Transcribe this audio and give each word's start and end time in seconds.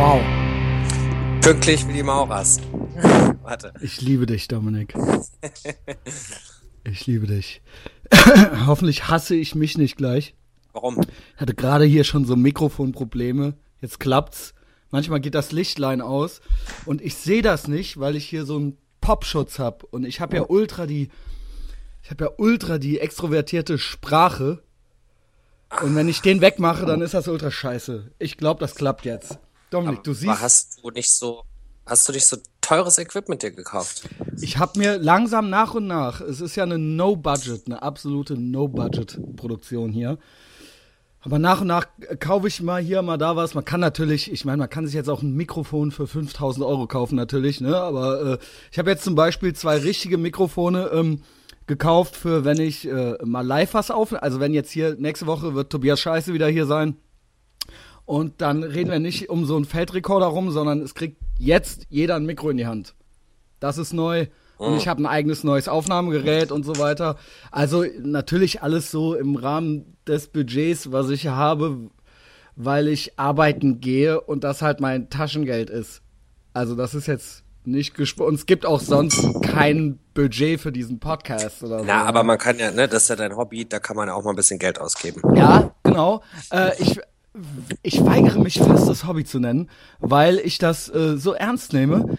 Wow. 0.00 0.22
Pünktlich 1.42 1.86
wie 1.86 1.92
die 1.92 2.02
Maurers. 2.02 2.58
Warte. 3.42 3.74
Ich 3.82 4.00
liebe 4.00 4.24
dich, 4.24 4.48
Dominik. 4.48 4.94
Ich 6.84 7.06
liebe 7.06 7.26
dich. 7.26 7.60
Hoffentlich 8.66 9.08
hasse 9.08 9.34
ich 9.34 9.54
mich 9.54 9.76
nicht 9.76 9.98
gleich. 9.98 10.34
Warum? 10.72 11.02
Ich 11.02 11.40
hatte 11.40 11.54
gerade 11.54 11.84
hier 11.84 12.04
schon 12.04 12.24
so 12.24 12.34
Mikrofonprobleme. 12.34 13.52
Jetzt 13.82 14.00
klappt's. 14.00 14.54
Manchmal 14.90 15.20
geht 15.20 15.34
das 15.34 15.52
Lichtlein 15.52 16.00
aus 16.00 16.40
und 16.86 17.02
ich 17.02 17.16
sehe 17.16 17.42
das 17.42 17.68
nicht, 17.68 18.00
weil 18.00 18.16
ich 18.16 18.24
hier 18.24 18.46
so 18.46 18.56
einen 18.56 18.78
Popschutz 19.02 19.58
hab 19.58 19.84
und 19.84 20.06
ich 20.06 20.22
habe 20.22 20.36
ja 20.36 20.44
ultra 20.48 20.86
die 20.86 21.10
ich 22.02 22.10
habe 22.10 22.24
ja 22.24 22.30
ultra 22.38 22.78
die 22.78 22.98
extrovertierte 22.98 23.76
Sprache. 23.76 24.62
Und 25.82 25.94
wenn 25.94 26.08
ich 26.08 26.22
den 26.22 26.40
wegmache, 26.40 26.86
dann 26.86 27.02
ist 27.02 27.12
das 27.12 27.28
ultra 27.28 27.50
scheiße. 27.50 28.12
Ich 28.18 28.38
glaube, 28.38 28.60
das 28.60 28.74
klappt 28.74 29.04
jetzt. 29.04 29.38
Dominik, 29.70 30.02
du 30.02 30.12
siehst. 30.12 30.28
Aber 30.28 30.40
hast 30.40 30.80
du 30.82 30.90
nicht 30.90 31.12
so, 31.12 31.42
hast 31.86 32.08
du 32.08 32.12
nicht 32.12 32.26
so 32.26 32.36
teures 32.60 32.98
Equipment 32.98 33.42
dir 33.42 33.50
gekauft? 33.50 34.08
Ich 34.40 34.58
habe 34.58 34.78
mir 34.78 34.98
langsam 34.98 35.50
nach 35.50 35.74
und 35.74 35.86
nach, 35.86 36.20
es 36.20 36.40
ist 36.40 36.56
ja 36.56 36.64
eine 36.64 36.78
No-Budget, 36.78 37.66
eine 37.66 37.82
absolute 37.82 38.34
No-Budget-Produktion 38.34 39.92
hier. 39.92 40.18
Aber 41.22 41.38
nach 41.38 41.60
und 41.60 41.66
nach 41.66 41.86
kaufe 42.18 42.48
ich 42.48 42.62
mal 42.62 42.80
hier, 42.80 43.02
mal 43.02 43.18
da 43.18 43.36
was. 43.36 43.54
Man 43.54 43.64
kann 43.64 43.80
natürlich, 43.80 44.32
ich 44.32 44.44
meine, 44.46 44.56
man 44.56 44.70
kann 44.70 44.86
sich 44.86 44.94
jetzt 44.94 45.10
auch 45.10 45.22
ein 45.22 45.34
Mikrofon 45.34 45.90
für 45.90 46.06
5000 46.06 46.64
Euro 46.64 46.86
kaufen 46.86 47.14
natürlich, 47.14 47.60
ne? 47.60 47.76
Aber 47.76 48.22
äh, 48.22 48.38
ich 48.72 48.78
habe 48.78 48.90
jetzt 48.90 49.04
zum 49.04 49.14
Beispiel 49.14 49.54
zwei 49.54 49.76
richtige 49.76 50.16
Mikrofone 50.16 50.90
ähm, 50.94 51.22
gekauft 51.66 52.16
für, 52.16 52.44
wenn 52.44 52.58
ich 52.58 52.88
äh, 52.88 53.18
mal 53.22 53.46
live 53.46 53.74
was 53.74 53.90
aufnehme. 53.90 54.22
Also 54.22 54.40
wenn 54.40 54.54
jetzt 54.54 54.70
hier 54.70 54.96
nächste 54.98 55.26
Woche 55.26 55.54
wird 55.54 55.70
Tobias 55.70 56.00
Scheiße 56.00 56.32
wieder 56.32 56.48
hier 56.48 56.64
sein. 56.64 56.96
Und 58.10 58.40
dann 58.40 58.64
reden 58.64 58.90
wir 58.90 58.98
nicht 58.98 59.30
um 59.30 59.44
so 59.44 59.54
einen 59.54 59.64
Feldrekorder 59.64 60.26
rum, 60.26 60.50
sondern 60.50 60.82
es 60.82 60.96
kriegt 60.96 61.18
jetzt 61.38 61.86
jeder 61.90 62.16
ein 62.16 62.26
Mikro 62.26 62.50
in 62.50 62.56
die 62.56 62.66
Hand. 62.66 62.96
Das 63.60 63.78
ist 63.78 63.92
neu. 63.92 64.26
Und 64.58 64.76
ich 64.76 64.88
habe 64.88 65.00
ein 65.00 65.06
eigenes 65.06 65.44
neues 65.44 65.68
Aufnahmegerät 65.68 66.50
und 66.50 66.64
so 66.64 66.76
weiter. 66.78 67.18
Also 67.52 67.84
natürlich 68.02 68.62
alles 68.62 68.90
so 68.90 69.14
im 69.14 69.36
Rahmen 69.36 69.96
des 70.08 70.26
Budgets, 70.26 70.90
was 70.90 71.08
ich 71.10 71.28
habe, 71.28 71.88
weil 72.56 72.88
ich 72.88 73.16
arbeiten 73.16 73.80
gehe 73.80 74.20
und 74.20 74.42
das 74.42 74.60
halt 74.60 74.80
mein 74.80 75.08
Taschengeld 75.08 75.70
ist. 75.70 76.02
Also 76.52 76.74
das 76.74 76.96
ist 76.96 77.06
jetzt 77.06 77.44
nicht 77.64 77.94
gesprochen. 77.94 78.30
Und 78.30 78.34
es 78.34 78.46
gibt 78.46 78.66
auch 78.66 78.80
sonst 78.80 79.24
kein 79.42 80.00
Budget 80.14 80.60
für 80.60 80.72
diesen 80.72 80.98
Podcast 80.98 81.62
oder 81.62 81.78
so. 81.78 81.84
Na, 81.84 82.04
aber 82.06 82.24
man 82.24 82.38
kann 82.38 82.58
ja, 82.58 82.72
ne, 82.72 82.88
das 82.88 83.04
ist 83.04 83.08
ja 83.10 83.16
dein 83.16 83.36
Hobby, 83.36 83.68
da 83.68 83.78
kann 83.78 83.96
man 83.96 84.08
ja 84.08 84.14
auch 84.14 84.24
mal 84.24 84.30
ein 84.30 84.36
bisschen 84.36 84.58
Geld 84.58 84.80
ausgeben. 84.80 85.22
Ja, 85.36 85.70
genau. 85.84 86.22
Äh, 86.50 86.72
ich, 86.82 86.98
ich 87.82 88.04
weigere 88.04 88.38
mich 88.38 88.58
fast, 88.58 88.88
das 88.88 89.06
Hobby 89.06 89.24
zu 89.24 89.38
nennen, 89.38 89.70
weil 89.98 90.38
ich 90.38 90.58
das 90.58 90.88
äh, 90.88 91.16
so 91.16 91.32
ernst 91.32 91.72
nehme, 91.72 92.18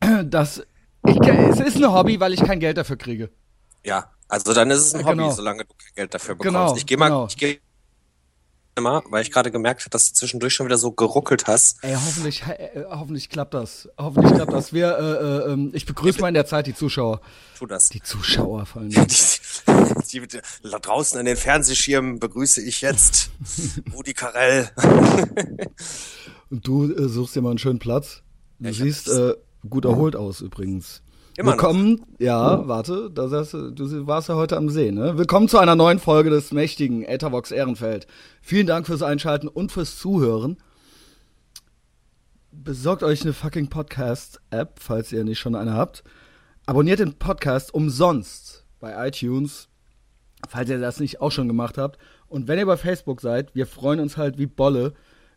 dass 0.24 0.62
ich, 1.06 1.20
es 1.26 1.60
ist 1.60 1.76
ein 1.76 1.92
Hobby, 1.92 2.20
weil 2.20 2.32
ich 2.32 2.42
kein 2.42 2.60
Geld 2.60 2.76
dafür 2.76 2.96
kriege. 2.96 3.30
Ja, 3.84 4.10
also 4.28 4.52
dann 4.54 4.70
ist 4.70 4.78
es 4.86 4.94
ein 4.94 5.04
Hobby, 5.04 5.18
Genau. 5.18 5.30
solange 5.30 5.64
du 5.64 5.74
kein 5.76 5.94
Geld 5.94 6.14
dafür 6.14 6.34
bekommst. 6.34 6.54
Genau, 6.54 6.76
ich 6.76 6.86
gehe 6.86 6.96
mal, 6.96 7.08
genau. 7.08 7.26
ich 7.26 7.36
gehe 7.36 7.58
mal, 8.80 9.02
weil 9.10 9.22
ich 9.22 9.30
gerade 9.30 9.50
gemerkt 9.50 9.82
habe, 9.82 9.90
dass 9.90 10.08
du 10.08 10.14
zwischendurch 10.14 10.54
schon 10.54 10.66
wieder 10.66 10.78
so 10.78 10.92
geruckelt 10.92 11.46
hast. 11.46 11.82
Ey, 11.82 11.94
hoffentlich, 11.94 12.42
äh, 12.42 12.84
hoffentlich 12.88 13.28
klappt 13.28 13.52
das. 13.54 13.88
Hoffentlich 13.98 14.32
klappt 14.32 14.52
das. 14.52 14.72
Wir, 14.72 14.96
äh, 14.96 15.50
äh, 15.50 15.52
ähm, 15.52 15.70
ich 15.74 15.84
begrüße 15.84 16.20
mal 16.20 16.28
in 16.28 16.34
der 16.34 16.46
Zeit 16.46 16.66
die 16.66 16.74
Zuschauer. 16.74 17.20
Tu 17.58 17.66
das. 17.66 17.90
Die 17.90 18.02
Zuschauer 18.02 18.64
vor 18.64 18.82
allem. 18.82 18.90
Die, 20.12 20.20
die, 20.20 20.26
die, 20.26 20.40
da 20.70 20.78
draußen 20.78 21.18
an 21.18 21.26
den 21.26 21.36
Fernsehschirmen 21.36 22.18
begrüße 22.18 22.60
ich 22.62 22.80
jetzt 22.80 23.30
Rudi 23.94 24.12
Carell. 24.12 24.70
Und 26.50 26.66
du 26.66 26.92
äh, 26.92 27.08
suchst 27.08 27.36
dir 27.36 27.42
mal 27.42 27.50
einen 27.50 27.58
schönen 27.58 27.78
Platz. 27.78 28.22
Du 28.58 28.70
ich 28.70 28.78
siehst 28.78 29.08
äh, 29.08 29.34
gut 29.68 29.84
erholt 29.84 30.16
aus 30.16 30.40
übrigens. 30.40 31.01
Immer 31.38 31.52
noch. 31.52 31.62
Willkommen, 31.62 32.04
ja, 32.18 32.68
warte, 32.68 33.10
da 33.10 33.26
sagst 33.26 33.54
du, 33.54 33.70
du 33.70 34.06
warst 34.06 34.28
ja 34.28 34.34
heute 34.34 34.58
am 34.58 34.68
See, 34.68 34.92
ne? 34.92 35.16
Willkommen 35.16 35.48
zu 35.48 35.56
einer 35.56 35.74
neuen 35.74 35.98
Folge 35.98 36.28
des 36.28 36.52
mächtigen 36.52 37.04
Ethervox 37.04 37.52
Ehrenfeld. 37.52 38.06
Vielen 38.42 38.66
Dank 38.66 38.86
fürs 38.86 39.02
Einschalten 39.02 39.48
und 39.48 39.72
fürs 39.72 39.98
Zuhören. 39.98 40.58
Besorgt 42.50 43.02
euch 43.02 43.22
eine 43.22 43.32
fucking 43.32 43.68
Podcast-App, 43.68 44.78
falls 44.78 45.10
ihr 45.10 45.24
nicht 45.24 45.38
schon 45.38 45.54
eine 45.54 45.72
habt. 45.72 46.04
Abonniert 46.66 46.98
den 46.98 47.14
Podcast 47.14 47.72
umsonst 47.72 48.66
bei 48.78 49.08
iTunes, 49.08 49.70
falls 50.46 50.68
ihr 50.68 50.80
das 50.80 51.00
nicht 51.00 51.22
auch 51.22 51.32
schon 51.32 51.48
gemacht 51.48 51.78
habt. 51.78 51.98
Und 52.28 52.46
wenn 52.46 52.58
ihr 52.58 52.66
bei 52.66 52.76
Facebook 52.76 53.22
seid, 53.22 53.54
wir 53.54 53.66
freuen 53.66 54.00
uns 54.00 54.18
halt 54.18 54.36
wie 54.36 54.46
Bolle 54.46 54.92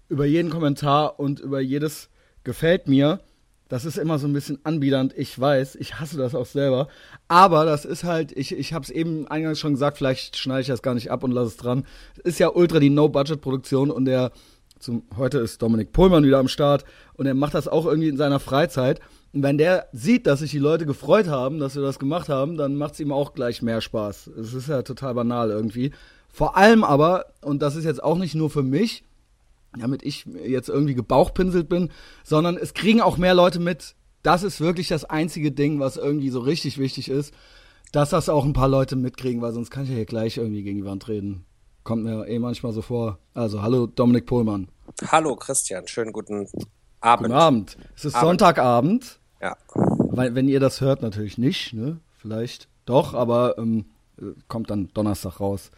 über 0.10 0.26
jeden 0.26 0.50
Kommentar 0.50 1.22
und 1.22 1.40
über 1.40 1.62
jedes 1.62 2.10
gefällt 2.44 2.90
mir. 2.90 3.22
Das 3.68 3.84
ist 3.84 3.98
immer 3.98 4.20
so 4.20 4.28
ein 4.28 4.34
bisschen 4.34 4.60
anbiedernd, 4.64 5.14
ich 5.18 5.40
weiß, 5.40 5.76
ich 5.76 6.00
hasse 6.00 6.18
das 6.18 6.36
auch 6.36 6.46
selber. 6.46 6.88
Aber 7.28 7.66
das 7.66 7.84
ist 7.84 8.04
halt, 8.04 8.32
ich, 8.32 8.56
ich 8.56 8.74
habe 8.74 8.84
es 8.84 8.92
eben 8.92 9.28
eingangs 9.28 9.60
schon 9.60 9.74
gesagt, 9.74 9.98
vielleicht 9.98 10.38
schneide 10.38 10.62
ich 10.62 10.68
das 10.68 10.84
gar 10.84 10.94
nicht 10.94 11.10
ab 11.10 11.24
und 11.24 11.32
lasse 11.32 11.48
es 11.48 11.58
dran. 11.58 11.86
Es 12.18 12.34
ist 12.34 12.40
ja 12.40 12.50
ultra 12.50 12.80
die 12.80 12.92
No-Budget-Produktion 12.92 13.90
und 13.90 14.06
der, 14.06 14.32
zum, 14.80 15.04
heute 15.18 15.40
ist 15.40 15.62
Dominik 15.62 15.94
Pohlmann 15.94 16.26
wieder 16.26 16.38
am 16.38 16.48
Start 16.48 16.86
und 17.16 17.26
er 17.26 17.34
macht 17.34 17.56
das 17.56 17.68
auch 17.68 17.88
irgendwie 17.88 18.10
in 18.10 18.18
seiner 18.18 18.40
Freizeit. 18.40 19.00
Und 19.34 19.42
wenn 19.42 19.58
der 19.58 19.88
sieht, 19.92 20.28
dass 20.28 20.40
sich 20.40 20.52
die 20.52 20.60
Leute 20.60 20.86
gefreut 20.86 21.28
haben, 21.28 21.60
dass 21.60 21.76
wir 21.76 21.82
das 21.82 22.00
gemacht 22.00 22.30
haben, 22.30 22.58
dann 22.58 22.76
macht 22.76 22.94
es 22.94 23.00
ihm 23.00 23.12
auch 23.12 23.34
gleich 23.34 23.64
mehr 23.64 23.82
Spaß. 23.82 24.28
Es 24.40 24.54
ist 24.54 24.70
ja 24.70 24.84
total 24.84 25.16
banal 25.16 25.50
irgendwie. 25.50 25.92
Vor 26.30 26.56
allem 26.56 26.84
aber, 26.84 27.26
und 27.42 27.62
das 27.62 27.76
ist 27.76 27.86
jetzt 27.86 28.04
auch 28.04 28.18
nicht 28.18 28.36
nur 28.36 28.50
für 28.50 28.64
mich, 28.64 29.04
damit 29.78 30.04
ich 30.04 30.26
jetzt 30.46 30.70
irgendwie 30.70 30.96
gebauchpinselt 30.96 31.70
bin, 31.70 31.92
sondern 32.24 32.58
es 32.58 32.74
kriegen 32.74 33.02
auch 33.02 33.18
mehr 33.18 33.34
Leute 33.34 33.60
mit. 33.60 33.96
Das 34.24 34.44
ist 34.44 34.60
wirklich 34.60 34.88
das 34.88 35.06
einzige 35.06 35.52
Ding, 35.52 35.80
was 35.80 35.98
irgendwie 35.98 36.30
so 36.30 36.40
richtig 36.40 36.78
wichtig 36.78 37.10
ist, 37.10 37.34
dass 37.92 38.10
das 38.10 38.30
auch 38.30 38.44
ein 38.46 38.54
paar 38.54 38.68
Leute 38.68 38.96
mitkriegen, 38.96 39.42
weil 39.42 39.54
sonst 39.54 39.70
kann 39.70 39.84
ich 39.84 39.90
ja 39.90 39.96
hier 39.96 40.06
gleich 40.06 40.38
irgendwie 40.38 40.64
gegen 40.64 40.80
die 40.80 40.86
Wand 40.86 41.08
reden. 41.08 41.46
Kommt 41.84 42.04
mir 42.04 42.28
eh 42.28 42.40
manchmal 42.40 42.72
so 42.72 42.82
vor. 42.82 43.20
Also, 43.34 43.62
hallo 43.62 43.86
Dominik 43.86 44.26
Pohlmann. 44.26 44.68
Hallo 45.08 45.36
Christian, 45.36 45.88
schönen 45.88 46.12
guten 46.12 46.48
Abend. 47.00 47.28
Guten 47.28 47.38
Abend. 47.40 47.78
Es 47.96 48.06
ist 48.06 48.16
Abend. 48.16 48.28
Sonntagabend, 48.40 49.20
Ja. 49.42 49.56
weil, 49.76 50.34
wenn 50.34 50.48
ihr 50.48 50.60
das 50.60 50.82
hört, 50.82 51.04
natürlich 51.04 51.38
nicht, 51.38 51.74
ne? 51.74 52.00
Vielleicht 52.18 52.68
doch, 52.86 53.14
aber 53.14 53.60
ähm, 53.60 53.86
kommt 54.48 54.72
dann 54.72 54.90
Donnerstag 54.96 55.40
raus. 55.40 55.70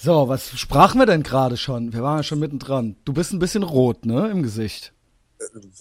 So, 0.00 0.28
was 0.28 0.56
sprachen 0.56 1.00
wir 1.00 1.06
denn 1.06 1.24
gerade 1.24 1.56
schon? 1.56 1.92
Wir 1.92 2.02
waren 2.02 2.18
ja 2.18 2.22
schon 2.22 2.38
mittendran. 2.38 2.94
Du 3.04 3.12
bist 3.12 3.32
ein 3.32 3.40
bisschen 3.40 3.64
rot, 3.64 4.06
ne, 4.06 4.30
im 4.30 4.44
Gesicht. 4.44 4.92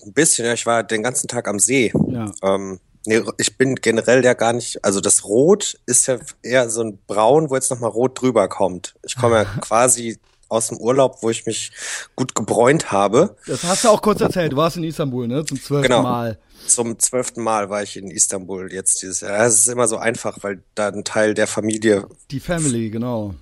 Ein 0.04 0.14
bisschen, 0.14 0.46
ja, 0.46 0.54
ich 0.54 0.66
war 0.66 0.84
den 0.84 1.04
ganzen 1.04 1.28
Tag 1.28 1.48
am 1.48 1.60
See. 1.60 1.94
Ja. 2.10 2.32
Ähm, 2.42 2.80
nee, 3.06 3.22
ich 3.38 3.58
bin 3.58 3.76
generell 3.76 4.26
ja 4.26 4.34
gar 4.34 4.54
nicht, 4.54 4.84
also 4.84 5.02
das 5.02 5.24
Rot 5.24 5.80
ist 5.86 6.08
ja 6.08 6.18
eher 6.42 6.68
so 6.72 6.82
ein 6.82 6.98
Braun, 7.06 7.52
wo 7.52 7.56
jetzt 7.56 7.70
nochmal 7.70 7.92
Rot 7.92 8.20
drüber 8.20 8.48
kommt. 8.48 8.96
Ich 9.04 9.16
komme 9.16 9.36
ja 9.36 9.44
quasi 9.62 10.18
aus 10.50 10.70
dem 10.70 10.78
Urlaub, 10.78 11.18
wo 11.22 11.30
ich 11.30 11.46
mich 11.46 11.72
gut 12.16 12.34
gebräunt 12.34 12.92
habe. 12.92 13.36
Das 13.46 13.64
hast 13.66 13.84
du 13.84 13.90
auch 13.90 14.02
kurz 14.02 14.22
erzählt. 14.22 14.54
Du 14.54 14.58
warst 14.58 14.78
in 14.78 14.84
Istanbul, 14.84 15.28
ne? 15.28 15.46
Zum 15.46 15.62
zwölften 15.62 15.90
Genau. 15.92 16.02
Mal. 16.02 16.40
Zum 16.66 16.98
zwölften 16.98 17.44
Mal 17.44 17.70
war 17.70 17.84
ich 17.84 17.98
in 17.98 18.10
Istanbul 18.10 18.74
jetzt 18.74 19.04
dieses 19.04 19.20
Jahr. 19.20 19.46
Es 19.46 19.60
ist 19.60 19.68
immer 19.68 19.88
so 19.88 19.98
einfach, 19.98 20.40
weil 20.42 20.64
da 20.74 20.88
ein 20.88 21.04
Teil 21.04 21.36
der 21.36 21.46
Familie 21.46 22.08
Die 22.32 22.40
Family, 22.40 22.90
genau. 22.90 23.36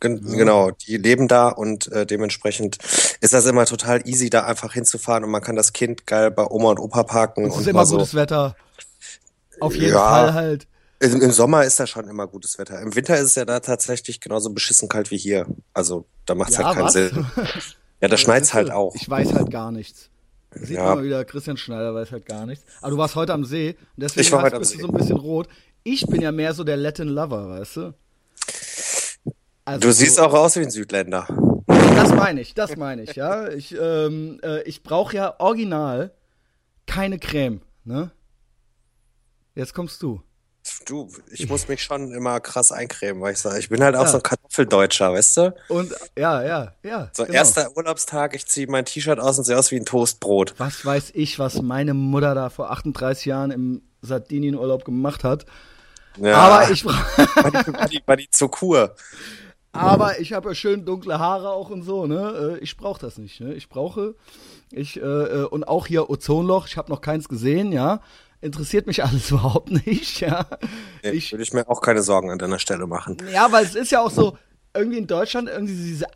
Gen 0.00 0.20
Genau, 0.24 0.70
die 0.70 0.96
leben 0.96 1.28
da 1.28 1.48
und 1.48 1.90
äh, 1.92 2.06
dementsprechend 2.06 2.78
ist 3.20 3.32
das 3.32 3.46
immer 3.46 3.64
total 3.66 4.06
easy, 4.08 4.30
da 4.30 4.44
einfach 4.44 4.72
hinzufahren 4.74 5.24
und 5.24 5.30
man 5.30 5.42
kann 5.42 5.56
das 5.56 5.72
Kind 5.72 6.06
geil 6.06 6.30
bei 6.30 6.46
Oma 6.46 6.70
und 6.70 6.78
Opa 6.78 7.02
parken 7.04 7.46
Es 7.46 7.54
und 7.54 7.60
ist 7.60 7.66
mal 7.66 7.70
immer 7.70 7.86
so. 7.86 7.96
gutes 7.98 8.14
Wetter. 8.14 8.56
Auf 9.60 9.74
jeden 9.74 9.92
Ja. 9.92 10.08
Fall 10.08 10.34
halt. 10.34 10.66
Im, 10.98 11.20
Im 11.20 11.30
Sommer 11.30 11.64
ist 11.64 11.78
da 11.78 11.86
schon 11.86 12.08
immer 12.08 12.26
gutes 12.26 12.58
Wetter. 12.58 12.80
Im 12.80 12.94
Winter 12.94 13.16
ist 13.16 13.24
es 13.26 13.34
ja 13.34 13.44
da 13.44 13.60
tatsächlich 13.60 14.20
genauso 14.20 14.50
beschissen 14.50 14.88
kalt 14.88 15.10
wie 15.10 15.18
hier. 15.18 15.46
Also 15.74 16.06
da 16.24 16.34
macht 16.34 16.50
es 16.50 16.56
Ja, 16.56 16.64
halt 16.64 16.74
keinen 16.76 16.84
was? 16.86 16.92
Sinn. 16.92 17.26
Ja, 18.00 18.08
da 18.08 18.18
schneit's 18.18 18.52
halt 18.52 18.70
auch. 18.70 18.94
Ich 18.94 19.08
weiß 19.08 19.32
halt 19.32 19.50
gar 19.50 19.72
nichts. 19.72 20.10
Sieht 20.54 20.76
Ja. 20.76 20.94
man 20.96 21.04
wieder, 21.04 21.24
Christian 21.24 21.56
Schneider 21.56 21.94
weiß 21.94 22.12
halt 22.12 22.26
gar 22.26 22.44
nichts. 22.44 22.62
Aber 22.82 22.90
du 22.90 22.98
warst 22.98 23.14
heute 23.14 23.32
am 23.32 23.46
See 23.46 23.70
und 23.70 24.02
deswegen 24.02 24.20
Ich 24.26 24.32
war 24.32 24.42
heute 24.42 24.56
am 24.56 24.60
bist 24.60 24.74
du 24.74 24.80
so 24.80 24.88
ein 24.88 24.94
bisschen 24.94 25.16
rot. 25.16 25.48
Ich 25.82 26.06
bin 26.06 26.20
ja 26.20 26.30
mehr 26.30 26.52
so 26.52 26.62
der 26.62 26.76
Latin 26.76 27.08
Lover, 27.08 27.48
weißt 27.48 27.76
du? 27.76 27.94
Also 29.66 29.80
Du 29.80 29.92
siehst 29.92 30.18
auch 30.20 30.32
aus 30.32 30.56
wie 30.56 30.60
ein 30.60 30.70
Südländer. 30.70 31.26
Das 31.66 32.14
meine 32.14 32.40
ich, 32.40 32.54
das 32.54 32.76
meine 32.76 33.02
ich, 33.02 33.16
ja. 33.16 33.48
Ich, 33.48 33.74
ähm, 33.78 34.38
äh, 34.42 34.62
ich 34.62 34.82
brauche 34.82 35.14
ja 35.16 35.34
original 35.40 36.12
keine 36.86 37.18
Creme, 37.18 37.60
ne? 37.84 38.10
Jetzt 39.54 39.74
kommst 39.74 40.02
du. 40.02 40.22
Du, 40.86 41.08
ich 41.30 41.48
muss 41.48 41.68
mich 41.68 41.82
schon 41.82 42.12
immer 42.12 42.40
krass 42.40 42.70
eincremen, 42.72 43.22
weil 43.22 43.32
ich 43.32 43.38
sage, 43.38 43.58
ich 43.58 43.68
bin 43.68 43.82
halt 43.82 43.94
auch 43.96 44.02
Ja. 44.02 44.08
so 44.08 44.16
ein 44.18 44.22
Kartoffeldeutscher, 44.22 45.12
weißt 45.12 45.36
du? 45.36 45.54
Und 45.68 45.92
ja, 46.18 46.42
ja, 46.44 46.72
ja. 46.82 47.10
So 47.12 47.24
genau. 47.24 47.36
erster 47.36 47.76
Urlaubstag, 47.76 48.34
ich 48.34 48.46
ziehe 48.46 48.66
mein 48.68 48.84
T-Shirt 48.84 49.18
aus 49.20 49.38
und 49.38 49.44
sehe 49.44 49.58
aus 49.58 49.70
wie 49.70 49.76
ein 49.76 49.84
Toastbrot. 49.84 50.54
Was 50.58 50.84
weiß 50.84 51.12
ich, 51.14 51.38
was 51.38 51.62
meine 51.62 51.94
Mutter 51.94 52.34
da 52.34 52.50
vor 52.50 52.70
38 52.70 53.24
Jahren 53.26 53.50
im 53.50 53.82
Sardinienurlaub 54.02 54.84
gemacht 54.84 55.24
hat. 55.24 55.46
Ja, 56.18 56.36
Aber 56.36 56.70
ich 56.70 56.84
war 56.84 56.94
die, 57.50 57.72
war 57.72 57.88
die, 57.88 58.02
war 58.06 58.16
die 58.16 58.30
zur 58.30 58.50
Kur. 58.50 58.94
Aber 59.76 60.20
ich 60.20 60.32
habe 60.32 60.48
ja 60.50 60.54
schön 60.54 60.84
dunkle 60.84 61.18
Haare 61.18 61.50
auch 61.50 61.70
und 61.70 61.82
so, 61.82 62.06
ne? 62.06 62.56
Äh, 62.58 62.64
ich 62.64 62.76
brauche 62.76 63.00
das 63.00 63.18
nicht, 63.18 63.40
ne? 63.40 63.54
Ich 63.54 63.68
brauche, 63.68 64.14
ich, 64.70 64.96
äh, 64.96 65.00
äh, 65.02 65.44
und 65.44 65.68
auch 65.68 65.86
hier 65.86 66.10
Ozonloch, 66.10 66.66
ich 66.66 66.76
habe 66.76 66.90
noch 66.90 67.00
keins 67.00 67.28
gesehen, 67.28 67.72
ja. 67.72 68.00
Interessiert 68.40 68.86
mich 68.86 69.04
alles 69.04 69.30
überhaupt 69.30 69.70
nicht, 69.70 70.20
ja. 70.20 70.46
Nee, 71.02 71.10
ich 71.10 71.32
würde 71.32 71.42
ich 71.42 71.52
mir 71.52 71.68
auch 71.68 71.80
keine 71.80 72.02
Sorgen 72.02 72.30
an 72.30 72.38
deiner 72.38 72.58
Stelle 72.58 72.86
machen. 72.86 73.16
Ja, 73.32 73.50
weil 73.52 73.64
es 73.64 73.74
ist 73.74 73.90
ja 73.90 74.00
auch 74.00 74.10
so, 74.10 74.36
irgendwie 74.74 74.98
in 74.98 75.06
Deutschland, 75.06 75.48
irgendwie 75.48 75.74
diese, 75.74 76.06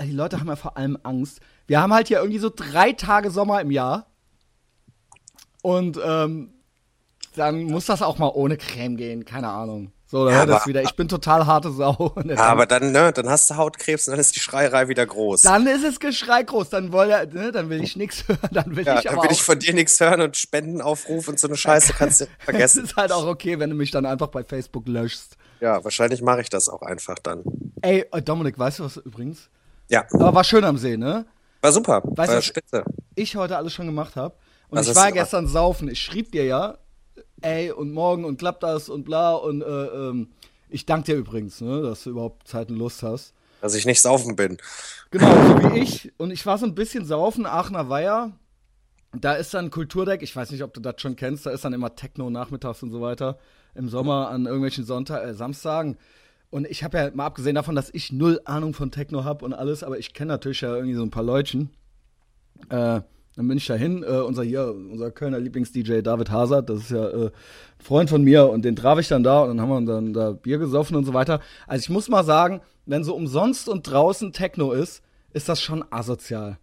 die 0.00 0.12
Leute 0.12 0.40
haben 0.40 0.48
ja 0.48 0.56
vor 0.56 0.76
allem 0.76 0.98
Angst. 1.02 1.40
Wir 1.66 1.80
haben 1.80 1.92
halt 1.92 2.08
hier 2.08 2.18
irgendwie 2.18 2.38
so 2.38 2.50
drei 2.54 2.92
Tage 2.92 3.30
Sommer 3.30 3.60
im 3.60 3.70
Jahr. 3.70 4.06
Und 5.62 6.00
ähm, 6.02 6.54
dann 7.36 7.64
muss 7.64 7.86
das 7.86 8.02
auch 8.02 8.18
mal 8.18 8.30
ohne 8.34 8.56
Creme 8.56 8.96
gehen, 8.96 9.24
keine 9.24 9.48
Ahnung. 9.48 9.92
So, 10.10 10.24
dann 10.24 10.34
ja, 10.34 10.40
hört 10.40 10.50
das 10.50 10.66
wieder. 10.66 10.82
Ich 10.82 10.96
bin 10.96 11.06
total 11.06 11.46
harte 11.46 11.70
Sau. 11.70 12.12
Ja, 12.24 12.46
aber 12.46 12.66
dann, 12.66 12.90
ne, 12.90 13.12
dann 13.12 13.28
hast 13.28 13.48
du 13.48 13.56
Hautkrebs 13.56 14.08
und 14.08 14.12
dann 14.12 14.20
ist 14.20 14.34
die 14.34 14.40
Schreierei 14.40 14.88
wieder 14.88 15.06
groß. 15.06 15.42
Dann 15.42 15.68
ist 15.68 15.84
es 15.84 16.00
Geschrei 16.00 16.42
groß. 16.42 16.68
Dann, 16.68 16.92
will, 16.92 17.06
ne, 17.32 17.52
dann 17.52 17.70
will 17.70 17.80
ich 17.80 17.94
nichts 17.94 18.24
hören. 18.28 18.38
Dann 18.50 18.74
will 18.74 18.84
ja, 18.84 18.98
ich 18.98 19.04
dann 19.04 19.22
will 19.22 19.30
ich 19.30 19.42
von 19.42 19.60
dir 19.60 19.72
nichts 19.72 20.00
hören 20.00 20.20
und 20.20 20.36
Spendenaufruf 20.36 21.28
und 21.28 21.38
so 21.38 21.46
eine 21.46 21.56
Scheiße 21.56 21.92
kannst 21.92 22.22
du 22.22 22.26
vergessen. 22.40 22.84
Es 22.84 22.90
ist 22.90 22.96
halt 22.96 23.12
auch 23.12 23.24
okay, 23.24 23.60
wenn 23.60 23.70
du 23.70 23.76
mich 23.76 23.92
dann 23.92 24.04
einfach 24.04 24.28
bei 24.28 24.42
Facebook 24.42 24.88
löschst. 24.88 25.36
Ja, 25.60 25.84
wahrscheinlich 25.84 26.22
mache 26.22 26.40
ich 26.40 26.50
das 26.50 26.68
auch 26.68 26.82
einfach 26.82 27.20
dann. 27.20 27.44
Ey, 27.80 28.04
äh, 28.10 28.20
Dominik, 28.20 28.58
weißt 28.58 28.80
du 28.80 28.84
was 28.84 28.96
übrigens? 28.96 29.48
Ja. 29.88 30.06
Aber 30.12 30.34
war 30.34 30.44
schön 30.44 30.64
am 30.64 30.76
See, 30.76 30.96
ne? 30.96 31.24
War 31.60 31.70
super. 31.70 32.02
Weißt 32.04 32.32
war 32.32 32.40
du, 32.40 32.42
spitze. 32.42 32.84
Ich 33.14 33.36
heute 33.36 33.56
alles 33.56 33.72
schon 33.72 33.86
gemacht 33.86 34.16
habe. 34.16 34.34
Und 34.70 34.78
was 34.78 34.88
ich 34.88 34.96
war 34.96 35.12
gestern 35.12 35.46
saufen. 35.46 35.88
Ich 35.88 36.00
schrieb 36.00 36.32
dir 36.32 36.44
ja, 36.44 36.78
ey, 37.42 37.70
und 37.70 37.92
morgen 37.92 38.24
und 38.24 38.38
klappt 38.38 38.62
das 38.62 38.88
und 38.88 39.04
bla 39.04 39.34
und 39.34 39.62
äh, 39.62 39.66
ähm, 39.66 40.28
ich 40.68 40.86
danke 40.86 41.12
dir 41.12 41.18
übrigens, 41.18 41.60
ne, 41.60 41.82
dass 41.82 42.04
du 42.04 42.10
überhaupt 42.10 42.46
Zeit 42.46 42.70
und 42.70 42.76
Lust 42.76 43.02
hast. 43.02 43.34
Dass 43.60 43.74
ich 43.74 43.86
nicht 43.86 44.00
saufen 44.00 44.36
bin. 44.36 44.56
Genau, 45.10 45.32
so 45.32 45.74
wie 45.74 45.80
ich. 45.80 46.12
Und 46.16 46.30
ich 46.30 46.46
war 46.46 46.56
so 46.56 46.66
ein 46.66 46.74
bisschen 46.74 47.04
saufen, 47.04 47.44
Aachener 47.44 47.88
Weiher. 47.88 48.32
Da 49.12 49.34
ist 49.34 49.52
dann 49.52 49.70
Kulturdeck, 49.70 50.22
ich 50.22 50.34
weiß 50.34 50.50
nicht, 50.52 50.62
ob 50.62 50.72
du 50.72 50.80
das 50.80 51.00
schon 51.00 51.16
kennst, 51.16 51.44
da 51.44 51.50
ist 51.50 51.64
dann 51.64 51.72
immer 51.72 51.96
Techno 51.96 52.30
nachmittags 52.30 52.82
und 52.82 52.90
so 52.90 53.00
weiter. 53.00 53.38
Im 53.74 53.88
Sommer 53.88 54.30
an 54.30 54.46
irgendwelchen 54.46 54.84
Sonntag, 54.84 55.24
äh, 55.24 55.34
Samstagen. 55.34 55.98
Und 56.50 56.66
ich 56.66 56.84
habe 56.84 56.98
ja 56.98 57.10
mal 57.12 57.26
abgesehen 57.26 57.54
davon, 57.54 57.74
dass 57.74 57.90
ich 57.92 58.12
null 58.12 58.40
Ahnung 58.44 58.72
von 58.74 58.90
Techno 58.90 59.24
habe 59.24 59.44
und 59.44 59.52
alles, 59.52 59.82
aber 59.82 59.98
ich 59.98 60.14
kenne 60.14 60.32
natürlich 60.32 60.60
ja 60.60 60.74
irgendwie 60.74 60.94
so 60.94 61.02
ein 61.02 61.10
paar 61.10 61.22
Leutchen. 61.22 61.70
Äh, 62.68 63.00
dann 63.40 63.48
bin 63.48 63.56
ich 63.56 63.66
dahin, 63.66 64.02
äh, 64.02 64.18
unser 64.18 64.42
hier, 64.42 64.66
unser 64.66 65.10
Kölner 65.10 65.38
Lieblings-DJ 65.38 66.02
David 66.02 66.30
Hazard, 66.30 66.68
das 66.68 66.80
ist 66.80 66.90
ja 66.90 67.08
äh, 67.08 67.24
ein 67.24 67.30
Freund 67.82 68.10
von 68.10 68.22
mir 68.22 68.50
und 68.50 68.66
den 68.66 68.76
traf 68.76 68.98
ich 68.98 69.08
dann 69.08 69.22
da 69.22 69.40
und 69.40 69.48
dann 69.48 69.62
haben 69.62 69.86
wir 69.86 69.94
dann 69.94 70.12
da 70.12 70.32
Bier 70.32 70.58
gesoffen 70.58 70.94
und 70.94 71.06
so 71.06 71.14
weiter. 71.14 71.40
Also 71.66 71.84
ich 71.84 71.88
muss 71.88 72.10
mal 72.10 72.22
sagen, 72.22 72.60
wenn 72.84 73.02
so 73.02 73.14
umsonst 73.14 73.66
und 73.70 73.90
draußen 73.90 74.34
Techno 74.34 74.72
ist, 74.72 75.00
ist 75.32 75.48
das 75.48 75.62
schon 75.62 75.82
asozial. 75.90 76.58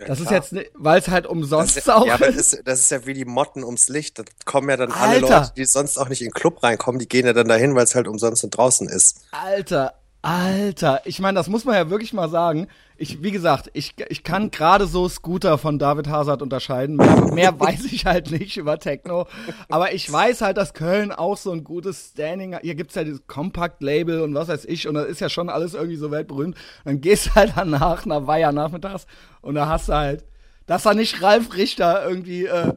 Ja, 0.00 0.06
das 0.08 0.18
klar. 0.18 0.40
ist 0.40 0.52
jetzt, 0.52 0.70
weil 0.74 0.98
es 0.98 1.06
halt 1.06 1.28
umsonst 1.28 1.76
das 1.76 1.84
ist, 1.84 1.90
auch 1.92 2.04
ja, 2.04 2.14
aber 2.14 2.26
das 2.26 2.34
ist, 2.34 2.62
das 2.64 2.80
ist 2.80 2.90
ja 2.90 3.06
wie 3.06 3.14
die 3.14 3.24
Motten 3.24 3.62
ums 3.62 3.88
Licht. 3.88 4.18
Da 4.18 4.24
kommen 4.44 4.70
ja 4.70 4.76
dann 4.76 4.90
Alter. 4.90 5.04
alle 5.04 5.20
Leute, 5.20 5.52
die 5.56 5.64
sonst 5.66 5.98
auch 5.98 6.08
nicht 6.08 6.22
in 6.22 6.30
den 6.30 6.34
Club 6.34 6.64
reinkommen, 6.64 6.98
die 6.98 7.06
gehen 7.06 7.26
ja 7.26 7.32
dann 7.32 7.46
dahin, 7.46 7.76
weil 7.76 7.84
es 7.84 7.94
halt 7.94 8.08
umsonst 8.08 8.42
und 8.42 8.50
draußen 8.50 8.88
ist. 8.88 9.20
Alter, 9.30 9.94
Alter, 10.24 11.02
ich 11.04 11.18
meine, 11.18 11.34
das 11.34 11.48
muss 11.48 11.64
man 11.64 11.74
ja 11.74 11.90
wirklich 11.90 12.12
mal 12.12 12.28
sagen. 12.28 12.68
Ich, 12.96 13.24
wie 13.24 13.32
gesagt, 13.32 13.70
ich, 13.72 13.94
ich 14.08 14.22
kann 14.22 14.52
gerade 14.52 14.86
so 14.86 15.08
Scooter 15.08 15.58
von 15.58 15.80
David 15.80 16.06
Hazard 16.06 16.42
unterscheiden. 16.42 16.94
Mehr, 16.94 17.32
mehr 17.32 17.60
weiß 17.60 17.86
ich 17.86 18.06
halt 18.06 18.30
nicht 18.30 18.56
über 18.56 18.78
Techno. 18.78 19.26
Aber 19.68 19.92
ich 19.92 20.10
weiß 20.10 20.42
halt, 20.42 20.58
dass 20.58 20.74
Köln 20.74 21.10
auch 21.10 21.36
so 21.36 21.50
ein 21.50 21.64
gutes 21.64 22.10
Standing 22.12 22.54
hat. 22.54 22.62
Hier 22.62 22.76
gibt's 22.76 22.94
ja 22.94 23.02
dieses 23.02 23.26
Compact-Label 23.26 24.20
und 24.22 24.32
was 24.36 24.46
weiß 24.46 24.64
ich. 24.66 24.86
Und 24.86 24.94
da 24.94 25.02
ist 25.02 25.20
ja 25.20 25.28
schon 25.28 25.48
alles 25.48 25.74
irgendwie 25.74 25.96
so 25.96 26.12
weltberühmt. 26.12 26.56
Dann 26.84 27.00
gehst 27.00 27.26
du 27.26 27.34
halt 27.34 27.54
danach, 27.56 28.06
nach 28.06 28.28
Weiher 28.28 28.52
nachmittags. 28.52 29.06
Und 29.40 29.56
da 29.56 29.66
hast 29.66 29.88
du 29.88 29.94
halt 29.94 30.24
dass 30.66 30.84
da 30.84 30.94
nicht 30.94 31.22
Ralf 31.22 31.54
Richter 31.54 32.06
irgendwie. 32.08 32.46
Äh, 32.46 32.72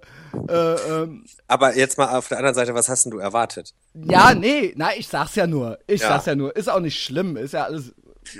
äh, 0.48 0.54
ähm, 0.54 1.26
Aber 1.48 1.76
jetzt 1.76 1.98
mal 1.98 2.18
auf 2.18 2.28
der 2.28 2.38
anderen 2.38 2.56
Seite, 2.56 2.74
was 2.74 2.90
hast 2.90 3.06
denn 3.06 3.12
du 3.12 3.20
erwartet? 3.20 3.74
Ja, 3.94 4.34
nee, 4.34 4.74
na, 4.76 4.96
ich 4.96 5.08
sag's 5.08 5.36
ja 5.36 5.48
nur. 5.48 5.80
Ich 5.88 6.02
ja. 6.02 6.10
sag's 6.10 6.26
ja 6.26 6.36
nur. 6.36 6.56
Ist 6.56 6.70
auch 6.70 6.80
nicht 6.80 7.02
schlimm, 7.02 7.38
ist 7.38 7.54
ja 7.54 7.64
alles. 7.64 7.94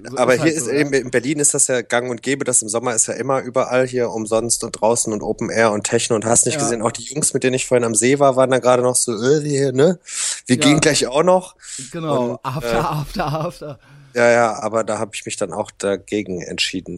So 0.10 0.18
aber 0.18 0.34
ist 0.34 0.42
hier 0.42 0.52
halt 0.52 0.58
ist 0.58 0.66
so, 0.66 0.72
eben, 0.72 0.94
in 0.94 1.12
Berlin 1.12 1.40
ist 1.40 1.54
das 1.54 1.68
ja 1.68 1.82
gang 1.82 2.10
und 2.10 2.24
gäbe, 2.24 2.44
das 2.44 2.62
im 2.64 2.70
Sommer 2.70 2.96
ist 2.96 3.08
ja 3.08 3.14
immer 3.14 3.42
überall 3.42 3.86
hier 3.86 4.10
umsonst 4.10 4.64
und 4.64 4.72
draußen 4.72 5.14
und 5.14 5.22
Open 5.22 5.52
Air 5.52 5.72
und 5.72 5.84
Techno 5.84 6.16
und 6.16 6.26
hast 6.26 6.46
nicht 6.48 6.56
ja. 6.56 6.62
gesehen, 6.62 6.82
auch 6.82 6.92
die 6.92 7.04
Jungs, 7.04 7.34
mit 7.36 7.44
denen 7.44 7.54
ich 7.54 7.68
vorhin 7.68 7.84
am 7.84 7.94
See 7.94 8.18
war, 8.18 8.36
waren 8.36 8.50
da 8.50 8.58
gerade 8.58 8.82
noch 8.82 8.96
so, 8.96 9.14
äh, 9.14 9.42
hier, 9.42 9.74
ne? 9.74 10.00
Wir 10.48 10.58
ja. 10.58 10.62
gehen 10.64 10.80
gleich 10.80 11.06
auch 11.06 11.24
noch. 11.24 11.56
Genau, 11.92 12.32
und, 12.32 12.40
after, 12.44 12.74
äh, 12.74 12.78
after, 12.78 13.26
after. 13.28 13.80
Ja, 14.16 14.32
ja, 14.32 14.64
aber 14.64 14.84
da 14.84 14.98
habe 14.98 15.12
ich 15.14 15.26
mich 15.26 15.36
dann 15.36 15.54
auch 15.54 15.72
dagegen 15.72 16.42
entschieden. 16.42 16.98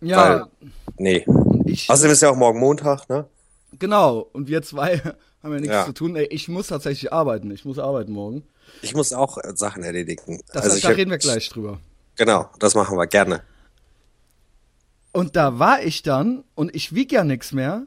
Ja. 0.00 0.40
Weil, 0.40 0.70
nee. 0.96 1.26
Ich, 1.66 1.90
Außerdem 1.90 2.12
ist 2.12 2.22
ja 2.22 2.30
auch 2.30 2.36
morgen 2.36 2.58
Montag, 2.58 3.08
ne? 3.08 3.26
Genau. 3.78 4.28
Und 4.32 4.48
wir 4.48 4.62
zwei 4.62 4.98
haben 5.42 5.52
ja 5.52 5.60
nichts 5.60 5.68
ja. 5.68 5.86
zu 5.86 5.92
tun. 5.92 6.16
Ey, 6.16 6.26
ich 6.30 6.48
muss 6.48 6.68
tatsächlich 6.68 7.12
arbeiten. 7.12 7.50
Ich 7.50 7.64
muss 7.64 7.78
arbeiten 7.78 8.12
morgen. 8.12 8.44
Ich 8.82 8.94
muss 8.94 9.12
auch 9.12 9.38
Sachen 9.54 9.82
erledigen. 9.82 10.40
Das 10.52 10.62
also 10.62 10.74
heißt, 10.76 10.84
da 10.84 10.88
reden 10.90 11.10
wir 11.10 11.18
gleich 11.18 11.48
drüber. 11.48 11.78
Genau, 12.16 12.50
das 12.58 12.74
machen 12.74 12.96
wir 12.98 13.06
gerne. 13.06 13.42
Und 15.12 15.36
da 15.36 15.58
war 15.58 15.82
ich 15.82 16.02
dann 16.02 16.44
und 16.54 16.74
ich 16.74 16.94
wieg 16.94 17.12
ja 17.12 17.24
nichts 17.24 17.52
mehr. 17.52 17.86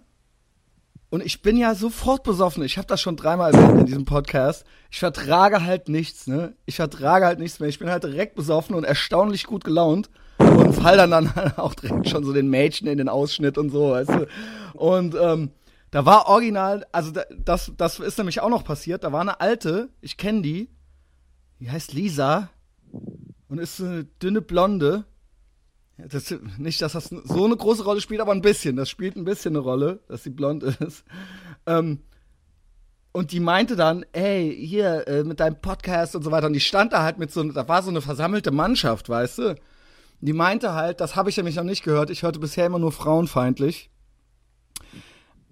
Und 1.10 1.26
ich 1.26 1.42
bin 1.42 1.58
ja 1.58 1.76
sofort 1.76 2.24
besoffen. 2.24 2.64
Ich 2.64 2.78
habe 2.78 2.88
das 2.88 3.02
schon 3.02 3.18
dreimal 3.18 3.54
erwähnt 3.54 3.82
in 3.82 3.86
diesem 3.86 4.06
Podcast. 4.06 4.64
Ich 4.90 5.00
vertrage 5.00 5.64
halt 5.66 5.90
nichts, 5.90 6.26
ne? 6.26 6.56
Ich 6.66 6.78
vertrage 6.78 7.26
halt 7.26 7.38
nichts 7.38 7.60
mehr. 7.60 7.68
Ich 7.68 7.80
bin 7.80 7.90
halt 7.90 8.04
direkt 8.04 8.36
besoffen 8.36 8.76
und 8.76 8.86
erstaunlich 8.86 9.46
gut 9.46 9.66
gelaunt 9.66 10.10
und 10.42 10.74
fall 10.74 10.98
dann 10.98 11.12
dann 11.12 11.28
auch 11.58 11.74
direkt 11.74 12.10
schon 12.10 12.24
so 12.24 12.34
den 12.34 12.50
Mädchen 12.50 12.88
in 12.88 12.98
den 12.98 13.10
Ausschnitt 13.10 13.58
und 13.58 13.70
so, 13.70 13.92
weißt 13.92 14.10
du. 14.10 14.28
Und 14.74 15.16
ähm, 15.16 15.52
da 15.92 16.06
war 16.06 16.28
original, 16.28 16.86
also 16.92 17.12
das, 17.44 17.72
das 17.78 18.00
ist 18.00 18.18
nämlich 18.18 18.40
auch 18.40 18.50
noch 18.50 18.64
passiert. 18.64 19.04
Da 19.04 19.12
war 19.12 19.22
eine 19.22 19.42
alte, 19.42 19.90
ich 20.00 20.18
kenne 20.18 20.42
die, 20.42 20.70
die 21.60 21.70
heißt 21.70 21.94
Lisa 21.94 22.50
und 23.50 23.60
ist 23.60 23.78
so 23.78 23.86
eine 23.86 24.06
dünne 24.06 24.42
Blonde. 24.42 25.06
Das, 25.98 26.34
nicht, 26.58 26.82
dass 26.82 26.94
das 26.94 27.10
so 27.10 27.46
eine 27.46 27.58
große 27.58 27.84
Rolle 27.84 28.02
spielt, 28.02 28.22
aber 28.22 28.32
ein 28.32 28.42
bisschen. 28.42 28.76
Das 28.76 28.90
spielt 28.90 29.16
ein 29.16 29.26
bisschen 29.26 29.56
eine 29.56 29.64
Rolle, 29.64 30.00
dass 30.08 30.24
sie 30.24 30.30
blond 30.30 30.64
ist. 30.80 31.04
Ähm, 31.66 32.00
und 33.12 33.34
die 33.34 33.42
meinte 33.42 33.76
dann, 33.76 34.06
ey, 34.14 34.56
hier, 34.58 35.08
äh, 35.08 35.24
mit 35.24 35.42
deinem 35.42 35.60
Podcast 35.60 36.16
und 36.16 36.24
so 36.24 36.32
weiter. 36.32 36.48
Und 36.48 36.54
die 36.54 36.62
stand 36.62 36.94
da 36.94 37.04
halt 37.04 37.20
mit 37.20 37.32
so, 37.32 37.44
da 37.44 37.68
war 37.68 37.84
so 37.84 37.90
eine 37.90 38.02
versammelte 38.02 38.52
Mannschaft, 38.52 39.10
weißt 39.10 39.38
du? 39.40 39.56
Die 40.22 40.34
meinte 40.34 40.74
halt, 40.74 41.02
das 41.02 41.16
habe 41.16 41.30
ich 41.30 41.38
nämlich 41.38 41.56
noch 41.56 41.64
nicht 41.64 41.84
gehört, 41.84 42.10
ich 42.10 42.24
hörte 42.24 42.40
bisher 42.40 42.66
immer 42.66 42.80
nur 42.80 42.92
frauenfeindlich. 42.92 43.90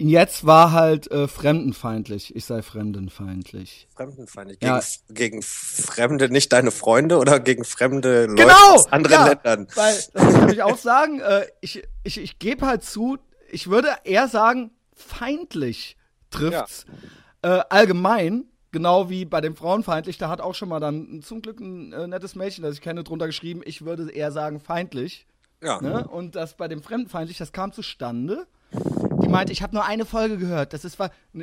Jetzt 0.02 0.46
war 0.46 0.72
halt 0.72 1.12
äh, 1.12 1.28
fremdenfeindlich. 1.28 2.34
Ich 2.34 2.46
sei 2.46 2.62
fremdenfeindlich. 2.62 3.90
Fremdenfeindlich. 3.94 4.60
Gegen, 4.60 4.72
ja. 4.72 4.82
gegen 5.10 5.42
Fremde, 5.42 6.30
nicht 6.30 6.54
deine 6.54 6.72
Freunde 6.72 7.18
oder 7.18 7.42
gegen 7.42 7.66
fremde 7.66 8.28
Leute 8.28 8.44
genau! 8.44 8.76
aus 8.76 8.90
anderen 8.94 9.18
ja, 9.18 9.28
Ländern? 9.28 9.68
Weil, 9.76 9.96
das 10.14 10.34
kann 10.36 10.50
ich 10.50 10.64
auch 10.64 10.78
sagen, 10.78 11.20
äh, 11.20 11.48
ich, 11.60 11.84
ich, 12.06 12.18
ich 12.18 12.40
gebe 12.40 12.66
halt 12.66 12.86
zu, 12.86 13.18
ich 13.52 13.70
würde 13.70 13.90
eher 14.06 14.30
sagen, 14.30 14.72
feindlich 14.94 15.98
trifft's. 16.30 16.86
Ja. 17.44 17.58
Äh, 17.58 17.64
allgemein, 17.70 18.46
Genau 18.72 19.10
wie 19.10 19.26
bei 19.26 19.42
dem 19.42 19.56
Frauenfeindlich, 19.56 20.18
da 20.18 20.30
hat 20.30 20.42
auch 20.42 20.54
schon 20.54 20.70
mal 20.70 20.80
dann 20.80 21.22
zum 21.24 21.42
Glück 21.42 21.60
ein 21.60 21.92
äh, 21.92 22.08
nettes 22.08 22.36
Mädchen, 22.36 22.64
das 22.64 22.76
ich 22.76 22.82
kenne, 22.82 23.04
drunter 23.04 23.26
geschrieben, 23.26 23.62
ich 23.66 23.84
würde 23.84 24.12
eher 24.12 24.32
sagen 24.32 24.60
feindlich. 24.60 25.26
Ja. 25.64 25.82
Ne? 25.82 26.08
Und 26.08 26.36
das 26.36 26.56
bei 26.56 26.68
dem 26.68 26.82
Fremdenfeindlich, 26.82 27.38
das 27.38 27.52
kam 27.52 27.72
zustande. 27.72 28.48
Die 28.72 29.28
meinte, 29.28 29.52
ich 29.52 29.62
habe 29.62 29.76
nur 29.76 29.86
eine 29.86 30.06
Folge 30.06 30.38
gehört. 30.38 30.74
Das 30.74 30.86
ist 30.86 30.98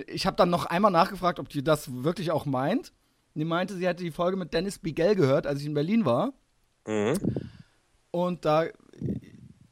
ich 0.07 0.27
habe 0.27 0.37
dann 0.37 0.51
noch 0.51 0.67
einmal 0.67 0.93
nachgefragt, 0.93 1.39
ob 1.39 1.49
die 1.49 1.63
das 1.63 2.03
wirklich 2.03 2.31
auch 2.31 2.47
meint. 2.47 2.93
die 3.35 3.45
meinte, 3.45 3.75
sie 3.75 3.87
hätte 3.87 4.05
die 4.05 4.11
Folge 4.13 4.37
mit 4.37 4.55
Dennis 4.55 4.79
Bigel 4.79 5.17
gehört, 5.17 5.47
als 5.47 5.61
ich 5.61 5.67
in 5.67 5.75
Berlin 5.75 6.05
war. 6.05 6.33
Mhm. 6.87 7.15
Und 8.11 8.45
da 8.45 8.67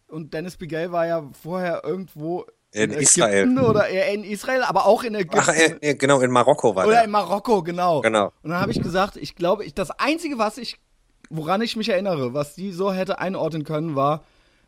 und 0.09 0.35
Dennis 0.35 0.57
Bigel 0.57 0.93
war 0.93 1.07
ja 1.07 1.29
vorher 1.33 1.83
irgendwo 1.85 2.45
in, 2.75 2.91
in 2.91 3.01
Israel. 3.01 3.59
Oder 3.59 3.89
in 3.89 4.25
Israel, 4.25 4.63
aber 4.65 4.87
auch 4.87 5.05
in 5.05 5.15
Ägypten. 5.15 5.39
Ach, 5.41 5.49
äh, 5.81 5.95
genau, 5.95 6.21
in 6.21 6.31
Marokko 6.33 6.75
war 6.75 6.87
Oder 6.87 6.97
der. 6.97 7.05
in 7.05 7.11
Marokko, 7.13 7.63
genau. 7.63 8.01
Genau. 8.01 8.33
Und 8.43 8.51
dann 8.51 8.61
habe 8.61 8.73
ich 8.73 8.83
gesagt, 8.83 9.17
ich 9.17 9.37
glaube, 9.37 9.65
ich, 9.65 9.75
das 9.75 9.93
Einzige, 9.93 10.39
was 10.39 10.59
ich, 10.59 10.79
woran 11.31 11.63
ich 11.63 11.77
mich 11.77 11.89
erinnere, 11.89 12.35
was 12.35 12.57
die 12.57 12.73
so 12.73 12.93
hätte 12.93 13.21
einordnen 13.21 13.63
können, 13.63 13.95
war, 13.95 14.25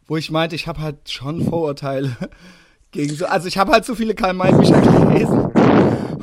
wo 0.07 0.17
ich 0.17 0.31
meinte, 0.31 0.55
ich 0.55 0.69
habe 0.69 0.81
halt 0.81 1.11
schon 1.11 1.49
Vorurteile 1.49 2.17
gegen 2.93 3.13
so, 3.13 3.27
also 3.27 3.49
ich 3.49 3.59
habe 3.59 3.73
halt 3.73 3.85
so 3.85 3.97
viele 3.97 4.15
Karl-May-Bücher 4.15 4.81
gelesen. 4.81 5.51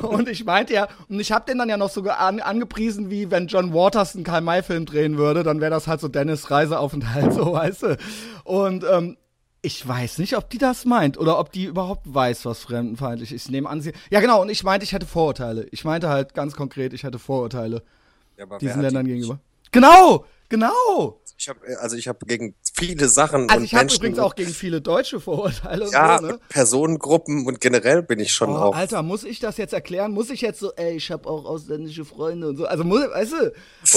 Und 0.02 0.28
ich 0.28 0.44
meinte 0.44 0.72
ja, 0.72 0.88
und 1.10 1.20
ich 1.20 1.32
habe 1.32 1.44
den 1.46 1.58
dann 1.58 1.68
ja 1.68 1.76
noch 1.76 1.90
so 1.90 2.02
an, 2.02 2.40
angepriesen, 2.40 3.10
wie 3.10 3.30
wenn 3.30 3.46
John 3.46 3.74
Waters 3.74 4.14
einen 4.14 4.24
Karl-May-Film 4.24 4.86
drehen 4.86 5.18
würde, 5.18 5.42
dann 5.42 5.60
wäre 5.60 5.70
das 5.70 5.86
halt 5.86 6.00
so 6.00 6.08
Dennis 6.08 6.50
Reiseaufenthalt, 6.50 7.32
so 7.34 7.52
weißt 7.52 7.82
du. 7.82 7.96
Und 8.44 8.84
ähm, 8.90 9.18
ich 9.64 9.86
weiß 9.86 10.18
nicht, 10.18 10.36
ob 10.36 10.50
die 10.50 10.58
das 10.58 10.84
meint 10.84 11.18
oder 11.18 11.38
ob 11.38 11.50
die 11.50 11.64
überhaupt 11.64 12.12
weiß, 12.12 12.44
was 12.44 12.60
fremdenfeindlich 12.60 13.32
ist. 13.32 13.46
Ich 13.46 13.50
nehme 13.50 13.68
an, 13.68 13.80
sie. 13.80 13.92
Ja, 14.10 14.20
genau, 14.20 14.42
und 14.42 14.50
ich 14.50 14.62
meinte, 14.62 14.84
ich 14.84 14.92
hätte 14.92 15.06
Vorurteile. 15.06 15.66
Ich 15.70 15.84
meinte 15.84 16.08
halt 16.08 16.34
ganz 16.34 16.54
konkret, 16.54 16.92
ich 16.92 17.02
hätte 17.02 17.18
Vorurteile 17.18 17.82
ja, 18.36 18.46
diesen 18.58 18.82
Ländern 18.82 19.06
die 19.06 19.12
gegenüber. 19.12 19.40
Genau! 19.72 20.26
Genau. 20.50 21.20
Ich 21.44 21.48
habe 21.50 21.60
also 21.78 21.94
ich 21.96 22.08
habe 22.08 22.24
gegen 22.24 22.54
viele 22.74 23.06
Sachen 23.06 23.50
Also 23.50 23.58
und 23.58 23.64
ich 23.64 23.74
habe 23.74 23.92
übrigens 23.92 24.18
auch 24.18 24.34
gegen 24.34 24.50
viele 24.52 24.80
deutsche 24.80 25.20
Vorurteile 25.20 25.90
ja, 25.90 26.16
und 26.16 26.20
so, 26.22 26.26
ne? 26.28 26.40
Personengruppen 26.48 27.46
und 27.46 27.60
generell 27.60 28.02
bin 28.02 28.18
ich 28.18 28.32
schon 28.32 28.48
Oh, 28.48 28.56
auch. 28.56 28.74
Alter, 28.74 29.02
muss 29.02 29.24
ich 29.24 29.40
das 29.40 29.58
jetzt 29.58 29.74
erklären? 29.74 30.12
Muss 30.12 30.30
ich 30.30 30.40
jetzt 30.40 30.58
so, 30.58 30.72
ey, 30.72 30.96
ich 30.96 31.10
habe 31.10 31.28
auch 31.28 31.44
ausländische 31.44 32.06
Freunde 32.06 32.48
und 32.48 32.56
so. 32.56 32.64
Also, 32.64 32.82
muss, 32.82 33.00
weißt 33.10 33.32
du? 33.32 33.44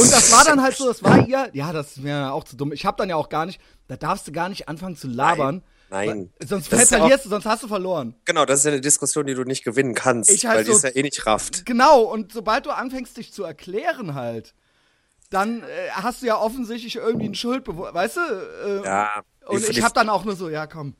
Und 0.02 0.12
das 0.12 0.30
war 0.34 0.44
dann 0.44 0.62
halt 0.62 0.76
so, 0.76 0.88
das 0.90 1.02
war 1.04 1.26
ihr, 1.26 1.50
ja, 1.54 1.72
das 1.72 1.92
ist 1.92 2.04
mir 2.04 2.34
auch 2.34 2.44
zu 2.44 2.58
dumm. 2.58 2.74
Ich 2.74 2.86
habe 2.86 2.98
dann 2.98 3.08
ja 3.08 3.16
auch 3.16 3.30
gar 3.30 3.46
nicht, 3.46 3.62
da 3.88 3.96
darfst 3.96 4.28
du 4.28 4.34
gar 4.34 4.50
nicht 4.50 4.68
anfangen 4.68 4.98
zu 4.98 5.08
labern. 5.08 5.64
Nein. 5.90 6.30
Weil, 6.40 6.48
sonst 6.50 6.70
ja 6.70 6.80
verlierst 6.80 7.24
du, 7.24 7.30
sonst 7.30 7.46
hast 7.46 7.64
du 7.64 7.70
verloren. 7.70 8.14
Genau, 8.26 8.44
das 8.44 8.60
ist 8.60 8.66
ja 8.66 8.72
eine 8.74 8.82
Diskussion, 8.82 9.26
die 9.26 9.36
du 9.36 9.44
nicht 9.46 9.64
gewinnen 9.64 9.94
kannst, 9.94 10.30
Ich 10.32 10.46
halt 10.46 10.58
weil 10.58 10.64
die 10.66 10.72
so- 10.72 10.78
ist 10.78 10.84
ja 10.84 10.90
eh 10.90 11.02
nicht 11.02 11.26
rafft. 11.26 11.66
Genau, 11.66 12.02
und 12.02 12.34
sobald 12.34 12.66
du 12.66 12.72
anfängst, 12.72 13.16
dich 13.16 13.32
zu 13.32 13.44
erklären 13.46 14.14
halt, 14.14 14.54
dann 15.30 15.62
äh, 15.64 15.90
hast 15.92 16.22
du 16.22 16.26
ja 16.28 16.38
offensichtlich 16.38 16.96
irgendwie 16.96 17.28
ein 17.30 17.36
Schuldbewusstsein, 17.36 17.96
weißt 17.96 18.18
du? 18.18 18.22
Äh, 18.22 18.86
Ja. 18.86 19.10
Und 19.46 19.62
ich 19.64 19.76
die- 19.76 19.84
habe 19.84 19.94
dann 19.94 20.10
auch 20.10 20.26
nur 20.26 20.36
so, 20.36 20.50
ja, 20.50 20.68
komm. 20.68 20.96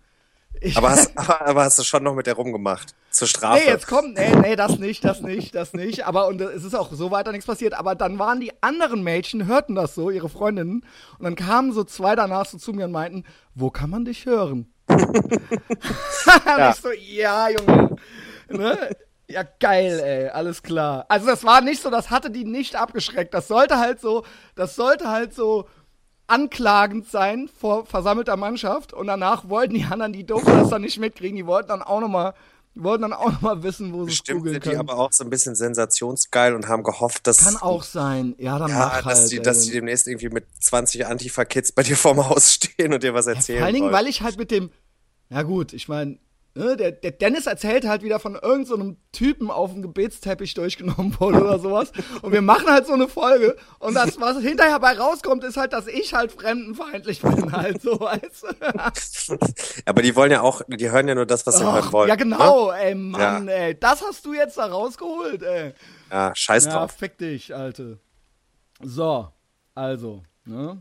Ich, 0.60 0.76
aber, 0.76 0.90
hast, 0.90 1.12
aber, 1.18 1.42
aber 1.48 1.64
hast 1.66 1.78
du 1.80 1.84
schon 1.84 2.02
noch 2.04 2.16
mit 2.16 2.26
der 2.28 2.34
rumgemacht? 2.34 2.96
Zur 3.12 3.28
Strafe. 3.28 3.62
Nee, 3.64 3.70
jetzt 3.70 3.88
kommt, 3.88 4.16
nee, 4.18 4.36
nee, 4.42 4.56
das 4.56 4.80
nicht, 4.80 5.04
das 5.06 5.22
nicht, 5.22 5.54
das 5.54 5.74
nicht. 5.74 6.06
Aber 6.08 6.28
und 6.28 6.42
es 6.42 6.64
ist 6.64 6.74
auch 6.76 6.92
so 6.94 7.12
weiter 7.12 7.32
nichts 7.32 7.46
passiert. 7.46 7.74
Aber 7.74 7.94
dann 7.96 8.18
waren 8.20 8.40
die 8.40 8.52
anderen 8.64 9.04
Mädchen, 9.04 9.46
hörten 9.48 9.76
das 9.76 9.94
so, 9.96 10.10
ihre 10.10 10.30
Freundinnen. 10.30 10.84
Und 11.20 11.24
dann 11.24 11.36
kamen 11.36 11.74
so 11.74 11.84
zwei 11.84 12.16
danach 12.16 12.46
so 12.46 12.58
zu 12.58 12.74
mir 12.74 12.86
und 12.86 12.92
meinten, 12.92 13.24
wo 13.54 13.70
kann 13.70 13.90
man 13.90 14.06
dich 14.06 14.26
hören? 14.26 14.72
ja. 16.46 16.72
Ich 16.72 16.78
so, 16.78 16.92
ja, 16.92 17.50
Junge. 17.50 17.96
Ne? 18.50 18.96
Ja, 19.30 19.44
geil, 19.60 20.00
ey, 20.00 20.30
alles 20.30 20.64
klar. 20.64 21.06
Also 21.10 21.28
das 21.28 21.44
war 21.44 21.62
nicht 21.62 21.82
so, 21.82 21.90
das 21.90 22.10
hatte 22.10 22.32
die 22.32 22.46
nicht 22.46 22.76
abgeschreckt. 22.76 23.34
Das 23.34 23.48
sollte 23.48 23.78
halt 23.78 24.00
so, 24.00 24.24
das 24.56 24.76
sollte 24.76 25.10
halt 25.10 25.34
so 25.34 25.68
anklagend 26.28 27.10
sein 27.10 27.50
vor 27.60 27.86
versammelter 27.86 28.38
Mannschaft 28.38 28.94
und 28.94 29.08
danach 29.08 29.48
wollten 29.50 29.74
die 29.76 29.84
anderen, 29.86 30.14
die 30.14 30.26
durften 30.26 30.52
das 30.52 30.70
dann 30.70 30.82
nicht 30.82 31.00
mitkriegen, 31.00 31.36
die 31.38 31.46
wollten 31.46 31.70
dann 31.70 31.82
auch 31.82 32.02
nochmal, 32.02 32.34
die 32.76 32.84
wollten 32.84 33.04
dann 33.04 33.14
auch 33.14 33.32
noch 33.32 33.42
mal 33.42 33.64
wissen, 33.64 33.94
wo 33.94 34.04
sie 34.04 34.12
es 34.12 34.18
Bestimmt 34.18 34.44
sind 34.44 34.56
die 34.56 34.60
können. 34.70 34.80
aber 34.80 34.98
auch 34.98 35.12
so 35.12 35.24
ein 35.24 35.30
bisschen 35.30 35.56
sensationsgeil 35.56 36.54
und 36.54 36.68
haben 36.68 36.84
gehofft, 36.84 37.28
dass, 37.28 37.44
Kann 37.46 37.58
auch 37.58 37.84
sein. 37.84 38.36
Ja, 38.38 38.60
dann 38.60 38.70
ja, 38.70 38.78
mach 38.78 39.04
dass, 39.04 39.20
halt. 39.22 39.32
die, 39.32 39.38
ey. 39.38 39.42
dass 39.42 39.62
die 39.62 39.72
demnächst 39.72 40.08
irgendwie 40.08 40.30
mit 40.30 40.46
20 40.60 41.06
Antifa-Kids 41.06 41.72
bei 41.72 41.84
dir 41.84 41.96
vorm 41.98 42.28
Haus 42.30 42.54
stehen 42.54 42.94
und 42.94 43.04
dir 43.04 43.14
was 43.14 43.28
erzählen 43.28 43.60
Vor 43.60 43.66
allen 43.66 43.74
Dingen, 43.76 43.86
wollen. 43.86 43.96
weil 43.96 44.08
ich 44.08 44.22
halt 44.22 44.38
mit 44.38 44.52
dem, 44.52 44.70
ja 45.30 45.44
gut, 45.44 45.72
ich 45.74 45.88
meine, 45.88 46.18
ne, 46.58 46.76
der, 46.78 46.92
der 46.92 47.12
Dennis 47.12 47.46
erzählt 47.48 47.88
halt 47.88 48.02
wieder 48.04 48.20
von 48.20 48.34
irgendeinem 48.36 48.66
so 48.66 48.76
einem 48.76 48.98
Typen 49.12 49.50
auf 49.52 49.72
dem 49.72 49.82
Gebetsteppich 49.82 50.54
durchgenommen 50.54 51.16
wurde 51.20 51.42
oder 51.44 51.60
sowas. 51.60 51.92
Und 52.22 52.32
wir 52.34 52.42
machen 52.42 52.68
halt 52.70 52.86
so 52.88 52.94
eine 52.94 53.08
Folge. 53.08 53.56
Und 53.80 53.94
das, 53.96 54.20
was 54.20 54.40
hinterher 54.40 54.80
bei 54.80 54.98
rauskommt, 54.98 55.44
ist 55.44 55.58
halt, 55.58 55.74
dass 55.74 55.88
ich 55.88 56.14
halt 56.14 56.32
fremdenfeindlich 56.32 57.22
bin, 57.22 57.52
halt 57.52 57.82
so, 57.82 58.00
weißt 58.00 58.44
du? 59.30 59.38
aber 59.86 60.02
die 60.02 60.16
wollen 60.16 60.32
ja 60.32 60.42
auch, 60.42 60.62
die 60.68 60.90
hören 60.92 61.08
ja 61.08 61.16
nur 61.16 61.26
das, 61.26 61.46
was 61.48 61.58
sie 61.60 61.64
hören 61.66 61.86
Och, 61.88 61.92
wollen. 61.94 62.10
ja, 62.10 62.16
Ne? 62.16 62.24
genau, 62.24 62.72
ey, 62.72 62.96
Mann, 62.96 63.48
Ja. 63.48 63.54
ey. 63.54 63.80
Das 63.80 64.02
hast 64.02 64.26
du 64.26 64.34
jetzt 64.34 64.58
da 64.58 64.66
rausgeholt, 64.66 65.44
ey. 65.44 65.74
Ja, 66.12 66.32
scheiß 66.36 66.66
Ja, 66.66 66.72
drauf. 66.74 66.92
fick 66.92 67.18
dich, 67.18 67.56
Alte. 67.56 68.00
So, 68.84 69.28
also, 69.76 70.24
ne? 70.46 70.78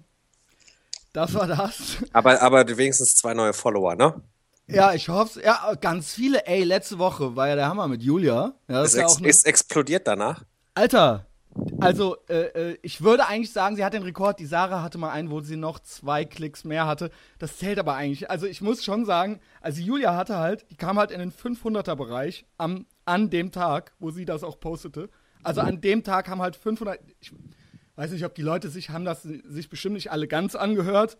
Das 1.12 1.32
war 1.32 1.46
das. 1.46 1.96
Aber, 2.12 2.42
aber 2.42 2.66
wenigstens 2.76 3.14
zwei 3.16 3.32
neue 3.32 3.54
Follower, 3.54 3.94
ne? 3.94 4.20
Ja, 4.68 4.94
ich 4.94 5.08
hoffe 5.08 5.42
Ja, 5.42 5.74
ganz 5.80 6.12
viele. 6.14 6.46
Ey, 6.46 6.64
letzte 6.64 6.98
Woche 6.98 7.36
war 7.36 7.48
ja 7.48 7.54
der 7.54 7.68
Hammer 7.68 7.88
mit 7.88 8.02
Julia. 8.02 8.54
Ja, 8.68 8.82
Es 8.82 8.94
ex 8.94 9.18
eine, 9.18 9.28
ist 9.28 9.46
explodiert 9.46 10.06
danach. 10.06 10.44
Alter, 10.74 11.26
also 11.80 12.16
äh, 12.28 12.72
äh, 12.72 12.78
ich 12.82 13.02
würde 13.02 13.26
eigentlich 13.26 13.52
sagen, 13.52 13.76
sie 13.76 13.84
hat 13.84 13.94
den 13.94 14.02
Rekord. 14.02 14.40
Die 14.40 14.46
Sarah 14.46 14.82
hatte 14.82 14.98
mal 14.98 15.10
einen, 15.10 15.30
wo 15.30 15.40
sie 15.40 15.56
noch 15.56 15.78
zwei 15.78 16.24
Klicks 16.24 16.64
mehr 16.64 16.86
hatte. 16.86 17.10
Das 17.38 17.56
zählt 17.58 17.78
aber 17.78 17.94
eigentlich. 17.94 18.30
Also 18.30 18.46
ich 18.46 18.60
muss 18.60 18.84
schon 18.84 19.04
sagen, 19.04 19.40
also 19.60 19.80
Julia 19.80 20.14
hatte 20.16 20.36
halt, 20.36 20.66
die 20.70 20.76
kam 20.76 20.98
halt 20.98 21.10
in 21.10 21.20
den 21.20 21.32
500er 21.32 21.94
Bereich 21.94 22.44
am, 22.58 22.86
an 23.04 23.30
dem 23.30 23.52
Tag, 23.52 23.92
wo 23.98 24.10
sie 24.10 24.24
das 24.24 24.42
auch 24.42 24.60
postete. 24.60 25.08
Also 25.42 25.60
an 25.60 25.80
dem 25.80 26.02
Tag 26.02 26.28
haben 26.28 26.42
halt 26.42 26.56
500. 26.56 26.98
Ich 27.20 27.32
weiß 27.94 28.10
nicht, 28.10 28.24
ob 28.24 28.34
die 28.34 28.42
Leute 28.42 28.68
sich 28.68 28.90
haben 28.90 29.04
das 29.04 29.22
sich 29.22 29.70
bestimmt 29.70 29.94
nicht 29.94 30.10
alle 30.10 30.28
ganz 30.28 30.54
angehört, 30.54 31.16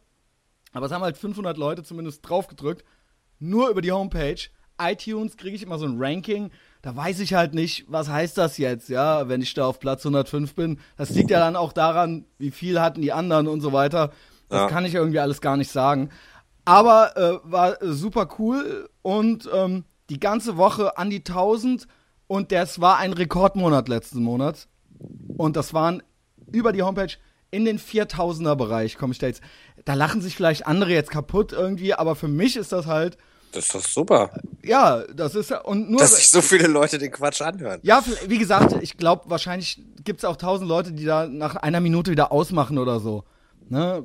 aber 0.73 0.87
es 0.87 0.93
haben 0.93 1.03
halt 1.03 1.17
500 1.17 1.57
Leute 1.57 1.83
zumindest 1.85 2.29
draufgedrückt 2.29 2.85
nur 3.39 3.69
über 3.69 3.81
die 3.83 3.93
Homepage. 3.93 4.37
iTunes 4.81 5.37
kriege 5.37 5.57
ich 5.57 5.63
immer 5.63 5.79
so 5.79 5.87
ein 5.87 5.97
Ranking. 5.99 6.51
Da 6.83 6.95
weiß 6.95 7.21
ich 7.21 7.35
halt 7.35 7.55
nicht, 7.55 7.85
was 7.89 8.09
heißt 8.09 8.37
das 8.37 8.59
jetzt, 8.59 8.89
ja, 8.91 9.29
wenn 9.29 9.41
ich 9.41 9.55
da 9.55 9.67
auf 9.67 9.81
Platz 9.81 10.05
105 10.05 10.55
bin. 10.55 10.79
Das 10.97 11.11
liegt 11.11 11.31
ja 11.31 11.41
dann 11.41 11.57
auch 11.57 11.73
daran, 11.73 12.27
wie 12.39 12.51
viel 12.51 12.81
hatten 12.81 13.01
die 13.01 13.13
anderen 13.13 13.49
und 13.49 13.61
so 13.61 13.73
weiter. 13.73 14.13
Das 14.49 14.61
Ja. 14.61 14.67
kann 14.69 14.85
ich 14.85 14.95
irgendwie 14.95 15.19
alles 15.19 15.41
gar 15.41 15.57
nicht 15.57 15.71
sagen. 15.71 16.11
Aber 16.65 17.17
äh, 17.17 17.39
war 17.51 17.81
äh, 17.83 17.93
super 17.93 18.29
cool 18.39 18.89
und 19.03 19.49
ähm, 19.53 19.85
die 20.11 20.21
ganze 20.21 20.57
Woche 20.57 20.99
an 20.99 21.11
die 21.11 21.19
1000 21.25 21.87
und 22.29 22.53
das 22.53 22.81
war 22.81 22.99
ein 22.99 23.13
Rekordmonat 23.13 23.89
letzten 23.89 24.23
Monat. 24.23 24.69
Und 25.37 25.57
das 25.57 25.75
waren 25.75 26.03
über 26.53 26.73
die 26.73 26.83
Homepage 26.83 27.13
in 27.57 27.65
den 27.65 27.79
4000er 27.79 28.55
Bereich 28.55 28.97
komme 28.99 29.13
ich 29.13 29.19
da 29.19 29.27
jetzt. 29.27 29.43
Da 29.85 29.95
lachen 29.95 30.21
sich 30.21 30.37
vielleicht 30.37 30.67
andere 30.67 30.91
jetzt 30.91 31.11
kaputt 31.11 31.53
irgendwie, 31.53 31.95
aber 31.95 32.15
für 32.15 32.29
mich 32.29 32.57
ist 32.57 32.73
das 32.73 32.87
halt, 32.87 33.17
Das 33.53 33.65
ist 33.67 33.75
doch 33.75 33.81
super, 33.83 34.31
ja, 34.63 35.03
das 35.15 35.35
ist 35.35 35.51
ja, 35.51 35.61
und 35.63 35.91
nur, 35.91 36.01
dass 36.01 36.17
sich 36.17 36.31
so 36.31 36.43
viele 36.43 36.67
Leute 36.69 36.99
den 36.99 37.11
Quatsch 37.11 37.41
anhören. 37.41 37.81
ja, 37.83 38.05
wie 38.27 38.39
gesagt, 38.39 38.77
ich 38.83 38.97
glaube, 38.97 39.31
wahrscheinlich 39.31 39.83
gibt 40.05 40.21
es 40.21 40.25
auch 40.25 40.37
tausend 40.37 40.69
Leute, 40.69 40.93
die 40.93 41.05
da 41.05 41.27
nach 41.27 41.57
einer 41.57 41.81
Minute 41.81 42.11
wieder 42.11 42.31
ausmachen 42.33 42.79
oder 42.79 43.01
so. 43.01 43.25
Ne? 43.69 44.05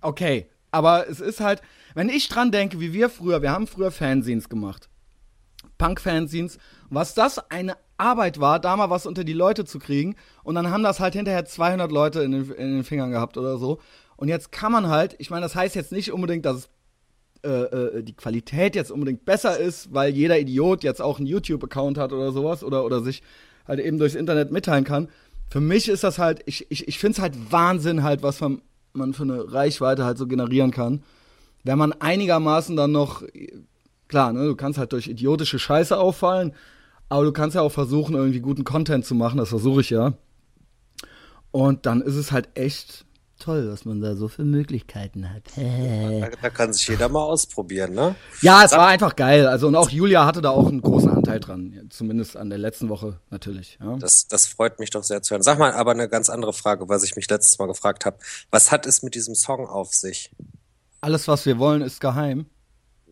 Okay, 0.00 0.48
aber 0.70 1.08
es 1.08 1.20
ist 1.20 1.40
halt, 1.40 1.62
wenn 1.94 2.08
ich 2.08 2.28
dran 2.28 2.50
denke, 2.52 2.80
wie 2.80 2.92
wir 2.92 3.08
früher, 3.08 3.40
wir 3.42 3.50
haben 3.52 3.66
früher 3.66 3.90
Fanzines 3.90 4.48
gemacht. 4.48 4.88
Punk-Fanzines, 5.78 6.58
was 6.90 7.14
das 7.14 7.38
eine 7.50 7.76
Arbeit 7.98 8.40
war, 8.40 8.58
da 8.60 8.76
mal 8.76 8.90
was 8.90 9.06
unter 9.06 9.24
die 9.24 9.32
Leute 9.32 9.64
zu 9.64 9.78
kriegen. 9.78 10.16
Und 10.42 10.54
dann 10.54 10.70
haben 10.70 10.82
das 10.82 11.00
halt 11.00 11.14
hinterher 11.14 11.44
200 11.44 11.90
Leute 11.92 12.22
in 12.22 12.32
den, 12.32 12.50
in 12.52 12.74
den 12.76 12.84
Fingern 12.84 13.10
gehabt 13.10 13.36
oder 13.36 13.58
so. 13.58 13.80
Und 14.16 14.28
jetzt 14.28 14.50
kann 14.50 14.72
man 14.72 14.88
halt, 14.88 15.14
ich 15.18 15.30
meine, 15.30 15.42
das 15.42 15.54
heißt 15.54 15.74
jetzt 15.74 15.92
nicht 15.92 16.12
unbedingt, 16.12 16.46
dass 16.46 16.56
es 16.56 16.68
äh, 17.44 17.48
äh, 17.48 18.02
die 18.02 18.16
Qualität 18.16 18.74
jetzt 18.74 18.90
unbedingt 18.90 19.24
besser 19.24 19.58
ist, 19.58 19.94
weil 19.94 20.12
jeder 20.12 20.40
Idiot 20.40 20.82
jetzt 20.82 21.00
auch 21.00 21.18
einen 21.18 21.26
YouTube-Account 21.28 21.96
hat 21.96 22.12
oder 22.12 22.32
sowas 22.32 22.64
oder, 22.64 22.84
oder 22.84 23.00
sich 23.00 23.22
halt 23.66 23.78
eben 23.78 23.98
durchs 23.98 24.16
Internet 24.16 24.50
mitteilen 24.50 24.82
kann. 24.82 25.08
Für 25.48 25.60
mich 25.60 25.88
ist 25.88 26.02
das 26.02 26.18
halt, 26.18 26.42
ich, 26.46 26.68
ich, 26.70 26.88
ich 26.88 26.98
finde 26.98 27.16
es 27.16 27.22
halt 27.22 27.52
Wahnsinn 27.52 28.02
halt, 28.02 28.24
was 28.24 28.40
man, 28.40 28.60
man 28.92 29.14
für 29.14 29.22
eine 29.22 29.52
Reichweite 29.52 30.04
halt 30.04 30.18
so 30.18 30.26
generieren 30.26 30.72
kann. 30.72 31.04
Wenn 31.62 31.78
man 31.78 31.92
einigermaßen 31.92 32.76
dann 32.76 32.90
noch, 32.90 33.22
klar, 34.08 34.32
ne, 34.32 34.44
du 34.46 34.56
kannst 34.56 34.78
halt 34.78 34.92
durch 34.92 35.06
idiotische 35.06 35.60
Scheiße 35.60 35.96
auffallen, 35.96 36.54
aber 37.08 37.24
du 37.24 37.32
kannst 37.32 37.54
ja 37.54 37.62
auch 37.62 37.72
versuchen, 37.72 38.14
irgendwie 38.14 38.40
guten 38.40 38.64
Content 38.64 39.04
zu 39.04 39.14
machen, 39.14 39.38
das 39.38 39.48
versuche 39.48 39.80
ich 39.80 39.90
ja. 39.90 40.14
Und 41.50 41.86
dann 41.86 42.02
ist 42.02 42.14
es 42.14 42.32
halt 42.32 42.48
echt 42.54 43.06
toll, 43.38 43.66
dass 43.66 43.84
man 43.84 44.00
da 44.00 44.16
so 44.16 44.28
viele 44.28 44.48
Möglichkeiten 44.48 45.30
hat. 45.30 45.44
Da, 45.56 46.28
da 46.42 46.50
kann 46.50 46.72
sich 46.72 46.86
jeder 46.88 47.08
mal 47.08 47.22
ausprobieren, 47.22 47.94
ne? 47.94 48.14
Ja, 48.42 48.64
es 48.64 48.72
war 48.72 48.88
einfach 48.88 49.16
geil. 49.16 49.46
Also 49.46 49.68
und 49.68 49.76
auch 49.76 49.90
Julia 49.90 50.26
hatte 50.26 50.40
da 50.40 50.50
auch 50.50 50.66
einen 50.66 50.82
großen 50.82 51.10
Anteil 51.10 51.40
dran, 51.40 51.88
zumindest 51.90 52.36
an 52.36 52.50
der 52.50 52.58
letzten 52.58 52.88
Woche 52.88 53.20
natürlich. 53.30 53.78
Ja. 53.80 53.96
Das, 53.96 54.26
das 54.26 54.46
freut 54.46 54.78
mich 54.78 54.90
doch 54.90 55.04
sehr 55.04 55.22
zu 55.22 55.32
hören. 55.32 55.42
Sag 55.42 55.58
mal 55.58 55.72
aber 55.72 55.92
eine 55.92 56.08
ganz 56.08 56.28
andere 56.28 56.52
Frage, 56.52 56.88
was 56.88 57.04
ich 57.04 57.16
mich 57.16 57.28
letztes 57.30 57.58
Mal 57.58 57.66
gefragt 57.66 58.04
habe. 58.04 58.18
Was 58.50 58.72
hat 58.72 58.86
es 58.86 59.02
mit 59.02 59.14
diesem 59.14 59.34
Song 59.34 59.66
auf 59.66 59.94
sich? 59.94 60.30
Alles, 61.00 61.28
was 61.28 61.46
wir 61.46 61.58
wollen, 61.58 61.82
ist 61.82 62.00
geheim. 62.00 62.46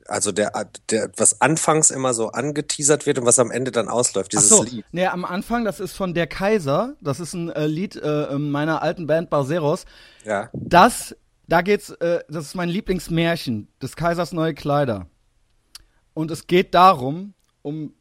Also 0.09 0.33
der, 0.33 0.53
der, 0.91 1.11
was 1.17 1.41
anfangs 1.41 1.91
immer 1.91 2.15
so 2.15 2.29
angeteasert 2.31 3.07
wird 3.07 3.19
und 3.19 3.27
was 3.27 3.39
am 3.39 3.51
Ende 3.51 3.71
dann 3.71 3.89
ausläuft, 3.89 4.33
Ach 4.35 4.39
dieses 4.41 4.49
so, 4.49 4.63
Lied. 4.63 4.85
nee, 4.93 5.07
am 5.07 5.25
Anfang, 5.25 5.65
das 5.65 5.81
ist 5.81 5.95
von 5.95 6.15
Der 6.15 6.27
Kaiser. 6.27 6.97
Das 7.01 7.21
ist 7.21 7.35
ein 7.35 7.51
äh, 7.51 7.67
Lied 7.67 7.97
äh, 7.97 8.39
meiner 8.39 8.83
alten 8.83 9.07
Band 9.07 9.31
Barceros. 9.31 9.85
Ja. 10.25 10.51
Das, 10.53 11.17
da 11.49 11.63
geht's, 11.63 11.91
äh, 11.91 12.21
das 12.29 12.47
ist 12.47 12.55
mein 12.55 12.69
Lieblingsmärchen, 12.69 13.69
des 13.83 13.97
Kaisers 13.97 14.33
neue 14.33 14.55
Kleider. 14.55 15.07
Und 16.15 16.31
es 16.31 16.47
geht 16.47 16.75
darum, 16.75 17.35
um 17.63 17.93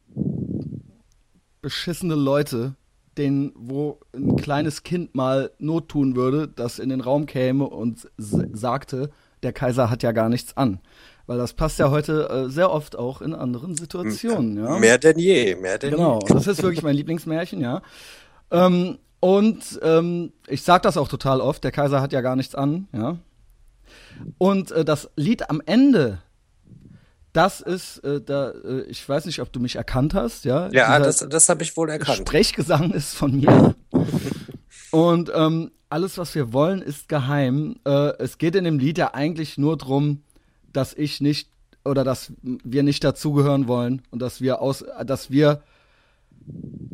beschissene 1.60 2.14
Leute, 2.14 2.76
denen, 3.18 3.52
wo 3.56 3.98
ein 4.14 4.36
kleines 4.36 4.82
Kind 4.82 5.14
mal 5.14 5.50
Not 5.58 5.88
tun 5.88 6.16
würde, 6.16 6.48
das 6.48 6.78
in 6.78 6.88
den 6.88 7.00
Raum 7.00 7.26
käme 7.26 7.64
und 7.64 8.08
sagte, 8.16 9.10
der 9.46 9.52
Kaiser 9.52 9.88
hat 9.88 10.02
ja 10.02 10.12
gar 10.12 10.28
nichts 10.28 10.56
an. 10.56 10.80
Weil 11.26 11.38
das 11.38 11.54
passt 11.54 11.78
ja 11.78 11.90
heute 11.90 12.28
äh, 12.28 12.50
sehr 12.50 12.70
oft 12.70 12.96
auch 12.96 13.20
in 13.22 13.34
anderen 13.34 13.76
Situationen, 13.76 14.56
ja. 14.62 14.78
Mehr 14.78 14.98
denn 14.98 15.18
je, 15.18 15.56
mehr 15.56 15.78
denn 15.78 15.92
Genau, 15.92 16.20
je. 16.20 16.34
das 16.34 16.46
ist 16.46 16.62
wirklich 16.62 16.82
mein 16.82 16.94
Lieblingsmärchen, 17.00 17.60
ja. 17.60 17.82
Ähm, 18.50 18.98
und 19.20 19.80
ähm, 19.82 20.32
ich 20.46 20.62
sag 20.62 20.82
das 20.82 20.96
auch 20.96 21.08
total 21.08 21.40
oft, 21.40 21.64
der 21.64 21.72
Kaiser 21.72 22.00
hat 22.00 22.12
ja 22.12 22.20
gar 22.20 22.36
nichts 22.36 22.54
an, 22.54 22.88
ja. 22.92 23.18
Und 24.38 24.70
äh, 24.72 24.84
das 24.84 25.10
Lied 25.16 25.50
am 25.50 25.62
Ende, 25.66 26.18
das 27.32 27.60
ist, 27.60 27.98
äh, 27.98 28.20
da, 28.20 28.50
äh, 28.50 28.82
ich 28.88 29.08
weiß 29.08 29.26
nicht, 29.26 29.40
ob 29.40 29.52
du 29.52 29.60
mich 29.60 29.76
erkannt 29.76 30.14
hast, 30.14 30.44
ja. 30.44 30.68
Ja, 30.70 30.98
Dieser 30.98 31.06
das, 31.06 31.28
das 31.28 31.48
habe 31.48 31.62
ich 31.62 31.76
wohl 31.76 31.90
erkannt. 31.90 32.18
Sprechgesang 32.18 32.92
ist 32.92 33.14
von 33.14 33.36
mir. 33.36 33.74
Und 34.92 35.30
ähm, 35.34 35.70
alles, 35.96 36.18
was 36.18 36.34
wir 36.34 36.52
wollen, 36.52 36.82
ist 36.82 37.08
geheim. 37.08 37.76
Äh, 37.86 38.12
es 38.18 38.36
geht 38.36 38.54
in 38.54 38.64
dem 38.64 38.78
Lied 38.78 38.98
ja 38.98 39.14
eigentlich 39.14 39.56
nur 39.56 39.78
drum, 39.78 40.20
dass 40.70 40.92
ich 40.92 41.22
nicht 41.22 41.48
oder 41.86 42.04
dass 42.04 42.34
wir 42.42 42.82
nicht 42.82 43.02
dazugehören 43.02 43.66
wollen 43.66 44.02
und 44.10 44.20
dass 44.20 44.42
wir 44.42 44.60
aus, 44.60 44.84
dass 45.06 45.30
wir, 45.30 45.62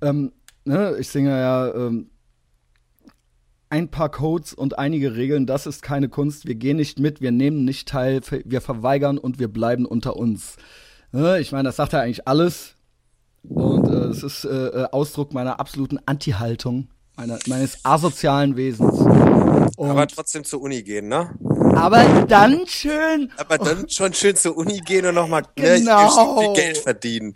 ähm, 0.03 0.31
ne, 0.65 0.95
ich 1.01 1.09
singe 1.09 1.31
ja 1.31 1.75
ähm, 1.75 2.11
ein 3.71 3.89
paar 3.89 4.09
Codes 4.09 4.55
und 4.55 4.79
einige 4.79 5.17
Regeln, 5.17 5.47
das 5.47 5.67
ist 5.67 5.83
keine 5.83 6.09
Kunst. 6.09 6.47
Wir 6.47 6.55
gehen 6.55 6.77
nicht 6.77 7.01
mit, 7.01 7.21
wir 7.21 7.33
nehmen 7.33 7.65
nicht 7.65 7.89
teil, 7.89 8.21
wir 8.45 8.61
verweigern 8.61 9.19
und 9.19 9.41
wir 9.41 9.49
bleiben 9.49 9.85
unter 9.85 10.15
uns. 10.15 10.59
Ne, 11.11 11.41
ich 11.41 11.51
meine, 11.51 11.71
das 11.71 11.75
sagt 11.75 11.93
ja 11.93 12.03
eigentlich 12.03 12.29
alles. 12.29 12.77
Und 13.43 13.89
äh, 13.89 14.11
es 14.11 14.23
ist 14.23 14.45
äh, 14.45 14.69
äh, 14.69 14.85
Ausdruck 14.93 15.35
meiner 15.35 15.59
absoluten 15.59 15.99
Anti-Haltung, 16.07 16.87
meiner, 17.17 17.39
meines 17.47 17.85
asozialen 17.85 18.57
Wesens. 18.57 18.99
Und 19.77 19.91
aber 19.91 20.07
trotzdem 20.07 20.45
zur 20.45 20.63
Uni 20.63 20.83
gehen, 20.83 21.09
ne? 21.09 21.35
Aber 21.75 22.05
dann 22.29 22.67
schön. 22.67 23.33
Aber 23.37 23.59
dann 23.59 23.89
schon 23.89 24.13
schön 24.13 24.37
zur 24.37 24.57
Uni 24.57 24.81
gehen 24.81 25.07
und 25.07 25.15
nochmal 25.15 25.43
ne, 25.57 25.79
genau. 25.79 26.41
viel 26.41 26.53
Geld 26.55 26.79
verdienen. 26.79 27.35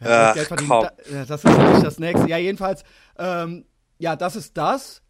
Ja, 0.00 0.30
Ach, 0.30 0.34
Geld 0.34 0.46
verdienen. 0.48 0.68
Da, 0.70 1.24
das 1.26 1.44
ist 1.44 1.44
natürlich 1.44 1.82
das 1.82 1.98
nächste. 1.98 2.28
Ja, 2.28 2.36
jedenfalls, 2.36 2.84
ähm, 3.18 3.64
ja, 3.98 4.16
das 4.16 4.36
ist 4.36 4.56
das. 4.56 5.02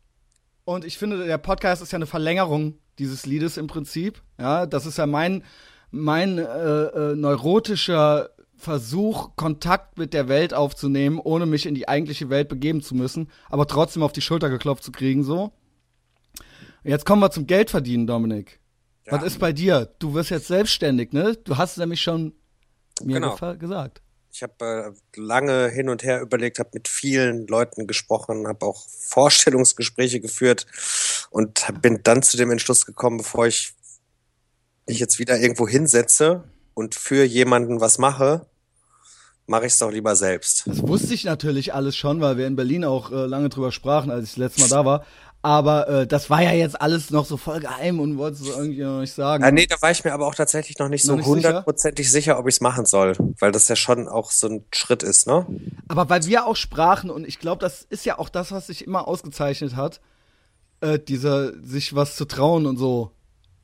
Und 0.64 0.84
ich 0.84 0.98
finde, 0.98 1.26
der 1.26 1.38
Podcast 1.38 1.82
ist 1.82 1.92
ja 1.92 1.96
eine 1.96 2.06
Verlängerung 2.06 2.78
dieses 2.98 3.26
Liedes 3.26 3.56
im 3.56 3.66
Prinzip. 3.66 4.22
Ja, 4.38 4.66
das 4.66 4.86
ist 4.86 4.98
ja 4.98 5.06
mein, 5.06 5.44
mein 5.90 6.38
äh, 6.38 6.42
äh, 6.42 7.16
neurotischer 7.16 8.30
Versuch, 8.62 9.34
Kontakt 9.34 9.98
mit 9.98 10.14
der 10.14 10.28
Welt 10.28 10.54
aufzunehmen, 10.54 11.18
ohne 11.18 11.46
mich 11.46 11.66
in 11.66 11.74
die 11.74 11.88
eigentliche 11.88 12.30
Welt 12.30 12.48
begeben 12.48 12.80
zu 12.80 12.94
müssen, 12.94 13.28
aber 13.50 13.66
trotzdem 13.66 14.04
auf 14.04 14.12
die 14.12 14.20
Schulter 14.20 14.50
geklopft 14.50 14.84
zu 14.84 14.92
kriegen, 14.92 15.24
so. 15.24 15.52
Jetzt 16.84 17.04
kommen 17.04 17.20
wir 17.20 17.32
zum 17.32 17.48
Geldverdienen, 17.48 18.06
Dominik. 18.06 18.60
Ja. 19.04 19.14
Was 19.14 19.24
ist 19.24 19.40
bei 19.40 19.52
dir? 19.52 19.92
Du 19.98 20.14
wirst 20.14 20.30
jetzt 20.30 20.46
selbstständig, 20.46 21.12
ne? 21.12 21.36
Du 21.42 21.56
hast 21.56 21.72
es 21.72 21.76
nämlich 21.78 22.00
schon 22.00 22.34
mir 23.02 23.20
genau. 23.20 23.36
gesagt. 23.56 24.00
Ich 24.32 24.44
habe 24.44 24.94
äh, 24.94 25.20
lange 25.20 25.68
hin 25.68 25.88
und 25.88 26.04
her 26.04 26.20
überlegt, 26.20 26.60
habe 26.60 26.70
mit 26.74 26.86
vielen 26.86 27.48
Leuten 27.48 27.88
gesprochen, 27.88 28.46
habe 28.46 28.64
auch 28.64 28.86
Vorstellungsgespräche 28.88 30.20
geführt 30.20 30.66
und 31.30 31.66
bin 31.82 32.00
dann 32.04 32.22
zu 32.22 32.36
dem 32.36 32.52
Entschluss 32.52 32.86
gekommen, 32.86 33.18
bevor 33.18 33.48
ich 33.48 33.74
mich 34.86 35.00
jetzt 35.00 35.18
wieder 35.18 35.38
irgendwo 35.38 35.66
hinsetze 35.66 36.44
und 36.74 36.94
für 36.94 37.24
jemanden 37.24 37.80
was 37.80 37.98
mache, 37.98 38.46
mache 39.46 39.66
ich 39.66 39.72
es 39.72 39.78
doch 39.78 39.90
lieber 39.90 40.16
selbst. 40.16 40.64
Das 40.66 40.82
wusste 40.86 41.14
ich 41.14 41.24
natürlich 41.24 41.74
alles 41.74 41.96
schon, 41.96 42.20
weil 42.20 42.36
wir 42.36 42.46
in 42.46 42.56
Berlin 42.56 42.84
auch 42.84 43.10
äh, 43.10 43.26
lange 43.26 43.48
drüber 43.48 43.72
sprachen, 43.72 44.10
als 44.10 44.24
ich 44.24 44.30
das 44.30 44.38
letzte 44.38 44.60
Mal 44.62 44.68
da 44.68 44.84
war. 44.84 45.04
Aber 45.44 45.88
äh, 45.88 46.06
das 46.06 46.30
war 46.30 46.40
ja 46.40 46.52
jetzt 46.52 46.80
alles 46.80 47.10
noch 47.10 47.26
so 47.26 47.36
voll 47.36 47.58
geheim 47.58 47.98
und 47.98 48.16
wollte 48.16 48.40
es 48.40 48.48
irgendwie 48.48 48.82
noch 48.82 49.00
nicht 49.00 49.12
sagen. 49.12 49.42
Ja, 49.42 49.50
nee, 49.50 49.66
da 49.66 49.82
war 49.82 49.90
ich 49.90 50.04
mir 50.04 50.12
aber 50.12 50.28
auch 50.28 50.36
tatsächlich 50.36 50.78
noch 50.78 50.88
nicht 50.88 51.04
noch 51.04 51.18
so 51.18 51.24
hundertprozentig 51.24 52.06
sicher? 52.08 52.34
sicher, 52.34 52.38
ob 52.38 52.46
ich 52.46 52.54
es 52.54 52.60
machen 52.60 52.86
soll, 52.86 53.16
weil 53.40 53.50
das 53.50 53.66
ja 53.66 53.74
schon 53.74 54.08
auch 54.08 54.30
so 54.30 54.46
ein 54.46 54.64
Schritt 54.72 55.02
ist, 55.02 55.26
ne? 55.26 55.44
Aber 55.88 56.08
weil 56.08 56.24
wir 56.26 56.46
auch 56.46 56.54
sprachen 56.54 57.10
und 57.10 57.26
ich 57.26 57.40
glaube, 57.40 57.60
das 57.60 57.82
ist 57.82 58.06
ja 58.06 58.20
auch 58.20 58.28
das, 58.28 58.52
was 58.52 58.68
sich 58.68 58.86
immer 58.86 59.08
ausgezeichnet 59.08 59.74
hat, 59.74 60.00
äh, 60.80 61.00
dieser 61.00 61.52
sich 61.60 61.96
was 61.96 62.14
zu 62.14 62.24
trauen 62.24 62.64
und 62.64 62.76
so 62.76 63.10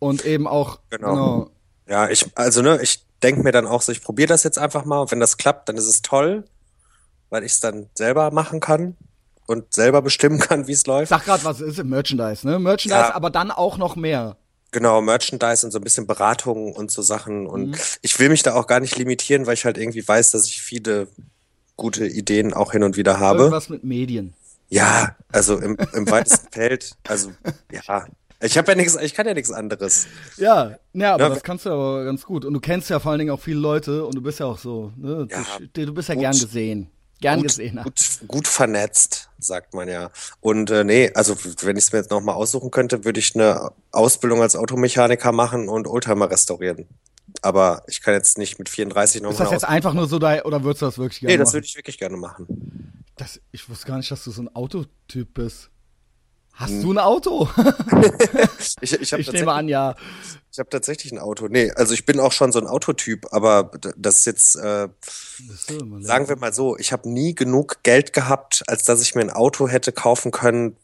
und 0.01 0.25
eben 0.25 0.49
auch 0.49 0.81
genau. 0.91 1.11
genau. 1.11 1.51
Ja, 1.89 2.11
ich 2.11 2.27
also 2.35 2.61
ne, 2.61 2.81
ich 2.83 3.05
denke 3.23 3.43
mir 3.43 3.53
dann 3.53 3.67
auch 3.67 3.83
so, 3.83 3.93
ich 3.93 4.03
probiere 4.03 4.29
das 4.29 4.45
jetzt 4.45 4.59
einfach 4.59 4.85
mal 4.85 5.01
und 5.01 5.11
wenn 5.11 5.21
das 5.21 5.37
klappt, 5.37 5.69
dann 5.69 5.77
ist 5.77 5.87
es 5.87 6.03
toll, 6.03 6.45
weil 7.31 7.45
ich 7.45 7.53
es 7.53 7.61
dann 7.61 7.89
selber 7.95 8.31
machen 8.31 8.61
kann 8.61 8.97
und 9.47 9.73
selber 9.75 10.03
bestimmen 10.03 10.39
kann, 10.39 10.67
wie 10.67 10.73
es 10.73 10.87
läuft. 10.87 11.11
Sag 11.11 11.25
grad, 11.25 11.45
was 11.45 11.61
ist 11.61 11.79
im 11.79 11.89
Merchandise, 11.89 12.47
ne? 12.47 12.59
Merchandise, 12.59 13.09
ja. 13.09 13.15
aber 13.15 13.31
dann 13.31 13.51
auch 13.51 13.79
noch 13.79 13.97
mehr. 13.97 14.37
Genau, 14.71 15.01
Merchandise 15.01 15.65
und 15.65 15.73
so 15.73 15.79
ein 15.79 15.85
bisschen 15.85 16.07
Beratungen 16.07 16.75
und 16.75 16.91
so 16.91 17.01
Sachen. 17.01 17.47
Und 17.47 17.71
mhm. 17.71 17.77
ich 18.03 18.19
will 18.19 18.29
mich 18.29 18.43
da 18.43 18.55
auch 18.55 18.67
gar 18.67 18.81
nicht 18.81 18.99
limitieren, 18.99 19.47
weil 19.47 19.55
ich 19.55 19.65
halt 19.65 19.79
irgendwie 19.79 20.07
weiß, 20.07 20.31
dass 20.33 20.47
ich 20.47 20.61
viele 20.61 21.09
gute 21.77 22.07
Ideen 22.07 22.53
auch 22.53 22.73
hin 22.73 22.83
und 22.83 22.97
wieder 22.97 23.19
habe. 23.19 23.39
Irgendwas 23.39 23.71
mit 23.71 23.85
Medien. 23.85 24.35
Ja, 24.69 25.17
also 25.33 25.57
im, 25.57 25.79
im 25.95 26.11
weitesten 26.11 26.49
Feld, 26.53 26.97
also 27.07 27.33
ja, 27.73 28.07
ich 28.41 28.57
habe 28.57 28.71
ja 28.71 28.77
nichts, 28.77 28.97
ich 28.97 29.15
kann 29.15 29.27
ja 29.27 29.35
nichts 29.35 29.51
anderes. 29.51 30.07
Ja, 30.37 30.79
ja, 30.93 31.15
aber 31.15 31.25
ja, 31.25 31.29
das 31.31 31.43
kannst 31.43 31.67
du 31.67 31.71
aber 31.71 32.05
ganz 32.05 32.25
gut. 32.25 32.45
Und 32.45 32.55
du 32.55 32.61
kennst 32.61 32.89
ja 32.89 33.01
vor 33.01 33.11
allen 33.11 33.19
Dingen 33.19 33.31
auch 33.31 33.41
viele 33.41 33.59
Leute 33.59 34.05
und 34.05 34.15
du 34.15 34.23
bist 34.23 34.39
ja 34.39 34.47
auch 34.47 34.59
so, 34.59 34.93
ne? 34.97 35.27
Ja, 35.31 35.45
du, 35.73 35.87
du, 35.87 35.95
bist 35.95 36.09
ja 36.09 36.15
gut, 36.15 36.23
gern 36.23 36.39
gesehen. 36.39 36.91
Gern 37.21 37.39
gut, 37.41 37.49
gesehen. 37.49 37.81
Gut, 37.83 38.21
gut 38.29 38.47
vernetzt, 38.47 39.29
sagt 39.39 39.75
man 39.75 39.89
ja. 39.89 40.11
Und 40.41 40.71
äh, 40.71 40.85
nee, 40.85 41.11
also 41.15 41.37
wenn 41.63 41.77
ich 41.77 41.85
es 41.85 41.93
mir 41.93 41.99
jetzt 41.99 42.11
nochmal 42.11 42.37
aussuchen 42.37 42.71
könnte, 42.71 43.05
würde 43.05 43.19
ich 43.19 43.35
eine 43.35 43.73
Ausbildung 43.91 44.41
als 44.41 44.55
Automechaniker 44.55 45.33
machen 45.33 45.69
und 45.69 45.89
Oldtimer 45.89 46.31
restaurieren. 46.31 46.87
Aber 47.43 47.83
ich 47.89 48.01
kann 48.03 48.15
jetzt 48.15 48.39
nicht 48.39 48.59
mit 48.61 48.69
34 48.69 49.21
nochmal. 49.21 49.33
Ist 49.33 49.41
das 49.41 49.51
jetzt 49.51 49.65
einfach 49.65 49.95
nur 49.95 50.07
so 50.07 50.21
da, 50.21 50.43
oder 50.45 50.63
würdest 50.63 50.83
du 50.83 50.87
das 50.87 50.99
wirklich 50.99 51.21
gerne 51.21 51.33
machen? 51.33 51.39
Nee, 51.39 51.45
das 51.45 51.53
würde 51.55 51.67
ich 51.67 51.77
wirklich 51.77 51.99
gerne 51.99 52.17
machen. 52.17 52.95
Das, 53.17 53.41
ich 53.51 53.69
wusste 53.69 53.87
gar 53.87 53.97
nicht, 53.97 54.11
dass 54.11 54.23
du 54.23 54.31
so 54.31 54.43
ein 54.43 54.55
Autotyp 54.55 55.35
bist. 55.35 55.71
Hast 56.59 56.73
hm. 56.73 56.83
du 56.83 56.93
ein 56.93 56.99
Auto? 56.99 57.49
ich 58.81 58.93
ich, 59.01 59.13
ich 59.13 59.33
nehme 59.33 59.53
an, 59.53 59.69
ja. 59.69 59.95
Ich 60.51 60.59
habe 60.59 60.69
tatsächlich 60.71 61.13
ein 61.13 61.21
Auto. 61.21 61.47
Nee, 61.47 61.71
also 61.71 61.95
ich 61.95 62.05
bin 62.05 62.19
auch 62.19 62.33
schon 62.33 62.51
so 62.51 62.59
ein 62.59 62.67
Autotyp, 62.67 63.27
aber 63.31 63.71
das 63.97 64.19
ist 64.19 64.25
jetzt, 64.27 64.57
äh, 64.57 64.89
so, 65.39 66.01
sagen 66.01 66.29
wir 66.29 66.35
mal 66.37 66.53
so, 66.53 66.77
ich 66.77 66.91
habe 66.93 67.09
nie 67.09 67.37
genug 67.37 67.85
Geld 67.85 68.13
gehabt, 68.13 68.65
als 68.67 68.83
dass 68.83 69.01
ich 69.03 69.15
mir 69.15 69.21
ein 69.21 69.31
Auto 69.31 69.69
hätte 69.69 69.93
kaufen 69.93 70.33
können, 70.33 70.77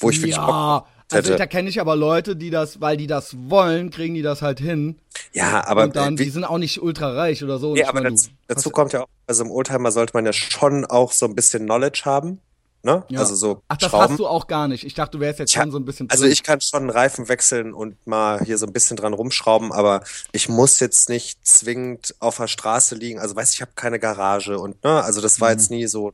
wo 0.00 0.10
ich 0.10 0.18
wirklich 0.18 0.36
ja. 0.36 0.44
Bock 0.44 0.86
hätte. 1.10 1.16
Also 1.16 1.38
da 1.38 1.46
kenne 1.46 1.70
ich 1.70 1.80
aber 1.80 1.96
Leute, 1.96 2.36
die 2.36 2.50
das, 2.50 2.82
weil 2.82 2.98
die 2.98 3.06
das 3.06 3.34
wollen, 3.48 3.88
kriegen 3.88 4.14
die 4.14 4.22
das 4.22 4.42
halt 4.42 4.60
hin. 4.60 4.96
Ja, 5.32 5.66
aber 5.66 5.84
und 5.84 5.96
dann, 5.96 6.12
äh, 6.12 6.24
die 6.24 6.28
sind 6.28 6.44
auch 6.44 6.58
nicht 6.58 6.82
ultra 6.82 7.12
reich 7.12 7.42
oder 7.42 7.58
so. 7.58 7.72
Nee, 7.72 7.84
aber 7.84 8.02
meine, 8.02 8.10
dazu, 8.10 8.28
dazu 8.48 8.68
kommt 8.68 8.92
ja 8.92 9.04
auch, 9.04 9.08
also 9.26 9.44
im 9.44 9.50
Oldtimer 9.50 9.92
sollte 9.92 10.12
man 10.12 10.26
ja 10.26 10.34
schon 10.34 10.84
auch 10.84 11.12
so 11.12 11.24
ein 11.24 11.34
bisschen 11.34 11.64
Knowledge 11.64 12.02
haben. 12.04 12.42
Ne? 12.86 13.04
Ja. 13.08 13.18
Also 13.18 13.34
so 13.34 13.62
Ach, 13.66 13.76
das 13.76 13.90
Schrauben. 13.90 14.10
hast 14.12 14.18
du 14.20 14.28
auch 14.28 14.46
gar 14.46 14.68
nicht. 14.68 14.84
Ich 14.84 14.94
dachte, 14.94 15.18
du 15.18 15.20
wärst 15.20 15.40
jetzt 15.40 15.52
schon 15.52 15.72
so 15.72 15.76
ein 15.76 15.84
bisschen. 15.84 16.08
Also 16.08 16.24
ich 16.24 16.44
kann 16.44 16.60
schon 16.60 16.82
einen 16.82 16.90
Reifen 16.90 17.28
wechseln 17.28 17.74
und 17.74 18.06
mal 18.06 18.40
hier 18.44 18.58
so 18.58 18.66
ein 18.66 18.72
bisschen 18.72 18.96
dran 18.96 19.12
rumschrauben, 19.12 19.72
aber 19.72 20.04
ich 20.30 20.48
muss 20.48 20.78
jetzt 20.78 21.08
nicht 21.08 21.44
zwingend 21.44 22.14
auf 22.20 22.36
der 22.36 22.46
Straße 22.46 22.94
liegen. 22.94 23.18
Also 23.18 23.34
weiß 23.34 23.54
ich, 23.54 23.60
habe 23.60 23.72
keine 23.74 23.98
Garage 23.98 24.56
und 24.56 24.84
ne, 24.84 25.02
also 25.02 25.20
das 25.20 25.40
war 25.40 25.48
mhm. 25.48 25.58
jetzt 25.58 25.70
nie 25.72 25.88
so, 25.88 26.12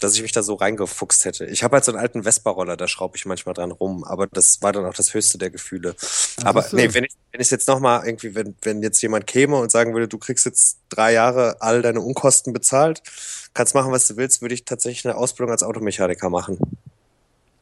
dass 0.00 0.14
ich 0.14 0.22
mich 0.22 0.32
da 0.32 0.42
so 0.42 0.54
reingefuchst 0.54 1.24
hätte. 1.24 1.46
Ich 1.46 1.62
habe 1.62 1.76
halt 1.76 1.84
so 1.84 1.92
einen 1.92 2.00
alten 2.00 2.24
Vespa-Roller, 2.24 2.76
da 2.76 2.88
schraube 2.88 3.16
ich 3.16 3.26
manchmal 3.26 3.54
dran 3.54 3.70
rum, 3.70 4.02
aber 4.04 4.26
das 4.26 4.62
war 4.62 4.72
dann 4.72 4.84
auch 4.86 4.94
das 4.94 5.14
höchste 5.14 5.38
der 5.38 5.50
Gefühle. 5.50 5.94
Ach, 6.40 6.46
aber 6.46 6.66
nee, 6.72 6.92
wenn 6.92 7.04
ich 7.04 7.12
wenn 7.32 7.40
ich 7.40 7.50
jetzt 7.50 7.68
noch 7.68 7.80
mal 7.80 8.04
irgendwie, 8.04 8.34
wenn 8.34 8.56
wenn 8.62 8.82
jetzt 8.82 9.00
jemand 9.02 9.26
käme 9.26 9.56
und 9.56 9.70
sagen 9.70 9.94
würde, 9.94 10.08
du 10.08 10.18
kriegst 10.18 10.46
jetzt 10.46 10.78
drei 10.88 11.12
Jahre 11.12 11.56
all 11.60 11.82
deine 11.82 12.00
Unkosten 12.00 12.52
bezahlt 12.52 13.02
kannst 13.54 13.74
machen, 13.74 13.92
was 13.92 14.06
du 14.06 14.16
willst, 14.16 14.42
würde 14.42 14.54
ich 14.54 14.64
tatsächlich 14.64 15.04
eine 15.06 15.16
Ausbildung 15.16 15.52
als 15.52 15.62
Automechaniker 15.62 16.30
machen. 16.30 16.58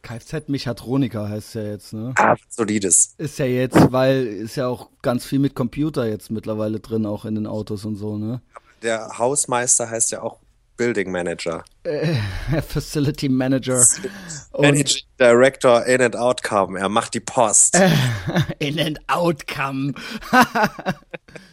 Kfz-Mechatroniker 0.03 1.29
heißt 1.29 1.55
ja 1.55 1.62
jetzt, 1.62 1.92
ne? 1.92 2.14
Ah, 2.16 2.37
solides. 2.48 3.14
Ist 3.18 3.38
ja 3.38 3.46
jetzt, 3.46 3.92
weil 3.92 4.27
ist 4.27 4.57
ja 4.57 4.68
auch 4.68 4.88
ganz 5.03 5.24
viel 5.24 5.38
mit 5.38 5.55
Computer 5.55 6.07
jetzt 6.07 6.31
mittlerweile 6.31 6.81
drin, 6.81 7.05
auch 7.05 7.24
in 7.24 7.35
den 7.35 7.46
Autos 7.46 7.85
und 7.85 7.96
so, 7.96 8.16
ne? 8.16 8.40
Der 8.83 9.18
Hausmeister 9.18 9.90
heißt 9.90 10.12
ja 10.12 10.22
auch 10.22 10.38
Building 10.79 11.11
Manager. 11.11 11.64
Äh, 11.83 12.14
Facility 12.67 13.29
Manager. 13.29 13.85
Managing 14.59 15.03
Director 15.19 15.85
In 15.85 16.01
and 16.01 16.17
Outcome. 16.17 16.79
Er 16.79 16.88
macht 16.88 17.12
die 17.12 17.21
Post. 17.21 17.75
Äh, 17.75 17.91
in 18.59 18.81
and 18.81 18.99
Outcome. 19.09 19.93
ja, 20.33 20.88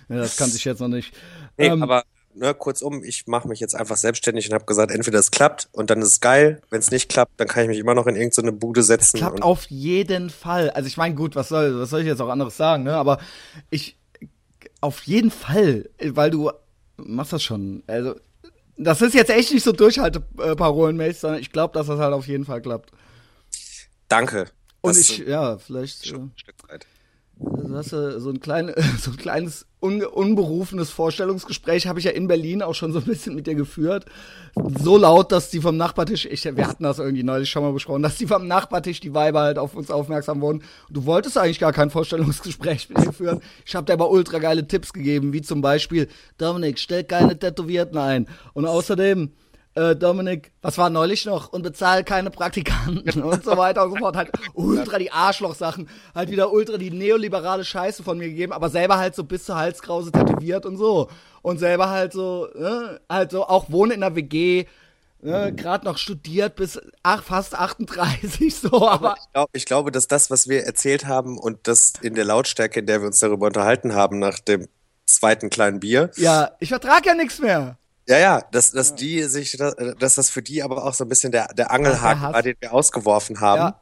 das 0.07 0.37
kannte 0.37 0.55
ich 0.55 0.63
jetzt 0.63 0.79
noch 0.79 0.87
nicht. 0.87 1.13
Nee, 1.57 1.67
ähm, 1.67 1.83
aber 1.83 2.03
ne, 2.35 2.53
kurzum, 2.53 3.03
ich 3.03 3.27
mache 3.27 3.47
mich 3.47 3.59
jetzt 3.59 3.75
einfach 3.75 3.97
selbstständig 3.97 4.47
und 4.47 4.53
habe 4.53 4.65
gesagt, 4.65 4.91
entweder 4.91 5.19
es 5.19 5.31
klappt 5.31 5.67
und 5.71 5.89
dann 5.89 6.01
ist 6.01 6.07
es 6.09 6.21
geil, 6.21 6.61
wenn 6.69 6.79
es 6.79 6.91
nicht 6.91 7.09
klappt, 7.09 7.39
dann 7.39 7.47
kann 7.47 7.63
ich 7.63 7.69
mich 7.69 7.79
immer 7.79 7.95
noch 7.95 8.07
in 8.07 8.15
irgendeine 8.15 8.51
Bude 8.51 8.83
setzen. 8.83 9.17
Es 9.17 9.21
klappt 9.21 9.41
auf 9.41 9.65
jeden 9.69 10.29
Fall. 10.29 10.69
Also 10.69 10.87
ich 10.87 10.97
meine, 10.97 11.15
gut, 11.15 11.35
was 11.35 11.49
soll, 11.49 11.79
was 11.79 11.89
soll 11.89 12.01
ich 12.01 12.07
jetzt 12.07 12.21
auch 12.21 12.29
anderes 12.29 12.55
sagen, 12.55 12.83
ne? 12.83 12.95
Aber 12.95 13.19
ich 13.69 13.97
auf 14.81 15.03
jeden 15.03 15.31
Fall, 15.31 15.89
weil 15.99 16.29
du 16.29 16.51
machst 16.97 17.33
das 17.33 17.43
schon. 17.43 17.83
Also 17.87 18.15
das 18.77 19.01
ist 19.01 19.13
jetzt 19.13 19.29
echt 19.29 19.53
nicht 19.53 19.63
so 19.63 19.71
Durchhalteparolenmäßig, 19.71 21.19
sondern 21.19 21.41
ich 21.41 21.51
glaube, 21.51 21.73
dass 21.73 21.87
das 21.87 21.99
halt 21.99 22.13
auf 22.13 22.27
jeden 22.27 22.45
Fall 22.45 22.61
klappt. 22.61 22.91
Danke. 24.07 24.47
Und 24.81 24.97
ich, 24.97 25.19
ja, 25.19 25.57
vielleicht. 25.57 26.05
Schon 26.05 26.31
äh, 26.47 26.64
Du 27.37 27.75
hast 27.75 27.91
ja 27.91 28.19
so 28.19 28.29
ein, 28.29 28.39
klein, 28.39 28.71
so 28.99 29.11
ein 29.11 29.17
kleines 29.17 29.65
un, 29.81 30.01
unberufenes 30.01 30.89
Vorstellungsgespräch 30.89 31.87
habe 31.87 31.99
ich 31.99 32.05
ja 32.05 32.11
in 32.11 32.27
Berlin 32.27 32.61
auch 32.61 32.73
schon 32.73 32.93
so 32.93 32.99
ein 32.99 33.05
bisschen 33.05 33.35
mit 33.35 33.47
dir 33.47 33.55
geführt. 33.55 34.05
So 34.79 34.97
laut, 34.97 35.33
dass 35.33 35.49
die 35.49 35.59
vom 35.59 35.75
Nachbartisch, 35.75 36.25
ich, 36.25 36.45
wir 36.45 36.67
hatten 36.67 36.83
das 36.83 36.99
irgendwie 36.99 37.23
neulich 37.23 37.49
schon 37.49 37.63
mal 37.63 37.73
besprochen, 37.73 38.03
dass 38.03 38.17
die 38.17 38.27
vom 38.27 38.47
Nachbartisch 38.47 39.01
die 39.01 39.13
Weiber 39.13 39.41
halt 39.41 39.57
auf 39.57 39.75
uns 39.75 39.91
aufmerksam 39.91 40.39
wurden. 40.39 40.63
Du 40.89 41.05
wolltest 41.05 41.37
eigentlich 41.37 41.59
gar 41.59 41.73
kein 41.73 41.89
Vorstellungsgespräch 41.89 42.89
mit 42.89 43.05
mir 43.05 43.13
führen. 43.13 43.41
Ich 43.65 43.75
habe 43.75 43.85
dir 43.85 43.93
aber 43.93 44.09
ultra 44.09 44.39
geile 44.39 44.67
Tipps 44.67 44.93
gegeben, 44.93 45.33
wie 45.33 45.41
zum 45.41 45.61
Beispiel, 45.61 46.07
Dominik, 46.37 46.79
stell 46.79 47.03
keine 47.03 47.37
Tätowierten 47.37 47.97
ein. 47.97 48.27
Und 48.53 48.65
außerdem, 48.65 49.31
äh, 49.75 49.95
Dominik, 49.95 50.51
was 50.61 50.77
war 50.77 50.89
neulich 50.89 51.25
noch? 51.25 51.49
Und 51.51 51.61
bezahl 51.61 52.03
keine 52.03 52.31
Praktikanten 52.31 53.21
und 53.21 53.43
so 53.43 53.57
weiter 53.57 53.83
und 53.83 53.91
so 53.91 53.97
fort. 53.97 54.15
Halt 54.15 54.31
ultra 54.53 54.97
die 54.97 55.11
Arschloch-Sachen, 55.11 55.89
halt 56.13 56.29
wieder 56.31 56.51
ultra 56.51 56.77
die 56.77 56.91
neoliberale 56.91 57.65
Scheiße 57.65 58.03
von 58.03 58.17
mir 58.17 58.29
gegeben, 58.29 58.53
aber 58.53 58.69
selber 58.69 58.97
halt 58.97 59.15
so 59.15 59.23
bis 59.23 59.43
zur 59.45 59.57
Halskrause 59.57 60.11
tätowiert 60.11 60.65
und 60.65 60.77
so. 60.77 61.09
Und 61.41 61.59
selber 61.59 61.89
halt 61.89 62.13
so, 62.13 62.47
ne, 62.55 62.99
halt 63.09 63.31
so 63.31 63.45
auch 63.45 63.69
wohne 63.69 63.93
in 63.93 64.01
der 64.01 64.15
WG, 64.15 64.65
ne, 65.21 65.53
gerade 65.53 65.85
noch 65.85 65.97
studiert 65.97 66.55
bis 66.55 66.79
ach, 67.03 67.23
fast 67.23 67.53
38 67.53 68.55
so, 68.55 68.87
aber 68.87 69.15
Ich, 69.19 69.33
glaub, 69.33 69.49
ich 69.53 69.65
glaube, 69.65 69.91
dass 69.91 70.07
das, 70.07 70.31
was 70.31 70.47
wir 70.47 70.63
erzählt 70.63 71.05
haben 71.05 71.37
und 71.37 71.67
das 71.67 71.93
in 72.01 72.15
der 72.15 72.25
Lautstärke, 72.25 72.79
in 72.79 72.85
der 72.85 73.01
wir 73.01 73.07
uns 73.07 73.19
darüber 73.19 73.47
unterhalten 73.47 73.93
haben, 73.93 74.19
nach 74.19 74.39
dem 74.39 74.67
zweiten 75.05 75.49
kleinen 75.49 75.81
Bier, 75.81 76.11
ja, 76.15 76.51
ich 76.59 76.69
vertrag 76.69 77.05
ja 77.05 77.13
nichts 77.13 77.39
mehr. 77.39 77.77
Ja, 78.07 78.19
ja, 78.19 78.41
dass, 78.51 78.71
dass 78.71 78.95
die 78.95 79.23
sich, 79.23 79.57
dass 79.57 80.15
das 80.15 80.29
für 80.29 80.41
die 80.41 80.61
aber 80.63 80.83
auch 80.83 80.93
so 80.93 81.05
ein 81.05 81.09
bisschen 81.09 81.31
der, 81.31 81.47
der 81.53 81.71
Angelhaken 81.71 82.21
war, 82.21 82.41
den 82.43 82.55
wir 82.59 82.73
ausgeworfen 82.73 83.39
haben. 83.39 83.59
Ja. 83.59 83.81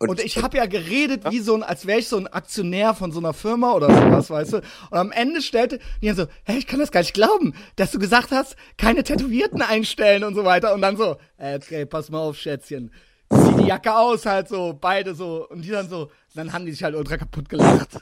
Und, 0.00 0.20
ich 0.20 0.40
habe 0.40 0.56
ja 0.56 0.66
geredet 0.66 1.28
wie 1.28 1.40
so 1.40 1.56
ein, 1.56 1.64
als 1.64 1.84
wäre 1.84 1.98
ich 1.98 2.06
so 2.06 2.18
ein 2.18 2.28
Aktionär 2.28 2.94
von 2.94 3.10
so 3.10 3.18
einer 3.18 3.32
Firma 3.32 3.72
oder 3.72 3.88
sowas, 3.88 4.30
weißt 4.30 4.52
du. 4.52 4.56
Und 4.58 4.96
am 4.96 5.10
Ende 5.10 5.42
stellte 5.42 5.80
die 6.00 6.10
so, 6.10 6.26
hey, 6.44 6.58
ich 6.58 6.68
kann 6.68 6.78
das 6.78 6.92
gar 6.92 7.00
nicht 7.00 7.14
glauben, 7.14 7.52
dass 7.74 7.90
du 7.90 7.98
gesagt 7.98 8.30
hast, 8.30 8.54
keine 8.76 9.02
Tätowierten 9.02 9.60
einstellen 9.60 10.22
und 10.22 10.36
so 10.36 10.44
weiter. 10.44 10.72
Und 10.72 10.82
dann 10.82 10.96
so, 10.96 11.16
äh, 11.36 11.56
okay, 11.56 11.84
pass 11.84 12.10
mal 12.10 12.20
auf, 12.20 12.36
Schätzchen. 12.36 12.92
Zieh 13.28 13.56
die 13.60 13.66
Jacke 13.66 13.92
aus, 13.92 14.24
halt 14.24 14.48
so, 14.48 14.78
beide 14.80 15.16
so. 15.16 15.48
Und 15.48 15.62
die 15.62 15.70
dann 15.70 15.88
so, 15.88 16.12
dann 16.32 16.52
haben 16.52 16.64
die 16.64 16.72
sich 16.72 16.84
halt 16.84 16.94
ultra 16.94 17.16
kaputt 17.16 17.48
gelacht. 17.48 17.98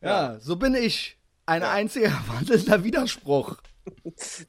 Ja, 0.00 0.40
so 0.40 0.56
bin 0.56 0.74
ich. 0.74 1.16
Ein 1.46 1.62
einziger 1.62 2.10
wandelnder 2.26 2.82
Widerspruch. 2.82 3.58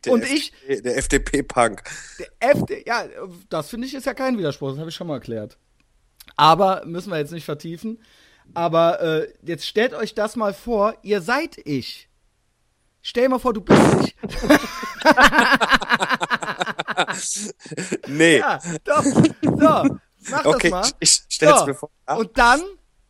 Der 0.05 0.13
und 0.13 0.23
ich- 0.23 0.53
FDP 0.67 0.81
Der 0.83 0.97
FDP-Punk. 0.97 1.83
Der 2.19 2.27
FD, 2.55 2.83
ja, 2.85 3.05
das 3.49 3.69
finde 3.69 3.87
ich 3.87 3.93
ist 3.93 4.05
ja 4.05 4.13
kein 4.13 4.37
Widerspruch, 4.37 4.69
das 4.71 4.79
habe 4.79 4.89
ich 4.89 4.95
schon 4.95 5.07
mal 5.07 5.15
erklärt. 5.15 5.57
Aber 6.35 6.83
müssen 6.85 7.11
wir 7.11 7.17
jetzt 7.17 7.31
nicht 7.31 7.45
vertiefen. 7.45 8.01
Aber 8.53 9.01
äh, 9.01 9.33
jetzt 9.43 9.65
stellt 9.65 9.93
euch 9.93 10.13
das 10.15 10.35
mal 10.35 10.53
vor, 10.53 10.95
ihr 11.01 11.21
seid 11.21 11.57
ich. 11.65 12.09
Stell 13.01 13.23
dir 13.23 13.29
mal 13.29 13.39
vor, 13.39 13.53
du 13.53 13.61
bist 13.61 13.81
ich. 14.01 14.15
Nee. 18.07 18.39
Ja, 18.39 18.59
doch. 18.83 19.03
So, 19.03 19.97
mach 20.31 20.45
okay, 20.45 20.69
das 20.69 20.71
mal. 20.71 20.91
ich, 20.99 21.21
ich 21.27 21.35
stell's 21.35 21.59
So, 21.59 21.65
mir 21.65 21.75
vor. 21.75 21.89
Ja. 22.07 22.15
Und 22.15 22.37
dann 22.37 22.61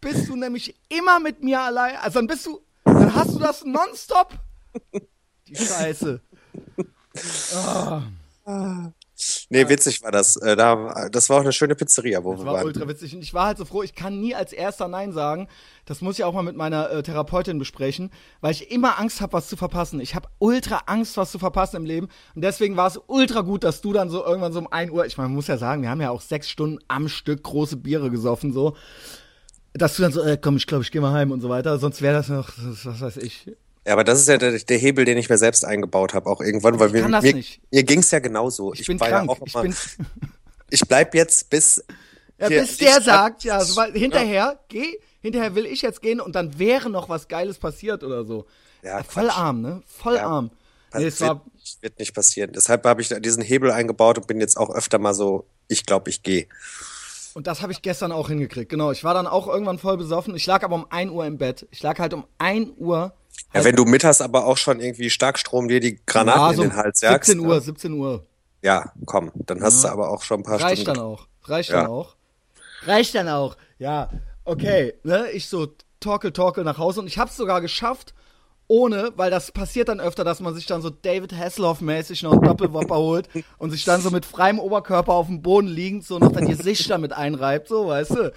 bist 0.01 0.27
du 0.27 0.35
nämlich 0.35 0.75
immer 0.89 1.19
mit 1.19 1.43
mir 1.43 1.61
allein. 1.61 1.95
Also 1.97 2.19
dann 2.19 2.27
bist 2.27 2.45
du, 2.45 2.61
dann 2.85 3.13
hast 3.13 3.33
du 3.35 3.39
das 3.39 3.63
nonstop. 3.63 4.33
Die 5.57 5.65
Scheiße. 5.65 6.21
nee, 9.49 9.69
witzig 9.69 10.01
war 10.03 10.11
das. 10.11 10.35
Äh, 10.37 10.55
Da, 10.55 11.07
das 11.09 11.29
war 11.29 11.37
auch 11.37 11.41
eine 11.41 11.53
schöne 11.53 11.75
Pizzeria, 11.75 12.23
wo 12.23 12.31
Das 12.31 12.41
wir 12.41 12.45
war 12.47 12.53
waren. 12.55 12.65
ultra 12.65 12.87
witzig. 12.87 13.15
Und 13.15 13.21
ich 13.21 13.33
war 13.33 13.45
halt 13.47 13.57
so 13.57 13.65
froh, 13.65 13.83
ich 13.83 13.95
kann 13.95 14.19
nie 14.19 14.35
als 14.35 14.51
erster 14.53 14.87
Nein 14.87 15.11
sagen. 15.13 15.47
Das 15.85 16.01
muss 16.01 16.17
ich 16.17 16.23
auch 16.23 16.33
mal 16.33 16.41
mit 16.43 16.55
meiner 16.55 16.89
äh, 16.89 17.03
Therapeutin 17.03 17.59
besprechen, 17.59 18.09
weil 18.41 18.51
ich 18.51 18.71
immer 18.71 18.99
Angst 18.99 19.21
habe, 19.21 19.33
was 19.33 19.47
zu 19.47 19.55
verpassen. 19.57 19.99
Ich 20.01 20.15
habe 20.15 20.27
ultra 20.39 20.81
Angst, 20.87 21.17
was 21.17 21.31
zu 21.31 21.39
verpassen 21.39 21.77
im 21.77 21.85
Leben. 21.85 22.07
Und 22.35 22.41
deswegen 22.43 22.75
war 22.77 22.87
es 22.87 22.99
ultra 23.07 23.41
gut, 23.41 23.63
dass 23.63 23.81
du 23.81 23.93
dann 23.93 24.09
so 24.09 24.25
irgendwann 24.25 24.53
so 24.53 24.59
um 24.59 24.67
1 24.71 24.91
Uhr, 24.91 25.05
ich 25.05 25.17
meine, 25.17 25.29
man 25.29 25.35
muss 25.35 25.47
ja 25.47 25.57
sagen, 25.57 25.81
wir 25.83 25.89
haben 25.89 26.01
ja 26.01 26.09
auch 26.09 26.21
sechs 26.21 26.49
Stunden 26.49 26.79
am 26.87 27.07
Stück 27.07 27.43
große 27.43 27.77
Biere 27.77 28.09
gesoffen, 28.09 28.51
so. 28.53 28.75
Dass 29.75 29.95
du 29.95 30.03
dann 30.03 30.11
so, 30.11 30.21
äh, 30.21 30.37
komm, 30.39 30.57
ich 30.57 30.67
glaube, 30.67 30.83
ich 30.83 30.91
gehe 30.91 31.01
mal 31.01 31.13
heim 31.13 31.31
und 31.31 31.41
so 31.41 31.49
weiter. 31.49 31.79
Sonst 31.79 32.01
wäre 32.01 32.13
das 32.15 32.29
noch, 32.29 32.49
was 32.57 33.01
weiß 33.01 33.17
ich. 33.17 33.51
Ja, 33.85 33.93
aber 33.93 34.03
das 34.03 34.19
ist 34.19 34.29
ja 34.29 34.37
der, 34.37 34.57
der 34.57 34.77
Hebel, 34.77 35.03
den 35.05 35.17
ich 35.17 35.29
mir 35.29 35.37
selbst 35.37 35.65
eingebaut 35.65 36.13
habe, 36.13 36.29
auch 36.29 36.39
irgendwann, 36.39 36.79
weil 36.79 36.87
Ich 36.87 36.93
mir, 36.93 37.09
das 37.09 37.23
mir, 37.23 37.43
mir 37.71 37.83
ging's 37.83 38.11
ja 38.11 38.19
genauso. 38.19 38.73
Ich, 38.73 38.87
bin 38.87 38.99
war 38.99 39.09
krank. 39.09 39.29
Ja 39.29 39.31
auch 39.35 39.45
ich 39.45 39.53
bin, 39.53 39.75
ich 40.69 40.81
bleib 40.87 41.13
jetzt 41.15 41.49
bis 41.49 41.83
ja, 42.39 42.47
hier 42.47 42.61
bis 42.61 42.77
der 42.77 43.01
sagt, 43.01 43.43
ja, 43.43 43.59
so, 43.63 43.81
hinterher, 43.83 44.59
geh, 44.69 44.97
hinterher 45.21 45.55
will 45.55 45.65
ich 45.65 45.81
jetzt 45.81 46.01
gehen 46.01 46.21
und 46.21 46.33
dann 46.35 46.57
wäre 46.59 46.89
noch 46.89 47.09
was 47.09 47.27
Geiles 47.27 47.57
passiert 47.57 48.03
oder 48.03 48.23
so. 48.23 48.45
Ja, 48.81 48.97
Ja, 48.99 49.03
voll 49.03 49.25
Quatsch. 49.25 49.37
arm, 49.37 49.61
ne? 49.61 49.83
Voll 49.85 50.15
Ja. 50.15 50.27
arm. 50.27 50.51
Nee, 50.95 51.05
es 51.05 51.19
wird, 51.19 51.29
war, 51.29 51.45
wird 51.81 51.99
nicht 51.99 52.13
passieren. 52.13 52.51
Deshalb 52.53 52.85
habe 52.85 53.01
ich 53.01 53.09
diesen 53.09 53.41
Hebel 53.43 53.71
eingebaut 53.71 54.17
und 54.17 54.27
bin 54.27 54.39
jetzt 54.39 54.57
auch 54.57 54.69
öfter 54.69 54.99
mal 54.99 55.13
so, 55.13 55.45
ich 55.67 55.85
glaube, 55.85 56.09
ich 56.09 56.21
gehe. 56.23 56.47
und 57.33 57.47
das 57.47 57.61
habe 57.63 57.71
ich 57.71 57.81
gestern 57.81 58.11
auch 58.11 58.29
hingekriegt. 58.29 58.69
Genau, 58.69 58.91
ich 58.91 59.03
war 59.03 59.13
dann 59.15 59.25
auch 59.27 59.47
irgendwann 59.47 59.79
voll 59.79 59.97
besoffen. 59.97 60.35
Ich 60.35 60.45
lag 60.45 60.63
aber 60.63 60.75
um 60.75 60.85
1 60.89 61.11
Uhr 61.11 61.25
im 61.25 61.37
Bett. 61.37 61.67
Ich 61.71 61.81
lag 61.81 61.97
halt 61.99 62.13
um 62.13 62.25
1 62.37 62.69
Uhr. 62.77 63.13
Ja, 63.47 63.55
halt, 63.55 63.65
wenn 63.65 63.75
du 63.75 63.85
mittags 63.85 64.21
aber 64.21 64.45
auch 64.45 64.57
schon 64.57 64.79
irgendwie 64.79 65.09
Starkstrom 65.09 65.67
dir 65.67 65.79
die 65.79 65.99
Granaten 66.05 66.41
ja, 66.41 66.53
so 66.53 66.63
in 66.63 66.69
den 66.69 66.75
Hals 66.77 67.01
jagst. 67.01 67.27
17 67.29 67.45
Uhr, 67.45 67.55
ne? 67.55 67.61
17 67.61 67.93
Uhr. 67.93 68.25
Ja, 68.61 68.91
komm, 69.05 69.31
dann 69.35 69.61
hast 69.61 69.83
du 69.83 69.89
aber 69.89 70.09
auch 70.09 70.23
schon 70.23 70.39
ein 70.39 70.43
paar 70.43 70.59
Reicht 70.61 70.81
Stunden. 70.83 70.99
dann 70.99 71.05
auch. 71.07 71.27
Reicht 71.45 71.69
Ja. 71.69 71.81
dann 71.81 71.91
auch. 71.91 72.15
Reicht 72.85 73.15
dann 73.15 73.29
auch. 73.29 73.57
Ja, 73.77 74.09
okay. 74.45 74.93
Ne? 75.03 75.29
Ich 75.31 75.47
so 75.49 75.67
torkel, 75.99 76.31
torkel 76.31 76.63
nach 76.63 76.77
Hause 76.77 77.01
und 77.01 77.07
ich 77.07 77.17
hab's 77.17 77.35
sogar 77.37 77.61
geschafft, 77.61 78.13
ohne, 78.67 79.11
weil 79.17 79.29
das 79.29 79.51
passiert 79.51 79.89
dann 79.89 79.99
öfter, 79.99 80.23
dass 80.23 80.39
man 80.39 80.55
sich 80.55 80.65
dann 80.65 80.81
so 80.81 80.89
David 80.89 81.33
Hasselhoff-mäßig 81.33 82.23
noch 82.23 82.31
einen 82.33 82.41
Doppelwopper 82.43 82.95
holt 82.97 83.29
und 83.57 83.71
sich 83.71 83.83
dann 83.83 84.01
so 84.01 84.09
mit 84.09 84.25
freiem 84.25 84.57
Oberkörper 84.59 85.11
auf 85.13 85.27
dem 85.27 85.41
Boden 85.41 85.67
liegend 85.67 86.05
so 86.05 86.17
noch 86.17 86.31
dann 86.31 86.45
die 86.45 86.53
Sicht 86.55 86.89
damit 86.89 87.11
einreibt, 87.13 87.67
so, 87.67 87.87
weißt 87.87 88.11
du. 88.11 88.33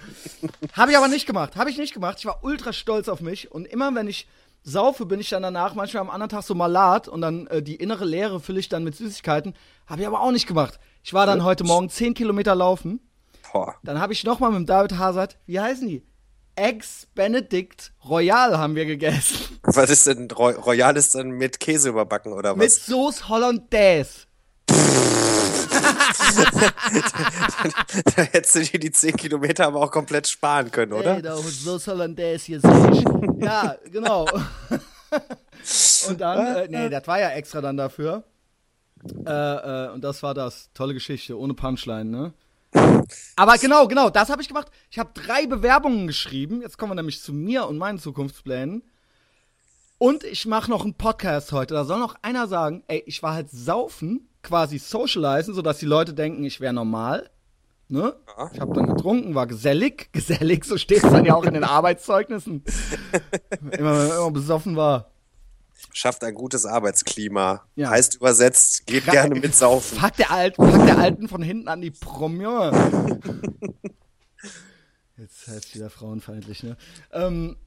Habe 0.73 0.91
ich 0.91 0.97
aber 0.97 1.07
nicht 1.07 1.25
gemacht. 1.25 1.55
Habe 1.55 1.69
ich 1.69 1.77
nicht 1.77 1.93
gemacht. 1.93 2.17
Ich 2.19 2.25
war 2.25 2.43
ultra 2.43 2.73
stolz 2.73 3.07
auf 3.07 3.21
mich 3.21 3.51
und 3.51 3.65
immer 3.65 3.93
wenn 3.95 4.07
ich 4.07 4.27
saufe, 4.67 5.05
bin 5.05 5.19
ich 5.19 5.29
dann 5.29 5.43
danach 5.43 5.75
manchmal 5.75 6.01
am 6.01 6.09
anderen 6.09 6.29
Tag 6.29 6.43
so 6.43 6.53
malat 6.53 7.07
und 7.07 7.21
dann 7.21 7.47
äh, 7.47 7.63
die 7.63 7.75
innere 7.75 8.05
Leere 8.05 8.39
fülle 8.39 8.59
ich 8.59 8.69
dann 8.69 8.83
mit 8.83 8.95
Süßigkeiten. 8.95 9.53
Habe 9.87 10.01
ich 10.01 10.07
aber 10.07 10.21
auch 10.21 10.31
nicht 10.31 10.47
gemacht. 10.47 10.79
Ich 11.03 11.13
war 11.13 11.25
dann 11.25 11.43
heute 11.43 11.63
Morgen 11.63 11.89
10 11.89 12.13
Kilometer 12.13 12.53
laufen. 12.53 12.99
Boah. 13.53 13.75
Dann 13.83 13.99
habe 13.99 14.11
ich 14.11 14.25
noch 14.25 14.39
mal 14.39 14.51
mit 14.51 14.67
David 14.67 14.97
Hazard, 14.97 15.37
wie 15.45 15.59
heißen 15.59 15.87
die? 15.87 16.03
Eggs 16.55 17.07
Benedict 17.15 17.93
Royal 18.03 18.57
haben 18.57 18.75
wir 18.75 18.85
gegessen. 18.85 19.59
Was 19.63 19.89
ist 19.89 20.07
denn, 20.07 20.29
Roy 20.31 20.53
Royal 20.53 20.97
ist 20.97 21.15
dann 21.15 21.29
mit 21.29 21.59
Käse 21.59 21.89
überbacken 21.89 22.33
oder 22.33 22.55
Mit 22.55 22.65
was? 22.65 22.85
Sauce 22.85 23.29
Hollandaise. 23.29 24.25
da 28.15 28.21
hättest 28.23 28.55
du 28.55 28.61
dir 28.61 28.79
die 28.79 28.91
10 28.91 29.17
Kilometer 29.17 29.67
aber 29.67 29.81
auch 29.81 29.91
komplett 29.91 30.27
sparen 30.27 30.71
können, 30.71 30.93
oder? 30.93 31.15
Ey, 31.15 31.21
da 31.21 31.35
mit 31.35 31.45
Sauce 31.45 31.87
Hollandaise 31.87 32.45
hier. 32.45 32.61
Ja, 33.39 33.75
genau. 33.91 34.25
und 36.09 36.21
dann, 36.21 36.55
äh, 36.55 36.67
nee, 36.69 36.89
das 36.89 37.07
war 37.07 37.19
ja 37.19 37.29
extra 37.31 37.61
dann 37.61 37.77
dafür. 37.77 38.23
Äh, 39.25 39.31
äh, 39.31 39.91
und 39.91 40.03
das 40.03 40.23
war 40.23 40.33
das. 40.33 40.69
Tolle 40.73 40.93
Geschichte, 40.93 41.37
ohne 41.37 41.53
Punchline, 41.53 42.05
ne? 42.05 42.33
Aber 43.35 43.57
genau, 43.57 43.87
genau, 43.87 44.09
das 44.09 44.29
habe 44.29 44.41
ich 44.41 44.47
gemacht. 44.47 44.69
Ich 44.89 44.99
habe 44.99 45.11
drei 45.13 45.47
Bewerbungen 45.47 46.07
geschrieben. 46.07 46.61
Jetzt 46.61 46.77
kommen 46.77 46.91
wir 46.91 46.95
nämlich 46.95 47.21
zu 47.21 47.33
mir 47.33 47.67
und 47.67 47.77
meinen 47.77 47.99
Zukunftsplänen. 47.99 48.83
Und 49.97 50.23
ich 50.23 50.45
mache 50.45 50.69
noch 50.69 50.83
einen 50.83 50.93
Podcast 50.93 51.51
heute. 51.51 51.73
Da 51.73 51.85
soll 51.85 51.99
noch 51.99 52.15
einer 52.21 52.47
sagen, 52.47 52.83
ey, 52.87 53.03
ich 53.05 53.23
war 53.23 53.33
halt 53.33 53.49
saufen, 53.49 54.29
quasi 54.47 54.79
socialisen, 54.79 55.53
sodass 55.53 55.77
die 55.79 55.85
Leute 55.85 56.13
denken, 56.13 56.43
ich 56.43 56.61
wäre 56.61 56.73
normal. 56.73 57.29
Ne? 57.89 58.15
Ja. 58.37 58.49
Ich 58.53 58.59
habe 58.59 58.73
dann 58.73 58.87
getrunken, 58.87 59.35
war 59.35 59.47
gesellig. 59.47 60.09
Gesellig, 60.13 60.65
so 60.65 60.77
steht 60.77 61.03
es 61.03 61.11
dann 61.11 61.25
ja 61.25 61.35
auch 61.35 61.43
in 61.43 61.53
den 61.53 61.63
Arbeitszeugnissen. 61.65 62.63
immer, 63.61 63.71
wenn 63.71 64.07
man 64.07 64.17
immer 64.17 64.31
besoffen 64.31 64.75
war. 64.75 65.11
Schafft 65.93 66.23
ein 66.23 66.33
gutes 66.33 66.65
Arbeitsklima. 66.65 67.63
Ja. 67.75 67.89
Heißt 67.89 68.15
übersetzt, 68.15 68.87
geht 68.87 69.05
gerne 69.05 69.35
mit 69.39 69.55
saufen. 69.55 69.99
Fuck 69.99 70.15
der, 70.17 70.31
Alt, 70.31 70.57
der 70.57 70.97
Alten 70.97 71.27
von 71.27 71.41
hinten 71.41 71.67
an 71.67 71.81
die 71.81 71.91
Promier. 71.91 72.71
Jetzt 75.17 75.47
heißt 75.47 75.75
wieder 75.75 75.89
frauenfeindlich, 75.89 76.63
ne? 76.63 76.77
Ähm, 77.11 77.57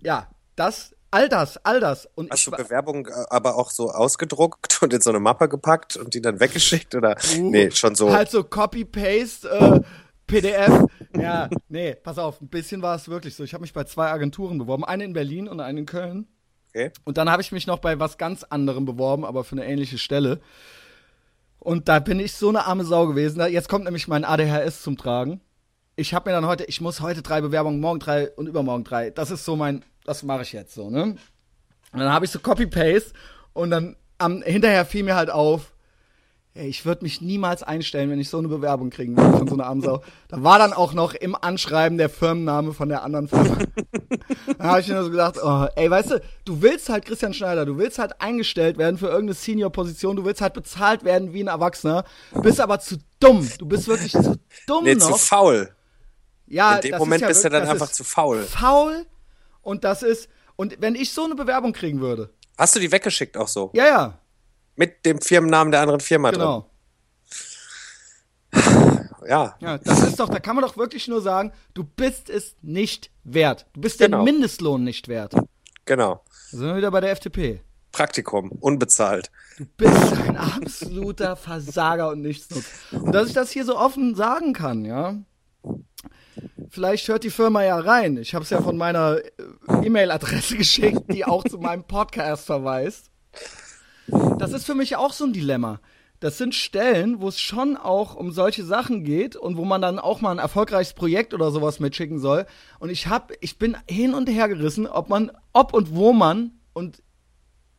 ja, 0.00 0.28
das, 0.56 0.94
all 1.14 1.28
das, 1.28 1.56
all 1.64 1.80
das. 1.80 2.08
Und 2.14 2.30
Hast 2.30 2.46
du 2.46 2.50
war- 2.50 2.58
Bewerbung 2.58 3.06
äh, 3.06 3.12
aber 3.30 3.56
auch 3.56 3.70
so 3.70 3.90
ausgedruckt 3.90 4.82
und 4.82 4.92
in 4.92 5.00
so 5.00 5.10
eine 5.10 5.20
Mappe 5.20 5.48
gepackt 5.48 5.96
und 5.96 6.12
die 6.14 6.20
dann 6.20 6.40
weggeschickt 6.40 6.94
oder? 6.94 7.16
Uh, 7.38 7.50
nee, 7.50 7.70
schon 7.70 7.94
so. 7.94 8.12
Halt 8.12 8.30
so 8.30 8.42
Copy-Paste, 8.44 9.48
äh, 9.48 9.80
PDF. 10.26 10.84
Ja, 11.16 11.48
nee, 11.68 11.94
pass 11.94 12.18
auf, 12.18 12.40
ein 12.40 12.48
bisschen 12.48 12.82
war 12.82 12.96
es 12.96 13.08
wirklich 13.08 13.34
so. 13.36 13.44
Ich 13.44 13.54
habe 13.54 13.62
mich 13.62 13.72
bei 13.72 13.84
zwei 13.84 14.10
Agenturen 14.10 14.58
beworben. 14.58 14.84
Eine 14.84 15.04
in 15.04 15.12
Berlin 15.12 15.48
und 15.48 15.60
eine 15.60 15.78
in 15.80 15.86
Köln. 15.86 16.26
Okay. 16.70 16.90
Und 17.04 17.18
dann 17.18 17.30
habe 17.30 17.40
ich 17.42 17.52
mich 17.52 17.66
noch 17.68 17.78
bei 17.78 17.98
was 18.00 18.18
ganz 18.18 18.42
anderem 18.42 18.84
beworben, 18.84 19.24
aber 19.24 19.44
für 19.44 19.52
eine 19.52 19.64
ähnliche 19.66 19.98
Stelle. 19.98 20.40
Und 21.60 21.88
da 21.88 21.98
bin 22.00 22.20
ich 22.20 22.32
so 22.34 22.48
eine 22.48 22.66
arme 22.66 22.84
Sau 22.84 23.06
gewesen. 23.06 23.38
Da- 23.38 23.46
Jetzt 23.46 23.68
kommt 23.68 23.84
nämlich 23.84 24.08
mein 24.08 24.24
ADHS 24.24 24.82
zum 24.82 24.96
Tragen. 24.96 25.40
Ich 25.96 26.12
habe 26.12 26.28
mir 26.28 26.34
dann 26.34 26.46
heute, 26.46 26.64
ich 26.64 26.80
muss 26.80 27.00
heute 27.00 27.22
drei 27.22 27.40
Bewerbungen, 27.40 27.80
morgen 27.80 28.00
drei 28.00 28.30
und 28.32 28.46
übermorgen 28.46 28.84
drei. 28.84 29.10
Das 29.10 29.30
ist 29.30 29.44
so 29.44 29.54
mein, 29.56 29.84
das 30.04 30.22
mache 30.22 30.42
ich 30.42 30.52
jetzt 30.52 30.74
so, 30.74 30.90
ne? 30.90 31.02
Und 31.92 32.00
dann 32.00 32.12
habe 32.12 32.24
ich 32.24 32.30
so 32.32 32.40
Copy-Paste 32.40 33.12
und 33.52 33.70
dann 33.70 33.96
am, 34.18 34.42
hinterher 34.42 34.84
fiel 34.84 35.04
mir 35.04 35.14
halt 35.14 35.30
auf, 35.30 35.74
Ey, 36.56 36.68
ich 36.68 36.86
würde 36.86 37.02
mich 37.02 37.20
niemals 37.20 37.64
einstellen, 37.64 38.10
wenn 38.10 38.20
ich 38.20 38.28
so 38.28 38.38
eine 38.38 38.46
Bewerbung 38.46 38.90
kriegen 38.90 39.16
würde 39.16 39.38
von 39.38 39.48
so 39.48 39.54
einer 39.54 39.66
Amsau. 39.66 40.02
Da 40.28 40.44
war 40.44 40.60
dann 40.60 40.72
auch 40.72 40.92
noch 40.92 41.12
im 41.14 41.34
Anschreiben 41.34 41.98
der 41.98 42.08
Firmenname 42.08 42.72
von 42.72 42.88
der 42.88 43.02
anderen 43.02 43.26
Firma. 43.26 43.58
da 44.58 44.64
habe 44.64 44.80
ich 44.80 44.86
mir 44.86 45.02
so 45.02 45.10
gedacht, 45.10 45.34
oh, 45.42 45.66
ey, 45.74 45.90
weißt 45.90 46.12
du, 46.12 46.20
du 46.44 46.62
willst 46.62 46.88
halt 46.90 47.06
Christian 47.06 47.34
Schneider, 47.34 47.66
du 47.66 47.76
willst 47.76 47.98
halt 47.98 48.20
eingestellt 48.20 48.78
werden 48.78 48.98
für 48.98 49.06
irgendeine 49.06 49.34
Senior-Position, 49.34 50.14
du 50.14 50.24
willst 50.24 50.42
halt 50.42 50.54
bezahlt 50.54 51.02
werden 51.02 51.32
wie 51.32 51.42
ein 51.42 51.48
Erwachsener, 51.48 52.04
bist 52.40 52.60
aber 52.60 52.78
zu 52.78 52.98
dumm. 53.18 53.48
Du 53.58 53.66
bist 53.66 53.88
wirklich 53.88 54.12
zu 54.12 54.38
dumm 54.68 54.84
Nee, 54.84 54.94
noch. 54.94 55.10
zu 55.10 55.14
faul. 55.18 55.73
Ja, 56.46 56.76
In 56.76 56.82
dem 56.90 56.98
Moment 56.98 57.16
ist 57.16 57.22
ja 57.22 57.28
bist 57.28 57.44
du 57.44 57.48
dann 57.50 57.66
einfach 57.68 57.90
zu 57.90 58.04
faul. 58.04 58.42
Faul 58.44 59.06
und 59.62 59.84
das 59.84 60.02
ist 60.02 60.28
und 60.56 60.76
wenn 60.80 60.94
ich 60.94 61.12
so 61.12 61.24
eine 61.24 61.34
Bewerbung 61.34 61.72
kriegen 61.72 62.00
würde. 62.00 62.30
Hast 62.58 62.76
du 62.76 62.80
die 62.80 62.92
weggeschickt 62.92 63.36
auch 63.36 63.48
so? 63.48 63.70
Ja, 63.74 63.86
ja, 63.86 64.18
Mit 64.76 65.04
dem 65.04 65.20
Firmennamen 65.20 65.70
der 65.72 65.80
anderen 65.80 66.00
Firma 66.00 66.30
genau. 66.30 66.68
drin? 68.52 68.64
Ja. 69.26 69.56
Ja, 69.58 69.78
das 69.78 70.02
ist 70.02 70.20
doch, 70.20 70.28
da 70.28 70.38
kann 70.38 70.54
man 70.54 70.62
doch 70.64 70.76
wirklich 70.76 71.08
nur 71.08 71.22
sagen, 71.22 71.52
du 71.72 71.82
bist 71.82 72.28
es 72.28 72.56
nicht 72.60 73.10
wert. 73.24 73.64
Du 73.72 73.80
bist 73.80 73.98
den 74.00 74.10
Genau. 74.12 74.22
Mindestlohn 74.22 74.84
nicht 74.84 75.08
wert. 75.08 75.32
Da 75.32 75.44
Genau. 75.86 76.22
sind 76.50 76.60
wir 76.66 76.76
wieder 76.76 76.90
bei 76.90 77.00
der 77.00 77.10
FDP. 77.12 77.62
Praktikum, 77.90 78.50
unbezahlt. 78.60 79.30
Du 79.56 79.64
bist 79.78 80.12
ein 80.12 80.36
absoluter 80.36 81.36
Versager 81.36 82.10
und 82.10 82.20
Nichtsnutz. 82.20 82.66
Und 82.92 83.12
dass 83.12 83.28
ich 83.28 83.34
das 83.34 83.50
hier 83.50 83.64
so 83.64 83.78
offen 83.78 84.14
sagen 84.14 84.52
kann, 84.52 84.84
ja. 84.84 85.16
Vielleicht 86.70 87.08
hört 87.08 87.24
die 87.24 87.30
Firma 87.30 87.62
ja 87.64 87.78
rein. 87.78 88.16
Ich 88.16 88.34
habe 88.34 88.42
es 88.42 88.50
ja 88.50 88.60
von 88.60 88.76
meiner 88.76 89.18
äh, 89.18 89.86
E-Mail-Adresse 89.86 90.56
geschickt, 90.58 91.02
die 91.12 91.24
auch 91.24 91.44
zu 91.44 91.58
meinem 91.58 91.84
Podcast 91.84 92.46
verweist. 92.46 93.10
Das 94.38 94.52
ist 94.52 94.66
für 94.66 94.74
mich 94.74 94.96
auch 94.96 95.12
so 95.12 95.24
ein 95.24 95.32
Dilemma. 95.32 95.80
Das 96.20 96.38
sind 96.38 96.54
Stellen, 96.54 97.20
wo 97.20 97.28
es 97.28 97.38
schon 97.38 97.76
auch 97.76 98.14
um 98.14 98.32
solche 98.32 98.64
Sachen 98.64 99.04
geht 99.04 99.36
und 99.36 99.56
wo 99.56 99.64
man 99.64 99.82
dann 99.82 99.98
auch 99.98 100.20
mal 100.20 100.30
ein 100.30 100.38
erfolgreiches 100.38 100.94
Projekt 100.94 101.34
oder 101.34 101.50
sowas 101.50 101.80
mitschicken 101.80 102.18
soll. 102.18 102.46
Und 102.78 102.90
ich 102.90 103.08
hab, 103.08 103.32
ich 103.40 103.58
bin 103.58 103.76
hin 103.88 104.14
und 104.14 104.28
her 104.28 104.48
gerissen, 104.48 104.86
ob 104.86 105.08
man, 105.08 105.30
ob 105.52 105.74
und 105.74 105.94
wo 105.94 106.12
man 106.12 106.52
und 106.72 107.02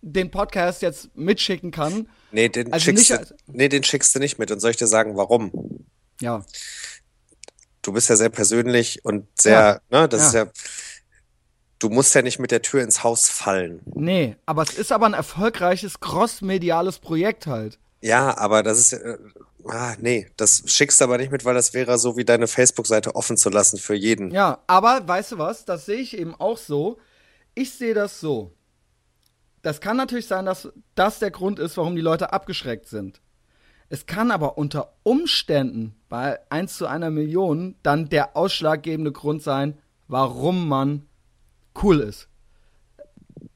den 0.01 0.29
Podcast 0.29 0.83
jetzt 0.83 1.15
mitschicken 1.15 1.71
kann. 1.71 2.07
Nee, 2.31 2.49
den, 2.49 2.71
Also 2.71 2.85
schickst 2.85 3.09
nicht 3.09 3.31
du, 3.31 3.35
nee, 3.47 3.69
den 3.69 3.83
schickst 3.83 4.13
du 4.13 4.19
nicht 4.19 4.37
mit. 4.37 4.51
Und 4.51 4.59
soll 4.59 4.71
ich 4.71 4.77
dir 4.77 4.87
sagen, 4.87 5.17
warum? 5.17 5.85
Ja, 6.21 6.45
Du 7.85 7.91
bist 7.93 8.09
ja 8.09 8.15
sehr 8.15 8.29
persönlich 8.29 9.05
und 9.05 9.27
sehr, 9.39 9.81
ne, 9.91 10.09
das 10.09 10.21
Ja. 10.21 10.27
ist 10.27 10.33
ja, 10.33 10.45
du 11.79 11.89
musst 11.89 12.15
ja 12.15 12.21
nicht 12.23 12.39
mit 12.39 12.49
der 12.51 12.61
Tür 12.61 12.81
ins 12.81 13.03
Haus 13.03 13.29
fallen. 13.29 13.81
nee, 13.93 14.35
aber 14.45 14.63
es 14.63 14.73
ist 14.73 14.91
aber 14.91 15.05
ein 15.05 15.13
erfolgreiches 15.13 15.99
crossmediales 15.99 16.99
Projekt 16.99 17.45
halt. 17.47 17.77
Ja, 18.01 18.37
aber 18.37 18.63
das 18.63 18.79
ist, 18.79 18.93
äh, 18.93 19.17
ah, 19.65 19.95
nee, 19.99 20.29
das 20.37 20.63
schickst 20.65 20.99
du 20.99 21.05
aber 21.05 21.17
nicht 21.17 21.31
mit, 21.31 21.45
weil 21.45 21.53
das 21.55 21.73
wäre 21.73 21.97
so 21.99 22.17
wie 22.17 22.25
deine 22.25 22.47
Facebook-Seite 22.47 23.15
offen 23.15 23.37
zu 23.37 23.49
lassen 23.49 23.77
für 23.77 23.95
jeden. 23.95 24.31
Ja, 24.31 24.59
aber 24.67 25.07
weißt 25.07 25.33
du 25.33 25.37
was? 25.37 25.65
Das 25.65 25.85
sehe 25.85 25.97
ich 25.97 26.17
eben 26.17 26.33
auch 26.35 26.57
so. 26.57 26.97
Ich 27.53 27.73
sehe 27.73 27.93
das 27.93 28.19
so. 28.19 28.51
Das 29.61 29.79
kann 29.81 29.97
natürlich 29.97 30.27
sein, 30.27 30.45
dass 30.45 30.69
das 30.95 31.19
der 31.19 31.31
Grund 31.31 31.57
ist, 31.59 31.77
warum 31.77 31.95
die 31.95 32.01
Leute 32.01 32.33
abgeschreckt 32.33 32.87
sind. 32.87 33.21
Es 33.89 34.05
kann 34.05 34.31
aber 34.31 34.57
unter 34.57 34.93
Umständen 35.03 35.95
bei 36.09 36.39
1 36.49 36.77
zu 36.77 36.87
einer 36.87 37.11
Million 37.11 37.75
dann 37.83 38.09
der 38.09 38.35
ausschlaggebende 38.35 39.11
Grund 39.11 39.43
sein, 39.43 39.77
warum 40.07 40.67
man 40.67 41.05
cool 41.83 41.99
ist. 41.99 42.27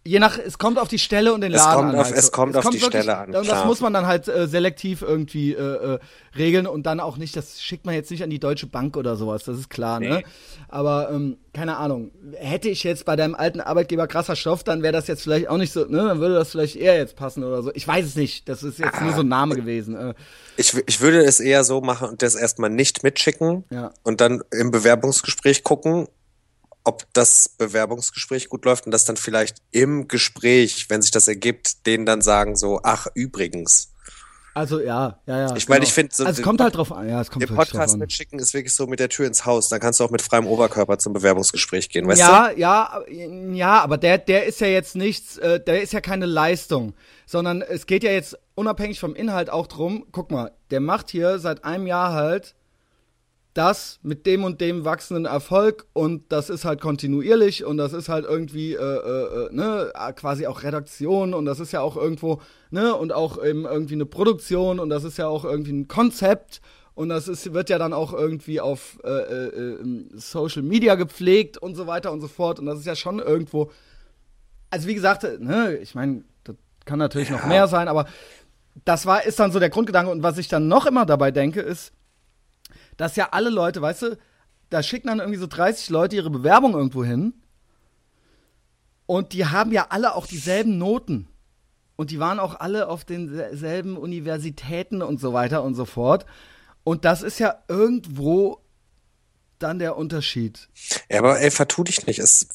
Je 0.10 0.20
nach, 0.20 0.38
es 0.40 0.58
kommt 0.58 0.80
auf 0.80 0.88
die 0.88 0.98
Stelle 0.98 1.34
und 1.34 1.42
den 1.42 1.54
Es 1.54 1.60
Laden 1.64 1.76
kommt 1.82 1.94
an. 1.94 2.00
auf- 2.00 2.06
halt. 2.08 2.18
es 2.18 2.32
kommt 2.32 2.58
auf 2.58 2.70
die 2.70 2.80
Stelle 2.80 3.16
an, 3.18 3.36
Und 3.36 3.48
das 3.48 3.66
muss 3.66 3.80
man 3.80 3.94
dann 3.94 4.08
halt 4.08 4.28
äh, 4.28 4.48
selektiv 4.48 5.02
irgendwie 5.04 5.54
äh, 5.54 5.58
äh, 5.96 6.00
regeln 6.38 6.66
und 6.68 6.86
dann 6.88 7.00
auch 7.00 7.18
nicht, 7.18 7.36
das 7.36 7.62
schickt 7.62 7.86
man 7.86 7.94
jetzt 7.94 8.10
nicht 8.10 8.24
an 8.24 8.30
die 8.30 8.40
Deutsche 8.40 8.66
Bank 8.66 8.98
oder 8.98 9.16
sowas, 9.16 9.44
das 9.44 9.58
ist 9.60 9.70
klar, 9.70 10.00
ne? 10.00 10.10
Nee. 10.20 10.26
Aber 10.68 11.10
ähm, 11.12 11.38
keine 11.54 11.78
Ahnung, 11.78 12.12
hätte 12.38 12.70
ich 12.70 12.84
jetzt 12.84 13.06
bei 13.06 13.16
deinem 13.16 13.36
alten 13.36 13.62
Arbeitgeber 13.62 14.08
krasser 14.08 14.36
Stoff, 14.36 14.64
dann 14.64 14.82
wäre 14.84 14.94
das 14.94 15.08
jetzt 15.08 15.24
vielleicht 15.24 15.48
auch 15.48 15.58
nicht 15.58 15.72
so, 15.74 15.82
ne? 15.86 15.98
Dann 16.08 16.20
würde 16.20 16.36
das 16.36 16.50
vielleicht 16.52 16.76
eher 16.76 16.96
jetzt 16.98 17.16
passen 17.16 17.44
oder 17.44 17.62
so. 17.62 17.72
Ich 17.76 17.88
weiß 17.88 18.06
es 18.06 18.16
nicht, 18.16 18.50
das 18.50 18.64
ist 18.64 18.80
jetzt 18.80 19.02
nur 19.02 19.14
so 19.14 19.22
ein 19.22 19.28
Name 19.28 19.56
gewesen. 19.56 19.96
Äh, 19.96 20.14
Ich, 20.58 20.74
ich 20.88 21.02
würde 21.02 21.20
es 21.24 21.40
eher 21.40 21.64
so 21.64 21.82
machen 21.82 22.10
und 22.10 22.22
das 22.24 22.34
erstmal 22.36 22.70
nicht 22.72 23.04
mitschicken 23.04 23.64
Ja. 23.70 23.92
und 24.04 24.22
dann 24.22 24.42
im 24.52 24.72
Bewerbungsgespräch 24.72 25.64
gucken, 25.64 26.08
ob 26.84 27.06
das 27.14 27.50
Bewerbungsgespräch 27.58 28.50
gut 28.50 28.66
läuft 28.66 28.86
und 28.86 28.92
das 28.92 29.06
dann 29.06 29.18
vielleicht 29.18 29.58
im 29.72 30.08
Gespräch, 30.08 30.90
wenn 30.90 31.02
sich 31.02 31.12
das 31.12 31.28
ergibt, 31.28 31.86
denen 31.86 32.06
dann 32.06 32.22
sagen 32.22 32.56
so, 32.56 32.80
ach, 32.84 33.08
übrigens. 33.14 33.94
also 34.54 34.80
ja, 34.80 35.20
ja, 35.26 35.48
ja. 35.48 35.56
Ich 35.56 35.70
meine, 35.70 35.84
ich 35.84 35.94
finde 35.94 36.16
so 36.16 36.26
also 36.26 36.40
es 36.40 36.44
kommt 36.44 36.62
halt 36.62 36.76
drauf 36.76 36.92
an, 36.92 37.08
ja, 37.08 37.22
es 37.22 37.30
kommt 37.30 37.48
Den 37.48 37.56
Podcast 37.56 37.98
mitschicken 37.98 38.40
ist 38.40 38.54
wirklich 38.54 38.74
so 38.74 38.88
mit 38.88 39.00
der 39.00 39.10
Tür 39.10 39.28
ins 39.28 39.46
Haus. 39.46 39.70
Dann 39.70 39.80
kannst 39.80 40.00
du 40.00 40.04
auch 40.04 40.10
mit 40.10 40.22
freiem 40.22 40.48
Oberkörper 40.48 40.98
zum 40.98 41.14
Bewerbungsgespräch 41.14 41.90
gehen, 41.90 42.08
weißt 42.08 42.20
ja, 42.20 42.52
ja, 42.52 43.02
ja, 43.08 43.82
aber 43.82 43.98
der, 43.98 44.18
der 44.18 44.46
ist 44.46 44.62
ja 44.62 44.68
jetzt 44.68 44.96
nichts, 44.96 45.38
äh, 45.38 45.60
der 45.60 45.82
ist 45.82 45.94
ja 45.94 46.02
keine 46.02 46.26
Leistung, 46.26 46.94
sondern 47.26 47.62
es 47.62 47.86
geht 47.86 48.04
ja 48.04 48.12
jetzt 48.12 48.38
unabhängig 48.56 49.00
vom 49.00 49.16
Inhalt 49.16 49.50
auch 49.50 49.68
drum, 49.68 50.06
guck 50.12 50.32
mal, 50.32 50.52
der 50.72 50.80
macht 50.80 51.10
hier 51.10 51.40
seit 51.40 51.64
einem 51.64 51.88
Jahr 51.88 52.14
halt 52.14 52.56
das 53.54 54.00
mit 54.04 54.26
dem 54.26 54.44
und 54.44 54.62
dem 54.62 54.86
wachsenden 54.86 55.26
Erfolg 55.26 55.88
und 55.94 56.32
das 56.32 56.50
ist 56.50 56.66
halt 56.66 56.82
kontinuierlich 56.82 57.66
und 57.66 57.78
das 57.78 57.94
ist 57.94 58.08
halt 58.08 58.26
irgendwie, 58.26 58.74
äh, 58.74 58.78
äh, 58.78 59.46
äh, 59.48 59.50
ne, 59.52 59.92
äh, 59.96 60.14
quasi 60.14 60.46
auch 60.46 60.64
Redaktion 60.64 61.34
und 61.34 61.46
das 61.46 61.60
ist 61.60 61.72
ja 61.72 61.82
auch 61.82 61.98
irgendwo, 61.98 62.42
ne, 62.70 62.94
und 62.94 63.12
auch 63.12 63.44
eben 63.44 63.66
irgendwie 63.66 63.96
eine 63.96 64.06
Produktion 64.06 64.80
und 64.80 64.90
das 64.90 65.04
ist 65.04 65.18
ja 65.18 65.28
auch 65.28 65.46
irgendwie 65.46 65.72
ein 65.72 65.88
Konzept 65.88 66.62
und 66.94 67.10
das 67.10 67.28
ist, 67.28 67.54
wird 67.54 67.70
ja 67.70 67.80
dann 67.80 67.92
auch 67.92 68.14
irgendwie 68.14 68.62
auf 68.62 69.00
äh, 69.04 69.10
äh, 69.10 69.48
äh, 69.48 70.10
Social 70.14 70.62
Media 70.62 70.96
gepflegt 70.96 71.58
und 71.58 71.76
so 71.76 71.88
weiter 71.88 72.12
und 72.12 72.22
so 72.22 72.28
fort 72.28 72.60
und 72.60 72.68
das 72.68 72.80
ist 72.80 72.86
ja 72.86 72.96
schon 72.96 73.20
irgendwo, 73.20 73.72
also 74.70 74.88
wie 74.88 74.96
gesagt, 74.96 75.24
ne, 75.40 75.76
ich 75.78 75.96
meine, 75.96 76.24
das 76.44 76.56
kann 76.86 77.00
natürlich 77.00 77.32
noch 77.32 77.46
mehr 77.46 77.68
sein, 77.68 77.88
aber 77.88 78.06
das 78.86 79.08
war, 79.08 79.26
ist 79.26 79.40
dann 79.40 79.52
so 79.52 79.60
der 79.60 79.70
Grundgedanke 79.70 80.12
und 80.12 80.22
was 80.22 80.38
ich 80.38 80.48
dann 80.50 80.68
noch 80.68 80.86
immer 80.86 81.08
dabei 81.08 81.32
denke, 81.32 81.62
ist, 81.62 81.94
dass 83.00 83.16
ja 83.16 83.30
alle 83.32 83.50
Leute, 83.50 83.82
weißt 83.82 84.02
du, 84.02 84.18
da 84.70 84.84
schicken 84.84 85.08
dann 85.08 85.20
irgendwie 85.20 85.40
so 85.40 85.48
30 85.48 85.90
Leute 85.90 86.18
ihre 86.18 86.30
Bewerbung 86.30 86.74
irgendwo 86.74 87.06
hin. 87.06 87.34
Und 89.06 89.32
die 89.32 89.46
haben 89.46 89.72
ja 89.72 89.88
alle 89.90 90.16
auch 90.16 90.28
dieselben 90.28 90.78
Noten. 90.78 91.30
Und 91.96 92.12
die 92.12 92.20
waren 92.20 92.40
auch 92.40 92.60
alle 92.60 92.90
auf 92.90 93.06
denselben 93.06 93.96
Universitäten 93.96 95.02
und 95.02 95.22
so 95.22 95.32
weiter 95.32 95.64
und 95.64 95.76
so 95.76 95.86
fort. 95.86 96.26
Und 96.84 97.06
das 97.06 97.22
ist 97.22 97.40
ja 97.40 97.64
irgendwo 97.70 98.60
dann 99.60 99.80
der 99.80 99.96
Unterschied. 99.96 100.68
Ja, 101.10 101.20
aber 101.20 101.40
ey, 101.40 101.52
vertu 101.52 101.86
dich 101.86 102.06
nicht. 102.06 102.20
Es 102.20 102.50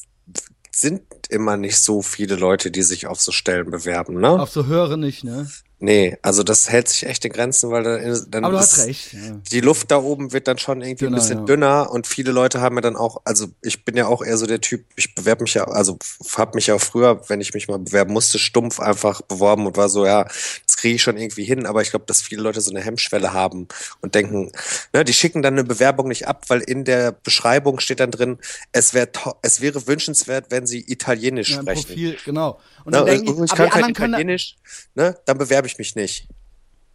sind 0.71 1.01
immer 1.29 1.57
nicht 1.57 1.79
so 1.79 2.03
viele 2.03 2.35
Leute, 2.35 2.69
die 2.69 2.83
sich 2.83 3.07
auf 3.07 3.19
so 3.19 3.31
Stellen 3.31 3.71
bewerben, 3.71 4.19
ne? 4.19 4.29
Auf 4.29 4.51
so 4.51 4.67
höhere 4.67 4.97
nicht, 4.97 5.23
ne? 5.23 5.49
Nee, 5.85 6.17
also 6.23 6.41
das 6.41 6.67
hält 6.69 6.89
sich 6.89 7.05
echt 7.05 7.23
in 7.25 7.31
Grenzen, 7.31 7.69
weil 7.69 7.83
dann, 7.83 8.25
dann 8.29 8.43
Aber 8.43 8.53
du 8.57 8.59
ist- 8.63 8.71
hast 8.77 8.87
recht. 8.87 9.13
Ja. 9.13 9.19
die 9.51 9.61
Luft 9.61 9.91
da 9.91 9.97
oben 9.97 10.33
wird 10.33 10.47
dann 10.47 10.57
schon 10.57 10.81
irgendwie 10.81 11.05
Dünner, 11.05 11.17
ein 11.17 11.19
bisschen 11.21 11.37
ja. 11.39 11.45
dünner 11.45 11.91
und 11.91 12.07
viele 12.07 12.31
Leute 12.31 12.59
haben 12.59 12.75
ja 12.77 12.81
dann 12.81 12.95
auch, 12.95 13.21
also 13.23 13.47
ich 13.61 13.85
bin 13.85 13.95
ja 13.95 14.07
auch 14.07 14.23
eher 14.23 14.37
so 14.37 14.47
der 14.47 14.61
Typ, 14.61 14.83
ich 14.95 15.13
bewerbe 15.13 15.43
mich 15.43 15.53
ja, 15.53 15.65
also 15.65 15.99
habe 16.37 16.55
mich 16.55 16.65
ja 16.67 16.79
früher, 16.79 17.21
wenn 17.29 17.39
ich 17.39 17.53
mich 17.53 17.67
mal 17.67 17.77
bewerben 17.77 18.13
musste, 18.13 18.39
stumpf 18.39 18.79
einfach 18.79 19.21
beworben 19.21 19.67
und 19.67 19.77
war 19.77 19.87
so, 19.89 20.05
ja, 20.07 20.23
das 20.23 20.77
kriege 20.77 20.95
ich 20.95 21.03
schon 21.03 21.17
irgendwie 21.17 21.43
hin, 21.43 21.67
aber 21.67 21.83
ich 21.83 21.91
glaube, 21.91 22.05
dass 22.07 22.21
viele 22.21 22.41
Leute 22.41 22.61
so 22.61 22.71
eine 22.71 22.81
Hemmschwelle 22.81 23.31
haben 23.33 23.67
und 24.01 24.15
denken, 24.15 24.51
ne, 24.91 25.05
die 25.05 25.13
schicken 25.13 25.43
dann 25.43 25.53
eine 25.53 25.63
Bewerbung 25.63 26.07
nicht 26.07 26.27
ab, 26.27 26.45
weil 26.47 26.61
in 26.61 26.83
der 26.83 27.11
Beschreibung 27.11 27.79
steht 27.79 27.99
dann 27.99 28.09
drin, 28.09 28.39
es 28.71 28.95
wäre 28.95 29.09
es 29.43 29.61
wäre 29.61 29.85
wünschenswert, 29.85 30.47
wenn 30.49 30.65
sie 30.65 30.79
Italienisch 30.91 31.51
Ja, 31.51 31.61
sprechen. 31.61 31.85
Profil, 31.87 32.17
genau. 32.25 32.59
Und 32.85 32.91
Ne, 32.93 32.97
dann 32.99 33.05
denken 33.07 33.27
und 33.29 33.37
die, 33.37 33.43
ich 33.45 33.51
aber 33.51 33.67
kann 33.69 33.87
die 33.87 33.93
kein 33.93 34.09
Italienisch, 34.11 34.55
ne, 34.95 35.15
dann 35.25 35.37
bewerbe 35.37 35.67
ich 35.67 35.74
mich 35.77 35.95
nicht. 35.95 36.27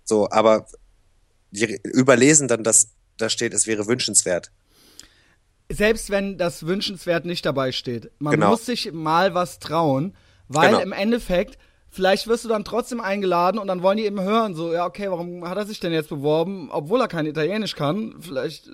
So, 0.04 0.28
aber 0.30 0.66
die 1.50 1.80
überlesen 1.84 2.48
dann, 2.48 2.64
dass 2.64 2.90
da 3.16 3.28
steht, 3.28 3.52
es 3.54 3.66
wäre 3.66 3.86
wünschenswert. 3.86 4.50
selbst 5.72 6.10
wenn 6.10 6.36
das 6.36 6.66
wünschenswert 6.66 7.24
nicht 7.24 7.46
dabei 7.46 7.70
steht, 7.72 8.10
man 8.18 8.32
Genau. 8.34 8.50
muss 8.50 8.66
sich 8.66 8.92
mal 8.92 9.34
was 9.34 9.58
trauen, 9.60 10.16
weil 10.48 10.70
Genau. 10.70 10.80
im 10.82 10.92
Endeffekt, 10.92 11.58
vielleicht 11.88 12.26
wirst 12.26 12.44
du 12.44 12.48
dann 12.48 12.64
trotzdem 12.64 13.00
eingeladen 13.00 13.58
und 13.58 13.68
dann 13.68 13.82
wollen 13.82 13.96
die 13.96 14.04
eben 14.04 14.20
hören, 14.20 14.54
so, 14.56 14.72
ja, 14.72 14.84
okay, 14.84 15.08
warum 15.10 15.48
hat 15.48 15.56
er 15.58 15.66
sich 15.66 15.78
denn 15.78 15.92
jetzt 15.92 16.08
beworben, 16.08 16.70
obwohl 16.72 17.00
er 17.00 17.06
kein 17.08 17.26
Italienisch 17.26 17.76
kann? 17.76 18.16
Vielleicht, 18.20 18.66
äh, 18.66 18.70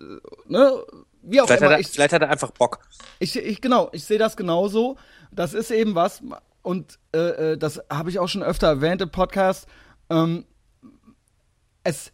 ne? 0.49 0.73
Wie 1.29 1.41
auch 1.41 1.47
Vielleicht 1.47 1.63
hat, 1.63 1.69
immer. 1.69 1.77
er, 1.77 1.81
Ich, 1.81 1.89
vielleicht 1.89 2.13
hat 2.15 2.23
er 2.23 2.31
einfach 2.31 2.53
Bock. 2.53 2.79
ich, 3.19 3.37
ich, 3.37 3.61
genau, 3.61 3.91
ich 3.93 4.05
sehe 4.05 4.19
das 4.19 4.37
genauso. 4.37 4.97
Das 5.33 5.53
ist 5.55 5.71
eben 5.73 5.95
was, 5.97 6.23
und 6.63 6.99
äh, 7.13 7.19
äh, 7.53 7.59
das 7.59 7.83
habe 7.91 8.09
ich 8.11 8.19
auch 8.21 8.29
schon 8.29 8.43
öfter 8.45 8.69
erwähnt 8.69 9.03
im 9.03 9.11
Podcast. 9.11 9.67
Ähm, 10.11 10.45
es 11.83 12.13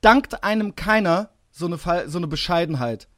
dankt 0.00 0.44
einem 0.44 0.74
keiner 0.76 1.30
so 1.50 1.66
eine, 1.66 1.78
Fall, 1.78 2.08
so 2.08 2.18
eine 2.18 2.26
Bescheidenheit. 2.26 3.08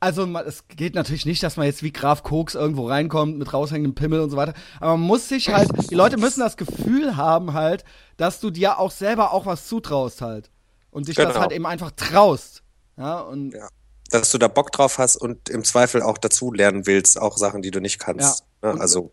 Also 0.00 0.26
es 0.40 0.68
geht 0.68 0.94
natürlich 0.94 1.24
nicht, 1.24 1.42
dass 1.42 1.56
man 1.56 1.66
jetzt 1.66 1.82
wie 1.82 1.92
Graf 1.92 2.22
Koks 2.22 2.54
irgendwo 2.54 2.88
reinkommt 2.88 3.38
mit 3.38 3.52
raushängendem 3.52 3.94
Pimmel 3.94 4.20
und 4.20 4.30
so 4.30 4.36
weiter. 4.36 4.52
Aber 4.78 4.98
man 4.98 5.06
muss 5.06 5.28
sich 5.28 5.48
halt, 5.48 5.70
die 5.90 5.94
Leute 5.94 6.18
müssen 6.18 6.40
das 6.40 6.56
Gefühl 6.56 7.16
haben 7.16 7.54
halt, 7.54 7.84
dass 8.18 8.38
du 8.40 8.50
dir 8.50 8.78
auch 8.78 8.90
selber 8.90 9.32
auch 9.32 9.46
was 9.46 9.66
zutraust 9.66 10.20
halt. 10.20 10.50
Und 10.90 11.08
dich 11.08 11.16
genau. 11.16 11.30
das 11.30 11.38
halt 11.38 11.52
eben 11.52 11.66
einfach 11.66 11.90
traust. 11.92 12.62
Ja, 12.96 13.20
und 13.20 13.54
ja. 13.54 13.68
Dass 14.10 14.30
du 14.30 14.38
da 14.38 14.48
Bock 14.48 14.70
drauf 14.72 14.98
hast 14.98 15.16
und 15.16 15.48
im 15.48 15.64
Zweifel 15.64 16.02
auch 16.02 16.18
dazu 16.18 16.52
lernen 16.52 16.86
willst, 16.86 17.18
auch 17.18 17.38
Sachen, 17.38 17.62
die 17.62 17.70
du 17.70 17.80
nicht 17.80 17.98
kannst. 17.98 18.44
Ja. 18.62 18.74
Ne? 18.74 18.80
Also. 18.80 19.12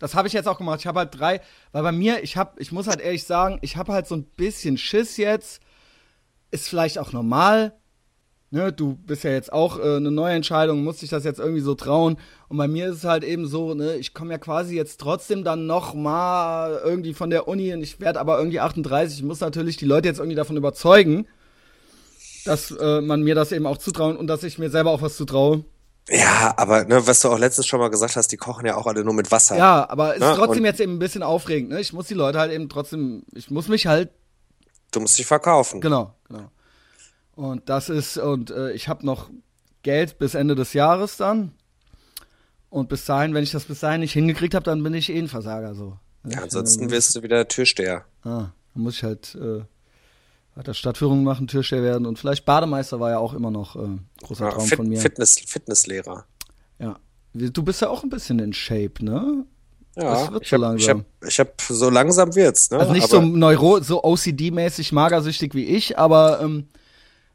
Das 0.00 0.14
habe 0.14 0.28
ich 0.28 0.34
jetzt 0.34 0.48
auch 0.48 0.58
gemacht. 0.58 0.80
Ich 0.80 0.86
habe 0.86 1.00
halt 1.00 1.18
drei, 1.18 1.40
weil 1.72 1.82
bei 1.82 1.92
mir, 1.92 2.22
ich 2.22 2.36
habe, 2.36 2.60
ich 2.60 2.72
muss 2.72 2.86
halt 2.86 3.00
ehrlich 3.00 3.24
sagen, 3.24 3.58
ich 3.62 3.76
habe 3.76 3.92
halt 3.92 4.06
so 4.06 4.14
ein 4.14 4.24
bisschen 4.24 4.78
Schiss 4.78 5.16
jetzt. 5.16 5.60
Ist 6.50 6.68
vielleicht 6.68 6.98
auch 6.98 7.12
normal 7.12 7.74
ne, 8.54 8.72
du 8.72 8.94
bist 8.94 9.24
ja 9.24 9.32
jetzt 9.32 9.52
auch 9.52 9.78
äh, 9.78 9.96
eine 9.96 10.10
neue 10.10 10.34
Entscheidung, 10.34 10.84
musst 10.84 11.02
dich 11.02 11.10
das 11.10 11.24
jetzt 11.24 11.40
irgendwie 11.40 11.60
so 11.60 11.74
trauen. 11.74 12.16
Und 12.48 12.56
bei 12.56 12.68
mir 12.68 12.88
ist 12.88 12.98
es 12.98 13.04
halt 13.04 13.24
eben 13.24 13.46
so, 13.46 13.74
ne, 13.74 13.96
ich 13.96 14.14
komme 14.14 14.32
ja 14.32 14.38
quasi 14.38 14.76
jetzt 14.76 15.00
trotzdem 15.00 15.44
dann 15.44 15.66
noch 15.66 15.92
mal 15.92 16.80
irgendwie 16.82 17.12
von 17.12 17.30
der 17.30 17.48
Uni 17.48 17.74
und 17.74 17.82
ich 17.82 18.00
werde 18.00 18.20
aber 18.20 18.38
irgendwie 18.38 18.60
38. 18.60 19.18
Ich 19.18 19.24
muss 19.24 19.40
natürlich 19.40 19.76
die 19.76 19.84
Leute 19.84 20.08
jetzt 20.08 20.18
irgendwie 20.18 20.36
davon 20.36 20.56
überzeugen, 20.56 21.26
dass 22.46 22.70
äh, 22.70 23.00
man 23.00 23.22
mir 23.22 23.34
das 23.34 23.52
eben 23.52 23.66
auch 23.66 23.78
zutrauen 23.78 24.16
und 24.16 24.28
dass 24.28 24.44
ich 24.44 24.58
mir 24.58 24.70
selber 24.70 24.90
auch 24.90 25.02
was 25.02 25.16
zutraue. 25.16 25.64
Ja, 26.08 26.52
aber 26.56 26.84
ne, 26.84 27.06
was 27.06 27.20
du 27.20 27.30
auch 27.30 27.38
letztes 27.38 27.66
schon 27.66 27.80
mal 27.80 27.88
gesagt 27.88 28.16
hast, 28.16 28.30
die 28.30 28.36
kochen 28.36 28.66
ja 28.66 28.76
auch 28.76 28.86
alle 28.86 29.04
nur 29.04 29.14
mit 29.14 29.30
Wasser. 29.30 29.56
Ja, 29.56 29.88
aber 29.88 30.14
es 30.14 30.20
ne? 30.20 30.30
ist 30.30 30.36
trotzdem 30.36 30.58
und 30.58 30.64
jetzt 30.66 30.80
eben 30.80 30.94
ein 30.96 30.98
bisschen 30.98 31.22
aufregend. 31.22 31.70
Ne? 31.70 31.80
Ich 31.80 31.92
muss 31.92 32.08
die 32.08 32.14
Leute 32.14 32.38
halt 32.38 32.52
eben 32.52 32.68
trotzdem, 32.68 33.24
ich 33.32 33.50
muss 33.50 33.68
mich 33.68 33.86
halt. 33.86 34.10
Du 34.90 35.00
musst 35.00 35.18
dich 35.18 35.26
verkaufen. 35.26 35.80
Genau, 35.80 36.14
genau. 36.28 36.50
Und 37.34 37.68
das 37.68 37.88
ist, 37.88 38.18
und 38.18 38.50
äh, 38.50 38.72
ich 38.72 38.88
habe 38.88 39.04
noch 39.04 39.30
Geld 39.82 40.18
bis 40.18 40.34
Ende 40.34 40.54
des 40.54 40.72
Jahres 40.72 41.16
dann. 41.16 41.52
Und 42.70 42.88
bis 42.88 43.04
dahin, 43.04 43.34
wenn 43.34 43.42
ich 43.42 43.52
das 43.52 43.64
bis 43.64 43.80
dahin 43.80 44.00
nicht 44.00 44.12
hingekriegt 44.12 44.54
habe, 44.54 44.64
dann 44.64 44.82
bin 44.82 44.94
ich 44.94 45.10
eh 45.10 45.18
ein 45.18 45.28
Versager 45.28 45.74
so. 45.74 45.96
Ja, 46.26 46.42
ansonsten 46.42 46.90
wirst 46.90 47.14
du 47.14 47.22
wieder 47.22 47.46
Türsteher. 47.48 48.04
Ah, 48.22 48.50
dann 48.74 48.82
muss 48.82 48.96
ich 48.96 49.04
halt 49.04 49.36
äh, 49.36 49.62
weiter 50.54 50.74
Stadtführung 50.74 51.24
machen, 51.24 51.46
Türsteher 51.46 51.82
werden 51.82 52.06
und 52.06 52.18
vielleicht 52.18 52.44
Bademeister 52.44 53.00
war 53.00 53.10
ja 53.10 53.18
auch 53.18 53.34
immer 53.34 53.50
noch 53.50 53.76
äh, 53.76 53.98
großer 54.22 54.46
ja, 54.46 54.50
Traum 54.52 54.66
Fit, 54.66 54.76
von 54.76 54.88
mir. 54.88 55.00
Fitness, 55.00 55.38
Fitnesslehrer. 55.46 56.24
Ja. 56.78 56.96
Du 57.32 57.62
bist 57.64 57.80
ja 57.80 57.88
auch 57.88 58.04
ein 58.04 58.10
bisschen 58.10 58.38
in 58.38 58.52
Shape, 58.52 59.04
ne? 59.04 59.44
Ja, 59.96 60.12
das 60.12 60.32
wird 60.32 60.44
ich 60.44 60.50
so 60.50 60.56
hab, 60.56 60.60
langsam. 60.60 61.04
Ich 61.26 61.40
habe 61.40 61.50
hab, 61.50 61.60
so 61.60 61.90
langsam 61.90 62.34
wird's, 62.34 62.70
ne? 62.70 62.78
Also 62.78 62.92
nicht 62.92 63.12
aber 63.12 63.22
so 63.22 63.22
Neuro, 63.22 63.80
so 63.80 64.04
OCD-mäßig 64.04 64.92
magersüchtig 64.92 65.54
wie 65.54 65.64
ich, 65.64 65.98
aber 65.98 66.40
ähm, 66.40 66.68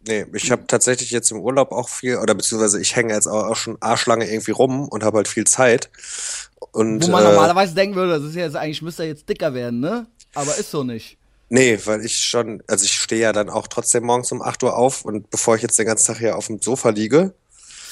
Nee, 0.07 0.25
ich 0.33 0.49
habe 0.49 0.65
tatsächlich 0.65 1.11
jetzt 1.11 1.31
im 1.31 1.39
Urlaub 1.39 1.71
auch 1.73 1.89
viel, 1.89 2.17
oder 2.17 2.33
beziehungsweise 2.33 2.79
ich 2.79 2.95
hänge 2.95 3.13
jetzt 3.13 3.27
auch, 3.27 3.47
auch 3.47 3.55
schon 3.55 3.77
arschlange 3.81 4.29
irgendwie 4.29 4.51
rum 4.51 4.87
und 4.87 5.03
habe 5.03 5.17
halt 5.17 5.27
viel 5.27 5.45
Zeit. 5.45 5.89
Und, 6.71 7.05
Wo 7.05 7.11
man 7.11 7.23
äh, 7.23 7.29
normalerweise 7.29 7.75
denken 7.75 7.95
würde, 7.95 8.13
das 8.13 8.23
ist 8.23 8.35
ja 8.35 8.45
jetzt 8.45 8.55
eigentlich, 8.55 8.81
müsste 8.81 9.03
er 9.03 9.09
jetzt 9.09 9.27
dicker 9.27 9.53
werden, 9.53 9.81
ne? 9.81 10.07
Aber 10.33 10.55
ist 10.55 10.71
so 10.71 10.83
nicht. 10.83 11.18
Nee, 11.49 11.79
weil 11.85 12.05
ich 12.05 12.17
schon, 12.17 12.63
also 12.67 12.85
ich 12.85 12.93
stehe 12.93 13.21
ja 13.21 13.33
dann 13.33 13.49
auch 13.49 13.67
trotzdem 13.67 14.03
morgens 14.03 14.31
um 14.31 14.41
8 14.41 14.63
Uhr 14.63 14.77
auf 14.77 15.03
und 15.03 15.29
bevor 15.31 15.55
ich 15.55 15.63
jetzt 15.63 15.79
den 15.79 15.87
ganzen 15.87 16.07
Tag 16.07 16.19
hier 16.19 16.37
auf 16.37 16.47
dem 16.47 16.61
Sofa 16.61 16.89
liege. 16.89 17.33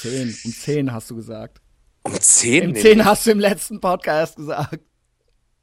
10, 0.00 0.38
um 0.44 0.52
10 0.52 0.92
hast 0.92 1.10
du 1.10 1.16
gesagt. 1.16 1.60
Um 2.04 2.20
10? 2.20 2.68
Um 2.68 2.76
10 2.76 3.04
hast 3.04 3.26
du 3.26 3.32
im 3.32 3.40
letzten 3.40 3.80
Podcast 3.80 4.36
gesagt. 4.36 4.78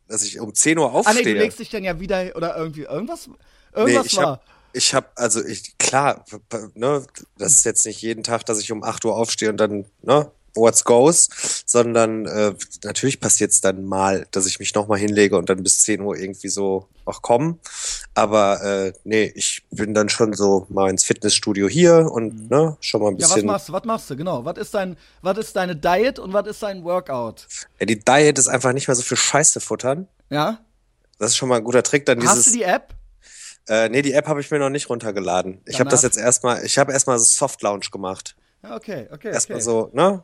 Dass 0.09 0.23
ich 0.23 0.39
um 0.39 0.53
10 0.53 0.77
Uhr 0.77 0.93
aufstehe. 0.93 1.13
Ah 1.13 1.23
nee, 1.23 1.33
du 1.33 1.39
legst 1.39 1.59
dich 1.59 1.69
dann 1.69 1.85
ja 1.85 1.99
wieder, 1.99 2.35
oder 2.35 2.57
irgendwie, 2.57 2.83
irgendwas, 2.83 3.29
irgendwas 3.73 4.03
nee, 4.03 4.11
ich 4.11 4.17
war. 4.17 4.25
Hab, 4.25 4.45
ich 4.73 4.93
habe, 4.93 5.07
also 5.15 5.43
ich, 5.43 5.77
klar, 5.77 6.25
ne, 6.73 7.05
das 7.37 7.53
ist 7.53 7.63
jetzt 7.63 7.85
nicht 7.85 8.01
jeden 8.01 8.23
Tag, 8.23 8.45
dass 8.45 8.59
ich 8.59 8.73
um 8.73 8.83
8 8.83 9.05
Uhr 9.05 9.15
aufstehe 9.15 9.49
und 9.49 9.57
dann, 9.57 9.85
ne, 10.01 10.29
what's 10.55 10.83
goes, 10.83 11.29
sondern 11.65 12.25
äh, 12.25 12.53
natürlich 12.83 13.19
passiert 13.19 13.51
es 13.51 13.61
dann 13.61 13.85
mal, 13.85 14.27
dass 14.31 14.45
ich 14.45 14.59
mich 14.59 14.73
nochmal 14.73 14.99
hinlege 14.99 15.37
und 15.37 15.49
dann 15.49 15.63
bis 15.63 15.79
10 15.79 16.01
Uhr 16.01 16.17
irgendwie 16.17 16.49
so 16.49 16.87
auch 17.05 17.21
kommen. 17.21 17.59
Aber 18.13 18.63
äh, 18.63 18.93
nee, 19.03 19.31
ich 19.35 19.63
bin 19.71 19.93
dann 19.93 20.09
schon 20.09 20.33
so 20.33 20.65
mal 20.69 20.89
ins 20.89 21.03
Fitnessstudio 21.03 21.67
hier 21.67 22.11
und 22.11 22.43
mhm. 22.43 22.47
ne, 22.47 22.77
schon 22.79 23.01
mal 23.01 23.09
ein 23.09 23.17
bisschen. 23.17 23.47
Ja, 23.47 23.53
was 23.53 23.67
machst 23.67 23.69
du? 23.69 23.73
Was 23.73 23.83
machst 23.85 24.09
du? 24.09 24.15
Genau. 24.17 24.45
Was 24.45 24.57
ist 24.57 24.73
dein, 24.73 24.97
was 25.21 25.37
ist 25.37 25.55
deine 25.55 25.75
Diet 25.75 26.19
und 26.19 26.33
was 26.33 26.47
ist 26.47 26.63
dein 26.63 26.83
Workout? 26.83 27.47
Ja, 27.79 27.85
die 27.85 27.99
Diet 27.99 28.39
ist 28.39 28.47
einfach 28.47 28.73
nicht 28.73 28.87
mehr 28.87 28.95
so 28.95 29.03
viel 29.03 29.17
Scheiße 29.17 29.59
futtern. 29.59 30.07
Ja. 30.29 30.59
Das 31.19 31.31
ist 31.31 31.37
schon 31.37 31.49
mal 31.49 31.57
ein 31.57 31.63
guter 31.63 31.83
Trick. 31.83 32.05
Dann 32.05 32.25
Hast 32.27 32.47
du 32.47 32.51
die 32.51 32.63
App? 32.63 32.93
Äh, 33.67 33.89
nee, 33.89 34.01
die 34.01 34.13
App 34.13 34.27
habe 34.27 34.41
ich 34.41 34.51
mir 34.51 34.59
noch 34.59 34.69
nicht 34.69 34.89
runtergeladen. 34.89 35.61
Ich 35.65 35.79
habe 35.79 35.89
das 35.89 36.03
jetzt 36.03 36.17
erstmal, 36.17 36.63
ich 36.65 36.77
habe 36.77 36.91
erstmal 36.91 37.17
Soft 37.19 37.61
Launch 37.63 37.89
gemacht. 37.89 38.35
Okay, 38.71 39.07
okay. 39.11 39.29
Erstmal 39.29 39.57
okay. 39.57 39.63
so, 39.63 39.89
ne? 39.93 40.23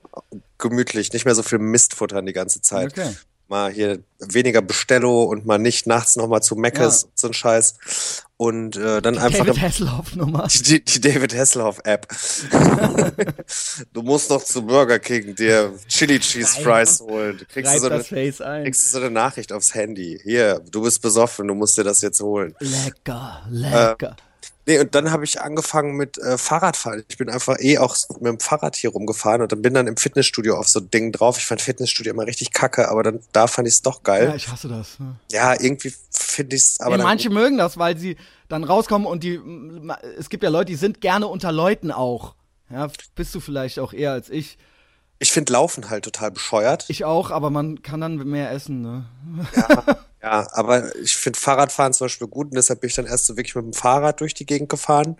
Gemütlich, 0.57 1.11
nicht 1.13 1.25
mehr 1.25 1.35
so 1.35 1.43
viel 1.43 1.59
Mist 1.59 1.95
futtern 1.95 2.25
die 2.25 2.33
ganze 2.33 2.61
Zeit. 2.61 2.91
Okay 2.91 3.15
mal 3.51 3.71
hier 3.71 3.99
weniger 4.17 4.63
Bestello 4.63 5.23
und 5.25 5.45
mal 5.45 5.59
nicht 5.59 5.85
nachts 5.85 6.15
nochmal 6.15 6.41
zu 6.41 6.55
Meckes, 6.55 7.03
ja. 7.03 7.09
so 7.13 7.27
ein 7.27 7.33
Scheiß. 7.33 8.23
Und 8.37 8.75
äh, 8.77 9.03
dann 9.03 9.13
die 9.13 9.19
einfach. 9.19 9.45
David 9.45 9.61
Hasselhoff-Nummer. 9.61 10.47
Die, 10.65 10.83
die 10.83 10.99
David 10.99 11.35
Hasselhoff-App. 11.35 12.07
du 13.93 14.01
musst 14.01 14.31
noch 14.31 14.43
zu 14.43 14.65
Burger 14.65 14.97
King 14.97 15.35
dir 15.35 15.73
Chili 15.87 16.19
Cheese 16.19 16.59
Fries 16.59 17.01
holen. 17.01 17.37
Du 17.37 17.45
kriegst, 17.45 17.79
so 17.79 17.87
eine, 17.87 18.03
kriegst 18.63 18.91
so 18.91 18.97
eine 18.97 19.11
Nachricht 19.11 19.53
aufs 19.53 19.75
Handy. 19.75 20.19
Hier, 20.23 20.59
du 20.71 20.81
bist 20.81 21.03
besoffen, 21.03 21.47
du 21.47 21.53
musst 21.53 21.77
dir 21.77 21.83
das 21.83 22.01
jetzt 22.01 22.19
holen. 22.19 22.55
Lecker, 22.59 23.43
lecker. 23.51 24.15
Äh, 24.17 24.30
Nee, 24.67 24.79
und 24.79 24.93
dann 24.93 25.11
habe 25.11 25.23
ich 25.23 25.41
angefangen 25.41 25.95
mit 25.95 26.17
äh, 26.19 26.37
Fahrradfahren. 26.37 27.03
Ich 27.07 27.17
bin 27.17 27.29
einfach 27.29 27.59
eh 27.59 27.79
auch 27.79 27.95
mit 28.19 28.27
dem 28.27 28.39
Fahrrad 28.39 28.75
hier 28.75 28.91
rumgefahren 28.91 29.41
und 29.41 29.51
dann 29.51 29.61
bin 29.61 29.73
dann 29.73 29.87
im 29.87 29.97
Fitnessstudio 29.97 30.55
auf 30.55 30.67
so 30.67 30.79
Ding 30.79 31.11
drauf. 31.11 31.37
Ich 31.37 31.45
fand 31.45 31.61
Fitnessstudio 31.61 32.13
immer 32.13 32.27
richtig 32.27 32.51
kacke, 32.51 32.89
aber 32.89 33.01
dann 33.01 33.21
da 33.31 33.47
fand 33.47 33.67
ich 33.67 33.75
es 33.75 33.81
doch 33.81 34.03
geil. 34.03 34.29
Ja, 34.29 34.35
ich 34.35 34.47
hasse 34.49 34.67
das. 34.67 34.99
Ne? 34.99 35.15
Ja, 35.31 35.53
irgendwie 35.59 35.93
finde 36.11 36.55
ich 36.55 36.61
es 36.61 36.79
aber. 36.79 36.97
Ja, 36.97 37.03
manche 37.03 37.29
mögen 37.29 37.57
das, 37.57 37.77
weil 37.77 37.97
sie 37.97 38.17
dann 38.49 38.63
rauskommen 38.63 39.07
und 39.07 39.23
die 39.23 39.39
es 40.17 40.29
gibt 40.29 40.43
ja 40.43 40.49
Leute, 40.49 40.65
die 40.65 40.75
sind 40.75 41.01
gerne 41.01 41.27
unter 41.27 41.51
Leuten 41.51 41.91
auch. 41.91 42.35
Ja, 42.69 42.89
bist 43.15 43.33
du 43.33 43.39
vielleicht 43.39 43.79
auch 43.79 43.93
eher 43.93 44.11
als 44.11 44.29
ich. 44.29 44.57
Ich 45.21 45.31
finde 45.31 45.53
Laufen 45.53 45.91
halt 45.91 46.03
total 46.03 46.31
bescheuert. 46.31 46.85
Ich 46.87 47.05
auch, 47.05 47.29
aber 47.29 47.51
man 47.51 47.83
kann 47.83 48.01
dann 48.01 48.15
mehr 48.15 48.51
essen, 48.51 48.81
ne? 48.81 49.05
Ja. 49.55 49.97
Ja, 50.23 50.47
aber 50.51 50.95
ich 50.97 51.15
finde 51.15 51.39
Fahrradfahren 51.39 51.93
zum 51.93 52.05
Beispiel 52.05 52.27
gut 52.27 52.49
und 52.49 52.53
deshalb 52.53 52.81
bin 52.81 52.89
ich 52.89 52.95
dann 52.95 53.07
erst 53.07 53.25
so 53.25 53.37
wirklich 53.37 53.55
mit 53.55 53.65
dem 53.65 53.73
Fahrrad 53.73 54.21
durch 54.21 54.35
die 54.35 54.45
Gegend 54.45 54.69
gefahren 54.69 55.17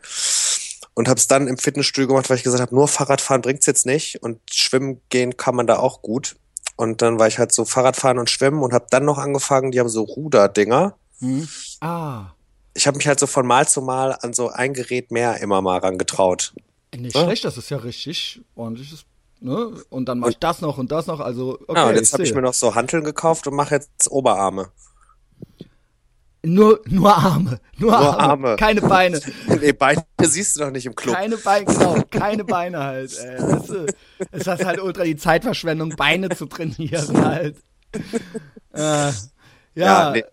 und 0.93 1.07
habe 1.07 1.17
es 1.17 1.27
dann 1.27 1.47
im 1.47 1.57
Fitnessstudio 1.57 2.07
gemacht, 2.07 2.29
weil 2.29 2.37
ich 2.37 2.43
gesagt 2.43 2.61
habe, 2.61 2.75
nur 2.75 2.87
Fahrradfahren 2.87 3.41
bringt's 3.41 3.65
jetzt 3.65 3.87
nicht 3.87 4.21
und 4.21 4.39
schwimmen 4.51 5.01
gehen 5.09 5.37
kann 5.37 5.55
man 5.55 5.65
da 5.65 5.79
auch 5.79 6.03
gut. 6.03 6.35
Und 6.75 7.01
dann 7.01 7.17
war 7.17 7.25
ich 7.25 7.39
halt 7.39 7.51
so 7.51 7.65
Fahrradfahren 7.65 8.19
und 8.19 8.29
schwimmen 8.29 8.61
und 8.61 8.73
habe 8.73 8.85
dann 8.91 9.03
noch 9.03 9.17
angefangen, 9.17 9.71
die 9.71 9.79
haben 9.79 9.89
so 9.89 10.03
Ruderdinger. 10.03 10.95
Hm. 11.17 11.47
Ah. 11.79 12.33
Ich 12.75 12.85
habe 12.85 12.97
mich 12.97 13.07
halt 13.07 13.19
so 13.19 13.25
von 13.25 13.47
Mal 13.47 13.67
zu 13.67 13.81
Mal 13.81 14.15
an 14.21 14.33
so 14.33 14.49
ein 14.49 14.75
Gerät 14.75 15.09
mehr 15.09 15.41
immer 15.41 15.63
mal 15.63 15.79
rangetraut. 15.79 16.53
Nicht 16.95 17.15
ja? 17.15 17.23
schlecht, 17.23 17.43
das 17.43 17.57
ist 17.57 17.71
ja 17.71 17.77
richtig 17.77 18.41
ordentliches 18.55 19.03
Ne? 19.43 19.73
Und 19.89 20.05
dann 20.07 20.19
mach 20.19 20.29
ich 20.29 20.37
das 20.37 20.61
noch 20.61 20.77
und 20.77 20.91
das 20.91 21.07
noch. 21.07 21.19
Also, 21.19 21.57
okay, 21.67 21.79
ja, 21.79 21.89
und 21.89 21.95
jetzt 21.95 22.13
habe 22.13 22.23
ich 22.23 22.33
mir 22.33 22.43
noch 22.43 22.53
so 22.53 22.75
Hanteln 22.75 23.03
gekauft 23.03 23.47
und 23.47 23.55
mache 23.55 23.75
jetzt 23.75 24.09
Oberarme. 24.11 24.69
Nur, 26.43 26.81
nur 26.85 27.15
Arme. 27.15 27.59
Nur, 27.77 27.91
nur 27.91 27.99
Arme. 27.99 28.19
Arme. 28.19 28.55
Keine 28.55 28.81
Beine. 28.81 29.19
nee, 29.59 29.71
Beine 29.73 30.03
siehst 30.21 30.55
du 30.55 30.61
doch 30.61 30.71
nicht 30.71 30.85
im 30.85 30.95
Club. 30.95 31.15
Keine 31.15 31.37
Beine, 31.37 31.65
genau. 31.65 32.03
Keine 32.09 32.43
Beine 32.43 32.83
halt. 32.83 33.17
Ey. 33.17 33.41
Weißt 33.41 33.69
du, 33.69 33.85
es 34.31 34.47
ist 34.47 34.65
halt 34.65 34.79
ultra 34.79 35.03
die 35.03 35.17
Zeitverschwendung, 35.17 35.89
Beine 35.89 36.29
zu 36.29 36.45
trainieren 36.45 37.25
halt. 37.25 37.57
Äh, 38.73 38.79
ja. 38.79 39.13
ja 39.75 40.11
nee. 40.11 40.23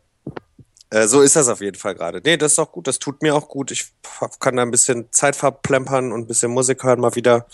äh, 0.91 1.07
so 1.09 1.21
ist 1.23 1.37
das 1.37 1.49
auf 1.49 1.61
jeden 1.61 1.77
Fall 1.77 1.95
gerade. 1.95 2.23
Nee, 2.25 2.37
das 2.37 2.53
ist 2.53 2.59
auch 2.59 2.73
gut. 2.73 2.87
Das 2.87 2.99
tut 2.99 3.23
mir 3.23 3.35
auch 3.35 3.49
gut. 3.49 3.71
Ich 3.71 3.93
kann 4.39 4.57
da 4.57 4.63
ein 4.63 4.71
bisschen 4.71 5.11
Zeit 5.13 5.37
verplempern 5.37 6.13
und 6.13 6.21
ein 6.21 6.27
bisschen 6.27 6.53
Musik 6.53 6.85
hören 6.85 7.01
mal 7.01 7.15
wieder. 7.17 7.47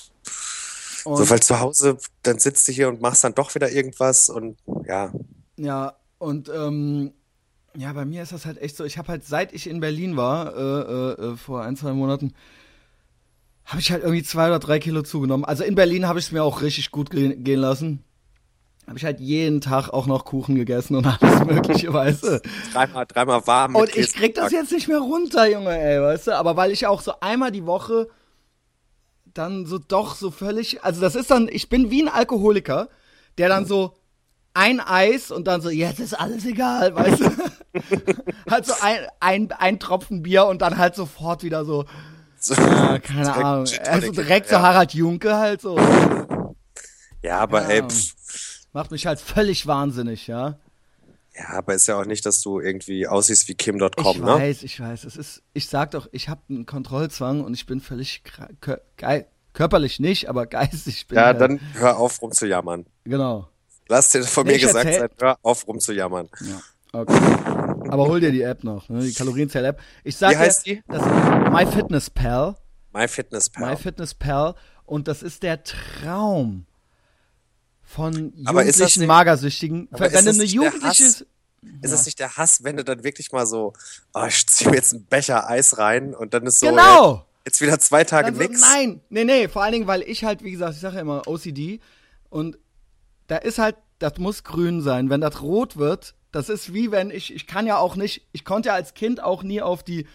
Und 1.05 1.17
so, 1.17 1.31
weil 1.31 1.41
zu 1.41 1.61
Hause, 1.61 1.99
dann 2.23 2.39
sitzt 2.39 2.67
du 2.69 2.73
hier 2.73 2.89
und 2.89 3.01
machst 3.01 3.25
dann 3.25 3.35
doch 3.35 3.55
wieder 3.55 3.71
irgendwas 3.71 4.29
und 4.29 4.59
ja. 4.87 5.13
Ja, 5.57 5.97
und 6.19 6.49
ähm, 6.49 7.13
ja, 7.77 7.93
bei 7.93 8.05
mir 8.05 8.23
ist 8.23 8.33
das 8.33 8.47
halt 8.47 8.61
echt 8.61 8.77
so. 8.77 8.85
Ich 8.85 8.99
habe 8.99 9.09
halt, 9.09 9.25
seit 9.25 9.53
ich 9.53 9.69
in 9.69 9.81
Berlin 9.81 10.17
war, 10.17 10.57
äh, 10.57 10.61
äh, 10.61 11.33
äh 11.33 11.37
vor 11.37 11.63
ein, 11.63 11.77
zwei 11.77 11.93
Monaten, 11.93 12.33
habe 13.65 13.81
ich 13.81 13.91
halt 13.91 14.03
irgendwie 14.03 14.23
zwei 14.23 14.47
oder 14.47 14.59
drei 14.59 14.79
Kilo 14.79 15.03
zugenommen. 15.03 15.45
Also 15.45 15.65
in 15.65 15.75
Berlin 15.75 16.07
habe 16.07 16.19
ich 16.19 16.27
es 16.27 16.33
mir 16.33 16.45
auch 16.45 16.63
richtig 16.63 16.91
gut 16.91 17.11
ge 17.11 17.35
gehen 17.37 17.61
lassen. 17.61 18.05
Habe 18.87 18.99
ich 18.99 19.05
halt 19.05 19.19
jeden 19.19 19.63
Tag 19.63 19.89
auch 19.89 20.07
noch 20.07 20.25
Kuchen 20.25 20.55
gegessen 20.55 20.95
und 20.97 21.07
alles 21.23 21.45
mögliche, 21.47 21.93
weißt 21.93 22.25
du. 22.25 22.43
Dreimal, 22.73 23.07
dreimal 23.07 23.47
warm. 23.47 23.77
und 23.77 23.97
ich 23.97 24.13
krieg 24.13 24.35
das 24.35 24.53
jetzt 24.53 24.73
nicht 24.73 24.89
mehr 24.89 25.01
runter, 25.01 25.51
Junge, 25.51 25.77
ey, 25.77 26.01
weißt 26.01 26.29
du. 26.29 26.37
Aber 26.37 26.57
weil 26.57 26.71
ich 26.71 26.87
auch 26.87 27.01
so 27.01 27.13
einmal 27.21 27.51
die 27.51 27.67
Woche 27.67 28.09
dann 29.35 29.67
so 29.67 29.79
doch 29.79 30.15
so 30.15 30.31
völlig, 30.31 30.85
also 30.85 31.01
das 31.01 31.15
ist 31.15 31.31
dann, 31.31 31.49
ich 31.49 31.69
bin 31.69 31.91
wie 31.91 32.03
ein 32.03 32.09
Alkoholiker, 32.09 32.89
der 33.39 33.49
dann 33.49 33.67
so 33.67 33.97
ein 34.55 34.81
Eis 34.81 35.31
und 35.31 35.47
dann 35.47 35.61
so, 35.61 35.71
jetzt 35.71 35.99
ist 36.01 36.15
alles 36.15 36.47
egal, 36.47 36.95
weißt 36.95 37.21
du? 37.21 37.31
halt 38.51 38.67
so 38.67 38.75
ein, 38.81 38.99
ein, 39.21 39.53
ein 39.53 39.81
Tropfen 39.81 40.23
Bier 40.23 40.47
und 40.47 40.63
dann 40.63 40.79
halt 40.79 40.95
sofort 40.95 41.43
wieder 41.43 41.65
so. 41.65 41.85
So, 42.39 42.55
Ja, 42.55 42.99
keine 43.01 43.23
direkt 43.33 43.45
Ahnung. 43.45 43.67
Also 43.87 44.13
direkt 44.13 44.49
so 44.49 44.55
ja. 44.55 44.63
Harald 44.63 44.95
Junke 44.95 45.35
halt 45.37 45.61
so. 45.61 45.77
Ja, 47.23 47.41
aber 47.41 47.63
Ja. 47.63 47.69
ey, 47.69 47.83
pff, 47.89 48.15
Macht 48.73 48.91
mich 48.91 49.07
halt 49.07 49.21
völlig 49.21 49.69
wahnsinnig, 49.69 50.27
ja. 50.27 50.59
Ja, 51.37 51.49
aber 51.59 51.75
ist 51.75 51.87
ja 51.87 51.99
auch 52.01 52.05
nicht, 52.07 52.25
dass 52.27 52.41
du 52.43 52.61
irgendwie 52.61 53.07
aussiehst 53.09 53.49
wie 53.49 53.55
Kim.com, 53.55 53.91
Ich 54.17 54.19
ne? 54.21 54.27
weiß, 54.27 54.63
ich 54.63 54.79
weiß. 54.81 55.05
Es 55.05 55.17
ist, 55.17 55.43
ich 55.53 55.69
sag 55.69 55.91
doch, 55.93 56.09
ich 56.13 56.29
habe 56.29 56.41
einen 56.49 56.67
Kontrollzwang 56.67 57.43
und 57.45 57.55
ich 57.55 57.67
bin 57.67 57.81
völlig 57.81 58.23
kra- 58.25 58.51
kö- 58.61 58.81
gei- 58.97 59.27
körperlich 59.53 59.99
nicht, 60.01 60.29
aber 60.29 60.47
geistig 60.49 61.07
bin 61.09 61.17
Ja, 61.17 61.33
ich 61.33 61.39
halt, 61.39 61.41
dann 61.41 61.61
hör 61.75 61.99
auf 61.99 62.21
rumzujammern. 62.23 62.87
Genau. 63.05 63.49
Lass 63.89 64.13
dir 64.13 64.23
von 64.25 64.45
Nee, 64.47 64.53
mir 64.53 64.57
ich 64.57 64.63
gesagt 64.63 64.93
sein, 64.93 65.09
hör 65.21 65.39
auf 65.43 65.67
rumzujammern. 65.67 66.29
Ja. 66.41 66.61
Okay. 67.01 67.13
Aber 67.91 68.07
hol 68.07 68.21
dir 68.21 68.31
die 68.31 68.43
App 68.43 68.63
noch, 68.65 68.89
ne? 68.89 69.01
die 69.03 69.13
Kalorienzähl-App. 69.13 69.81
Ich 70.05 70.17
sag 70.17 70.31
Wie 70.33 70.37
heißt 70.37 70.65
dir, 70.67 70.77
die? 70.77 70.83
das 70.89 71.03
ist 71.05 71.51
MyFitnessPal. 71.53 72.57
MyFitnessPal. 72.93 73.71
MyFitnessPal 73.73 74.55
und 74.87 75.09
das 75.09 75.23
ist 75.23 75.43
der 75.43 75.63
Traum 75.65 76.67
von 77.95 78.33
jugendlichen 78.37 79.01
nicht- 79.01 79.07
Magersüchtigen. 79.07 79.89
aber 79.93 80.07
ist 80.07 80.15
Wenn 80.15 80.25
du 80.25 80.31
eine 80.31 80.39
nicht 80.39 80.55
der 80.55 80.63
jugendliche 80.63 81.05
Hass? 81.05 81.25
Ist 81.83 81.93
das 81.93 82.05
nicht 82.07 82.19
der 82.19 82.37
Hass, 82.37 82.63
wenn 82.65 82.77
du 82.77 82.85
dann 82.85 83.05
wirklich 83.05 83.33
mal 83.33 83.47
so, 83.47 83.73
oh, 84.13 84.25
ich 84.29 84.47
zieh 84.47 84.69
mir 84.69 84.77
jetzt 84.77 84.93
einen 84.93 85.05
Becher 85.07 85.49
Eis 85.49 85.79
rein 85.79 86.15
und 86.15 86.35
dann 86.35 86.45
ist 86.47 86.61
so, 86.61 86.67
Genau! 86.67 87.15
ey, 87.15 87.21
jetzt 87.47 87.61
wieder 87.63 87.79
zwei 87.79 88.05
Tage 88.05 88.27
Dann 88.33 88.35
so, 88.35 88.41
nix? 88.43 88.61
nein, 88.61 89.01
nee, 89.09 89.25
nee, 89.25 89.49
vor 89.49 89.63
allen 89.63 89.73
Dingen, 89.73 89.87
weil 89.87 90.03
ich 90.03 90.25
halt, 90.25 90.43
wie 90.45 90.51
gesagt, 90.51 90.75
ich 90.75 90.81
sage 90.81 90.97
ja 90.97 91.01
immer 91.01 91.27
OCD 91.27 91.81
und 92.29 92.59
da 93.29 93.37
ist 93.39 93.59
halt, 93.59 93.77
das 93.99 94.19
muss 94.19 94.45
grün 94.45 94.83
sein. 94.83 95.09
Wenn 95.09 95.23
das 95.23 95.41
rot 95.41 95.77
wird, 95.79 96.15
das 96.33 96.49
ist 96.51 96.75
wie 96.75 96.91
wenn 96.91 97.11
ich, 97.11 97.33
ich 97.33 97.47
kann 97.47 97.67
ja 97.67 97.79
auch 97.79 97.97
nicht, 97.97 98.27
ich 98.33 98.45
konnte 98.45 98.69
ja 98.69 98.75
als 98.75 98.93
Kind 98.93 99.23
auch 99.23 99.43
nie 99.43 99.63
auf 99.63 99.83
die 99.83 100.07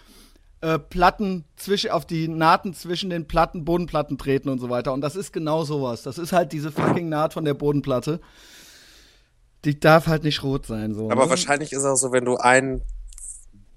äh, 0.61 0.77
Platten 0.77 1.45
zwischen, 1.55 1.91
auf 1.91 2.05
die 2.05 2.27
Nahten 2.27 2.73
zwischen 2.73 3.09
den 3.09 3.27
Platten, 3.27 3.65
Bodenplatten 3.65 4.17
treten 4.17 4.49
und 4.49 4.59
so 4.59 4.69
weiter. 4.69 4.93
Und 4.93 5.01
das 5.01 5.15
ist 5.15 5.31
genau 5.31 5.63
sowas. 5.63 6.03
Das 6.03 6.17
ist 6.17 6.33
halt 6.33 6.51
diese 6.51 6.71
fucking 6.71 7.09
Naht 7.09 7.33
von 7.33 7.45
der 7.45 7.53
Bodenplatte. 7.53 8.19
Die 9.65 9.79
darf 9.79 10.07
halt 10.07 10.23
nicht 10.23 10.43
rot 10.43 10.65
sein, 10.65 10.93
so. 10.93 11.11
Aber 11.11 11.25
ne? 11.25 11.29
wahrscheinlich 11.29 11.71
ist 11.73 11.83
auch 11.85 11.95
so, 11.95 12.11
wenn 12.11 12.25
du 12.25 12.37
ein 12.37 12.81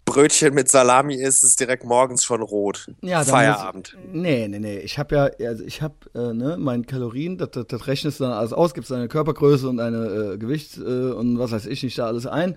Brötchen 0.05 0.55
mit 0.55 0.69
Salami 0.69 1.15
isst, 1.15 1.45
ist 1.45 1.61
direkt 1.61 1.85
morgens 1.85 2.25
schon 2.25 2.43
rot. 2.43 2.91
Ja, 3.01 3.25
Feierabend. 3.25 3.97
Muss, 3.97 4.13
nee, 4.13 4.49
nee, 4.49 4.59
nee. 4.59 4.79
Ich 4.79 4.99
habe 4.99 5.15
ja, 5.15 5.49
also 5.49 5.65
ich 5.65 5.81
habe 5.81 5.95
äh, 6.15 6.33
ne, 6.33 6.57
meinen 6.59 6.87
Kalorien, 6.87 7.39
das, 7.39 7.53
das, 7.53 7.67
das 7.69 7.87
rechnest 7.87 8.21
du 8.21 8.25
dann 8.25 8.33
alles 8.33 8.53
aus, 8.53 8.75
gibst 8.75 8.91
deine 8.91 9.09
Körpergröße 9.09 9.69
und 9.69 9.77
deine 9.79 10.33
äh, 10.35 10.39
Gewicht 10.39 10.77
äh, 10.77 10.81
und 10.81 11.39
was 11.39 11.53
weiß 11.53 11.67
ich 11.67 11.83
nicht 11.83 11.99
da 11.99 12.07
alles 12.07 12.27
ein. 12.27 12.57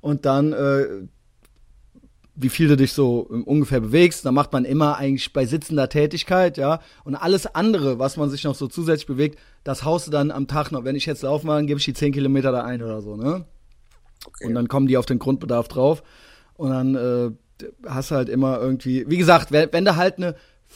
Und 0.00 0.24
dann, 0.24 0.52
äh, 0.52 0.86
wie 2.36 2.48
viel 2.48 2.68
du 2.68 2.76
dich 2.76 2.92
so 2.92 3.20
ungefähr 3.20 3.80
bewegst, 3.80 4.24
dann 4.24 4.34
macht 4.34 4.52
man 4.52 4.64
immer 4.64 4.96
eigentlich 4.96 5.32
bei 5.32 5.46
sitzender 5.46 5.88
Tätigkeit, 5.88 6.56
ja. 6.56 6.80
Und 7.04 7.14
alles 7.14 7.46
andere, 7.46 7.98
was 7.98 8.16
man 8.16 8.28
sich 8.28 8.42
noch 8.44 8.56
so 8.56 8.66
zusätzlich 8.66 9.06
bewegt, 9.06 9.38
das 9.62 9.84
haust 9.84 10.08
du 10.08 10.10
dann 10.10 10.30
am 10.30 10.48
Tag 10.48 10.72
noch. 10.72 10.84
Wenn 10.84 10.96
ich 10.96 11.06
jetzt 11.06 11.22
laufen 11.22 11.46
dann 11.46 11.66
gebe 11.66 11.78
ich 11.78 11.84
die 11.84 11.94
10 11.94 12.12
Kilometer 12.12 12.50
da 12.50 12.64
ein 12.64 12.82
oder 12.82 13.02
so, 13.02 13.16
ne? 13.16 13.44
Okay. 14.26 14.46
Und 14.46 14.54
dann 14.54 14.68
kommen 14.68 14.86
die 14.86 14.96
auf 14.96 15.06
den 15.06 15.18
Grundbedarf 15.18 15.68
drauf. 15.68 16.02
Und 16.56 16.70
dann 16.70 16.94
äh, 16.94 17.30
hast 17.86 18.10
du 18.10 18.16
halt 18.16 18.28
immer 18.28 18.58
irgendwie, 18.60 19.08
wie 19.08 19.18
gesagt, 19.18 19.52
wenn, 19.52 19.72
wenn 19.72 19.84
du 19.84 19.96
halt 19.96 20.16
eine 20.16 20.34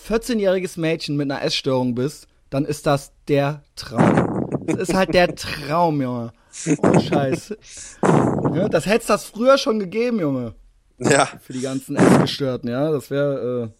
14-jähriges 0.09 0.79
Mädchen 0.79 1.17
mit 1.17 1.31
einer 1.31 1.43
Essstörung 1.43 1.95
bist, 1.95 2.29
dann 2.51 2.65
ist 2.65 2.87
das 2.87 3.13
der 3.27 3.63
Traum. 3.75 4.61
Das 4.67 4.89
ist 4.89 4.95
halt 4.95 5.13
der 5.13 5.35
Traum, 5.35 6.01
Junge. 6.01 6.33
Oh 6.83 7.01
Scheiß. 7.01 7.55
Ja, 8.55 8.69
das 8.69 8.87
hätte 8.87 9.07
das 9.09 9.25
früher 9.25 9.59
schon 9.59 9.79
gegeben, 9.79 10.21
Junge. 10.21 10.55
Ja. 10.99 11.27
Für 11.43 11.53
die 11.53 11.61
ganzen 11.61 11.97
Essgestörten, 11.97 12.69
ja. 12.71 12.91
Das 12.91 13.11
wäre, 13.11 13.73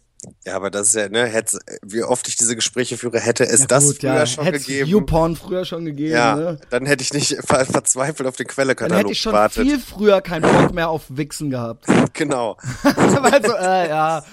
Ja, 0.45 0.57
aber 0.57 0.71
das 0.71 0.89
ist 0.89 0.95
ja, 0.95 1.09
ne, 1.09 1.27
hätte, 1.27 1.59
wie 1.83 2.03
oft 2.03 2.27
ich 2.29 2.37
diese 2.37 2.57
Gespräche 2.57 2.97
führe, 2.97 3.21
hätte 3.21 3.45
es 3.45 3.63
äh, 3.63 3.67
das 3.67 3.87
gut, 3.87 3.97
früher 3.99 4.15
ja. 4.15 4.27
schon 4.27 4.45
Hätte 4.45 4.59
gegeben. 4.59 4.91
YouPorn 4.91 5.37
früher 5.37 5.65
schon 5.65 5.85
gegeben, 5.85 6.13
ja, 6.13 6.35
ne? 6.35 6.61
dann 6.71 6.87
hätte 6.87 7.03
ich 7.03 7.13
nicht 7.13 7.37
ver 7.45 7.65
verzweifelt 7.65 8.29
auf 8.29 8.37
den 8.37 8.47
Dann 8.47 8.55
Quellekatalog 8.55 8.99
hätte 8.99 9.13
ich 9.13 9.21
schon 9.21 9.33
gewartet. 9.33 9.63
viel 9.65 9.79
früher 9.79 10.21
keinen 10.21 10.43
Bock 10.43 10.75
mehr 10.75 10.89
auf 10.89 11.05
Wichsen 11.09 11.51
gehabt. 11.51 11.87
Genau. 12.15 12.57
Weil 12.83 13.45
so, 13.47 13.53
äh, 13.55 13.89
ja. 13.89 14.25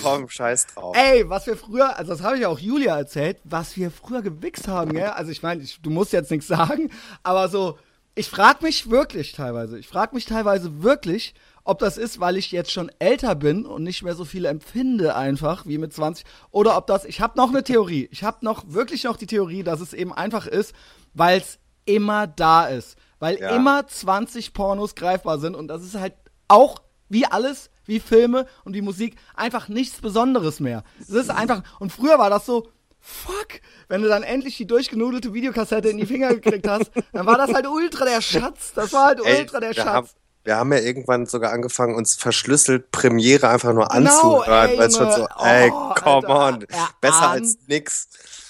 Komm, 0.00 0.28
scheiß 0.28 0.66
drauf. 0.68 0.96
Ey, 0.96 1.28
was 1.28 1.46
wir 1.46 1.56
früher, 1.56 1.96
also 1.96 2.12
das 2.12 2.22
habe 2.22 2.38
ich 2.38 2.46
auch 2.46 2.58
Julia 2.58 2.96
erzählt, 2.96 3.38
was 3.44 3.76
wir 3.76 3.90
früher 3.90 4.22
gewichst 4.22 4.66
haben, 4.66 4.92
gell? 4.92 5.08
Also 5.08 5.30
ich 5.30 5.42
meine, 5.42 5.62
du 5.82 5.90
musst 5.90 6.12
jetzt 6.12 6.30
nichts 6.30 6.46
sagen, 6.46 6.90
aber 7.22 7.48
so, 7.48 7.78
ich 8.14 8.28
frag 8.28 8.62
mich 8.62 8.90
wirklich 8.90 9.32
teilweise, 9.32 9.78
ich 9.78 9.88
frag 9.88 10.12
mich 10.14 10.24
teilweise 10.24 10.82
wirklich, 10.82 11.34
ob 11.64 11.78
das 11.78 11.96
ist, 11.98 12.18
weil 12.20 12.36
ich 12.36 12.50
jetzt 12.52 12.72
schon 12.72 12.90
älter 12.98 13.34
bin 13.34 13.64
und 13.66 13.82
nicht 13.82 14.02
mehr 14.02 14.14
so 14.14 14.24
viel 14.24 14.44
empfinde 14.46 15.14
einfach 15.14 15.66
wie 15.66 15.78
mit 15.78 15.92
20 15.92 16.24
oder 16.50 16.76
ob 16.76 16.86
das, 16.86 17.04
ich 17.04 17.20
habe 17.20 17.36
noch 17.38 17.50
eine 17.50 17.62
Theorie, 17.62 18.08
ich 18.10 18.24
habe 18.24 18.38
noch 18.44 18.64
wirklich 18.66 19.04
noch 19.04 19.16
die 19.16 19.26
Theorie, 19.26 19.62
dass 19.62 19.80
es 19.80 19.92
eben 19.92 20.12
einfach 20.12 20.46
ist, 20.46 20.74
weil 21.14 21.38
es 21.38 21.58
immer 21.84 22.26
da 22.26 22.66
ist, 22.66 22.96
weil 23.18 23.38
Ja. 23.40 23.50
immer 23.56 23.86
20 23.86 24.52
Pornos 24.54 24.94
greifbar 24.94 25.38
sind 25.38 25.54
und 25.54 25.68
das 25.68 25.82
ist 25.84 25.94
halt 25.94 26.14
auch 26.48 26.82
wie 27.08 27.26
alles, 27.26 27.70
wie 27.84 28.00
Filme 28.00 28.46
und 28.64 28.74
wie 28.74 28.82
Musik, 28.82 29.16
einfach 29.34 29.68
nichts 29.68 30.00
Besonderes 30.00 30.60
mehr. 30.60 30.82
Es 31.00 31.10
ist 31.10 31.30
einfach, 31.30 31.62
und 31.78 31.92
früher 31.92 32.18
war 32.18 32.30
das 32.30 32.46
so, 32.46 32.68
fuck, 33.00 33.60
wenn 33.88 34.02
du 34.02 34.08
dann 34.08 34.22
endlich 34.22 34.56
die 34.56 34.66
durchgenudelte 34.66 35.34
Videokassette 35.34 35.88
in 35.88 35.98
die 35.98 36.06
Finger 36.06 36.28
gekriegt 36.34 36.66
hast, 36.68 36.90
dann 37.12 37.26
war 37.26 37.36
das 37.36 37.52
halt 37.52 37.66
ultra 37.66 38.04
der 38.04 38.20
Schatz. 38.20 38.72
Das 38.74 38.92
war 38.92 39.06
halt 39.06 39.20
Ey, 39.24 39.40
ultra 39.40 39.60
der 39.60 39.74
wir 39.76 39.84
haben, 39.84 40.06
Schatz. 40.06 40.16
Wir 40.44 40.56
haben 40.56 40.72
ja 40.72 40.80
irgendwann 40.80 41.26
sogar 41.26 41.52
angefangen, 41.52 41.94
uns 41.94 42.14
verschlüsselt 42.14 42.90
Premiere 42.90 43.48
einfach 43.48 43.72
nur 43.72 43.92
anzuhören, 43.92 44.70
ey, 44.70 44.78
weil 44.78 44.88
es 44.88 44.96
schon 44.96 45.10
so, 45.12 45.26
ey, 45.42 45.70
Oh, 45.72 45.94
come 45.94 46.28
Alter, 46.28 46.56
on, 46.56 46.66
besser 47.00 47.30
als 47.30 47.58
nix. 47.66 48.08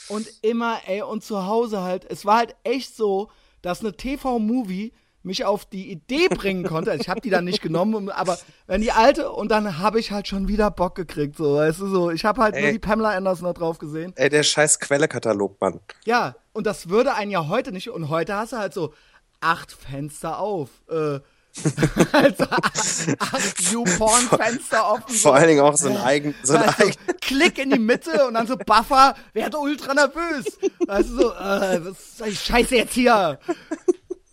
Und 0.09 0.26
immer, 0.43 0.78
ey, 0.86 1.03
und 1.03 1.22
zu 1.24 1.47
Hause 1.47 1.82
halt, 1.82 2.05
es 2.11 2.24
war 2.24 2.38
halt 2.38 2.57
echt 2.64 2.97
so, 2.97 3.30
dass 3.62 3.80
eine 3.80 3.97
TV-Movie 3.97 4.93
mich 5.22 5.45
auf 5.45 5.64
die 5.64 5.90
Idee 5.90 6.28
bringen 6.28 6.64
konnte. 6.64 6.90
Also 6.90 7.03
ich 7.03 7.09
habe 7.09 7.20
die 7.20 7.30
dann 7.30 7.45
nicht 7.45 7.62
genommen, 7.62 8.11
aber 8.11 8.38
wenn 8.66 8.80
die 8.80 8.90
alte 8.93 9.30
und 9.30 9.51
dann 9.51 9.78
habe 9.78 10.01
ich 10.01 10.11
halt 10.11 10.26
schon 10.26 10.49
wieder 10.49 10.70
Bock 10.70 10.95
gekriegt, 10.97 11.36
so, 11.36 11.57
weißt 11.57 11.80
du 11.80 11.86
so. 11.86 12.11
Ich 12.11 12.24
habe 12.24 12.43
halt 12.43 12.55
nur 12.55 12.64
Ey. 12.64 12.72
die 12.72 12.78
Pamela 12.78 13.11
Anderson 13.11 13.47
da 13.47 13.53
drauf 13.53 13.78
gesehen. 13.78 14.12
Ey, 14.16 14.28
der 14.28 14.43
scheiß 14.43 14.80
Quellekatalog, 14.80 15.61
Mann. 15.61 15.80
Ja, 16.05 16.34
und 16.53 16.66
das 16.66 16.88
würde 16.88 17.14
einen 17.14 17.30
ja 17.30 17.47
heute 17.49 17.72
nicht. 17.72 17.90
Und 17.90 18.09
heute 18.09 18.34
hast 18.34 18.53
du 18.53 18.57
halt 18.57 18.74
so 18.74 18.93
acht 19.40 19.70
Fenster 19.72 20.38
auf. 20.38 20.70
Äh, 20.90 21.20
also 22.12 22.44
acht, 22.44 23.61
YouPorn-Fenster 23.72 24.90
offen. 24.90 25.14
Vor 25.16 25.34
allen 25.34 25.48
Dingen 25.48 25.61
auch 25.61 25.76
so 25.76 25.88
ein 25.88 25.96
eigen, 25.98 26.34
so 26.42 26.55
ein 26.55 26.62
eigen, 26.68 26.94
Klick 27.20 27.59
in 27.59 27.70
die 27.70 27.78
Mitte 27.78 28.26
und 28.26 28.34
dann 28.34 28.46
so 28.46 28.57
Buffer, 28.57 29.14
werde 29.32 29.59
ultra 29.59 29.92
nervös. 29.94 30.44
Du, 30.61 31.03
so, 31.05 31.32
äh, 31.32 31.84
was 31.84 31.98
ist 31.98 32.24
die 32.26 32.34
Scheiße 32.36 32.76
jetzt 32.76 32.94
hier? 32.94 33.38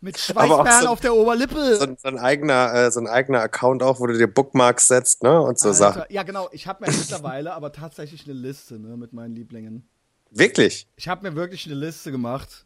Mit 0.01 0.17
Schweißperlen 0.20 0.82
so- 0.84 0.88
auf 0.88 0.99
der 1.01 1.13
Oberlippe. 1.13 1.76
so, 1.76 1.84
ein- 1.84 1.97
so 2.01 2.07
ein 2.07 2.17
eigener, 2.20 2.74
äh, 2.74 2.91
so 2.91 3.01
ein 3.01 3.07
eigener 3.07 3.41
Account 3.41 3.84
auch, 3.84 3.99
wo 3.99 4.07
du 4.07 4.17
dir 4.17 4.28
Bookmarks 4.28 4.88
setzt, 4.88 5.22
ne, 5.24 5.41
und 5.41 5.59
so 5.59 5.74
Sachen. 5.74 6.03
Ja, 6.09 6.24
genau. 6.24 6.47
Ich 6.53 6.67
habe 6.67 6.86
mir 6.86 6.91
mittlerweile 6.91 7.53
aber 7.53 7.74
tatsächlich 7.74 8.24
eine 8.26 8.34
Liste 8.34 8.80
ne, 8.80 8.95
mit 8.95 9.11
meinen 9.11 9.36
Lieblingen. 9.36 9.89
Wirklich? 10.32 10.88
Ich 10.95 11.07
habe 11.09 11.30
mir 11.30 11.36
wirklich 11.36 11.65
eine 11.65 11.76
Liste 11.76 12.11
gemacht. 12.11 12.65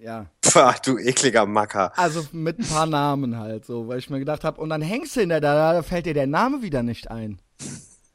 Ja, 0.00 0.26
Pah, 0.40 0.74
du 0.84 0.98
ekliger 0.98 1.46
Macker. 1.46 1.92
also 1.96 2.26
mit 2.32 2.58
ein 2.58 2.66
paar 2.66 2.86
Namen 2.86 3.38
halt 3.38 3.64
so, 3.64 3.86
weil 3.88 3.98
ich 4.00 4.10
mir 4.10 4.18
gedacht 4.18 4.42
habe, 4.44 4.60
und 4.60 4.68
dann 4.70 4.82
hängst 4.82 5.14
du 5.16 5.20
hinter 5.20 5.40
da, 5.40 5.72
da 5.74 5.82
fällt 5.82 6.06
dir 6.06 6.14
der 6.14 6.26
Name 6.26 6.62
wieder 6.62 6.82
nicht 6.82 7.10
ein. 7.10 7.40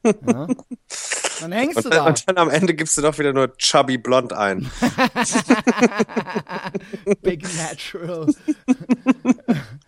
Ja? 0.03 0.47
Dann 1.41 1.51
hängst 1.51 1.77
du 1.77 1.83
Und 1.85 1.93
dann, 1.93 2.03
da. 2.03 2.07
und 2.07 2.27
dann 2.27 2.37
am 2.37 2.49
Ende 2.49 2.73
gibst 2.73 2.97
du 2.97 3.01
doch 3.01 3.17
wieder 3.19 3.31
nur 3.31 3.55
Chubby 3.57 3.97
Blond 3.97 4.33
ein. 4.33 4.69
Big 7.21 7.43
Natural. 7.57 8.27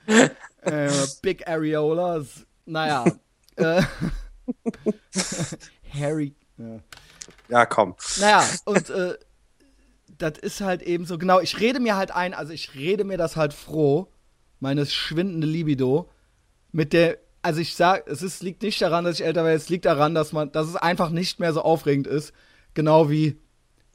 äh, 0.62 0.90
Big 1.22 1.48
Areolas. 1.48 2.46
Naja. 2.66 3.06
Äh, 3.56 3.82
Harry. 6.00 6.36
Ja. 6.58 6.80
Ja, 7.50 7.66
komm. 7.66 7.96
Naja, 8.20 8.44
und 8.66 8.90
äh, 8.90 9.16
das 10.20 10.38
ist 10.38 10.62
halt 10.62 10.82
eben 10.84 11.06
so, 11.06 11.18
genau, 11.18 11.40
ich 11.40 11.60
rede 11.60 11.80
mir 11.80 11.96
halt 11.96 12.12
ein, 12.12 12.34
also 12.34 12.54
ich 12.54 12.76
rede 12.76 13.04
mir 13.04 13.18
das 13.18 13.36
halt 13.36 13.54
froh, 13.54 14.12
meine 14.60 14.86
schwindende 14.86 15.48
Libido, 15.48 16.10
mit 16.72 16.94
der, 16.94 17.18
also 17.42 17.60
ich 17.62 17.76
sag, 17.76 18.08
es 18.08 18.22
ist, 18.22 18.44
liegt 18.44 18.62
nicht 18.62 18.82
daran, 18.82 19.06
dass 19.06 19.20
ich 19.20 19.26
älter 19.26 19.44
werde, 19.44 19.56
es 19.56 19.70
liegt 19.70 19.86
daran, 19.86 20.14
dass 20.14 20.34
man, 20.34 20.52
dass 20.52 20.68
es 20.68 20.76
einfach 20.76 21.10
nicht 21.10 21.40
mehr 21.40 21.54
so 21.54 21.62
aufregend 21.62 22.06
ist. 22.06 22.34
Genau 22.74 23.10
wie, 23.10 23.40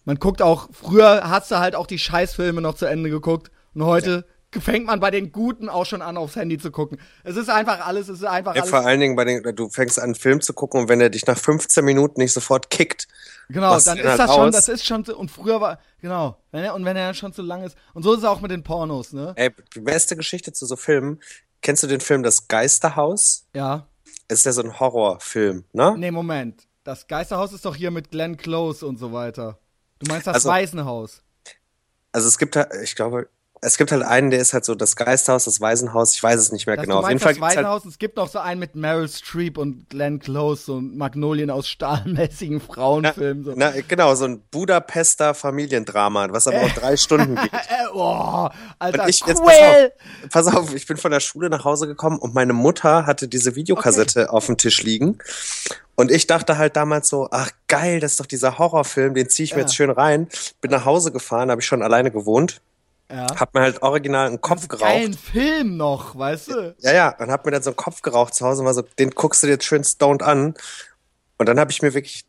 man 0.05 0.16
guckt 0.16 0.43
auch, 0.43 0.68
früher 0.72 1.29
hast 1.29 1.51
du 1.51 1.59
halt 1.59 1.77
auch 1.77 1.87
die 1.87 1.99
Scheißfilme 1.99 2.61
noch 2.61 2.75
zu 2.75 2.87
Ende 2.87 3.11
geguckt 3.11 3.51
und 3.75 3.85
heute 3.85 4.27
fängt 4.61 4.87
man 4.87 5.01
bei 5.01 5.11
den 5.11 5.33
Guten 5.33 5.68
auch 5.68 5.85
schon 5.85 6.01
an, 6.03 6.16
aufs 6.16 6.37
Handy 6.37 6.59
zu 6.59 6.70
gucken. 6.70 6.99
Es 7.25 7.37
ist 7.37 7.51
einfach 7.51 7.87
alles, 7.87 8.09
es 8.09 8.18
ist 8.18 8.25
einfach 8.25 8.55
Ja, 8.55 8.62
alles. 8.62 8.70
vor 8.70 8.87
allen 8.87 9.01
Dingen 9.01 9.16
bei 9.16 9.25
den, 9.25 9.43
du 9.57 9.68
fängst 9.68 9.99
an, 9.99 10.05
einen 10.05 10.14
Film 10.14 10.41
zu 10.41 10.53
gucken 10.53 10.81
und 10.81 10.89
wenn 10.89 11.01
er 11.01 11.11
dich 11.11 11.27
nach 11.27 11.39
15 11.39 11.85
Minuten 11.85 12.20
nicht 12.20 12.33
sofort 12.33 12.70
kickt, 12.70 13.09
Genau, 13.49 13.71
dann 13.79 13.99
ist 13.99 14.05
halt 14.05 14.19
das 14.19 14.35
schon, 14.35 14.53
das 14.53 14.69
ist 14.69 14.87
schon, 14.87 15.05
zu, 15.05 15.17
und 15.17 15.31
früher 15.31 15.61
war, 15.61 15.79
genau, 16.01 16.39
wenn 16.51 16.65
er, 16.65 16.75
und 16.75 16.85
wenn 16.85 16.97
er 16.97 17.13
schon 17.15 17.33
zu 17.33 17.43
lang 17.43 17.63
ist, 17.63 17.77
und 17.93 18.03
so 18.03 18.13
ist 18.13 18.21
es 18.21 18.25
auch 18.25 18.41
mit 18.41 18.51
den 18.51 18.63
Pornos, 18.63 19.13
ne? 19.13 19.33
ey, 19.37 19.51
die 19.75 19.81
beste 19.81 20.17
Geschichte 20.17 20.53
zu 20.53 20.65
so 20.67 20.77
Filmen, 20.77 21.21
kennst 21.61 21.83
du 21.83 21.87
den 21.87 22.01
Film 22.01 22.23
Das 22.23 22.49
Geisterhaus? 22.49 23.47
Ja. 23.55 23.87
Es 24.29 24.39
ist 24.39 24.47
ja 24.47 24.53
so 24.53 24.63
ein 24.63 24.81
Horrorfilm, 24.81 25.65
ne? 25.73 25.95
Nee, 25.99 26.11
Moment. 26.11 26.67
das 26.85 27.07
Geisterhaus 27.07 27.53
ist 27.53 27.65
doch 27.65 27.77
hier 27.77 27.91
mit 27.91 28.11
Glenn 28.11 28.37
Close 28.37 28.87
und 28.87 28.99
so 28.99 29.13
weiter. 29.13 29.59
Du 29.99 30.07
meinst 30.11 30.27
das 30.27 30.35
Also- 30.37 30.49
Waisenhaus. 30.49 31.23
Also 32.13 32.29
es 32.29 32.39
gibt 32.39 32.55
halt, 32.57 32.69
ich 32.83 32.95
glaube, 32.95 33.29
es 33.65 33.79
gibt 33.79 33.93
halt 33.93 34.03
einen, 34.03 34.31
der 34.31 34.41
ist 34.41 34.53
halt 34.53 34.65
so 34.65 34.75
das 34.75 34.95
Geisthaus, 34.95 35.45
das 35.45 35.61
Waisenhaus, 35.61 36.15
ich 36.15 36.23
weiß 36.23 36.39
es 36.39 36.53
nicht 36.53 36.67
mehr 36.67 36.77
Das, 36.77 36.85
genau. 36.85 37.01
Auf 37.01 37.09
jeden 37.09 37.19
Fall 37.21 37.33
das 37.35 37.43
halt, 37.43 37.57
Waisenhaus. 37.57 37.85
Es 37.87 37.99
gibt 37.99 38.17
noch 38.17 38.29
so 38.29 38.39
einen 38.39 38.61
mit 38.61 38.77
Meryl 38.77 39.09
Streep 39.09 39.57
und 39.59 39.89
Glenn 39.89 40.19
Close, 40.21 40.65
so 40.65 40.79
ein 40.79 40.97
Magnolien 40.97 41.51
aus 41.51 41.67
stahlmäßigen 41.69 42.61
Frauenfilmen. 42.61 43.45
So. 43.45 43.53
na, 43.57 43.73
genau, 43.89 44.15
so 44.15 44.27
ein 44.27 44.43
Budapester 44.51 45.35
Familiendrama, 45.35 46.29
was 46.31 46.47
aber 46.47 46.59
auch 46.62 46.71
drei 46.75 46.97
Stunden 46.97 47.37
geht. 47.37 47.53
Äh, 47.53 47.59
oh, 47.95 48.49
Alter, 48.79 49.05
Und 49.05 49.09
ich- 49.09 49.21
jetzt 49.27 49.43
pass 49.43 49.57
Quell! 49.57 49.93
Pass 50.31 50.47
auf, 50.55 50.75
ich 50.75 50.87
bin 50.87 50.97
von 50.97 51.11
der 51.11 51.21
Schule 51.21 51.49
nach 51.49 51.65
Hause 51.65 51.87
gekommen 51.87 52.19
und 52.19 52.35
meine 52.35 52.53
Mutter 52.53 53.07
hatte 53.07 53.29
diese 53.29 53.57
Videokassette 53.57 54.31
auf 54.31 54.47
dem 54.47 54.57
Tisch 54.59 54.83
liegen. 54.83 55.19
Und 55.97 56.11
ich 56.11 56.27
dachte 56.27 56.59
halt 56.59 56.77
damals 56.77 57.09
so, 57.09 57.29
ach 57.31 57.51
geil, 57.69 58.01
das 58.01 58.12
ist 58.12 58.21
doch 58.21 58.27
dieser 58.27 58.59
Horrorfilm, 58.59 59.15
den 59.15 59.29
ziehe 59.29 59.45
ich 59.45 59.53
mir 59.53 59.61
Ja. 59.61 59.65
jetzt 59.67 59.77
schön 59.77 59.91
rein. 59.91 60.29
Bin 60.61 60.71
nach 60.71 60.85
Hause 60.85 61.12
gefahren, 61.12 61.51
habe 61.51 61.61
ich 61.61 61.67
schon 61.67 61.83
alleine 61.83 62.11
gewohnt, 62.11 62.61
Ja. 63.11 63.27
hab 63.39 63.55
mir 63.55 63.61
halt 63.61 63.83
original 63.83 64.27
einen 64.29 64.41
Kopf 64.41 64.67
geraucht. 64.69 64.89
Geilen 64.89 65.15
Film 65.15 65.77
noch, 65.77 66.17
weißt 66.17 66.49
du? 66.49 66.75
Ja, 66.81 66.93
ja, 66.93 67.17
und 67.19 67.31
hab 67.31 67.45
mir 67.45 67.53
dann 67.53 67.63
so 67.63 67.71
einen 67.71 67.77
Kopf 67.77 68.03
geraucht 68.03 68.35
zu 68.35 68.47
Hause 68.47 68.61
und 68.61 68.67
war 68.67 68.75
so, 68.75 68.83
den 68.99 69.11
guckst 69.11 69.43
du 69.43 69.47
dir 69.47 69.55
jetzt 69.55 69.67
schön 69.67 69.85
stoned 69.85 70.23
an. 70.23 70.55
Und 71.37 71.49
dann 71.49 71.61
habe 71.61 71.71
ich 71.71 71.83
mir 71.83 71.93
wirklich, 71.93 72.25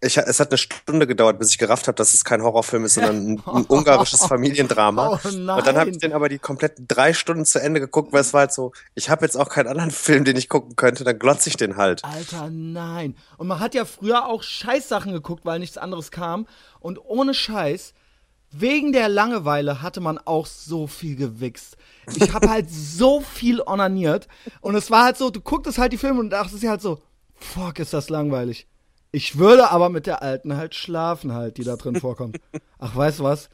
ich, 0.00 0.16
es 0.16 0.38
hat 0.38 0.50
eine 0.50 0.58
Stunde 0.58 1.08
gedauert, 1.08 1.40
bis 1.40 1.50
ich 1.50 1.58
gerafft 1.58 1.88
habe, 1.88 1.96
dass 1.96 2.14
es 2.14 2.24
kein 2.24 2.42
Horrorfilm 2.42 2.84
ist, 2.84 2.94
sondern 2.94 3.32
ein, 3.32 3.42
ein 3.44 3.64
ungarisches 3.68 4.24
Familiendrama. 4.24 5.08
Oh 5.08 5.28
nein. 5.28 5.58
Und 5.58 5.66
dann 5.66 5.76
habe 5.76 5.90
ich 5.90 5.98
den 5.98 6.12
aber 6.12 6.28
die 6.28 6.38
kompletten 6.38 6.86
drei 6.86 7.12
Stunden 7.12 7.44
zu 7.44 7.60
Ende 7.60 7.80
geguckt, 7.80 8.12
weil 8.12 8.20
es 8.20 8.32
war 8.32 8.40
halt 8.40 8.52
so, 8.52 8.72
ich 8.94 9.10
habe 9.10 9.24
jetzt 9.24 9.36
auch 9.36 9.48
keinen 9.48 9.66
anderen 9.66 9.90
Film, 9.90 10.24
den 10.24 10.36
ich 10.36 10.48
gucken 10.48 10.76
könnte, 10.76 11.02
dann 11.02 11.18
glotze 11.18 11.48
ich 11.48 11.56
den 11.56 11.76
halt. 11.76 12.04
Alter, 12.04 12.48
nein. 12.50 13.16
Und 13.36 13.48
man 13.48 13.58
hat 13.58 13.74
ja 13.74 13.84
früher 13.84 14.26
auch 14.26 14.44
Scheißsachen 14.44 15.12
geguckt, 15.12 15.44
weil 15.44 15.58
nichts 15.58 15.76
anderes 15.76 16.12
kam. 16.12 16.46
Und 16.78 16.98
ohne 17.04 17.34
Scheiß, 17.34 17.94
wegen 18.50 18.92
der 18.92 19.08
Langeweile 19.08 19.82
hatte 19.82 20.00
man 20.00 20.18
auch 20.18 20.46
so 20.46 20.86
viel 20.86 21.16
gewichst. 21.16 21.76
Ich 22.14 22.32
habe 22.32 22.48
halt 22.48 22.70
so 22.70 23.20
viel 23.20 23.60
onaniert. 23.60 24.28
Und 24.60 24.74
es 24.74 24.90
war 24.90 25.04
halt 25.04 25.16
so, 25.16 25.30
du 25.30 25.40
gucktest 25.40 25.78
halt 25.78 25.92
die 25.92 25.98
Filme 25.98 26.20
und 26.20 26.30
dachtest 26.30 26.62
dir 26.62 26.70
halt 26.70 26.80
so, 26.80 27.00
fuck, 27.34 27.78
ist 27.78 27.92
das 27.92 28.08
langweilig. 28.08 28.66
Ich 29.10 29.38
würde 29.38 29.70
aber 29.70 29.88
mit 29.88 30.06
der 30.06 30.22
alten 30.22 30.56
halt 30.56 30.74
schlafen 30.74 31.32
halt, 31.32 31.56
die 31.56 31.64
da 31.64 31.76
drin 31.76 31.96
vorkommt. 32.00 32.38
Ach, 32.78 32.94
weißt 32.94 33.20
du 33.20 33.24
was? 33.24 33.48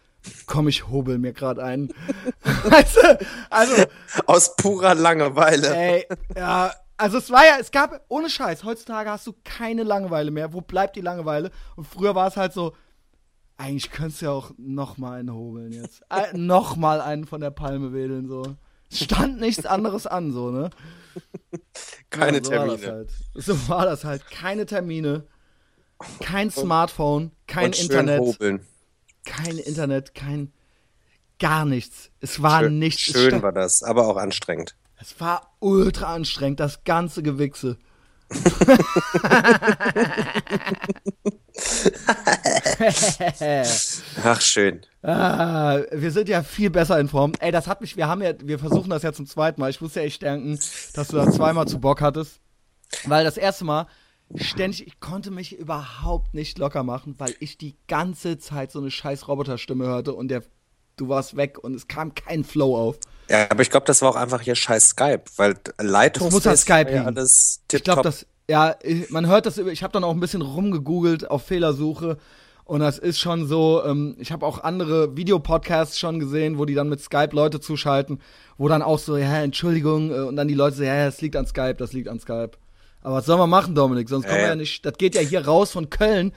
Komm, 0.47 0.69
ich 0.69 0.89
hobel 0.89 1.19
mir 1.19 1.33
gerade 1.33 1.63
ein. 1.63 1.93
weißt 2.65 2.97
du? 2.97 3.27
Also, 3.51 3.85
Aus 4.27 4.57
purer 4.57 4.95
Langeweile. 4.95 5.75
Ey, 5.75 6.07
ja, 6.37 6.73
also 6.97 7.19
es 7.19 7.31
war 7.31 7.45
ja, 7.45 7.57
es 7.61 7.71
gab, 7.71 8.01
ohne 8.09 8.31
Scheiß, 8.31 8.65
heutzutage 8.65 9.11
hast 9.11 9.27
du 9.27 9.35
keine 9.45 9.83
Langeweile 9.83 10.31
mehr. 10.31 10.53
Wo 10.53 10.61
bleibt 10.61 10.97
die 10.97 11.01
Langeweile? 11.01 11.51
Und 11.77 11.87
früher 11.87 12.15
war 12.15 12.29
es 12.29 12.37
halt 12.37 12.53
so, 12.53 12.73
eigentlich 13.65 13.91
könntest 13.91 14.21
du 14.21 14.27
ja 14.27 14.33
auch 14.33 14.51
noch 14.59 14.99
mal 14.99 15.19
einen 15.19 15.33
hobeln 15.33 15.73
jetzt. 15.73 16.03
Äh, 16.11 16.37
noch 16.37 16.77
mal 16.77 17.01
einen 17.01 17.27
von 17.27 17.41
der 17.41 17.51
Palme 17.51 17.93
wedeln, 17.95 18.29
so. 18.29 18.57
Es 18.91 19.05
stand 19.05 19.41
nichts 19.41 19.65
anderes 19.65 20.07
an, 20.07 20.33
so, 20.33 20.51
ne? 20.51 20.71
Keine 22.11 22.39
Ja, 22.39 22.45
so 22.45 22.51
War 22.51 22.67
Termine. 22.67 22.87
halt. 22.93 23.11
So 23.35 23.69
war 23.69 23.87
das 23.87 24.05
halt. 24.05 24.31
Keine 24.31 24.67
Termine, 24.67 25.25
kein 26.21 26.51
Smartphone, 26.51 27.33
kein 27.47 27.67
und 27.67 27.81
Internet, 27.81 28.21
hobeln. 28.21 28.67
kein 29.25 29.57
Internet, 29.59 30.15
kein 30.15 30.53
gar 31.39 31.65
nichts. 31.65 32.11
Es 32.21 32.43
war 32.43 32.61
Schön, 32.61 32.79
nichts. 32.79 33.03
Schön 33.03 33.43
war 33.43 33.53
das, 33.53 33.83
aber 33.83 34.07
auch 34.07 34.17
anstrengend. 34.17 34.77
Es 35.01 35.19
war 35.21 35.55
ultra 35.61 36.15
anstrengend, 36.15 36.61
das 36.61 36.85
ganze 36.85 37.23
Gewichse. 37.23 37.79
Ach, 44.23 44.41
schön. 44.41 44.81
ah, 45.03 45.81
wir 45.93 46.11
sind 46.11 46.29
ja 46.29 46.43
viel 46.43 46.71
besser 46.71 46.99
in 46.99 47.09
Form. 47.09 47.33
Ey, 47.41 47.53
das 47.53 47.67
hat 47.67 47.81
mich, 47.81 47.97
wir 47.97 48.09
haben 48.09 48.23
ja, 48.23 48.33
wir 48.43 48.59
versuchen 48.59 48.91
das 48.91 49.03
ja 49.03 49.13
zum 49.13 49.27
zweiten 49.27 49.61
Mal. 49.61 49.71
Ich 49.71 49.81
muss 49.81 49.95
ja 49.95 50.03
echt 50.03 50.23
denken, 50.23 50.59
dass 50.95 51.09
du 51.09 51.17
da 51.17 51.31
zweimal 51.31 51.69
zu 51.69 51.79
Bock 51.79 52.01
hattest. 52.01 52.41
Weil 53.05 53.25
das 53.25 53.37
erste 53.37 53.65
Mal 53.65 53.87
ständig, 54.35 54.87
ich 54.87 55.01
konnte 55.01 55.31
mich 55.31 55.59
überhaupt 55.59 56.35
nicht 56.35 56.59
locker 56.59 56.83
machen, 56.83 57.15
weil 57.19 57.35
ich 57.41 57.59
die 57.59 57.77
ganze 57.89 58.39
Zeit 58.39 58.73
so 58.73 58.81
eine 58.81 58.91
scheiß 58.91 59.29
Roboterstimme 59.29 59.85
hörte 59.85 60.15
und 60.15 60.29
der, 60.29 60.43
du 60.97 61.09
warst 61.09 61.37
weg 61.37 61.59
und 61.63 61.75
es 61.75 61.89
kam 61.89 62.15
kein 62.15 62.45
Flow 62.45 62.77
auf. 62.77 62.99
Ja, 63.29 63.51
aber 63.51 63.63
ich 63.63 63.71
glaube, 63.71 63.87
das 63.87 64.03
war 64.03 64.11
auch 64.11 64.17
einfach 64.17 64.41
hier 64.41 64.55
scheiß 64.55 64.91
Skype, 64.91 65.23
weil 65.37 65.55
Leitung 65.79 66.25
Das 66.25 66.35
muss 66.35 66.47
an 66.47 66.57
Skype 66.57 66.91
liegen. 66.91 67.07
alles 67.07 67.61
Ich 67.73 67.83
glaube, 67.83 68.03
das, 68.03 68.27
ja, 68.49 68.77
man 69.09 69.27
hört 69.27 69.47
das 69.47 69.59
ich 69.59 69.83
habe 69.83 69.93
dann 69.93 70.05
auch 70.05 70.13
ein 70.13 70.21
bisschen 70.21 70.43
rumgegoogelt 70.43 71.31
auf 71.31 71.45
Fehlersuche 71.45 72.19
und 72.65 72.81
das 72.81 72.99
ist 72.99 73.19
schon 73.19 73.47
so, 73.47 73.83
ähm, 73.85 74.17
ich 74.19 74.33
habe 74.33 74.47
auch 74.47 74.63
andere 74.63 75.17
Videopodcasts 75.17 75.99
schon 75.99 76.19
gesehen, 76.19 76.59
wo 76.59 76.65
die 76.65 76.75
dann 76.75 76.89
mit 76.89 77.01
Skype 77.01 77.31
Leute 77.33 77.61
zuschalten, 77.61 78.21
wo 78.57 78.69
dann 78.69 78.83
auch 78.83 78.99
so, 78.99 79.17
ja, 79.19 79.43
Entschuldigung, 79.43 80.11
äh, 80.11 80.21
und 80.21 80.37
dann 80.37 80.49
die 80.49 80.55
Leute 80.55 80.77
so, 80.77 80.83
ja, 80.83 81.05
das 81.05 81.21
liegt 81.21 81.37
an 81.37 81.47
Skype, 81.47 81.75
das 81.75 81.93
liegt 81.93 82.09
an 82.09 82.21
Skype. 82.21 82.53
Aber 83.03 83.17
was 83.17 83.27
soll 83.27 83.37
man 83.37 83.51
machen, 83.51 83.75
Dominik? 83.75 84.09
Sonst 84.09 84.27
kommen 84.27 84.39
wir 84.39 84.49
Ja, 84.49 84.57
nicht, 84.57 84.85
das 84.87 84.95
geht 84.97 85.15
ja 85.15 85.21
hier 85.21 85.47
raus 85.47 85.73
von 85.73 85.91
Köln, 85.91 86.33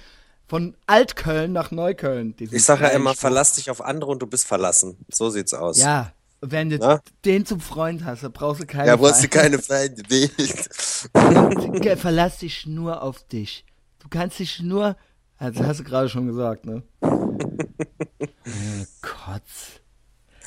von 0.47 0.75
Altköln 0.85 1.53
nach 1.53 1.71
Neukölln. 1.71 2.35
Ich 2.37 2.63
sage 2.65 2.83
ja 2.83 2.89
immer, 2.89 3.15
verlass 3.15 3.53
dich 3.53 3.71
auf 3.71 3.81
andere 3.81 4.11
und 4.11 4.21
du 4.21 4.27
bist 4.27 4.47
verlassen. 4.47 4.97
So 5.09 5.29
sieht's 5.29 5.53
aus. 5.53 5.79
Ja, 5.79 6.11
wenn 6.41 6.69
du 6.69 6.77
Na? 6.77 7.01
den 7.25 7.45
zum 7.45 7.59
Freund 7.59 8.05
hast, 8.05 8.23
dann 8.23 8.31
brauchst 8.31 8.61
du 8.61 8.65
keine 8.65 8.87
Ja, 8.87 8.95
brauchst 8.95 9.23
du 9.23 9.27
keine 9.27 9.59
Feinde. 9.59 10.03
Verlass 11.97 12.39
dich 12.39 12.65
nur 12.65 13.01
auf 13.01 13.27
dich. 13.27 13.65
Du 13.99 14.07
kannst 14.09 14.39
dich 14.39 14.61
nur. 14.61 14.95
Also 15.37 15.65
hast 15.65 15.79
du 15.79 15.83
gerade 15.83 16.09
schon 16.09 16.27
gesagt, 16.27 16.65
ne? 16.65 16.83
oh 17.01 18.85
Gott. 19.01 19.41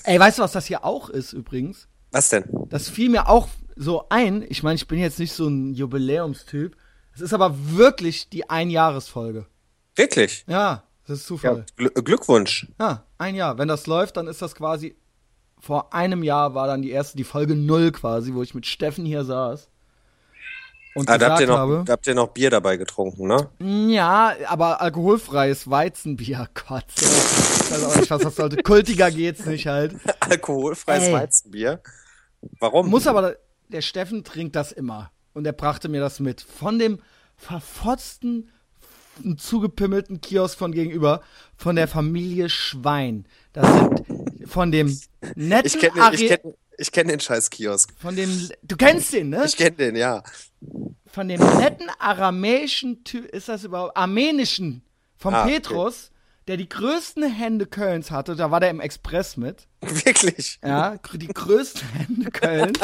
Ey, 0.05 0.19
weißt 0.19 0.39
du, 0.39 0.43
was 0.43 0.53
das 0.53 0.67
hier 0.67 0.85
auch 0.85 1.11
ist 1.11 1.33
übrigens? 1.33 1.89
Was 2.11 2.29
denn? 2.31 2.45
Das 2.69 2.89
fiel 2.89 3.11
mir 3.11 3.29
auch 3.29 3.49
so 3.77 4.07
ein. 4.09 4.45
Ich 4.49 4.63
meine, 4.63 4.77
ich 4.77 4.89
bin 4.89 4.99
jetzt 4.99 5.19
nicht 5.19 5.33
so 5.33 5.47
ein 5.49 5.75
Jubiläumstyp. 5.75 6.77
Es 7.15 7.21
ist 7.21 7.33
aber 7.33 7.55
wirklich 7.77 8.29
die 8.29 8.49
Einjahresfolge. 8.49 9.47
Wirklich? 9.95 10.45
Ja, 10.49 10.85
das 11.07 11.19
ist 11.19 11.25
Ja, 11.25 11.29
Zufall. 11.29 11.67
Gl 11.77 11.91
Glückwunsch. 11.91 12.67
Ja, 12.79 13.05
ein 13.19 13.35
Jahr. 13.35 13.59
Wenn 13.59 13.69
das 13.69 13.87
läuft, 13.87 14.17
dann 14.17 14.27
ist 14.27 14.43
das 14.43 14.55
quasi. 14.55 14.97
Vor 15.61 15.93
einem 15.95 16.23
Jahr 16.23 16.55
war 16.55 16.67
dann 16.67 16.83
die 16.83 16.91
erste, 16.91 17.17
die 17.17 17.25
Folge 17.25 17.55
null 17.55 17.93
quasi, 17.93 18.33
wo 18.35 18.43
ich 18.43 18.55
mit 18.55 18.67
Steffen 18.67 19.05
hier 19.05 19.25
saß. 19.25 19.69
Und 20.95 21.09
Ah, 21.09 21.19
da 21.19 21.31
habt, 21.31 21.39
gesagt 21.39 21.41
ihr 21.41 21.47
noch, 21.47 21.59
habe. 21.59 21.83
da 21.87 21.93
habt 21.93 22.07
ihr 22.09 22.15
noch 22.15 22.29
Bier 22.29 22.51
dabei 22.51 22.77
getrunken, 22.77 23.29
ne? 23.29 23.49
Ja, 23.93 24.35
aber 24.49 24.81
alkoholfreies 24.81 25.71
Weizenbier, 25.71 26.49
Gott. 26.69 26.85
Ich 26.97 27.71
weiß 27.71 27.85
auch 27.85 27.97
nicht, 27.97 28.11
was 28.11 28.23
das 28.23 28.35
sollte. 28.37 28.57
Kultiger 28.63 29.11
geht's 29.11 29.47
nicht 29.47 29.67
halt. 29.69 29.95
Alkoholfreies 30.21 31.05
Ey. 31.05 31.13
Weizenbier. 31.13 31.81
Warum? 32.59 32.89
Muss 32.89 33.07
aber, 33.07 33.37
der 33.69 33.83
Steffen 33.83 34.25
trinkt 34.25 34.57
das 34.57 34.73
immer. 34.73 35.13
Und 35.33 35.47
er 35.47 35.53
brachte 35.53 35.89
mir 35.89 36.01
das 36.01 36.19
mit. 36.19 36.41
Von 36.41 36.81
dem 36.81 36.99
verfotzten, 37.37 38.51
zugepimmelten 39.37 40.21
Kiosk 40.21 40.59
von 40.59 40.73
gegenüber, 40.73 41.21
von 41.57 41.77
der 41.77 41.87
Familie 41.87 42.49
Schwein. 42.49 43.27
Das 43.53 43.67
sind 43.73 44.20
von 44.51 44.71
dem 44.73 44.99
netten 45.35 45.67
ich 45.67 45.79
kenne 45.79 46.03
Ari- 46.03 46.15
ich 46.23 46.29
kenn, 46.29 46.55
kenn 46.93 47.09
den 47.09 47.21
scheiß 47.21 47.51
Kiosk. 47.51 47.93
von 47.99 48.17
dem, 48.17 48.51
du 48.63 48.77
kennst 48.77 49.13
den, 49.13 49.31
ne? 49.31 49.45
Ich 49.47 49.57
kenne 49.57 49.77
den, 49.77 49.97
ja. 49.97 50.23
von 51.07 51.29
dem 51.29 51.41
netten 51.41 51.89
aramäischen 51.99 53.05
Typ, 53.05 53.25
ist 53.27 53.49
das 53.49 53.65
überhaupt, 53.65 53.97
armenischen, 53.97 54.83
vom 55.17 55.35
Ah, 55.35 55.43
okay. 55.45 55.55
Petrus, 55.61 56.11
der 56.49 56.57
die 56.57 56.69
größten 56.69 57.31
Hände 57.31 57.67
Kölns 57.67 58.11
hatte, 58.11 58.35
da 58.35 58.51
war 58.51 58.61
der 58.61 58.71
im 58.71 58.81
Express 58.81 59.37
mit, 59.37 59.69
Wirklich. 59.83 60.59
ja, 60.65 60.97
die 61.15 61.29
größten 61.29 61.89
Hände 61.91 62.31
Kölns, 62.31 62.79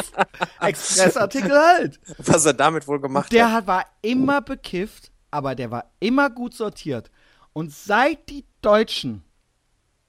Expressartikel 0.60 1.52
halt. 1.52 2.00
Was 2.18 2.44
er 2.44 2.54
damit 2.54 2.86
wohl 2.86 3.00
gemacht 3.00 3.32
Der 3.32 3.46
hat. 3.48 3.52
hat, 3.54 3.66
war 3.66 3.86
immer 4.02 4.40
bekifft, 4.42 5.10
aber 5.30 5.54
der 5.54 5.70
war 5.70 5.90
immer 6.00 6.30
gut 6.30 6.54
sortiert. 6.54 7.10
Und 7.52 7.72
seit 7.74 8.28
die 8.28 8.44
Deutschen, 8.60 9.24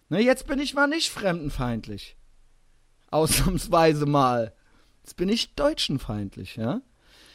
ne, 0.09 0.21
jetzt 0.21 0.47
bin 0.47 0.59
ich 0.59 0.73
mal 0.73 0.87
nicht 0.87 1.09
fremdenfeindlich, 1.09 2.17
ausnahmsweise 3.11 4.05
mal, 4.05 4.53
jetzt 5.03 5.15
bin 5.15 5.29
ich 5.29 5.55
deutschenfeindlich, 5.55 6.55
ja. 6.55 6.81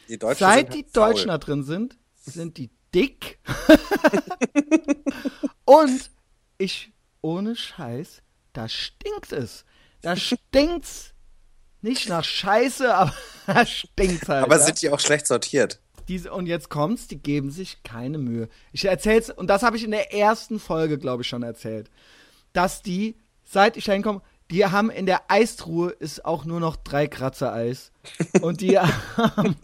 Die 0.09 0.17
Deutschen 0.17 0.39
Seit 0.39 0.73
die 0.73 0.83
halt 0.83 0.89
faul. 0.91 1.11
Deutschen 1.11 1.27
da 1.29 1.37
drin 1.37 1.63
sind, 1.63 1.97
sind 2.15 2.57
die 2.57 2.69
dick. 2.93 3.39
Und 5.65 6.11
ich, 6.57 6.91
ohne 7.21 7.55
Scheiß, 7.55 8.21
da 8.53 8.69
stinkt 8.69 9.31
es. 9.31 9.65
Da 10.01 10.15
stinkt's. 10.17 11.11
Nicht 11.81 12.07
nach 12.07 12.23
Scheiße, 12.23 12.95
aber 12.95 13.13
da 13.47 13.65
stinkt's 13.65 14.29
halt. 14.29 14.43
Aber 14.43 14.57
ja? 14.57 14.61
sind 14.65 14.81
die 14.81 14.89
auch 14.89 14.99
schlecht 14.99 15.27
sortiert? 15.27 15.81
Diese, 16.07 16.31
und 16.31 16.47
jetzt 16.47 16.69
kommt's, 16.69 17.07
die 17.07 17.17
geben 17.17 17.49
sich 17.51 17.83
keine 17.83 18.17
Mühe. 18.17 18.49
Ich 18.71 18.85
erzähl's, 18.85 19.29
und 19.29 19.47
das 19.47 19.63
habe 19.63 19.77
ich 19.77 19.83
in 19.83 19.91
der 19.91 20.13
ersten 20.13 20.59
Folge, 20.59 20.97
glaube 20.97 21.23
ich, 21.23 21.29
schon 21.29 21.43
erzählt. 21.43 21.89
Dass 22.53 22.81
die, 22.81 23.15
seit 23.43 23.77
ich 23.77 23.85
da 23.85 23.93
hinkomme, 23.93 24.21
die 24.51 24.65
haben 24.65 24.89
in 24.89 25.05
der 25.05 25.31
Eistruhe 25.31 25.89
ist 25.89 26.25
auch 26.25 26.45
nur 26.45 26.59
noch 26.59 26.75
drei 26.75 27.07
Kratzer 27.07 27.51
Eis. 27.53 27.91
Und 28.41 28.61
die 28.61 28.77
haben, 28.77 29.55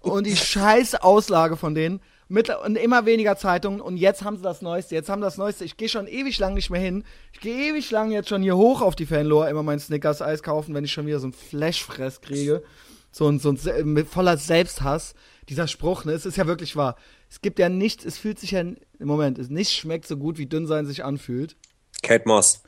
und 0.00 0.26
die 0.26 0.36
scheiß 0.36 0.94
Auslage 0.94 1.56
von 1.56 1.74
denen 1.74 2.00
Mit, 2.28 2.48
und 2.64 2.76
immer 2.76 3.04
weniger 3.04 3.36
Zeitungen 3.36 3.80
und 3.80 3.96
jetzt 3.96 4.22
haben 4.22 4.36
sie 4.36 4.44
das 4.44 4.62
Neueste, 4.62 4.94
jetzt 4.94 5.08
haben 5.08 5.20
sie 5.20 5.26
das 5.26 5.36
Neueste. 5.36 5.64
Ich 5.64 5.76
gehe 5.76 5.88
schon 5.88 6.06
ewig 6.06 6.38
lang 6.38 6.54
nicht 6.54 6.70
mehr 6.70 6.80
hin. 6.80 7.02
Ich 7.32 7.40
gehe 7.40 7.70
ewig 7.70 7.90
lang 7.90 8.12
jetzt 8.12 8.28
schon 8.28 8.42
hier 8.42 8.56
hoch 8.56 8.80
auf 8.82 8.94
die 8.94 9.06
Fanlore, 9.06 9.50
immer 9.50 9.64
mein 9.64 9.80
Snickers-Eis 9.80 10.44
kaufen, 10.44 10.72
wenn 10.72 10.84
ich 10.84 10.92
schon 10.92 11.06
wieder 11.06 11.18
so 11.18 11.26
ein 11.26 11.32
Flashfress 11.32 12.20
kriege. 12.20 12.62
So 13.10 13.28
ein, 13.28 13.40
so 13.40 13.50
ein 13.50 13.92
mit 13.92 14.06
voller 14.06 14.36
Selbsthass. 14.36 15.14
Dieser 15.48 15.66
Spruch, 15.66 16.04
ne, 16.04 16.12
es 16.12 16.24
ist 16.24 16.36
ja 16.36 16.46
wirklich 16.46 16.76
wahr. 16.76 16.94
Es 17.28 17.40
gibt 17.40 17.58
ja 17.58 17.68
nichts, 17.68 18.04
es 18.04 18.16
fühlt 18.16 18.38
sich 18.38 18.52
ja, 18.52 18.60
im 18.60 18.78
Moment, 19.00 19.36
es 19.38 19.50
nichts 19.50 19.74
schmeckt 19.74 20.06
so 20.06 20.16
gut, 20.16 20.38
wie 20.38 20.46
dünn 20.46 20.68
sein 20.68 20.86
sich 20.86 21.04
anfühlt. 21.04 21.56
Kate 22.02 22.26
Moss. 22.26 22.62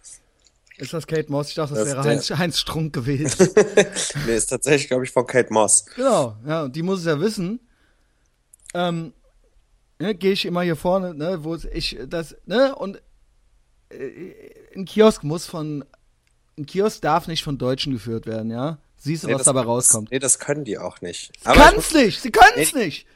Ist 0.78 0.92
das 0.92 1.06
Kate 1.06 1.30
Moss? 1.30 1.48
Ich 1.50 1.54
dachte, 1.54 1.74
das, 1.74 1.84
Das 1.88 1.94
wäre 1.96 2.04
Heinz, 2.04 2.30
Heinz 2.30 2.58
Strunk 2.58 2.92
gewesen. 2.92 3.48
Nee, 4.26 4.36
ist 4.36 4.46
tatsächlich, 4.46 4.88
glaube 4.88 5.04
ich, 5.04 5.10
von 5.10 5.26
Kate 5.26 5.52
Moss. 5.52 5.84
Genau, 5.96 6.36
ja, 6.46 6.64
und 6.64 6.74
die 6.76 6.82
muss 6.82 7.00
es 7.00 7.06
ja 7.06 7.20
wissen. 7.20 7.60
Ähm, 8.74 9.12
ne, 9.98 10.14
gehe 10.14 10.32
ich 10.32 10.44
immer 10.44 10.62
hier 10.62 10.76
vorne, 10.76 11.14
ne, 11.14 11.44
wo 11.44 11.56
ich 11.56 11.98
das, 12.08 12.34
ne, 12.46 12.74
und 12.74 13.00
äh, 13.90 14.32
ein 14.74 14.84
Kiosk 14.86 15.22
muss 15.24 15.46
von, 15.46 15.84
ein 16.58 16.66
Kiosk 16.66 17.00
darf 17.02 17.26
nicht 17.28 17.44
von 17.44 17.58
Deutschen 17.58 17.92
geführt 17.92 18.26
werden, 18.26 18.50
ja. 18.50 18.78
Siehst 18.96 19.24
du, 19.24 19.26
Nee, 19.28 19.34
was 19.34 19.40
das- 19.40 19.46
dabei 19.46 19.60
das- 19.60 19.68
rauskommt. 19.68 20.10
Nee, 20.10 20.18
das 20.20 20.38
können 20.38 20.64
die 20.64 20.78
auch 20.78 21.00
nicht. 21.00 21.32
Ich 21.36 21.44
kannen's 21.44 21.92
nicht, 21.92 22.20
sie 22.20 22.30
können's 22.30 22.72
Nee. 22.74 22.84
nicht. 22.86 23.06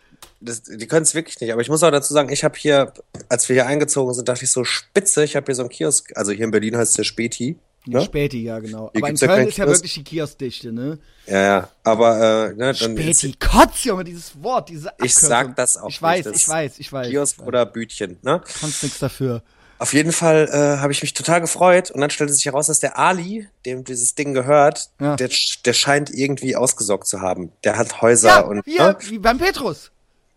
Das, 0.40 0.62
die 0.62 0.86
können 0.86 1.02
es 1.02 1.14
wirklich 1.14 1.40
nicht. 1.40 1.52
Aber 1.52 1.62
ich 1.62 1.68
muss 1.68 1.82
auch 1.82 1.90
dazu 1.90 2.12
sagen, 2.12 2.30
ich 2.30 2.44
habe 2.44 2.56
hier, 2.58 2.92
als 3.28 3.48
wir 3.48 3.54
hier 3.54 3.66
eingezogen 3.66 4.12
sind, 4.14 4.28
dachte 4.28 4.44
ich 4.44 4.50
so, 4.50 4.64
spitze, 4.64 5.24
ich 5.24 5.34
habe 5.36 5.46
hier 5.46 5.54
so 5.54 5.62
einen 5.62 5.70
Kiosk, 5.70 6.12
also 6.16 6.32
hier 6.32 6.44
in 6.44 6.50
Berlin 6.50 6.76
heißt 6.76 6.98
der 6.98 7.04
Späti. 7.04 7.56
Ja, 7.86 8.00
Ne? 8.00 8.04
Späti, 8.04 8.42
ja, 8.42 8.58
genau. 8.58 8.90
Hier 8.92 9.00
Aber 9.02 9.10
in 9.10 9.16
Köln 9.16 9.46
ist 9.48 9.58
ja 9.58 9.66
wirklich 9.68 9.94
die 9.94 10.02
Kioskdichte, 10.02 10.72
ne? 10.72 10.98
Ja, 11.26 11.40
ja. 11.42 11.68
Aber 11.84 12.16
äh, 12.16 12.54
ne, 12.54 12.74
dann 12.74 12.74
Späti, 12.74 13.34
Kotz, 13.38 13.84
Junge, 13.84 14.02
dieses 14.02 14.42
Wort, 14.42 14.68
diese 14.68 14.88
Ich 14.88 14.92
Abkürzung. 15.14 15.28
sag 15.28 15.56
das 15.56 15.76
auch 15.76 15.88
Ich 15.88 16.02
weiß, 16.02 16.26
nicht, 16.26 16.36
ich 16.36 16.48
weiß, 16.48 16.78
ich 16.80 16.92
weiß. 16.92 17.08
Kiosk 17.08 17.42
oder 17.42 17.64
Bütchen. 17.64 18.18
Ne? 18.22 18.42
Kannst 18.60 18.82
nix 18.82 18.98
dafür. 18.98 19.42
Auf 19.78 19.92
jeden 19.92 20.10
Fall 20.12 20.48
äh, 20.50 20.80
habe 20.80 20.90
ich 20.92 21.02
mich 21.02 21.12
total 21.14 21.40
gefreut 21.40 21.90
und 21.92 22.00
dann 22.00 22.10
stellte 22.10 22.32
sich 22.32 22.46
heraus, 22.46 22.66
dass 22.66 22.80
der 22.80 22.98
Ali, 22.98 23.46
dem 23.66 23.84
dieses 23.84 24.14
Ding 24.16 24.34
gehört, 24.34 24.88
Ja. 25.00 25.14
der, 25.16 25.30
der 25.64 25.72
scheint 25.74 26.10
irgendwie 26.10 26.56
ausgesorgt 26.56 27.06
zu 27.06 27.20
haben. 27.20 27.52
Der 27.62 27.76
hat 27.76 28.00
Häuser 28.02 28.28
Ja, 28.28 28.40
und 28.40 28.62
hier, 28.64 28.82
ne? 28.84 28.96
wie 29.08 29.18
beim 29.18 29.38
Petrus. 29.38 29.92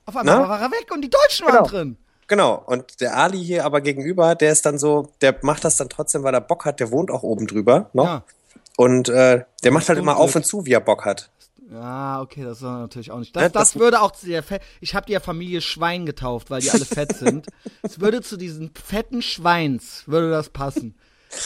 Auf 0.09 0.15
einmal 0.17 0.39
Na? 0.41 0.49
war 0.49 0.61
er 0.61 0.71
weg 0.71 0.87
und 0.93 1.01
die 1.01 1.09
Deutschen 1.09 1.45
waren 1.47 1.55
Genau. 1.57 1.67
drin. 1.67 1.97
Genau. 2.27 2.63
Und 2.65 2.99
der 3.01 3.17
Ali 3.17 3.43
hier 3.43 3.65
aber 3.65 3.81
gegenüber, 3.81 4.35
der 4.35 4.51
ist 4.51 4.65
dann 4.65 4.77
so, 4.77 5.11
der 5.21 5.35
macht 5.41 5.63
das 5.65 5.77
dann 5.77 5.89
trotzdem, 5.89 6.23
weil 6.23 6.33
er 6.33 6.41
Bock 6.41 6.65
hat. 6.65 6.79
Der 6.79 6.91
wohnt 6.91 7.09
auch 7.11 7.23
oben 7.23 7.47
drüber 7.47 7.89
noch. 7.93 8.05
Ja. 8.05 8.23
Und 8.77 9.09
äh, 9.09 9.43
der 9.63 9.71
macht 9.71 9.89
halt 9.89 9.97
immer 9.99 10.17
auf 10.17 10.35
und 10.35 10.45
zu, 10.45 10.65
wie 10.65 10.73
er 10.73 10.79
Bock 10.79 11.05
hat. 11.05 11.29
Ja, 11.71 12.21
okay, 12.21 12.43
das 12.43 12.61
war 12.63 12.79
natürlich 12.79 13.11
auch 13.11 13.19
nicht. 13.19 13.35
Das, 13.35 13.43
Ne, 13.43 13.49
das, 13.51 13.71
das- 13.73 13.79
würde 13.79 14.01
auch 14.01 14.11
zu 14.11 14.25
der 14.27 14.41
Fe 14.41 14.59
Ich 14.81 14.95
habe 14.95 15.05
die 15.05 15.11
ja 15.13 15.19
Familie 15.19 15.61
Schwein 15.61 16.05
getauft, 16.05 16.49
weil 16.49 16.61
die 16.61 16.71
alle 16.71 16.85
fett 16.85 17.13
sind. 17.17 17.45
Es 17.83 17.99
würde 17.99 18.21
zu 18.21 18.37
diesen 18.37 18.71
fetten 18.73 19.21
Schweins 19.21 20.03
würde 20.07 20.31
das 20.31 20.49
passen. 20.49 20.95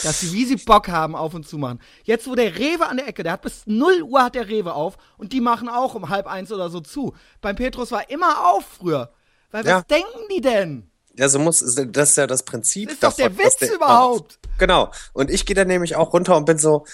Dass 0.02 0.20
sie, 0.20 0.32
wie 0.32 0.46
sie 0.46 0.56
Bock 0.56 0.88
haben, 0.88 1.14
auf 1.14 1.34
und 1.34 1.46
zu 1.46 1.58
machen. 1.58 1.78
Jetzt, 2.04 2.26
wo 2.26 2.34
der 2.34 2.56
Rewe 2.58 2.86
an 2.86 2.96
der 2.96 3.06
Ecke, 3.08 3.22
der 3.22 3.32
hat 3.32 3.42
bis 3.42 3.62
0 3.66 4.02
Uhr 4.02 4.22
hat 4.22 4.34
der 4.34 4.48
Rewe 4.48 4.72
auf 4.74 4.96
und 5.18 5.32
die 5.32 5.40
machen 5.42 5.68
auch 5.68 5.94
um 5.94 6.08
halb 6.08 6.26
eins 6.26 6.50
oder 6.52 6.70
so 6.70 6.80
zu. 6.80 7.14
Beim 7.42 7.54
Petrus 7.56 7.90
war 7.90 8.08
immer 8.08 8.50
auf 8.50 8.64
früher. 8.78 9.12
Weil 9.50 9.66
Ja. 9.66 9.78
was 9.78 9.86
denken 9.86 10.18
die 10.34 10.40
denn? 10.40 10.90
Ja, 11.16 11.28
so 11.28 11.38
muss, 11.38 11.60
das 11.60 12.10
ist 12.10 12.16
ja 12.16 12.26
das 12.26 12.42
Prinzip. 12.44 12.88
Das 12.88 12.94
ist 12.94 13.02
doch 13.04 13.12
der 13.12 13.28
davon, 13.28 13.44
was 13.46 13.60
Witz 13.60 13.70
überhaupt. 13.74 14.38
Genau. 14.58 14.90
Und 15.12 15.30
ich 15.30 15.44
gehe 15.46 15.54
dann 15.54 15.68
nämlich 15.68 15.94
auch 15.96 16.12
runter 16.12 16.36
und 16.36 16.44
bin 16.46 16.58
so, 16.58 16.86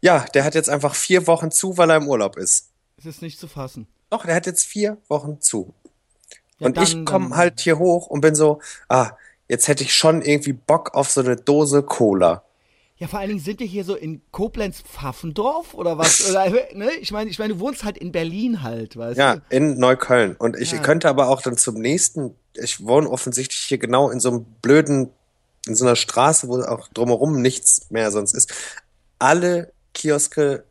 ja, 0.00 0.20
der 0.34 0.44
hat 0.44 0.54
jetzt 0.54 0.68
einfach 0.68 0.94
vier 0.94 1.26
Wochen 1.26 1.50
zu, 1.50 1.78
weil 1.78 1.88
er 1.90 1.96
im 1.96 2.08
Urlaub 2.08 2.36
ist. 2.36 2.70
Es 2.98 3.06
ist 3.06 3.22
nicht 3.22 3.38
zu 3.38 3.48
fassen. 3.48 3.86
Doch, 4.10 4.26
der 4.26 4.34
hat 4.34 4.46
jetzt 4.46 4.64
vier 4.66 4.98
Wochen 5.08 5.40
zu. 5.40 5.72
Ja, 6.58 6.66
und 6.66 6.78
ich 6.78 6.92
dann- 6.92 7.04
komme 7.06 7.28
dann- 7.30 7.38
halt 7.38 7.60
hier 7.60 7.78
hoch 7.78 8.06
und 8.08 8.20
bin 8.20 8.34
so, 8.34 8.60
ah, 8.88 9.12
jetzt 9.48 9.68
hätte 9.68 9.84
ich 9.84 9.94
schon 9.94 10.22
irgendwie 10.22 10.52
Bock 10.52 10.94
auf 10.94 11.10
so 11.10 11.20
eine 11.20 11.36
Dose 11.36 11.82
Cola. 11.82 12.42
Ja, 12.96 13.08
vor 13.08 13.18
allen 13.18 13.28
Dingen 13.30 13.40
sind 13.40 13.58
wir 13.58 13.66
hier 13.66 13.84
so 13.84 13.96
in 13.96 14.22
Koblenz-Pfaffendorf 14.30 15.74
oder 15.74 15.98
was? 15.98 16.30
Oder, 16.30 16.48
ne? 16.74 16.92
Ich 17.00 17.10
meine, 17.10 17.28
ich 17.28 17.38
meine, 17.38 17.54
du 17.54 17.60
wohnst 17.60 17.82
halt 17.84 17.98
in 17.98 18.12
Berlin 18.12 18.62
halt, 18.62 18.96
weißt 18.96 19.18
Ja, 19.18 19.36
du? 19.36 19.42
in 19.50 19.78
Neukölln. 19.78 20.36
Und 20.36 20.56
ich 20.56 20.70
Ja. 20.72 20.78
könnte 20.78 21.08
aber 21.08 21.28
auch 21.28 21.42
dann 21.42 21.56
zum 21.56 21.74
nächsten, 21.74 22.36
ich 22.54 22.84
wohne 22.86 23.10
offensichtlich 23.10 23.60
hier 23.60 23.78
genau 23.78 24.10
in 24.10 24.20
so 24.20 24.28
einem 24.30 24.44
blöden, 24.62 25.10
in 25.66 25.74
so 25.74 25.84
einer 25.84 25.96
Straße, 25.96 26.46
wo 26.48 26.60
auch 26.62 26.88
drumherum 26.88 27.42
nichts 27.42 27.90
mehr 27.90 28.12
sonst 28.12 28.32
ist. 28.32 28.52
Alle 29.18 29.72
Kioske, 29.92 30.64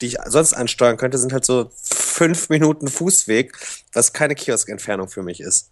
die 0.00 0.06
ich 0.06 0.16
sonst 0.26 0.52
ansteuern 0.52 0.96
könnte, 0.96 1.16
sind 1.18 1.32
halt 1.32 1.44
so 1.44 1.70
fünf 1.74 2.48
Minuten 2.48 2.88
Fußweg, 2.88 3.56
was 3.92 4.12
keine 4.12 4.34
Kioskentfernung 4.34 5.08
für 5.08 5.22
mich 5.22 5.40
ist. 5.40 5.70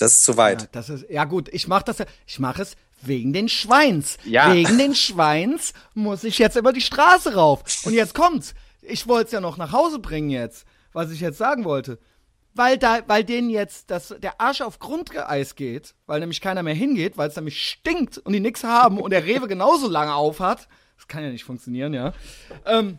Das 0.00 0.14
ist 0.14 0.24
zu 0.24 0.32
Ja, 0.32 0.36
weit. 0.38 0.68
das 0.74 0.88
ist, 0.88 1.08
ja 1.08 1.24
gut, 1.24 1.48
ich 1.52 1.68
mach 1.68 1.82
das 1.82 1.98
ja, 1.98 2.06
ich 2.26 2.38
mache 2.40 2.62
es 2.62 2.76
wegen 3.02 3.32
den 3.32 3.48
Schweins. 3.48 4.16
Ja. 4.24 4.52
Wegen 4.52 4.76
den 4.78 4.94
Schweins 4.94 5.72
muss 5.94 6.24
ich 6.24 6.38
jetzt 6.38 6.56
über 6.56 6.72
die 6.72 6.80
Straße 6.80 7.34
rauf. 7.34 7.62
Und 7.84 7.92
jetzt 7.94 8.14
kommt's. 8.14 8.54
Ich 8.82 9.06
wollte 9.06 9.26
es 9.26 9.32
ja 9.32 9.40
noch 9.40 9.56
nach 9.56 9.72
Hause 9.72 9.98
bringen 9.98 10.30
jetzt, 10.30 10.66
was 10.92 11.10
ich 11.10 11.20
jetzt 11.20 11.38
sagen 11.38 11.64
wollte. 11.64 11.98
Weil 12.54 12.78
da, 12.78 12.98
weil 13.06 13.22
denen 13.24 13.48
jetzt 13.48 13.90
das, 13.90 14.14
der 14.18 14.40
Arsch 14.40 14.60
auf 14.60 14.80
Grundeis 14.80 15.54
geht, 15.54 15.94
weil 16.06 16.18
nämlich 16.20 16.40
keiner 16.40 16.62
mehr 16.64 16.74
hingeht, 16.74 17.16
weil 17.16 17.28
es 17.28 17.36
nämlich 17.36 17.64
stinkt 17.64 18.18
und 18.18 18.32
die 18.32 18.40
nix 18.40 18.64
haben 18.64 18.98
und 18.98 19.10
der 19.12 19.24
Rewe 19.24 19.46
genauso 19.46 19.88
lange 19.88 20.14
auf 20.14 20.40
hat. 20.40 20.66
Das 20.96 21.06
kann 21.06 21.22
ja 21.22 21.30
nicht 21.30 21.44
funktionieren, 21.44 21.94
ja. 21.94 22.12
Ähm, 22.66 22.98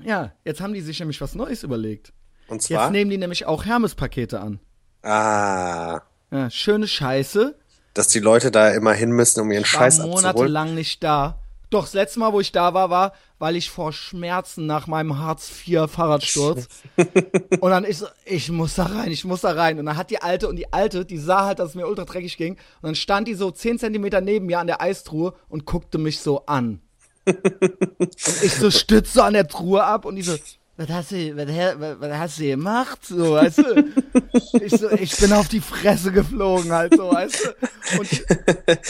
ja, 0.00 0.32
jetzt 0.44 0.60
haben 0.60 0.74
die 0.74 0.80
sich 0.82 0.98
nämlich 1.00 1.20
was 1.20 1.34
Neues 1.34 1.62
überlegt. 1.62 2.12
Und 2.48 2.56
Jetzt 2.56 2.66
zwar, 2.68 2.90
nehmen 2.90 3.10
die 3.10 3.18
nämlich 3.18 3.46
auch 3.46 3.64
Hermes-Pakete 3.64 4.38
an. 4.40 4.60
ah, 5.02 6.00
Ja, 6.30 6.50
schöne 6.50 6.86
Scheiße. 6.86 7.56
dass 7.94 8.08
die 8.08 8.20
Leute 8.20 8.50
da 8.50 8.70
immer 8.70 8.92
hin 8.92 9.10
müssen, 9.10 9.40
um 9.40 9.50
ihren 9.50 9.62
war 9.62 9.66
Scheiß 9.66 10.00
abzuholen. 10.00 10.22
monatelang 10.22 10.74
nicht 10.74 11.02
da. 11.02 11.40
Doch, 11.70 11.84
das 11.84 11.92
letzte 11.92 12.20
Mal, 12.20 12.32
wo 12.32 12.40
ich 12.40 12.50
da 12.50 12.72
war, 12.72 12.88
war, 12.88 13.12
weil 13.38 13.54
ich 13.54 13.70
vor 13.70 13.92
Schmerzen 13.92 14.64
nach 14.64 14.86
meinem 14.86 15.18
Hartz-IV-Fahrradsturz. 15.18 16.66
und 17.60 17.70
dann 17.70 17.84
ist, 17.84 18.06
ich 18.24 18.50
muss 18.50 18.76
da 18.76 18.84
rein, 18.84 19.10
ich 19.10 19.26
muss 19.26 19.42
da 19.42 19.50
rein. 19.50 19.78
Und 19.78 19.84
dann 19.84 19.98
hat 19.98 20.10
die 20.10 20.22
Alte, 20.22 20.48
und 20.48 20.56
die 20.56 20.72
Alte, 20.72 21.04
die 21.04 21.18
sah 21.18 21.44
halt, 21.44 21.58
dass 21.58 21.70
es 21.70 21.74
mir 21.74 21.86
ultra 21.86 22.04
dreckig 22.06 22.38
ging. 22.38 22.54
Und 22.54 22.60
dann 22.82 22.94
stand 22.94 23.28
die 23.28 23.34
so 23.34 23.50
10 23.50 23.78
Zentimeter 23.78 24.22
neben 24.22 24.46
mir 24.46 24.60
an 24.60 24.66
der 24.66 24.80
Eistruhe 24.80 25.34
und 25.50 25.66
guckte 25.66 25.98
mich 25.98 26.20
so 26.20 26.46
an. 26.46 26.80
und 27.26 28.42
ich 28.42 28.54
so 28.54 28.70
stütze 28.70 29.22
an 29.22 29.34
der 29.34 29.46
Truhe 29.46 29.84
ab 29.84 30.06
und 30.06 30.16
die 30.16 30.22
so, 30.22 30.36
was 30.78 30.88
hast 30.88 31.10
du, 31.10 31.36
was, 31.36 32.00
was, 32.00 32.12
hast 32.18 32.38
du 32.38 32.44
gemacht? 32.44 33.04
So, 33.04 33.32
weißt 33.32 33.58
du? 33.58 33.84
Ich, 34.60 34.72
so, 34.72 34.90
ich 34.90 35.16
bin 35.16 35.32
auf 35.32 35.48
die 35.48 35.60
Fresse 35.60 36.12
geflogen 36.12 36.72
halt 36.72 36.94
so, 36.96 37.10
weißt 37.10 37.54
du? 37.90 37.98
Und, 37.98 38.24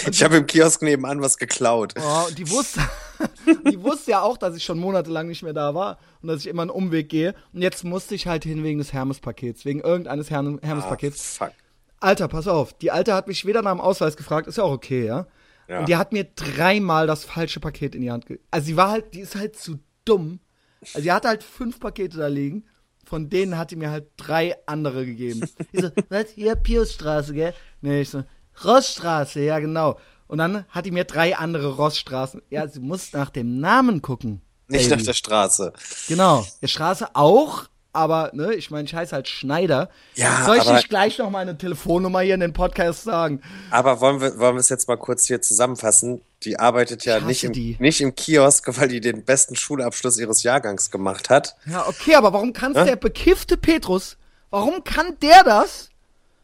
Ich 0.11 0.22
habe 0.22 0.36
im 0.36 0.47
Kiosk 0.47 0.82
nebenan 0.82 1.20
was 1.20 1.39
geklaut. 1.39 1.95
Oh, 1.99 2.26
und 2.28 2.39
die 2.39 2.49
wusste, 2.51 2.80
die 3.70 3.82
wusste 3.82 4.12
ja 4.12 4.22
auch, 4.22 4.36
dass 4.36 4.55
ich 4.57 4.64
schon 4.64 4.78
monatelang 4.78 5.26
nicht 5.26 5.43
mehr 5.43 5.53
da 5.53 5.74
war 5.74 5.99
und 6.22 6.28
dass 6.28 6.41
ich 6.41 6.47
immer 6.49 6.62
einen 6.62 6.70
Umweg 6.70 7.09
gehe. 7.09 7.34
Und 7.53 7.62
jetzt 7.62 7.84
musste 7.84 8.14
ich 8.14 8.26
halt 8.26 8.45
hin 8.45 8.62
wegen 8.62 8.78
des 8.78 8.93
Hermes-Pakets, 8.93 9.64
wegen 9.64 9.80
irgendeines 9.80 10.30
Her 10.30 10.41
Ah, 10.41 10.59
Hermes-Pakets. 10.66 11.39
fuck. 11.39 11.53
Alter, 12.01 12.28
pass 12.28 12.47
auf, 12.47 12.74
die 12.74 12.91
Alte 12.91 13.14
hat 13.14 13.26
mich 13.26 13.45
wieder 13.47 13.62
nach 13.62 13.72
dem 13.72 13.80
Ausweis 13.80 14.16
gefragt, 14.16 14.47
ist 14.47 14.59
ja 14.59 14.64
auch 14.64 14.72
okay, 14.72 15.07
ja? 15.07 15.26
Ja. 15.68 15.80
Und 15.80 15.89
die 15.89 15.97
hat 15.97 16.12
mir 16.12 16.24
dreimal 16.24 17.07
das 17.07 17.24
falsche 17.24 17.61
Paket 17.61 17.95
in 17.95 18.03
die 18.03 18.11
Hand 18.11 18.26
gegeben. 18.26 18.45
Also 18.51 18.66
sie 18.66 18.76
war 18.76 18.91
halt, 18.91 19.14
die 19.14 19.20
ist 19.20 19.34
halt 19.34 19.57
zu 19.57 19.78
dumm. 20.05 20.41
Also 20.80 21.00
sie 21.00 21.12
hatte 21.12 21.28
halt 21.28 21.42
fünf 21.42 21.80
Pakete 21.80 22.18
da 22.18 22.26
liegen. 22.28 22.64
Von 23.04 23.30
denen 23.30 23.56
hat 23.56 23.70
die 23.70 23.76
mir 23.76 23.90
halt 23.90 24.08
drei 24.16 24.54
andere 24.66 25.06
gegeben. 25.06 25.40
Ich 25.72 25.80
so, 25.80 25.90
was? 26.08 26.26
Hier, 26.34 26.56
Piusstraße, 26.56 27.32
gell? 27.34 27.54
Nee, 27.80 28.02
ich 28.02 28.10
so, 28.10 28.22
Rossstraße, 28.64 29.40
ja 29.40 29.58
genau. 29.58 29.98
Und 30.26 30.38
dann 30.38 30.66
hat 30.68 30.84
die 30.84 30.90
mir 30.90 31.04
drei 31.04 31.36
andere 31.36 31.76
Rossstraßen. 31.76 32.42
Ja, 32.50 32.68
sie 32.68 32.80
muss 32.80 33.12
nach 33.12 33.30
dem 33.30 33.60
Namen 33.60 34.02
gucken. 34.02 34.42
Nicht 34.68 34.88
Baby. 34.88 34.96
nach 35.00 35.06
der 35.06 35.14
Straße. 35.14 35.72
Genau. 36.08 36.46
Der 36.60 36.66
Straße 36.68 37.14
auch, 37.14 37.64
aber, 37.99 38.30
ne, 38.32 38.55
ich 38.55 38.70
meine, 38.70 38.84
ich 38.86 38.94
heiße 38.94 39.14
halt 39.14 39.28
Schneider. 39.28 39.90
Ja, 40.14 40.44
Soll 40.46 40.57
ich 40.57 40.62
aber- 40.62 40.74
nicht 40.74 40.88
gleich 40.88 41.18
noch 41.18 41.30
meine 41.30 41.59
Telefonnummer 41.59 42.20
hier 42.20 42.34
in 42.34 42.40
den 42.40 42.53
Podcast 42.53 43.05
sagen? 43.05 43.42
Aber 43.70 44.01
wollen 44.01 44.20
wir, 44.20 44.38
wollen 44.38 44.55
wir 44.57 44.61
es 44.61 44.68
jetzt 44.68 44.88
mal 44.88 44.96
kurz 44.96 45.26
hier 45.26 45.42
zusammenfassen? 45.42 46.20
Die 46.44 46.59
arbeitet 46.59 47.05
ja 47.05 47.20
nicht 47.20 47.42
im, 47.44 47.53
die. 47.53 47.76
nicht 47.80 48.01
im 48.01 48.14
Kiosk, 48.14 48.68
weil 48.78 48.88
die 48.88 49.01
den 49.01 49.24
besten 49.24 49.57
Schulabschluss 49.57 50.18
ihres 50.18 50.42
Jahrgangs 50.44 50.90
gemacht 50.90 51.28
hat. 51.30 51.57
Ja, 51.66 51.86
okay, 51.88 52.14
aber 52.14 52.32
warum 52.32 52.53
kann 52.53 52.74
Hä? 52.74 52.84
der 52.84 52.96
bekiffte 52.96 53.57
Petrus, 53.57 54.16
warum 54.51 54.84
kann 54.84 55.16
der 55.20 55.42
das? 55.44 55.90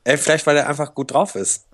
Ey, 0.02 0.18
vielleicht 0.18 0.46
weil 0.46 0.56
er 0.56 0.68
einfach 0.68 0.94
gut 0.94 1.12
drauf 1.12 1.34
ist. 1.36 1.66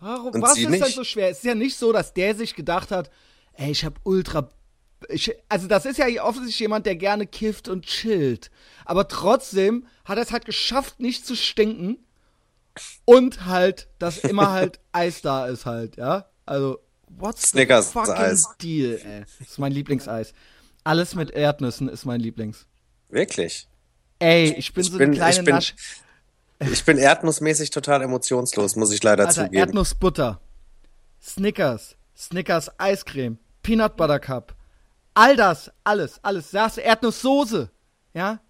Warum, 0.00 0.28
Und 0.32 0.42
was 0.42 0.56
ist 0.56 0.62
denn 0.64 0.70
nicht? 0.70 0.94
so 0.94 1.02
schwer? 1.04 1.30
Es 1.30 1.38
ist 1.38 1.44
ja 1.44 1.54
nicht 1.56 1.76
so, 1.76 1.92
dass 1.92 2.14
der 2.14 2.34
sich 2.34 2.54
gedacht 2.54 2.90
hat, 2.92 3.10
ey, 3.54 3.70
ich 3.72 3.84
hab 3.84 3.94
ultra. 4.04 4.48
Also, 5.48 5.68
das 5.68 5.86
ist 5.86 5.98
ja 5.98 6.06
offensichtlich 6.24 6.58
jemand, 6.60 6.84
der 6.86 6.96
gerne 6.96 7.26
kifft 7.26 7.68
und 7.68 7.86
chillt. 7.86 8.50
Aber 8.84 9.06
trotzdem 9.08 9.86
hat 10.04 10.18
er 10.18 10.22
es 10.24 10.32
halt 10.32 10.44
geschafft, 10.44 10.98
nicht 11.00 11.24
zu 11.24 11.36
stinken. 11.36 11.98
Und 13.04 13.44
halt, 13.46 13.88
dass 13.98 14.18
immer 14.18 14.50
halt 14.50 14.78
Eis 14.92 15.20
da 15.22 15.46
ist 15.46 15.66
halt, 15.66 15.96
ja? 15.96 16.26
Also, 16.46 16.78
what's 17.08 17.48
Snickers 17.50 17.88
the 17.88 17.92
fucking 17.92 18.14
Eis. 18.14 18.44
deal, 18.60 19.00
ey? 19.04 19.20
Das 19.38 19.48
ist 19.48 19.58
mein 19.58 19.72
Lieblingseis. 19.72 20.32
Alles 20.84 21.14
mit 21.14 21.30
Erdnüssen 21.30 21.88
ist 21.88 22.04
mein 22.04 22.20
Lieblings. 22.20 22.66
Wirklich. 23.08 23.68
Ey, 24.20 24.52
ich 24.54 24.72
bin 24.74 24.84
Ich 24.84 24.90
so 24.90 24.98
bin- 24.98 25.08
eine 25.08 25.16
kleine 25.16 25.38
ich 25.38 25.44
bin- 25.44 25.54
Nasch. 25.54 25.74
ich 26.60 26.84
bin 26.84 26.98
erdnussmäßig 26.98 27.70
total 27.70 28.02
emotionslos, 28.02 28.74
muss 28.76 28.90
ich 28.92 29.02
leider 29.02 29.26
Alter, 29.26 29.44
zugeben. 29.44 29.54
Erdnussbutter, 29.56 30.40
Snickers, 31.22 31.96
Snickers 32.16 32.70
Eiscreme, 32.78 33.38
Peanut 33.62 33.96
Butter 33.96 34.18
Cup, 34.18 34.54
all 35.18 35.36
das, 35.36 35.70
alles, 35.84 36.22
alles. 36.22 36.50
Du 36.50 36.80
Erdnusssoße, 36.80 37.70
ja? 38.14 38.40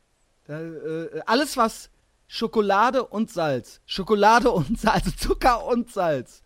Äh, 0.49 1.21
alles 1.27 1.57
was 1.57 1.91
Schokolade 2.27 3.05
und 3.05 3.31
Salz, 3.31 3.81
Schokolade 3.87 4.51
und 4.51 4.79
Salz, 4.81 5.07
also 5.07 5.11
Zucker 5.17 5.65
und 5.67 5.91
Salz. 5.91 6.43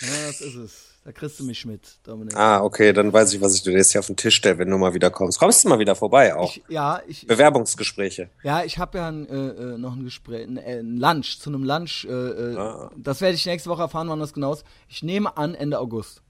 Ja, 0.00 0.26
das 0.26 0.40
ist 0.40 0.54
es. 0.56 0.90
Da 1.04 1.12
kriegst 1.12 1.38
du 1.38 1.44
mich 1.44 1.66
mit, 1.66 1.98
Dominik. 2.04 2.34
Ah, 2.34 2.62
okay, 2.62 2.94
dann 2.94 3.12
weiß 3.12 3.34
ich, 3.34 3.40
was 3.40 3.54
ich 3.54 3.62
dir 3.62 3.72
jetzt 3.72 3.92
hier 3.92 3.98
auf 3.98 4.06
den 4.06 4.16
Tisch 4.16 4.36
stelle, 4.36 4.56
wenn 4.58 4.70
du 4.70 4.78
mal 4.78 4.94
wieder 4.94 5.10
kommst. 5.10 5.38
Kommst 5.38 5.62
du 5.62 5.68
mal 5.68 5.78
wieder 5.78 5.94
vorbei 5.94 6.34
auch? 6.34 6.50
Ich, 6.56 6.64
ja, 6.68 7.02
ich, 7.06 7.26
Bewerbungsgespräche. 7.26 8.30
ja, 8.42 8.64
ich 8.64 8.78
habe 8.78 8.98
ja 8.98 9.08
ein, 9.08 9.28
äh, 9.28 9.48
äh, 9.74 9.78
noch 9.78 9.94
ein 9.94 10.04
Gespräch, 10.04 10.46
ein, 10.46 10.56
äh, 10.56 10.78
ein 10.80 10.96
Lunch, 10.96 11.38
zu 11.40 11.50
einem 11.50 11.62
Lunch. 11.62 12.06
Äh, 12.06 12.10
äh, 12.10 12.56
Ah. 12.56 12.90
Das 12.96 13.20
werde 13.20 13.34
ich 13.34 13.44
nächste 13.44 13.68
Woche 13.68 13.82
erfahren, 13.82 14.08
wann 14.08 14.18
das 14.20 14.32
genau 14.32 14.54
ist. 14.54 14.64
Ich 14.88 15.02
nehme 15.02 15.36
an 15.36 15.54
Ende 15.54 15.78
August. 15.78 16.22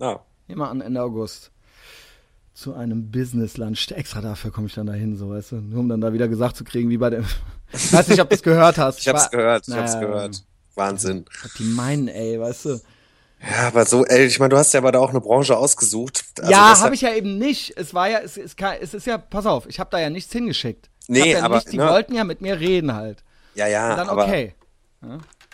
Ah, 0.00 0.20
Nehme 0.46 0.68
an 0.68 0.80
Ende 0.80 1.02
August. 1.02 1.50
Zu 2.54 2.74
einem 2.74 3.10
Business 3.10 3.56
Lunch. 3.56 3.90
Extra 3.92 4.20
dafür 4.20 4.50
komme 4.50 4.66
ich 4.66 4.74
dann 4.74 4.86
dahin, 4.86 5.16
so 5.16 5.30
weißt 5.30 5.52
du. 5.52 5.56
Nur 5.56 5.80
um 5.80 5.88
dann 5.88 6.00
da 6.00 6.12
wieder 6.12 6.28
gesagt 6.28 6.56
zu 6.56 6.64
kriegen, 6.64 6.90
wie 6.90 6.98
bei 6.98 7.08
dem. 7.10 7.24
Ich 7.72 7.92
weiß 7.92 8.08
nicht, 8.08 8.20
ob 8.20 8.28
du 8.28 8.34
es 8.34 8.42
gehört 8.42 8.76
hast. 8.78 8.98
ich 9.00 9.08
hab's 9.08 9.30
gehört, 9.30 9.66
ich 9.66 9.74
hab's 9.74 9.98
gehört. 9.98 10.42
Wahnsinn. 10.74 11.24
Was 11.42 11.54
die 11.54 11.64
meinen, 11.64 12.08
ey, 12.08 12.38
weißt 12.38 12.64
du. 12.66 12.80
Ja, 13.40 13.68
aber 13.68 13.84
so, 13.86 14.04
ey, 14.04 14.26
ich 14.26 14.38
meine, 14.38 14.50
du 14.50 14.56
hast 14.58 14.72
ja 14.72 14.80
aber 14.80 14.92
da 14.92 14.98
auch 15.00 15.10
eine 15.10 15.20
Branche 15.20 15.56
ausgesucht. 15.56 16.24
Also 16.38 16.50
ja, 16.52 16.78
habe 16.78 16.94
ich 16.94 17.00
ja 17.00 17.12
eben 17.14 17.38
nicht. 17.38 17.76
Es 17.76 17.92
war 17.92 18.08
ja, 18.08 18.18
es 18.20 18.36
ist, 18.36 18.56
kein- 18.56 18.80
es 18.80 18.94
ist 18.94 19.06
ja, 19.06 19.18
pass 19.18 19.46
auf, 19.46 19.66
ich 19.66 19.80
habe 19.80 19.90
da 19.90 19.98
ja 19.98 20.10
nichts 20.10 20.32
hingeschickt. 20.32 20.88
Nee, 21.08 21.32
ja 21.32 21.42
aber, 21.42 21.56
nichts, 21.56 21.70
die 21.70 21.78
ne? 21.78 21.88
wollten 21.88 22.14
ja 22.14 22.22
mit 22.24 22.40
mir 22.40 22.60
reden 22.60 22.94
halt. 22.94 23.24
Ja, 23.54 23.66
ja, 23.66 23.90
Und 23.90 23.96
dann 23.96 24.08
aber 24.10 24.24
okay. 24.26 24.54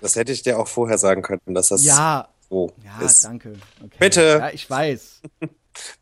das 0.01 0.16
hätte 0.16 0.32
ich 0.32 0.42
dir 0.42 0.59
auch 0.59 0.68
vorher 0.68 0.99
sagen 0.99 1.22
können, 1.22 1.40
dass 1.46 1.68
das 1.68 1.82
Ja, 1.84 2.28
so 2.51 2.72
ja, 2.84 3.05
ist. 3.07 3.24
danke. 3.24 3.55
Okay. 3.82 3.96
Bitte. 3.99 4.36
Ja, 4.40 4.51
ich 4.51 4.68
weiß. 4.68 5.22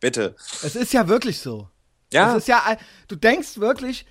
Bitte. 0.00 0.34
Es 0.62 0.76
ist 0.76 0.92
ja 0.92 1.08
wirklich 1.08 1.40
so. 1.40 1.68
Ja, 2.12 2.32
Es 2.32 2.42
ist 2.42 2.48
ja, 2.48 2.62
du 3.08 3.16
denkst 3.16 3.58
wirklich 3.58 4.06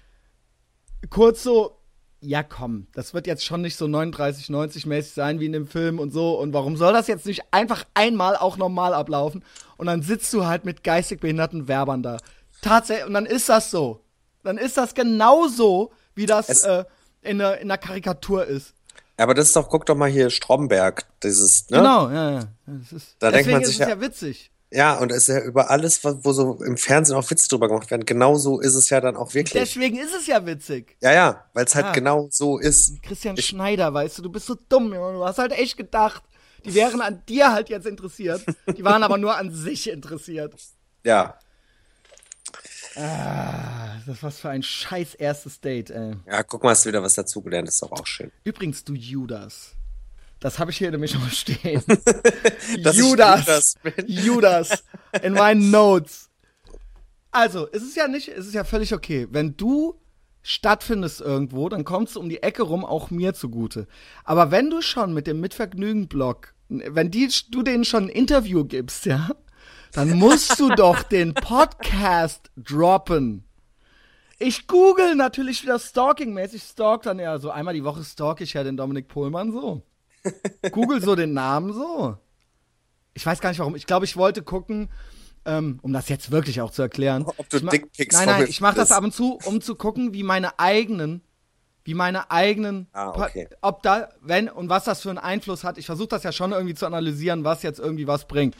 kurz 1.10 1.44
so, 1.44 1.78
ja 2.22 2.44
komm, 2.44 2.88
das 2.94 3.14
wird 3.14 3.28
jetzt 3.28 3.46
schon 3.46 3.62
nicht 3.62 3.78
so 3.78 3.88
39, 3.88 4.50
90 4.50 4.86
mäßig 4.86 5.14
sein 5.14 5.40
wie 5.40 5.46
in 5.46 5.52
dem 5.54 5.68
Film 5.68 6.00
und 6.00 6.12
so. 6.12 6.40
Und 6.40 6.54
warum 6.54 6.76
soll 6.78 6.94
das 6.94 7.08
jetzt 7.08 7.26
nicht 7.26 7.42
einfach 7.52 7.86
einmal 7.94 8.36
auch 8.36 8.58
normal 8.58 8.94
ablaufen? 8.94 9.44
Und 9.78 9.86
dann 9.88 10.02
sitzt 10.02 10.34
du 10.34 10.46
halt 10.46 10.66
mit 10.66 10.84
geistig 10.84 11.20
behinderten 11.22 11.68
Werbern 11.68 12.02
da. 12.04 12.18
Tatsächlich, 12.62 13.06
und 13.08 13.14
dann 13.14 13.26
ist 13.26 13.48
das 13.50 13.70
so. 13.72 14.02
Dann 14.44 14.58
ist 14.58 14.78
das 14.78 14.94
genau 14.96 15.48
so, 15.48 15.92
wie 16.16 16.26
das 16.26 16.64
äh, 16.64 16.86
in, 17.22 17.38
der, 17.40 17.60
in 17.60 17.68
der 17.68 17.78
Karikatur 17.78 18.46
ist. 18.46 18.74
aber 19.18 19.34
das 19.34 19.48
ist 19.48 19.56
doch, 19.56 19.70
guck 19.70 19.86
doch 19.86 19.96
mal 19.96 20.10
hier 20.10 20.30
Stromberg, 20.30 21.06
dieses, 21.24 21.70
ne? 21.70 21.78
Genau, 21.78 22.10
ja, 22.10 22.32
ja. 22.32 22.48
Das 22.66 22.92
ist, 22.92 23.16
Da 23.20 23.32
denkt 23.32 23.52
man 23.52 23.62
ist 23.62 23.68
sich 23.70 23.80
es 23.80 23.88
ja- 23.88 23.90
ja 23.96 24.02
witzig. 24.02 24.52
Ja, 24.72 24.96
und 24.98 25.12
es 25.12 25.30
ist 25.30 25.36
ja 25.36 25.42
über 25.42 25.70
alles, 25.70 26.04
wo 26.04 26.34
so 26.34 26.62
im 26.64 26.76
Fernsehen 26.78 27.16
auch 27.16 27.30
Witze 27.30 27.48
drüber 27.48 27.68
gemacht 27.68 27.90
werden, 27.92 28.06
genau 28.06 28.36
so 28.36 28.60
ist 28.60 28.76
es 28.76 28.90
ja 28.90 29.00
dann 29.00 29.16
auch 29.16 29.34
wirklich. 29.34 29.54
Deswegen 29.54 29.98
ist 29.98 30.14
es 30.14 30.28
ja 30.28 30.46
witzig. 30.46 30.98
Ja, 31.02 31.14
ja, 31.14 31.46
weil 31.54 31.66
es 31.66 31.76
halt 31.76 31.86
Ja. 31.88 31.92
genau 31.94 32.28
so 32.32 32.58
ist. 32.58 33.02
Christian 33.04 33.38
Ich- 33.38 33.46
Schneider, 33.46 33.94
weißt 33.94 34.18
du, 34.18 34.22
du 34.24 34.30
bist 34.32 34.48
so 34.48 34.56
dumm. 34.68 34.92
Du 34.92 35.24
hast 35.26 35.38
halt 35.38 35.52
echt 35.54 35.78
gedacht, 35.78 36.24
die 36.66 36.74
wären 36.74 37.00
an 37.02 37.22
dir 37.30 37.52
halt 37.54 37.70
jetzt 37.70 37.86
interessiert. 37.86 38.44
Die 38.76 38.84
waren 38.84 39.04
aber 39.04 39.18
nur 39.18 39.38
an 39.38 39.54
sich 39.54 39.90
interessiert. 39.90 40.54
Ja. 41.06 41.38
Ah, 42.96 43.98
das 44.06 44.24
was 44.24 44.40
für 44.40 44.50
ein 44.50 44.64
scheiß 44.64 45.16
erstes 45.16 45.60
Date, 45.60 45.90
ey. 45.92 46.16
Ja, 46.26 46.44
guck 46.44 46.64
mal, 46.64 46.70
hast 46.72 46.86
du 46.86 46.90
wieder 46.90 47.04
was 47.04 47.14
dazugelernt, 47.14 47.68
ist 47.68 47.82
doch 47.82 47.92
auch 47.92 48.08
schön. 48.08 48.32
Übrigens, 48.44 48.84
du 48.84 48.94
Judas. 48.94 49.76
Das 50.40 50.60
habe 50.60 50.72
ich 50.72 50.78
hier 50.78 50.92
nämlich 50.92 51.12
schon 51.12 51.22
stehen. 51.32 51.84
Judas. 52.94 53.76
Judas. 54.06 54.84
In 55.22 55.34
meinen 55.34 55.72
Notes. 55.72 56.30
Also, 57.32 57.68
es 57.72 57.84
ist 57.84 57.98
ja 57.98 58.08
nicht, 58.08 58.30
es 58.30 58.48
ist 58.48 58.54
ja 58.54 58.64
völlig 58.64 58.94
okay. 58.94 59.28
Wenn 59.30 59.58
du 59.58 60.00
stattfindest 60.42 61.22
irgendwo, 61.22 61.68
dann 61.70 61.84
kommst 61.84 62.16
du 62.16 62.20
um 62.20 62.30
die 62.30 62.44
Ecke 62.44 62.64
rum 62.64 62.86
auch 62.86 63.10
mir 63.10 63.34
zugute. 63.34 63.88
Aber 64.24 64.52
wenn 64.52 64.70
du 64.70 64.82
schon 64.82 65.14
mit 65.14 65.28
dem 65.28 65.42
Mitvergnügen-Blog, 65.42 66.54
wenn 66.70 67.12
die, 67.12 67.30
du 67.50 67.64
denen 67.64 67.84
schon 67.84 68.06
ein 68.06 68.10
Interview 68.10 68.64
gibst, 68.64 69.06
ja, 69.06 69.32
dann 69.92 70.18
musst 70.18 70.60
du 70.60 70.70
doch 70.70 71.04
den 71.04 71.34
Podcast 71.34 72.52
droppen. 72.56 73.44
Ich 74.38 74.68
google 74.68 75.16
natürlich 75.16 75.64
wieder 75.64 75.80
stalking-mäßig, 75.80 76.62
stalk 76.62 77.04
dann 77.04 77.20
ja 77.20 77.40
so 77.40 77.50
einmal 77.50 77.74
die 77.74 77.84
Woche 77.84 78.04
stalk 78.04 78.42
ich 78.42 78.54
ja 78.54 78.64
den 78.64 78.78
Dominik 78.78 79.08
Pohlmann 79.08 79.52
so. 79.52 79.82
Google 80.72 81.02
so 81.02 81.16
den 81.16 81.34
Namen 81.34 81.74
so. 81.74 82.18
Ich 83.14 83.26
weiß 83.26 83.40
gar 83.40 83.50
nicht 83.50 83.60
warum. 83.60 83.76
Ich 83.76 83.86
glaube, 83.86 84.06
ich 84.06 84.18
wollte 84.18 84.42
gucken, 84.44 84.90
ähm, 85.46 85.80
um 85.82 85.94
das 85.94 86.10
jetzt 86.10 86.32
wirklich 86.32 86.62
auch 86.62 86.72
zu 86.72 86.82
erklären. 86.82 87.26
Ob 87.38 87.50
du 87.50 87.60
Dickpics 87.60 88.16
Nein, 88.16 88.28
nein, 88.28 88.46
ich 88.50 88.62
mache 88.62 88.76
das 88.76 88.92
ab 88.92 89.04
und 89.04 89.14
zu, 89.14 89.40
um 89.46 89.62
zu 89.62 89.76
gucken, 89.76 90.14
wie 90.14 90.24
meine 90.24 90.60
eigenen, 90.60 91.22
wie 91.84 91.94
meine 91.94 92.32
eigenen, 92.32 92.88
Ah, 92.94 93.10
okay. 93.10 93.48
ob 93.62 93.84
da, 93.84 94.10
wenn 94.22 94.50
und 94.50 94.70
was 94.70 94.86
das 94.86 95.02
für 95.02 95.10
einen 95.10 95.20
Einfluss 95.20 95.64
hat. 95.64 95.78
Ich 95.78 95.86
versuche 95.86 96.08
das 96.08 96.24
ja 96.24 96.32
schon 96.32 96.52
irgendwie 96.52 96.74
zu 96.74 96.86
analysieren, 96.88 97.44
was 97.44 97.62
jetzt 97.62 97.80
irgendwie 97.80 98.08
was 98.08 98.28
bringt. 98.28 98.56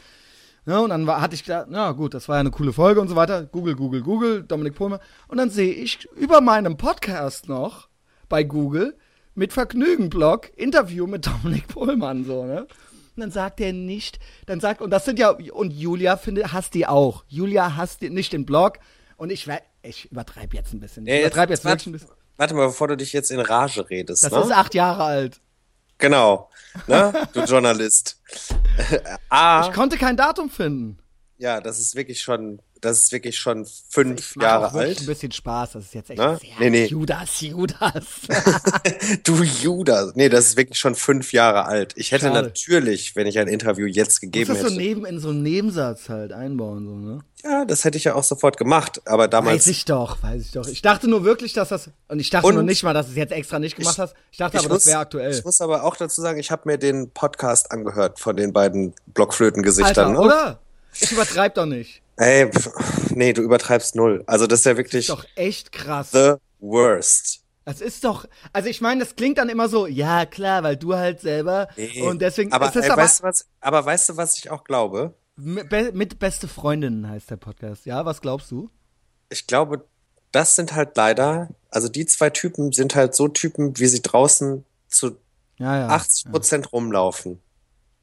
Ja, 0.64 0.78
und 0.78 0.90
dann 0.90 1.06
war, 1.06 1.20
hatte 1.20 1.34
ich 1.34 1.44
gedacht, 1.44 1.66
na 1.68 1.92
gut, 1.92 2.14
das 2.14 2.28
war 2.28 2.36
ja 2.36 2.40
eine 2.40 2.50
coole 2.50 2.72
Folge 2.72 3.00
und 3.00 3.08
so 3.08 3.14
weiter. 3.16 3.44
Google, 3.44 3.74
Google, 3.76 4.02
Google, 4.02 4.42
Dominik 4.42 4.74
Pohlmann. 4.74 5.00
Und 5.28 5.38
dann 5.38 5.50
sehe 5.50 5.72
ich 5.72 6.08
über 6.16 6.40
meinem 6.40 6.76
Podcast 6.76 7.48
noch 7.48 7.88
bei 8.28 8.42
Google 8.42 8.96
mit 9.36 9.52
Vergnügen-Blog 9.52 10.50
Interview 10.56 11.06
mit 11.06 11.26
Dominik 11.26 11.68
Pohlmann, 11.68 12.24
so, 12.24 12.44
ne? 12.44 12.62
Und 12.62 13.20
dann 13.20 13.30
sagt 13.30 13.60
er 13.60 13.72
nicht, 13.72 14.18
dann 14.46 14.60
sagt, 14.60 14.82
und 14.82 14.90
das 14.90 15.04
sind 15.04 15.18
ja, 15.18 15.30
und 15.30 15.70
Julia 15.70 16.16
finde, 16.16 16.52
hasst 16.52 16.74
die 16.74 16.86
auch. 16.86 17.24
Julia 17.28 17.76
hasst 17.76 18.02
die, 18.02 18.10
nicht 18.10 18.32
den 18.32 18.44
Blog. 18.44 18.78
Und 19.16 19.30
ich, 19.30 19.48
ich 19.82 20.10
übertreibe 20.12 20.54
jetzt 20.56 20.74
ein 20.74 20.80
bisschen. 20.80 21.06
Ich 21.06 21.12
Ja, 21.14 21.20
übertreibe 21.20 21.52
jetzt 21.52 21.64
warte, 21.64 21.88
ein 21.88 21.92
bisschen. 21.92 22.10
warte 22.36 22.54
mal, 22.54 22.66
bevor 22.66 22.88
du 22.88 22.96
dich 22.96 23.14
jetzt 23.14 23.30
in 23.30 23.40
Rage 23.40 23.88
redest. 23.88 24.22
Das 24.24 24.32
ne? 24.32 24.40
ist 24.40 24.50
acht 24.50 24.74
Jahre 24.74 25.04
alt. 25.04 25.40
Genau. 25.96 26.50
Ne? 26.86 27.26
Du 27.32 27.40
Journalist. 27.44 28.20
A, 29.30 29.66
Ich 29.66 29.72
konnte 29.74 29.96
kein 29.96 30.18
Datum 30.18 30.50
finden. 30.50 30.98
ja, 31.38 31.62
das 31.62 31.78
ist 31.78 31.94
wirklich 31.94 32.20
schon, 32.20 32.60
das 32.80 32.98
ist 33.00 33.12
wirklich 33.12 33.36
schon 33.38 33.66
fünf 33.88 34.36
Macht 34.36 34.44
Jahre 34.44 34.74
wirklich 34.74 34.98
ein 34.98 35.00
alt. 35.00 35.06
bisschen 35.06 35.32
Spaß. 35.32 35.72
Das 35.72 35.84
ist 35.84 35.94
jetzt 35.94 36.10
echt 36.10 36.18
Ne? 36.18 36.38
sehr 36.40 36.50
Nee, 36.58 36.70
nee. 36.70 36.86
Judas, 36.86 37.40
Judas. 37.40 38.04
Du 39.24 39.42
Judas. 39.42 40.12
Nee, 40.14 40.28
das 40.28 40.46
ist 40.46 40.56
wirklich 40.56 40.78
schon 40.78 40.94
fünf 40.94 41.32
Jahre 41.32 41.64
alt. 41.66 41.92
Ich 41.96 42.12
hätte 42.12 42.26
Schade. 42.26 42.42
natürlich, 42.42 43.16
wenn 43.16 43.26
ich 43.26 43.38
ein 43.38 43.48
Interview 43.48 43.86
jetzt 43.86 44.20
gegeben 44.20 44.48
das 44.52 44.58
so 44.60 44.66
hätte. 44.66 44.76
neben 44.76 45.04
in 45.06 45.18
so 45.20 45.30
einen 45.30 45.42
Nebensatz 45.42 46.08
halt 46.08 46.32
einbauen, 46.32 46.86
so, 46.86 46.94
ne? 46.96 47.20
Ja, 47.44 47.64
das 47.64 47.84
hätte 47.84 47.96
ich 47.98 48.04
ja 48.04 48.14
auch 48.14 48.24
sofort 48.24 48.56
gemacht. 48.56 49.00
Aber 49.04 49.28
damals. 49.28 49.58
Weiß 49.58 49.66
ich 49.68 49.84
doch, 49.84 50.22
weiß 50.22 50.42
ich 50.42 50.52
doch. 50.52 50.66
Ich 50.66 50.82
dachte 50.82 51.08
nur 51.08 51.24
wirklich, 51.24 51.52
dass 51.52 51.68
das, 51.68 51.90
und 52.08 52.18
ich 52.18 52.30
dachte 52.30 52.46
Und- 52.48 52.54
nur 52.54 52.62
nicht 52.64 52.82
mal, 52.82 52.92
dass 52.94 53.06
du 53.06 53.12
es 53.12 53.16
jetzt 53.16 53.32
extra 53.32 53.58
nicht 53.58 53.76
gemacht 53.76 53.94
Ich- 53.94 54.00
hast. 54.00 54.14
Ich 54.32 54.38
dachte 54.38 54.56
ich 54.56 54.64
aber, 54.64 54.74
das 54.74 54.84
muss- 54.84 54.86
wäre 54.86 54.98
aktuell. 55.00 55.30
Ich 55.32 55.44
muss 55.44 55.60
aber 55.60 55.84
auch 55.84 55.96
dazu 55.96 56.20
sagen, 56.20 56.38
ich 56.40 56.50
habe 56.50 56.62
mir 56.64 56.78
den 56.78 57.10
Podcast 57.10 57.70
angehört 57.70 58.18
von 58.18 58.36
den 58.36 58.52
beiden 58.52 58.94
Blockflötengesichtern. 59.14 60.08
Alter, 60.08 60.20
ne? 60.20 60.20
oder? 60.20 60.58
Ich 61.00 61.12
übertreib 61.12 61.54
doch 61.54 61.66
nicht. 61.66 62.02
Ey, 62.16 62.50
pf, 62.50 63.10
nee, 63.14 63.32
du 63.32 63.42
übertreibst 63.42 63.94
null. 63.94 64.24
Also 64.26 64.46
das 64.46 64.60
ist 64.60 64.64
ja 64.66 64.76
wirklich 64.76 65.08
Ist 65.08 65.10
doch 65.10 65.24
echt 65.34 65.72
krass. 65.72 66.10
the 66.12 66.34
worst. 66.58 67.42
Das 67.64 67.80
ist 67.80 68.04
doch, 68.04 68.26
also 68.52 68.68
ich 68.68 68.80
meine, 68.80 69.00
das 69.04 69.16
klingt 69.16 69.38
dann 69.38 69.48
immer 69.48 69.68
so, 69.68 69.86
ja 69.86 70.24
klar, 70.24 70.62
weil 70.62 70.76
du 70.76 70.94
halt 70.94 71.20
selber 71.20 71.68
Nee. 71.76 72.00
und 72.02 72.22
deswegen, 72.22 72.52
aber, 72.52 72.68
ist 72.68 72.76
ey, 72.76 72.88
aber, 72.90 73.02
weißt 73.02 73.20
du 73.20 73.24
was, 73.24 73.46
aber 73.60 73.84
weißt 73.84 74.08
du, 74.10 74.16
was 74.16 74.38
ich 74.38 74.50
auch 74.50 74.64
glaube? 74.64 75.14
mit, 75.38 75.94
mit 75.94 76.18
beste 76.18 76.48
Freundinnen 76.48 77.08
heißt 77.08 77.30
der 77.30 77.36
Podcast. 77.36 77.84
Ja, 77.84 78.04
was 78.06 78.20
glaubst 78.22 78.50
du? 78.50 78.70
Ich 79.28 79.46
glaube, 79.46 79.84
das 80.32 80.56
sind 80.56 80.74
halt 80.74 80.96
leider, 80.96 81.48
also 81.70 81.88
die 81.88 82.06
zwei 82.06 82.30
Typen 82.30 82.72
sind 82.72 82.94
halt 82.94 83.14
so 83.14 83.28
Typen, 83.28 83.78
wie 83.78 83.86
sie 83.86 84.00
draußen 84.00 84.64
zu 84.88 85.18
Ja, 85.58 85.78
ja. 85.80 85.88
80 85.88 86.30
Prozent 86.30 86.72
rumlaufen. 86.72 87.42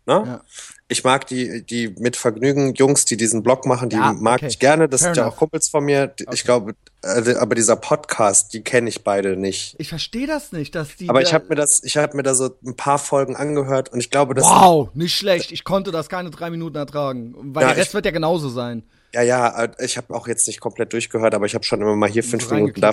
Ne? 0.06 0.24
Ja. 0.26 0.42
Ich 0.90 1.04
mag 1.06 1.26
die, 1.28 1.64
die 1.66 1.96
mit 1.98 2.18
Vergnügen 2.18 2.74
Jungs, 2.74 3.06
die 3.06 3.16
diesen 3.16 3.42
Blog 3.42 3.66
machen, 3.66 3.88
die 3.90 3.96
Ja, 3.96 4.12
mag 4.14 4.40
okay. 4.40 4.48
ich 4.48 4.60
gerne. 4.60 4.90
Das 4.90 5.02
Fair 5.02 5.14
sind 5.16 5.24
ja 5.24 5.30
auch 5.30 5.38
Kumpels 5.38 5.70
von 5.70 5.86
mir. 5.86 6.08
Die- 6.08 6.26
Ich 6.34 6.44
glaube, 6.44 6.76
äh, 7.04 7.36
aber 7.36 7.56
dieser 7.56 7.78
Podcast, 7.78 8.54
die 8.54 8.62
kenne 8.64 8.90
ich 8.90 9.04
beide 9.04 9.38
nicht. 9.38 9.76
Ich 9.80 9.88
verstehe 9.90 10.28
das 10.28 10.52
nicht, 10.52 10.76
dass 10.76 10.98
die. 10.98 11.10
Aber 11.10 11.22
ich 11.22 11.34
habe 11.34 11.46
mir 11.48 11.56
das, 11.56 11.82
ich 11.84 11.96
habe 11.98 12.18
mir 12.18 12.24
da 12.24 12.36
so 12.36 12.54
ein 12.66 12.76
paar 12.76 13.00
Folgen 13.00 13.36
angehört 13.38 13.90
und 13.94 14.00
ich 14.02 14.10
glaube, 14.10 14.34
das 14.34 14.44
Wow, 14.46 14.90
nicht 14.94 15.16
schlecht. 15.16 15.52
Ich 15.54 15.64
konnte 15.64 15.92
das 15.92 16.10
keine 16.10 16.30
drei 16.32 16.50
Minuten 16.50 16.76
ertragen. 16.76 17.34
Weil 17.38 17.64
Ja, 17.64 17.68
der 17.70 17.78
Rest 17.78 17.90
ich- 17.90 17.94
wird 17.94 18.06
ja 18.06 18.12
genauso 18.12 18.50
sein. 18.50 18.84
Ja, 19.14 19.22
ja, 19.22 19.64
äh, 19.64 19.70
ich 19.86 19.96
habe 19.98 20.14
auch 20.14 20.28
jetzt 20.28 20.48
nicht 20.48 20.60
komplett 20.60 20.92
durchgehört, 20.92 21.34
aber 21.34 21.46
ich 21.46 21.54
habe 21.56 21.64
schon 21.64 21.80
immer 21.82 21.96
mal 21.96 22.10
hier 22.10 22.24
fünf 22.24 22.50
Minuten 22.52 22.82
da. 22.82 22.92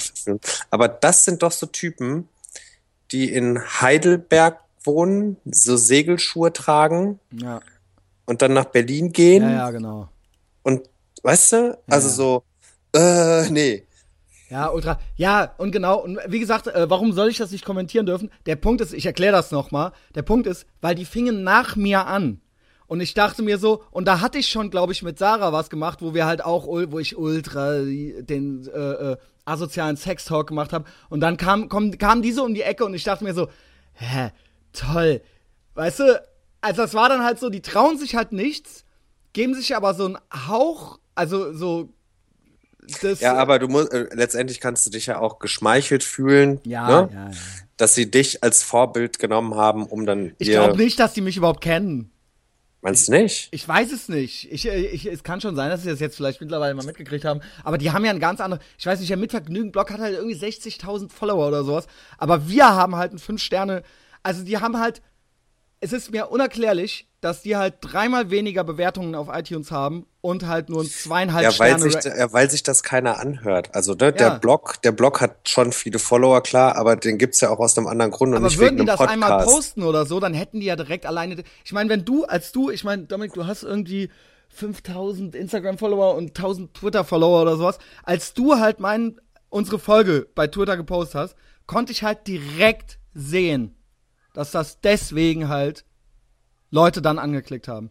Aber 0.71 0.87
das 0.87 1.25
sind 1.25 1.43
doch 1.43 1.51
so 1.53 1.67
Typen, 1.67 2.29
die 3.11 3.33
in 3.33 3.59
Heidelberg 3.81 4.61
wohnen, 4.85 5.37
so 5.45 5.77
Segelschuhe 5.77 6.53
tragen 6.53 7.19
Ja, 7.33 7.61
und 8.27 8.43
dann 8.43 8.53
nach 8.55 8.67
Berlin 8.67 9.13
gehen 9.13 9.43
ja, 9.43 9.51
ja 9.51 9.71
genau. 9.71 10.09
und, 10.63 10.89
weißt 11.23 11.53
du, 11.53 11.79
also 11.89 12.09
Ja. 12.09 12.15
so, 12.15 12.43
äh, 12.99 13.51
nee. 13.51 13.87
Ja, 14.49 14.69
ultra. 14.71 14.99
Ja, 15.15 15.55
und 15.59 15.71
genau. 15.71 16.01
Und 16.03 16.19
wie 16.27 16.41
gesagt, 16.41 16.67
äh, 16.67 16.91
warum 16.91 17.13
soll 17.13 17.29
ich 17.29 17.39
das 17.39 17.53
nicht 17.53 17.65
kommentieren 17.65 18.05
dürfen? 18.07 18.33
Der 18.47 18.57
Punkt 18.57 18.81
ist, 18.81 18.93
ich 18.93 19.07
erkläre 19.07 19.33
das 19.33 19.53
nochmal. 19.53 19.93
Der 20.17 20.23
Punkt 20.23 20.49
ist, 20.49 20.67
weil 20.81 20.97
die 20.97 21.05
fingen 21.05 21.45
nach 21.45 21.77
mir 21.77 22.07
an. 22.09 22.41
Und 22.89 23.01
ich 23.01 23.15
dachte 23.15 23.45
mir 23.45 23.59
so, 23.59 23.85
und 23.93 24.09
da 24.09 24.21
hatte 24.21 24.39
ich 24.39 24.49
schon, 24.49 24.71
glaube 24.71 24.93
ich, 24.93 25.05
mit 25.05 25.21
Sarah 25.21 25.53
was 25.53 25.71
gemacht, 25.71 26.03
wo 26.03 26.15
wir 26.15 26.27
halt 26.27 26.45
auch, 26.45 26.67
wo 26.67 26.99
ich 26.99 27.17
ultra 27.17 27.79
den 27.79 28.67
äh, 28.75 28.79
äh, 29.13 29.17
asozialen 29.45 29.97
Sex-Talk 29.97 30.49
gemacht 30.49 30.73
habe. 30.73 30.85
Und 31.11 31.21
dann 31.21 31.37
kam, 31.37 31.69
kam, 31.69 31.97
kam 31.97 32.21
diese 32.21 32.43
um 32.43 32.53
die 32.53 32.63
Ecke 32.63 32.85
und 32.85 32.95
ich 32.95 33.05
dachte 33.05 33.23
mir 33.23 33.35
so, 33.35 33.47
hä, 33.93 34.33
toll. 34.73 35.21
Weißt 35.75 36.01
du, 36.01 36.23
also 36.61 36.83
das 36.83 36.95
war 36.95 37.09
dann 37.09 37.25
halt 37.25 37.39
so, 37.39 37.51
die 37.51 37.63
trauen 37.63 37.99
sich 37.99 38.17
halt 38.17 38.33
nichts, 38.33 38.85
geben 39.33 39.55
sich 39.55 39.77
aber 39.77 39.95
so 39.95 40.07
einen 40.07 40.19
Hauch, 40.49 40.99
also 41.15 41.53
so 41.53 41.93
das, 43.03 43.21
ja, 43.21 43.35
aber 43.35 43.59
du 43.59 43.69
musst 43.69 43.93
äh, 43.93 44.09
letztendlich 44.13 44.61
kannst 44.61 44.87
du 44.87 44.91
dich 44.91 45.07
ja 45.07 45.19
auch 45.19 45.39
geschmeichelt 45.39 46.03
fühlen, 46.03 46.61
ja, 46.65 46.87
ne? 46.87 47.09
ja, 47.13 47.25
ja. 47.27 47.31
dass 47.77 47.95
sie 47.95 48.11
dich 48.11 48.43
als 48.43 48.63
Vorbild 48.63 49.19
genommen 49.19 49.55
haben, 49.55 49.87
um 49.87 50.07
dann. 50.07 50.33
Ich 50.39 50.49
glaube 50.51 50.77
nicht, 50.77 50.99
dass 50.99 51.13
die 51.13 51.21
mich 51.21 51.37
überhaupt 51.37 51.61
kennen. 51.61 52.11
Meinst 52.83 53.09
du 53.09 53.13
nicht? 53.13 53.49
Ich 53.51 53.69
weiß 53.69 53.93
es 53.93 54.09
nicht. 54.09 54.51
Ich, 54.51 54.67
ich, 54.67 55.05
es 55.05 55.23
kann 55.23 55.43
schon 55.43 55.55
sein, 55.55 55.69
dass 55.69 55.83
sie 55.83 55.91
das 55.91 56.01
jetzt 56.01 56.17
vielleicht 56.17 56.41
mittlerweile 56.41 56.73
mal 56.75 56.87
mitgekriegt 56.87 57.27
haben. 57.27 57.41
Aber 57.63 57.77
die 57.77 57.91
haben 57.91 58.05
ja 58.07 58.11
ein 58.11 58.21
ganz 58.21 58.41
anderes. 58.41 58.65
Ich 58.79 58.87
weiß 58.87 59.01
nicht, 59.01 59.11
der 59.11 59.19
Mitvergnügen-Blog 59.19 59.91
hat 59.91 60.01
halt 60.01 60.17
irgendwie 60.17 60.37
60.000 60.37 61.11
Follower 61.11 61.47
oder 61.47 61.63
sowas. 61.63 61.87
Aber 62.17 62.49
wir 62.49 62.67
haben 62.71 62.97
halt 62.97 63.13
ein 63.13 63.19
5 63.19 63.41
Sterne. 63.43 63.83
Also 64.23 64.45
die 64.45 64.59
haben 64.59 64.79
halt. 64.79 65.03
Es 65.83 65.95
ist 65.95 66.13
mir 66.13 66.31
unerklärlich, 66.31 67.09
dass 67.23 67.41
die 67.41 67.57
halt 67.57 67.77
dreimal 67.81 68.31
weniger 68.31 68.65
Bewertungen 68.65 69.15
auf 69.15 69.29
iTunes 69.33 69.71
haben 69.71 70.07
und 70.21 70.47
halt 70.47 70.69
nur 70.69 70.83
ein 70.83 70.91
zweieinhalb 70.91 71.43
ja, 71.43 71.59
weil 71.59 71.79
Sterne. 71.79 71.91
Sich, 71.91 72.05
ja, 72.05 72.33
weil 72.35 72.51
sich 72.51 72.63
das 72.63 72.83
keiner 72.83 73.19
anhört. 73.19 73.75
Also 73.75 73.95
ne, 73.95 74.07
ja. 74.07 74.11
der 74.11 74.31
Blog, 74.39 74.83
der 74.83 74.93
Blog 74.93 75.23
hat 75.23 75.49
schon 75.49 75.73
viele 75.73 75.99
Follower, 75.99 76.43
klar, 76.43 76.77
aber 76.77 76.97
den 76.97 77.17
gibt's 77.17 77.41
ja 77.41 77.49
auch 77.49 77.59
aus 77.59 77.79
einem 77.79 77.87
anderen 77.87 78.11
Grund 78.11 78.35
aber 78.35 78.45
und 78.45 78.45
nicht 78.45 78.59
würden 78.59 78.77
wegen 78.77 78.77
die 78.77 78.81
einem 78.81 78.87
das 78.89 78.97
Podcast. 78.99 79.13
einmal 79.15 79.45
posten 79.45 79.83
oder 79.83 80.05
so, 80.05 80.21
dann 80.21 80.35
hätten 80.35 80.61
die 80.61 80.67
ja 80.67 80.77
direkt 80.77 81.07
alleine. 81.07 81.43
Ich 81.65 81.73
meine, 81.73 81.89
wenn 81.89 82.05
du, 82.05 82.25
als 82.25 82.53
du, 82.53 82.69
ich 82.69 82.85
meine, 82.85 83.05
Dominik, 83.05 83.33
du 83.33 83.47
hast 83.47 83.63
irgendwie 83.63 84.11
5000 84.51 85.35
Instagram-Follower 85.35 86.15
und 86.15 86.37
1000 86.37 86.75
Twitter-Follower 86.75 87.43
oder 87.43 87.57
sowas. 87.57 87.79
Als 88.03 88.35
du 88.35 88.59
halt 88.59 88.81
mein, 88.81 89.21
unsere 89.49 89.79
Folge 89.79 90.29
bei 90.35 90.47
Twitter 90.47 90.77
gepostet 90.77 91.15
hast, 91.15 91.37
konnte 91.67 91.93
ich 91.93 92.03
halt 92.03 92.27
direkt 92.27 92.99
sehen, 93.15 93.77
dass 94.33 94.51
das 94.51 94.81
deswegen 94.81 95.49
halt 95.49 95.85
Leute 96.71 97.03
dann 97.03 97.19
angeklickt 97.19 97.69
haben. 97.69 97.91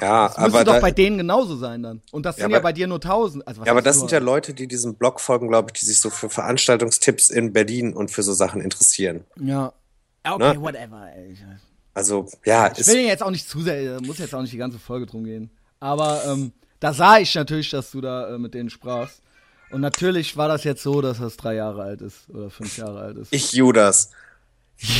Ja, 0.00 0.28
Das 0.28 0.38
müsste 0.38 0.56
aber 0.58 0.64
doch 0.64 0.74
da, 0.74 0.80
bei 0.80 0.90
denen 0.92 1.18
genauso 1.18 1.56
sein 1.56 1.82
dann. 1.82 2.02
Und 2.12 2.24
das 2.24 2.36
Ja, 2.36 2.42
sind 2.44 2.52
ja 2.52 2.58
aber- 2.58 2.62
bei 2.64 2.72
dir 2.72 2.86
nur 2.86 3.00
1000. 3.00 3.46
Also 3.48 3.60
was 3.60 3.66
ja, 3.66 3.72
aber 3.72 3.82
das 3.82 3.96
nur? 3.96 4.00
sind 4.08 4.12
ja 4.12 4.18
Leute, 4.20 4.54
die 4.54 4.68
diesem 4.68 4.94
Blog 4.94 5.20
folgen, 5.20 5.48
glaube 5.48 5.70
ich, 5.74 5.80
die 5.80 5.86
sich 5.86 5.98
so 6.00 6.08
für 6.10 6.30
Veranstaltungstipps 6.30 7.30
in 7.30 7.52
Berlin 7.52 7.92
und 7.94 8.10
für 8.10 8.22
so 8.22 8.32
Sachen 8.32 8.60
interessieren. 8.60 9.24
Ja. 9.40 9.72
Okay, 10.24 10.54
Ne? 10.54 10.60
whatever. 10.60 11.08
Ey. 11.14 11.36
Also 11.94 12.28
ja, 12.44 12.70
Ich 12.72 12.78
ist, 12.78 12.86
will 12.88 12.98
jetzt 13.00 13.22
auch 13.24 13.30
nicht 13.30 13.48
zu 13.48 13.60
sehr, 13.60 14.00
muss 14.02 14.18
jetzt 14.18 14.34
auch 14.34 14.40
nicht 14.40 14.52
die 14.52 14.56
ganze 14.58 14.78
Folge 14.78 15.06
drum 15.06 15.24
gehen. 15.24 15.50
Aber 15.80 16.24
ähm, 16.26 16.52
da 16.78 16.92
sah 16.92 17.18
ich 17.18 17.34
natürlich, 17.34 17.70
dass 17.70 17.90
du 17.90 18.00
da 18.00 18.34
äh, 18.34 18.38
mit 18.38 18.54
denen 18.54 18.70
sprachst. 18.70 19.20
Und 19.70 19.80
natürlich 19.80 20.36
war 20.36 20.46
das 20.48 20.62
jetzt 20.64 20.82
so, 20.82 21.00
dass 21.02 21.18
das 21.18 21.36
drei 21.36 21.54
Jahre 21.56 21.82
alt 21.82 22.02
ist 22.02 22.28
oder 22.30 22.50
fünf 22.50 22.76
Jahre 22.78 23.00
alt 23.00 23.16
ist. 23.18 23.32
ich 23.32 23.52
Judas. 23.52 24.10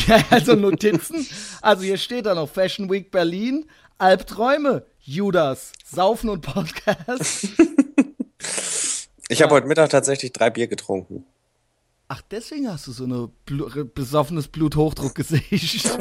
Ja, 0.07 0.25
also 0.31 0.55
Notizen. 0.55 1.27
Also 1.63 1.83
hier 1.85 1.99
steht 1.99 2.27
da 2.27 2.35
noch 2.35 2.49
Fashion 2.49 2.91
Week 2.91 3.11
Berlin, 3.11 3.67
Albträume, 3.99 4.85
Judas, 5.01 5.73
Saufen 5.85 6.31
und 6.31 6.41
Podcast. 6.43 7.49
Ich 9.31 9.43
habe 9.43 9.53
heute 9.55 9.67
Mittag 9.67 9.91
tatsächlich 9.91 10.33
drei 10.33 10.49
Bier 10.49 10.69
getrunken. 10.69 11.27
Ach, 12.09 12.23
deswegen 12.31 12.67
hast 12.73 12.87
du 12.87 12.93
so 12.93 13.05
eine 13.05 13.29
Blu 13.45 13.69
besoffenes 13.95 14.49
Bluthochdruckgesicht. 14.49 15.85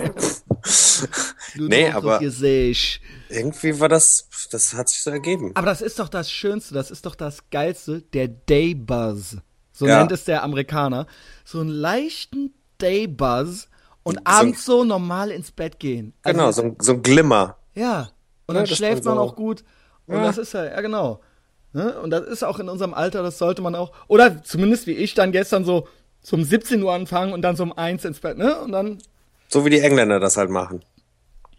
Nee, 1.56 1.90
aber- 1.90 2.20
Bluthochdruckgesicht. 2.20 3.02
Irgendwie 3.30 3.80
war 3.82 3.90
das, 3.90 4.30
das 4.52 4.74
hat 4.74 4.88
sich 4.90 5.02
so 5.02 5.10
ergeben. 5.12 5.52
Aber 5.56 5.66
das 5.66 5.82
ist 5.82 6.00
doch 6.00 6.08
das 6.10 6.32
Schönste, 6.32 6.74
das 6.74 6.90
ist 6.92 7.06
doch 7.06 7.16
das 7.16 7.50
Geilste, 7.50 8.02
der 8.02 8.30
Daybuzz. 8.30 9.38
So 9.74 9.86
Ja. 9.88 10.00
nennt 10.00 10.12
es 10.14 10.24
der 10.24 10.44
Amerikaner. 10.44 11.06
So 11.44 11.60
einen 11.60 11.70
leichten 11.70 12.54
Daybuzz 12.80 13.68
und 14.04 14.20
abends 14.26 14.66
so 14.66 14.84
normal 14.84 15.32
ins 15.32 15.52
Bett 15.52 15.80
gehen. 15.80 16.14
Also, 16.24 16.38
Genau, 16.38 16.52
so 16.52 16.62
ein, 16.64 16.76
so 16.80 16.94
ein 16.94 17.02
Glimmer. 17.04 17.58
Ja. 17.76 18.10
Und 18.48 18.56
Ja, 18.56 18.62
dann 18.64 18.68
schläft 18.68 19.04
man 19.06 19.18
auch 19.18 19.36
gut. 19.36 19.64
Und 20.08 20.16
Ja. 20.16 20.24
das 20.24 20.38
ist 20.38 20.54
ja, 20.54 20.64
ja 20.66 20.82
genau. 20.82 21.20
Ne? 21.74 22.00
Und 22.00 22.10
das 22.12 22.26
ist 22.26 22.44
auch 22.44 22.60
in 22.60 22.70
unserem 22.70 22.94
Alter, 22.94 23.22
das 23.24 23.38
sollte 23.38 23.62
man 23.62 23.76
auch, 23.76 23.92
oder 24.08 24.42
zumindest 24.44 24.88
wie 24.88 24.94
ich 24.94 25.14
dann 25.14 25.32
gestern 25.32 25.66
so 25.66 25.88
zum 26.22 26.44
17 26.44 26.82
Uhr 26.82 26.94
anfangen 26.94 27.34
und 27.34 27.42
dann 27.42 27.56
so 27.56 27.64
um 27.64 27.74
1 27.78 28.06
ins 28.06 28.20
Bett, 28.20 28.38
ne? 28.38 28.60
Und 28.62 28.72
dann 28.72 28.98
So 29.50 29.66
wie 29.66 29.70
die 29.70 29.80
Engländer 29.80 30.20
das 30.20 30.38
halt 30.38 30.50
machen. 30.50 30.82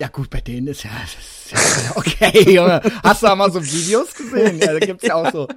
Ja 0.00 0.08
gut, 0.08 0.30
bei 0.30 0.40
denen 0.40 0.68
ist 0.68 0.84
ja, 0.84 0.90
ist 1.04 1.52
ja 1.52 1.92
okay, 1.96 2.50
Junge. 2.54 2.80
Hast 3.02 3.22
du 3.22 3.26
da 3.26 3.34
mal 3.34 3.50
so 3.52 3.62
Videos 3.62 4.14
gesehen? 4.14 4.58
Ja, 4.60 4.72
da 4.72 4.78
gibt's 4.78 5.04
ja 5.06 5.14
auch 5.16 5.30
so. 5.30 5.48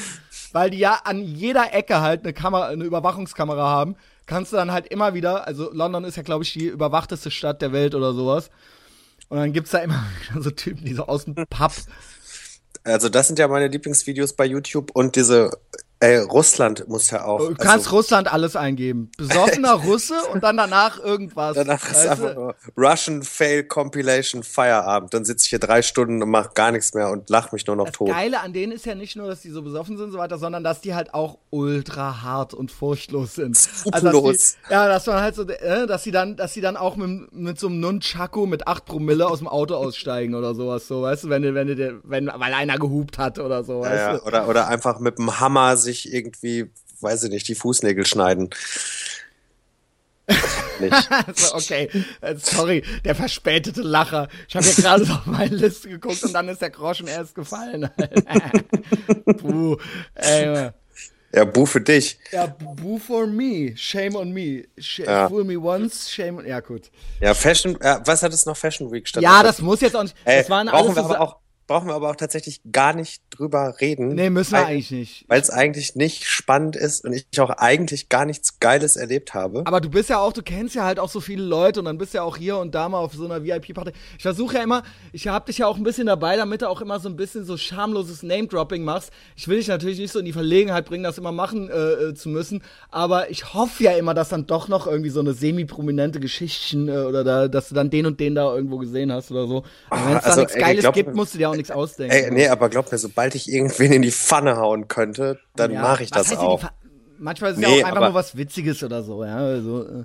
Weil 0.52 0.70
die 0.70 0.78
ja 0.78 1.00
an 1.04 1.22
jeder 1.22 1.72
Ecke 1.72 2.00
halt 2.00 2.24
eine 2.24 2.32
Kamera, 2.32 2.66
eine 2.66 2.82
Überwachungskamera 2.84 3.68
haben, 3.68 3.94
kannst 4.30 4.52
du 4.52 4.56
dann 4.56 4.70
halt 4.70 4.86
immer 4.86 5.12
wieder, 5.12 5.48
also 5.48 5.72
London 5.72 6.04
ist 6.04 6.16
ja, 6.16 6.22
glaube 6.22 6.44
ich, 6.44 6.52
die 6.52 6.66
überwachteste 6.66 7.32
Stadt 7.32 7.60
der 7.60 7.72
Welt 7.72 7.96
oder 7.96 8.14
sowas. 8.14 8.48
Und 9.28 9.38
dann 9.38 9.52
gibt's 9.52 9.72
da 9.72 9.78
immer 9.78 10.04
so 10.38 10.52
Typen, 10.52 10.84
die 10.84 10.94
so 10.94 11.06
aus 11.06 11.24
dem 11.24 11.34
Pub. 11.34 11.72
Also 12.84 13.08
das 13.08 13.26
sind 13.26 13.40
ja 13.40 13.48
meine 13.48 13.66
Lieblingsvideos 13.66 14.34
bei 14.34 14.46
YouTube 14.46 14.92
und 14.94 15.16
diese, 15.16 15.50
ey, 16.00 16.18
Russland 16.18 16.88
muss 16.88 17.10
ja 17.10 17.24
auch. 17.24 17.38
Du 17.38 17.54
kannst 17.54 17.86
also, 17.86 17.96
Russland 17.96 18.32
alles 18.32 18.56
eingeben. 18.56 19.10
Besoffener 19.16 19.72
Russe 19.84 20.14
und 20.32 20.42
dann 20.42 20.56
danach 20.56 20.98
irgendwas. 20.98 21.54
danach 21.54 21.82
ist 21.84 21.94
weißt 21.94 22.08
einfach 22.08 22.34
nur 22.34 22.54
Russian 22.76 23.22
Fail 23.22 23.64
Compilation 23.64 24.42
Feierabend. 24.42 25.14
Dann 25.14 25.24
sitze 25.24 25.44
ich 25.44 25.50
hier 25.50 25.58
drei 25.58 25.82
Stunden 25.82 26.22
und 26.22 26.30
mache 26.30 26.50
gar 26.54 26.72
nichts 26.72 26.94
mehr 26.94 27.10
und 27.10 27.28
lach 27.30 27.52
mich 27.52 27.66
nur 27.66 27.76
noch 27.76 27.86
Das 27.86 27.94
tot. 27.94 28.08
Geile 28.08 28.40
an 28.40 28.52
denen 28.52 28.72
ist 28.72 28.86
ja 28.86 28.94
nicht 28.94 29.16
nur, 29.16 29.28
dass 29.28 29.40
die 29.40 29.50
so 29.50 29.62
besoffen 29.62 29.96
sind 29.96 30.06
und 30.06 30.12
so 30.12 30.18
weiter, 30.18 30.38
sondern 30.38 30.64
dass 30.64 30.80
die 30.80 30.94
halt 30.94 31.12
auch 31.14 31.38
ultra 31.50 32.22
hart 32.22 32.54
und 32.54 32.70
furchtlos 32.72 33.34
sind. 33.34 33.56
Also, 33.56 34.08
Skrupellos. 34.08 34.38
dass 34.38 34.56
die, 34.68 34.72
ja, 34.72 34.88
dass 34.88 35.06
man 35.06 35.20
halt 35.20 35.34
so, 35.34 35.42
äh, 35.46 35.86
dass 35.86 36.02
sie 36.04 36.10
dann, 36.12 36.36
dass 36.36 36.54
sie 36.54 36.60
dann 36.60 36.76
auch 36.76 36.96
mit, 36.96 37.32
mit 37.32 37.58
so 37.60 37.66
einem 37.66 37.80
Nunchaku 37.80 38.46
mit 38.46 38.66
8 38.66 38.84
Promille 38.84 39.26
aus 39.28 39.38
dem 39.38 39.48
Auto 39.48 39.74
aussteigen 39.74 40.34
oder 40.34 40.54
sowas, 40.54 40.88
so, 40.88 41.02
weißt 41.02 41.24
du, 41.24 41.28
wenn, 41.28 41.54
wenn, 41.54 41.66
dir- 41.68 42.00
wenn, 42.04 42.26
weil 42.28 42.54
einer 42.54 42.78
gehupt 42.78 43.18
hat 43.18 43.38
oder 43.38 43.64
so, 43.64 43.80
weißt 43.80 43.90
Ja, 43.90 44.12
ja, 44.12 44.18
du. 44.18 44.24
oder, 44.26 44.48
oder 44.48 44.68
einfach 44.68 44.98
mit 45.00 45.18
dem 45.18 45.40
Hammer 45.40 45.76
sich 45.76 45.89
irgendwie, 46.12 46.70
weiß 47.00 47.24
ich 47.24 47.30
nicht, 47.30 47.48
die 47.48 47.54
Fußnägel 47.54 48.06
schneiden. 48.06 48.50
nicht. 50.80 51.08
Also, 51.26 51.54
okay, 51.54 51.88
äh, 52.20 52.36
sorry, 52.36 52.82
der 53.04 53.14
verspätete 53.14 53.82
Lacher. 53.82 54.28
Ich 54.48 54.56
habe 54.56 54.66
hier 54.66 54.74
gerade 54.82 55.02
auf 55.04 55.26
meine 55.26 55.54
Liste 55.54 55.88
geguckt 55.88 56.22
und 56.22 56.32
dann 56.32 56.48
ist 56.48 56.62
der 56.62 56.70
Groschen 56.70 57.06
erst 57.06 57.34
gefallen. 57.34 57.90
Puh, 59.38 59.76
ey, 60.14 60.70
Ja, 61.32 61.44
Bu 61.44 61.66
für 61.66 61.80
dich. 61.80 62.18
Ja, 62.32 62.46
boo 62.46 62.98
for 62.98 63.26
me, 63.26 63.76
shame 63.76 64.16
on 64.16 64.32
me. 64.32 64.64
Sh 64.78 65.00
Ja. 65.00 65.28
Fool 65.28 65.44
me 65.44 65.56
once, 65.56 66.10
shame 66.10 66.38
on. 66.38 66.46
Ja, 66.46 66.60
gut. 66.60 66.90
Ja, 67.20 67.34
Fashion, 67.34 67.78
ja, 67.82 68.00
was 68.04 68.22
hat 68.22 68.32
es 68.32 68.46
noch 68.46 68.56
Fashion 68.56 68.90
Week 68.90 69.06
statt? 69.06 69.22
Ja, 69.22 69.42
das 69.42 69.60
muss 69.60 69.80
jetzt 69.80 69.94
auch 69.94 70.02
nicht. 70.02 70.16
Ey, 70.24 70.40
das 70.40 70.50
waren 70.50 70.66
brauchen 70.66 70.86
alles 70.86 70.96
wir 70.96 71.02
so 71.02 71.08
aber 71.10 71.20
auch, 71.20 71.36
brauchen 71.70 71.86
wir 71.86 71.94
aber 71.94 72.10
auch 72.10 72.16
tatsächlich 72.16 72.60
gar 72.72 72.94
nicht 72.94 73.22
drüber 73.30 73.76
reden. 73.80 74.16
Nee, 74.16 74.28
müssen 74.28 74.54
wir 74.54 74.66
eigentlich 74.66 74.90
nicht. 74.90 75.24
Weil 75.28 75.40
es 75.40 75.50
eigentlich 75.50 75.94
nicht 75.94 76.24
spannend 76.24 76.74
ist 76.74 77.04
und 77.04 77.12
ich 77.12 77.40
auch 77.40 77.50
eigentlich 77.50 78.08
gar 78.08 78.24
nichts 78.24 78.58
Geiles 78.58 78.96
erlebt 78.96 79.34
habe. 79.34 79.62
Aber 79.66 79.80
du 79.80 79.88
bist 79.88 80.10
ja 80.10 80.18
auch, 80.18 80.32
du 80.32 80.42
kennst 80.42 80.74
ja 80.74 80.82
halt 80.82 80.98
auch 80.98 81.08
so 81.08 81.20
viele 81.20 81.44
Leute 81.44 81.78
und 81.78 81.86
dann 81.86 81.96
bist 81.96 82.12
du 82.12 82.18
ja 82.18 82.24
auch 82.24 82.36
hier 82.36 82.58
und 82.58 82.74
da 82.74 82.88
mal 82.88 82.98
auf 82.98 83.14
so 83.14 83.24
einer 83.24 83.44
VIP-Party. 83.44 83.92
Ich 84.16 84.22
versuche 84.22 84.56
ja 84.56 84.64
immer, 84.64 84.82
ich 85.12 85.28
hab 85.28 85.46
dich 85.46 85.58
ja 85.58 85.68
auch 85.68 85.76
ein 85.76 85.84
bisschen 85.84 86.08
dabei, 86.08 86.34
damit 86.34 86.62
du 86.62 86.68
auch 86.68 86.80
immer 86.80 86.98
so 86.98 87.08
ein 87.08 87.14
bisschen 87.14 87.44
so 87.44 87.56
schamloses 87.56 88.24
Name-Dropping 88.24 88.82
machst. 88.82 89.12
Ich 89.36 89.46
will 89.46 89.58
dich 89.58 89.68
natürlich 89.68 90.00
nicht 90.00 90.10
so 90.10 90.18
in 90.18 90.24
die 90.24 90.32
Verlegenheit 90.32 90.86
bringen, 90.86 91.04
das 91.04 91.18
immer 91.18 91.30
machen 91.30 91.70
äh, 91.70 91.72
äh, 91.72 92.14
zu 92.14 92.30
müssen, 92.30 92.64
aber 92.90 93.30
ich 93.30 93.54
hoffe 93.54 93.84
ja 93.84 93.92
immer, 93.92 94.12
dass 94.12 94.30
dann 94.30 94.44
doch 94.44 94.66
noch 94.66 94.88
irgendwie 94.88 95.10
so 95.10 95.20
eine 95.20 95.34
semi-prominente 95.34 96.18
Geschichten 96.18 96.88
äh, 96.88 96.98
oder 96.98 97.22
da, 97.22 97.46
dass 97.46 97.68
du 97.68 97.76
dann 97.76 97.90
den 97.90 98.06
und 98.06 98.18
den 98.18 98.34
da 98.34 98.52
irgendwo 98.52 98.78
gesehen 98.78 99.12
hast 99.12 99.30
oder 99.30 99.46
so. 99.46 99.62
Aber 99.88 100.06
wenn 100.08 100.16
es 100.16 100.24
da 100.24 100.30
also, 100.30 100.40
nichts 100.40 100.54
ey, 100.56 100.62
Geiles 100.62 100.80
glaub 100.80 100.94
gibt, 100.94 101.14
musst 101.14 101.34
du 101.34 101.38
dir 101.38 101.48
auch 101.48 101.59
nichts 101.60 101.70
ausdenken. 101.70 102.12
Ey, 102.12 102.30
nee, 102.30 102.48
aber 102.48 102.68
glaub 102.68 102.90
mir, 102.90 102.98
sobald 102.98 103.34
ich 103.34 103.50
irgendwen 103.50 103.92
in 103.92 104.02
die 104.02 104.10
Pfanne 104.12 104.56
hauen 104.56 104.88
könnte, 104.88 105.38
dann 105.56 105.72
Ja, 105.72 105.82
mache 105.82 106.02
ich 106.02 106.10
das 106.10 106.36
auch. 106.36 106.64
Manchmal 107.18 107.52
ist 107.52 107.58
es 107.58 107.62
ja 107.62 107.68
Nee, 107.68 107.82
auch 107.84 107.88
einfach 107.88 108.00
nur 108.00 108.14
was 108.14 108.36
Witziges 108.36 108.82
oder 108.82 109.02
so, 109.02 109.24
ja. 109.24 109.36
Also, 109.36 109.86
äh, 109.86 110.04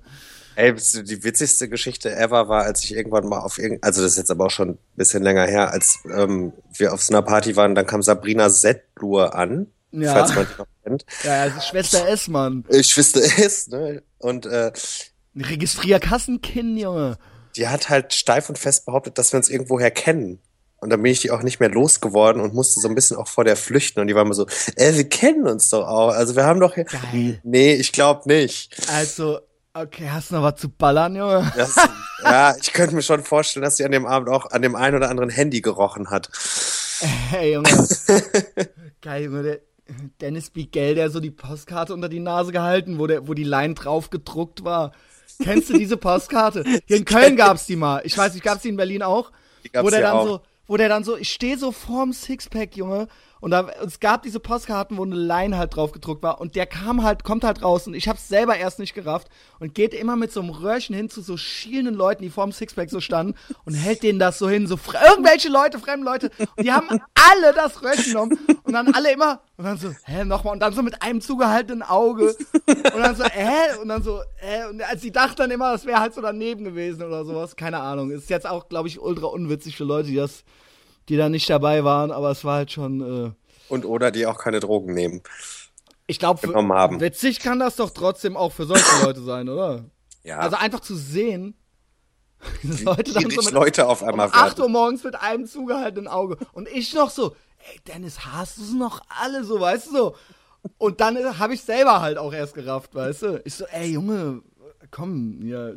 Ey, 0.58 0.74
die 0.74 1.24
witzigste 1.24 1.68
Geschichte 1.68 2.16
ever 2.16 2.48
war, 2.48 2.64
als 2.64 2.84
ich 2.84 2.96
irgendwann 2.96 3.28
mal 3.28 3.40
auf 3.40 3.58
irgend, 3.58 3.84
also 3.84 4.02
das 4.02 4.12
ist 4.14 4.18
jetzt 4.18 4.32
aber 4.32 4.46
auch 4.46 4.52
schon 4.52 4.70
ein 4.70 4.78
bisschen 4.96 5.22
länger 5.24 5.46
her, 5.48 5.72
als 5.72 6.00
ähm, 6.14 6.54
wir 6.78 6.94
auf 6.94 7.02
so 7.04 7.14
einer 7.14 7.22
Party 7.22 7.56
waren, 7.58 7.76
dann 7.76 7.86
kam 7.86 8.02
Sabrina 8.02 8.50
Settlur 8.50 9.36
an, 9.36 9.68
Ja. 9.92 10.14
falls 10.14 10.34
man 10.36 10.46
die 10.46 10.58
noch 10.58 10.68
kennt. 10.84 11.06
ja, 11.24 11.48
das 11.48 11.58
ist 11.58 11.68
Schwester 11.68 12.08
S, 12.08 12.28
Mann. 12.30 12.64
Ich 12.70 12.96
wüsste 12.96 13.20
es, 13.22 13.68
ne? 13.68 14.02
Und 14.20 14.46
äh, 14.46 14.72
Registrier 15.38 16.00
Kassenkind, 16.00 16.80
Junge. 16.80 17.18
die 17.58 17.68
hat 17.68 17.90
halt 17.90 18.14
steif 18.14 18.48
und 18.48 18.58
fest 18.58 18.86
behauptet, 18.86 19.18
dass 19.18 19.34
wir 19.34 19.38
uns 19.38 19.50
irgendwoher 19.50 19.92
kennen. 19.92 20.40
Und 20.80 20.90
dann 20.90 21.02
bin 21.02 21.12
ich 21.12 21.22
die 21.22 21.32
auch 21.32 21.42
nicht 21.42 21.60
mehr 21.60 21.70
losgeworden 21.70 22.42
und 22.42 22.54
musste 22.54 22.80
so 22.80 22.88
ein 22.88 22.96
bisschen 22.96 23.18
auch 23.18 23.28
vor 23.28 23.44
der 23.44 23.56
flüchten. 23.56 24.02
Und 24.02 24.08
die 24.08 24.16
waren 24.16 24.28
immer 24.28 24.36
so, 24.36 24.46
äh, 24.76 24.94
wir 24.94 25.10
kennen 25.10 25.48
uns 25.48 25.70
doch 25.70 25.88
auch. 25.88 26.10
Also 26.10 26.36
wir 26.36 26.46
haben 26.46 26.60
doch. 26.60 26.76
Geil. 26.76 27.40
Nee, 27.44 27.74
ich 27.74 27.92
glaube 27.92 28.24
nicht. 28.26 28.76
Also, 28.92 29.40
okay, 29.74 30.10
hast 30.10 30.32
du 30.32 30.36
noch 30.36 30.44
was 30.44 30.60
zu 30.60 30.70
ballern, 30.70 31.16
Junge? 31.16 31.52
Das, 31.56 31.76
ja, 32.24 32.56
ich 32.60 32.74
könnte 32.74 32.94
mir 32.94 33.02
schon 33.02 33.24
vorstellen, 33.24 33.64
dass 33.64 33.78
sie 33.78 33.86
an 33.86 33.92
dem 33.92 34.06
Abend 34.06 34.30
auch 34.30 34.52
an 34.52 34.62
dem 34.62 34.76
einen 34.76 34.98
oder 34.98 35.10
anderen 35.10 35.30
Handy 35.30 35.62
gerochen 35.62 36.10
hat. 36.10 36.30
Hey, 37.00 37.54
Junge. 37.54 37.70
Geil, 39.02 39.24
Junge. 39.24 39.44
Der 39.44 39.60
Dennis 40.20 40.50
Bigel, 40.50 40.96
der 40.96 41.10
so 41.10 41.20
die 41.20 41.32
Postkarte 41.32 41.94
unter 41.94 42.10
die 42.10 42.20
Nase 42.20 42.52
gehalten, 42.52 42.98
wo, 42.98 43.08
der, 43.08 43.28
wo 43.28 43.34
die 43.34 43.44
Line 43.44 43.76
drauf 43.76 44.10
gedruckt 44.10 44.64
war. 44.64 44.92
Kennst 45.44 45.70
du 45.70 45.78
diese 45.78 45.98
Postkarte? 45.98 46.64
Hier 46.86 46.98
in 46.98 47.06
Köln 47.06 47.36
gab's 47.38 47.66
die 47.66 47.76
mal. 47.76 48.02
Ich 48.04 48.18
weiß 48.18 48.34
nicht, 48.34 48.44
gab's 48.44 48.64
die 48.64 48.70
in 48.70 48.78
Berlin 48.78 49.04
auch? 49.04 49.32
Die 49.64 49.70
gab's 49.70 49.86
wo 49.86 49.90
der 49.90 50.02
dann 50.02 50.14
auch. 50.14 50.26
so, 50.26 50.42
wo 50.68 50.78
der 50.78 50.90
dann 50.90 51.04
so, 51.04 51.18
ich 51.18 51.30
stehe 51.30 51.58
so 51.58 51.72
vorm 51.72 52.14
Sixpack, 52.14 52.76
Junge, 52.76 53.08
und 53.46 53.52
da, 53.52 53.68
es 53.86 54.00
gab 54.00 54.24
diese 54.24 54.40
Postkarten, 54.40 54.98
wo 54.98 55.04
eine 55.04 55.14
Line 55.14 55.56
halt 55.56 55.76
drauf 55.76 55.92
gedruckt 55.92 56.24
war, 56.24 56.42
und 56.42 56.56
der 56.56 56.66
kam 56.66 57.04
halt, 57.04 57.24
kommt 57.24 57.44
halt 57.44 57.62
raus, 57.62 57.86
und 57.86 57.94
ich 57.94 58.08
hab's 58.08 58.28
selber 58.28 58.58
erst 58.58 58.80
nicht 58.80 58.96
gerafft, 58.96 59.28
und 59.60 59.76
geht 59.76 59.94
immer 59.94 60.16
mit 60.16 60.32
so 60.32 60.40
einem 60.40 60.50
Röhrchen 60.50 60.96
hin 60.96 61.12
zu 61.12 61.22
so 61.22 61.38
schielenden 61.38 61.94
Leuten, 61.94 62.24
die 62.24 62.32
vorm 62.32 62.52
Sixpack 62.52 62.90
so 62.90 63.02
standen, 63.02 63.36
und 63.64 63.76
hält 63.76 64.02
denen 64.02 64.18
das 64.18 64.40
so 64.40 64.50
hin, 64.50 64.66
so 64.66 64.80
irgendwelche 65.12 65.50
Leute, 65.50 65.78
fremde 65.78 66.06
Leute, 66.08 66.32
und 66.40 66.66
die 66.66 66.72
haben 66.72 66.88
alle 66.90 67.54
das 67.54 67.84
Röhrchen 67.84 68.14
genommen, 68.14 68.40
und 68.64 68.74
dann 68.74 68.92
alle 68.96 69.14
immer, 69.14 69.42
und 69.58 69.66
dann 69.66 69.78
so, 69.78 69.92
hä, 70.06 70.26
nochmal, 70.26 70.54
und 70.54 70.60
dann 70.62 70.74
so 70.74 70.82
mit 70.82 71.04
einem 71.04 71.22
zugehaltenen 71.22 71.84
Auge, 71.84 72.36
und 72.66 73.00
dann 73.00 73.16
so, 73.16 73.26
hä, 73.26 73.78
und 73.80 73.90
dann 73.90 74.02
so, 74.02 74.22
hä, 74.38 74.64
und 74.72 74.82
als 74.82 75.04
sie 75.04 75.12
dachten 75.12 75.36
dann 75.38 75.52
immer, 75.52 75.72
das 75.72 75.86
wäre 75.86 76.00
halt 76.00 76.16
so 76.16 76.22
daneben 76.22 76.64
gewesen 76.64 77.04
oder 77.04 77.24
sowas, 77.24 77.56
keine 77.56 77.78
Ahnung, 77.80 78.10
ist 78.10 78.28
jetzt 78.32 78.50
auch, 78.50 78.70
glaube 78.70 78.88
ich, 78.88 79.00
ultra 79.00 79.28
unwitzig 79.28 79.78
für 79.78 79.84
Leute, 79.84 80.08
die 80.08 80.16
das, 80.16 80.44
die 81.10 81.18
da 81.18 81.30
nicht 81.30 81.50
dabei 81.50 81.84
waren, 81.84 82.12
aber 82.12 82.32
es 82.32 82.44
war 82.44 82.58
halt 82.58 82.72
schon, 82.72 83.02
äh, 83.28 83.32
Und 83.70 83.86
oder 83.86 84.12
die 84.12 84.26
auch 84.26 84.38
keine 84.38 84.60
Drogen 84.60 84.94
nehmen. 84.94 85.22
ich 86.08 86.20
glaube, 86.20 86.42
witzig 87.00 87.40
kann 87.40 87.60
das 87.60 87.76
doch 87.76 87.92
trotzdem 87.92 88.38
auch 88.38 88.52
für 88.52 88.66
solche 88.66 88.86
Leute 89.04 89.22
sein, 89.22 89.50
oder? 89.50 89.86
Ja. 90.24 90.40
Also 90.40 90.58
einfach 90.58 90.80
zu 90.80 90.96
sehen, 90.96 91.56
wie 92.62 92.84
Leute 92.84 93.14
dann 93.14 93.30
so 93.30 93.42
mit 93.42 93.52
Leute 93.52 93.88
auf 93.88 94.02
um 94.02 94.10
einmal 94.10 94.30
8 94.32 94.60
Uhr 94.60 94.70
morgens 94.70 95.04
mit 95.04 95.16
einem 95.16 95.46
zugehaltenen 95.46 96.08
Auge. 96.08 96.38
Und 96.54 96.68
ich 96.68 96.94
noch 96.94 97.10
so, 97.10 97.36
ey, 97.72 97.80
Dennis, 97.88 98.26
hast 98.26 98.58
du 98.58 98.64
es 98.64 98.74
noch 98.74 99.02
alle 99.08 99.44
so, 99.44 99.60
weißt 99.60 99.88
du 99.88 99.92
so? 99.92 100.16
Und 100.78 101.00
dann 101.00 101.16
äh, 101.16 101.24
habe 101.38 101.54
ich 101.54 101.62
selber 101.62 102.02
halt 102.02 102.18
auch 102.18 102.34
erst 102.34 102.56
gerafft, 102.56 102.96
weißt 102.96 103.22
du? 103.22 103.42
Ich 103.46 103.54
so, 103.54 103.66
ey, 103.68 103.92
Junge, 103.92 104.42
komm, 104.92 105.42
ja. 105.44 105.72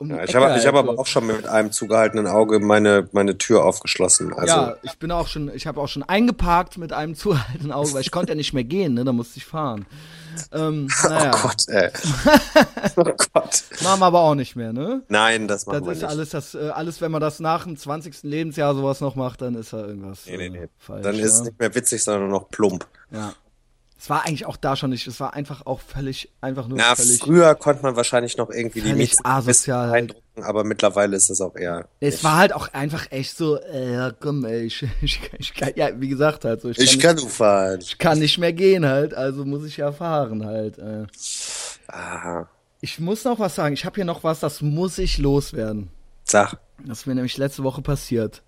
Um 0.00 0.08
Ja, 0.08 0.24
ich 0.24 0.34
habe 0.34 0.46
halt 0.46 0.66
hab 0.66 0.74
aber 0.74 0.98
auch 0.98 1.06
schon 1.06 1.26
mit 1.26 1.46
einem 1.46 1.72
zugehaltenen 1.72 2.26
Auge 2.26 2.58
meine, 2.58 3.10
meine 3.12 3.36
Tür 3.36 3.66
aufgeschlossen. 3.66 4.32
Also, 4.32 4.46
ja, 4.54 4.76
ich 4.80 4.98
bin 4.98 5.12
auch 5.12 5.26
schon, 5.28 5.54
ich 5.54 5.66
habe 5.66 5.78
auch 5.78 5.88
schon 5.88 6.02
eingeparkt 6.02 6.78
mit 6.78 6.94
einem 6.94 7.14
zugehaltenen 7.16 7.70
Auge, 7.70 7.92
weil 7.92 8.00
ich 8.00 8.10
konnte 8.10 8.32
ja 8.32 8.34
nicht 8.34 8.54
mehr 8.54 8.64
gehen, 8.64 8.94
ne? 8.94 9.04
Da 9.04 9.12
musste 9.12 9.36
ich 9.36 9.44
fahren. 9.44 9.84
Ähm, 10.52 10.88
naja, 11.02 11.32
oh 11.34 11.42
Gott, 11.42 11.68
ey. 11.68 11.90
oh 12.96 13.04
Gott. 13.04 13.62
machen 13.82 14.00
wir 14.00 14.06
aber 14.06 14.20
auch 14.20 14.34
nicht 14.34 14.56
mehr, 14.56 14.72
ne? 14.72 15.02
Nein, 15.08 15.48
das 15.48 15.66
machen 15.66 15.80
Das 15.80 15.84
wir 15.86 15.92
ist 15.92 16.00
nicht. 16.00 16.10
alles, 16.10 16.30
das, 16.30 16.54
äh, 16.54 16.70
alles, 16.70 17.02
wenn 17.02 17.10
man 17.10 17.20
das 17.20 17.38
nach 17.38 17.64
dem 17.64 17.76
20. 17.76 18.22
Lebensjahr 18.22 18.74
sowas 18.74 19.02
noch 19.02 19.16
macht, 19.16 19.42
dann 19.42 19.54
ist 19.54 19.74
da 19.74 19.84
irgendwas 19.84 20.24
Nee, 20.24 20.38
nee, 20.38 20.48
nee. 20.48 20.58
Äh, 20.60 20.68
falsch. 20.78 21.02
Dann 21.02 21.18
ist 21.18 21.32
es 21.32 21.38
ja. 21.40 21.44
nicht 21.44 21.60
mehr 21.60 21.74
witzig, 21.74 22.02
sondern 22.02 22.30
noch 22.30 22.48
plump. 22.48 22.86
Ja. 23.10 23.34
Es 24.02 24.08
war 24.08 24.24
eigentlich 24.24 24.46
auch 24.46 24.56
da 24.56 24.76
schon 24.76 24.88
nicht. 24.90 25.06
Es 25.06 25.20
war 25.20 25.34
einfach 25.34 25.66
auch 25.66 25.80
völlig, 25.80 26.30
einfach 26.40 26.66
nur 26.68 26.78
Na, 26.78 26.94
völlig. 26.96 27.20
früher 27.20 27.54
konnte 27.54 27.82
man 27.82 27.96
wahrscheinlich 27.96 28.38
noch 28.38 28.48
irgendwie 28.48 28.80
die 28.80 28.94
Mieten 28.94 29.22
asozial 29.24 29.90
halt. 29.90 29.92
beeindrucken, 30.08 30.42
aber 30.42 30.64
mittlerweile 30.64 31.16
ist 31.16 31.28
es 31.28 31.42
auch 31.42 31.54
eher. 31.54 31.86
Es 32.00 32.24
war 32.24 32.38
halt 32.38 32.54
auch 32.54 32.68
einfach 32.72 33.10
echt 33.12 33.36
so, 33.36 33.58
äh, 33.60 34.10
komm, 34.18 34.46
ey, 34.46 34.62
ich, 34.62 34.86
ich, 35.02 35.20
ich 35.38 35.52
kann, 35.52 35.72
ja, 35.76 36.00
wie 36.00 36.08
gesagt 36.08 36.46
halt 36.46 36.62
so, 36.62 36.70
ich, 36.70 36.78
Ich 36.78 36.98
kann, 36.98 37.16
kann 37.16 37.24
du 37.24 37.28
fahren. 37.28 37.76
nicht, 37.76 37.88
ich 37.92 37.98
kann 37.98 38.18
nicht 38.18 38.38
mehr 38.38 38.54
gehen 38.54 38.86
halt, 38.86 39.12
also 39.12 39.44
muss 39.44 39.64
ich 39.66 39.76
ja 39.76 39.92
fahren 39.92 40.46
halt. 40.46 40.78
Äh. 40.78 41.06
Ah, 41.88 42.46
Ich 42.80 42.98
muss 43.00 43.24
noch 43.24 43.38
was 43.38 43.54
sagen, 43.54 43.74
ich 43.74 43.84
habe 43.84 43.96
hier 43.96 44.06
noch 44.06 44.24
was, 44.24 44.40
das 44.40 44.62
muss 44.62 44.96
ich 44.96 45.18
loswerden. 45.18 45.90
sag. 46.24 46.54
Das 46.86 47.00
ist 47.00 47.06
mir 47.06 47.14
nämlich 47.14 47.36
letzte 47.36 47.64
Woche 47.64 47.82
passiert. 47.82 48.42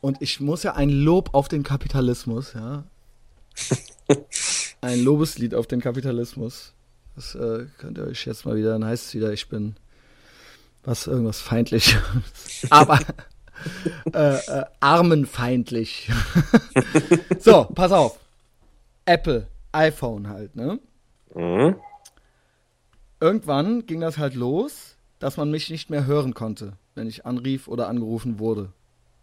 Und 0.00 0.22
ich 0.22 0.40
muss 0.40 0.62
ja 0.62 0.72
ein 0.74 0.88
Lob 0.88 1.34
auf 1.34 1.48
den 1.48 1.62
Kapitalismus, 1.62 2.54
ja. 2.54 2.84
ein 4.80 5.02
Lobeslied 5.02 5.54
auf 5.54 5.66
den 5.66 5.80
Kapitalismus. 5.80 6.72
Das 7.14 7.34
äh, 7.34 7.66
könnt 7.78 7.98
ihr 7.98 8.06
euch 8.06 8.26
jetzt 8.26 8.44
mal 8.44 8.56
wieder, 8.56 8.72
dann 8.72 8.84
heißt 8.84 9.06
es 9.06 9.14
wieder, 9.14 9.32
ich 9.32 9.48
bin 9.48 9.76
was, 10.82 11.06
irgendwas 11.06 11.40
feindlich. 11.40 11.96
Aber 12.70 12.98
äh, 14.12 14.34
äh, 14.34 14.64
armenfeindlich. 14.80 16.10
so, 17.38 17.64
pass 17.64 17.92
auf. 17.92 18.18
Apple, 19.06 19.46
iPhone 19.72 20.28
halt, 20.28 20.56
ne? 20.56 20.78
Mhm. 21.34 21.74
irgendwann 23.18 23.86
ging 23.86 24.00
das 24.00 24.18
halt 24.18 24.34
los, 24.34 24.96
dass 25.18 25.36
man 25.36 25.50
mich 25.50 25.68
nicht 25.68 25.90
mehr 25.90 26.06
hören 26.06 26.32
konnte, 26.32 26.74
wenn 26.94 27.08
ich 27.08 27.26
anrief 27.26 27.66
oder 27.66 27.88
angerufen 27.88 28.38
wurde. 28.38 28.72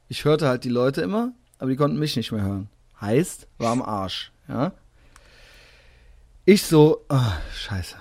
Ich 0.09 0.25
hörte 0.25 0.49
halt 0.49 0.65
die 0.65 0.69
Leute 0.69 1.01
immer, 1.01 1.31
aber 1.57 1.69
die 1.69 1.77
konnten 1.77 1.97
mich 1.97 2.17
nicht 2.17 2.33
mehr 2.33 2.41
hören. 2.41 2.69
Heißt, 3.01 3.47
war 3.57 3.71
am 3.71 3.81
Arsch, 3.81 4.31
ja. 4.47 4.73
Ich 6.45 6.63
so, 6.63 7.03
ah, 7.09 7.33
scheiße. 7.53 7.95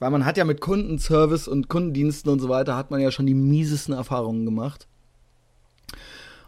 Weil 0.00 0.10
man 0.10 0.24
hat 0.24 0.36
ja 0.36 0.44
mit 0.44 0.60
Kundenservice 0.60 1.48
und 1.48 1.68
Kundendiensten 1.68 2.30
und 2.30 2.40
so 2.40 2.48
weiter, 2.48 2.76
hat 2.76 2.90
man 2.90 3.00
ja 3.00 3.10
schon 3.10 3.26
die 3.26 3.34
miesesten 3.34 3.94
Erfahrungen 3.94 4.44
gemacht. 4.44 4.86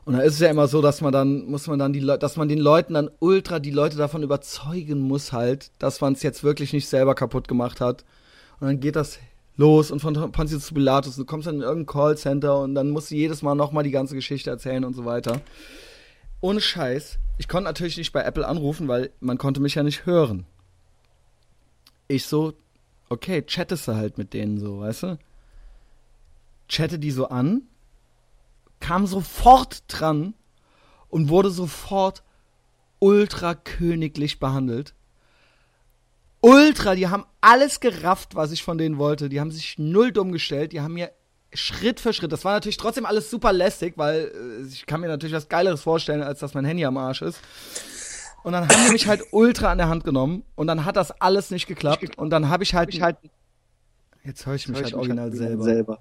Und 0.04 0.14
da 0.14 0.20
ist 0.20 0.34
es 0.34 0.40
ja 0.40 0.50
immer 0.50 0.68
so, 0.68 0.82
dass 0.82 1.00
man 1.00 1.12
dann, 1.12 1.46
muss 1.46 1.66
man 1.66 1.78
dann 1.78 1.92
die 1.92 2.00
Leute, 2.00 2.20
dass 2.20 2.36
man 2.36 2.48
den 2.48 2.60
Leuten 2.60 2.94
dann 2.94 3.10
ultra 3.18 3.58
die 3.58 3.72
Leute 3.72 3.96
davon 3.96 4.22
überzeugen 4.22 5.00
muss 5.00 5.32
halt, 5.32 5.70
dass 5.80 6.00
man 6.00 6.12
es 6.12 6.22
jetzt 6.22 6.44
wirklich 6.44 6.72
nicht 6.72 6.88
selber 6.88 7.16
kaputt 7.16 7.48
gemacht 7.48 7.80
hat. 7.80 8.04
Und 8.60 8.68
dann 8.68 8.80
geht 8.80 8.94
das 8.94 9.18
los 9.56 9.90
und 9.90 10.00
von 10.00 10.14
Pontius 10.32 10.66
zu 10.66 10.74
Pilatus, 10.74 11.16
du 11.16 11.24
kommst 11.24 11.48
dann 11.48 11.56
in 11.56 11.62
irgendein 11.62 11.92
Callcenter 11.92 12.60
und 12.60 12.74
dann 12.74 12.90
musst 12.90 13.10
du 13.10 13.16
jedes 13.16 13.42
Mal 13.42 13.54
nochmal 13.54 13.82
die 13.82 13.90
ganze 13.90 14.14
Geschichte 14.14 14.50
erzählen 14.50 14.84
und 14.84 14.94
so 14.94 15.04
weiter. 15.04 15.40
Ohne 16.40 16.60
Scheiß. 16.60 17.18
Ich 17.38 17.48
konnte 17.48 17.64
natürlich 17.64 17.96
nicht 17.96 18.12
bei 18.12 18.22
Apple 18.22 18.46
anrufen, 18.46 18.88
weil 18.88 19.10
man 19.20 19.38
konnte 19.38 19.60
mich 19.60 19.74
ja 19.74 19.82
nicht 19.82 20.06
hören. 20.06 20.46
Ich 22.08 22.26
so, 22.26 22.54
okay, 23.08 23.42
chattest 23.42 23.88
du 23.88 23.94
halt 23.94 24.18
mit 24.18 24.32
denen 24.32 24.58
so, 24.58 24.80
weißt 24.80 25.02
du? 25.04 25.18
Chatte 26.68 26.98
die 26.98 27.10
so 27.10 27.28
an, 27.28 27.62
kam 28.80 29.06
sofort 29.06 29.84
dran 29.88 30.34
und 31.08 31.28
wurde 31.28 31.50
sofort 31.50 32.22
ultra 32.98 33.54
königlich 33.54 34.38
behandelt. 34.38 34.94
Ultra, 36.40 36.94
die 36.94 37.08
haben 37.08 37.24
alles 37.40 37.80
gerafft, 37.80 38.34
was 38.34 38.52
ich 38.52 38.62
von 38.62 38.78
denen 38.78 38.98
wollte. 38.98 39.28
Die 39.28 39.40
haben 39.40 39.50
sich 39.50 39.78
null 39.78 40.12
dumm 40.12 40.32
gestellt. 40.32 40.72
Die 40.72 40.80
haben 40.80 40.94
mir 40.94 41.10
Schritt 41.52 42.00
für 42.00 42.12
Schritt, 42.12 42.32
das 42.32 42.44
war 42.44 42.52
natürlich 42.52 42.76
trotzdem 42.76 43.06
alles 43.06 43.30
super 43.30 43.52
lästig, 43.52 43.94
weil 43.96 44.32
äh, 44.34 44.66
ich 44.66 44.86
kann 44.86 45.00
mir 45.00 45.08
natürlich 45.08 45.34
was 45.34 45.48
Geileres 45.48 45.82
vorstellen, 45.82 46.22
als 46.22 46.40
dass 46.40 46.54
mein 46.54 46.64
Handy 46.64 46.84
am 46.84 46.96
Arsch 46.96 47.22
ist. 47.22 47.40
Und 48.42 48.52
dann 48.52 48.68
haben 48.68 48.86
die 48.86 48.92
mich 48.92 49.08
halt 49.08 49.22
ultra 49.32 49.72
an 49.72 49.78
der 49.78 49.88
Hand 49.88 50.04
genommen 50.04 50.44
und 50.54 50.68
dann 50.68 50.84
hat 50.84 50.96
das 50.96 51.10
alles 51.20 51.50
nicht 51.50 51.66
geklappt. 51.66 52.16
Und 52.16 52.30
dann 52.30 52.48
habe 52.48 52.62
ich 52.62 52.74
halt, 52.74 52.94
jetzt 54.22 54.46
höre 54.46 54.54
ich 54.54 54.68
mich 54.68 54.82
halt 54.82 54.94
original 54.94 55.32
selber. 55.32 56.00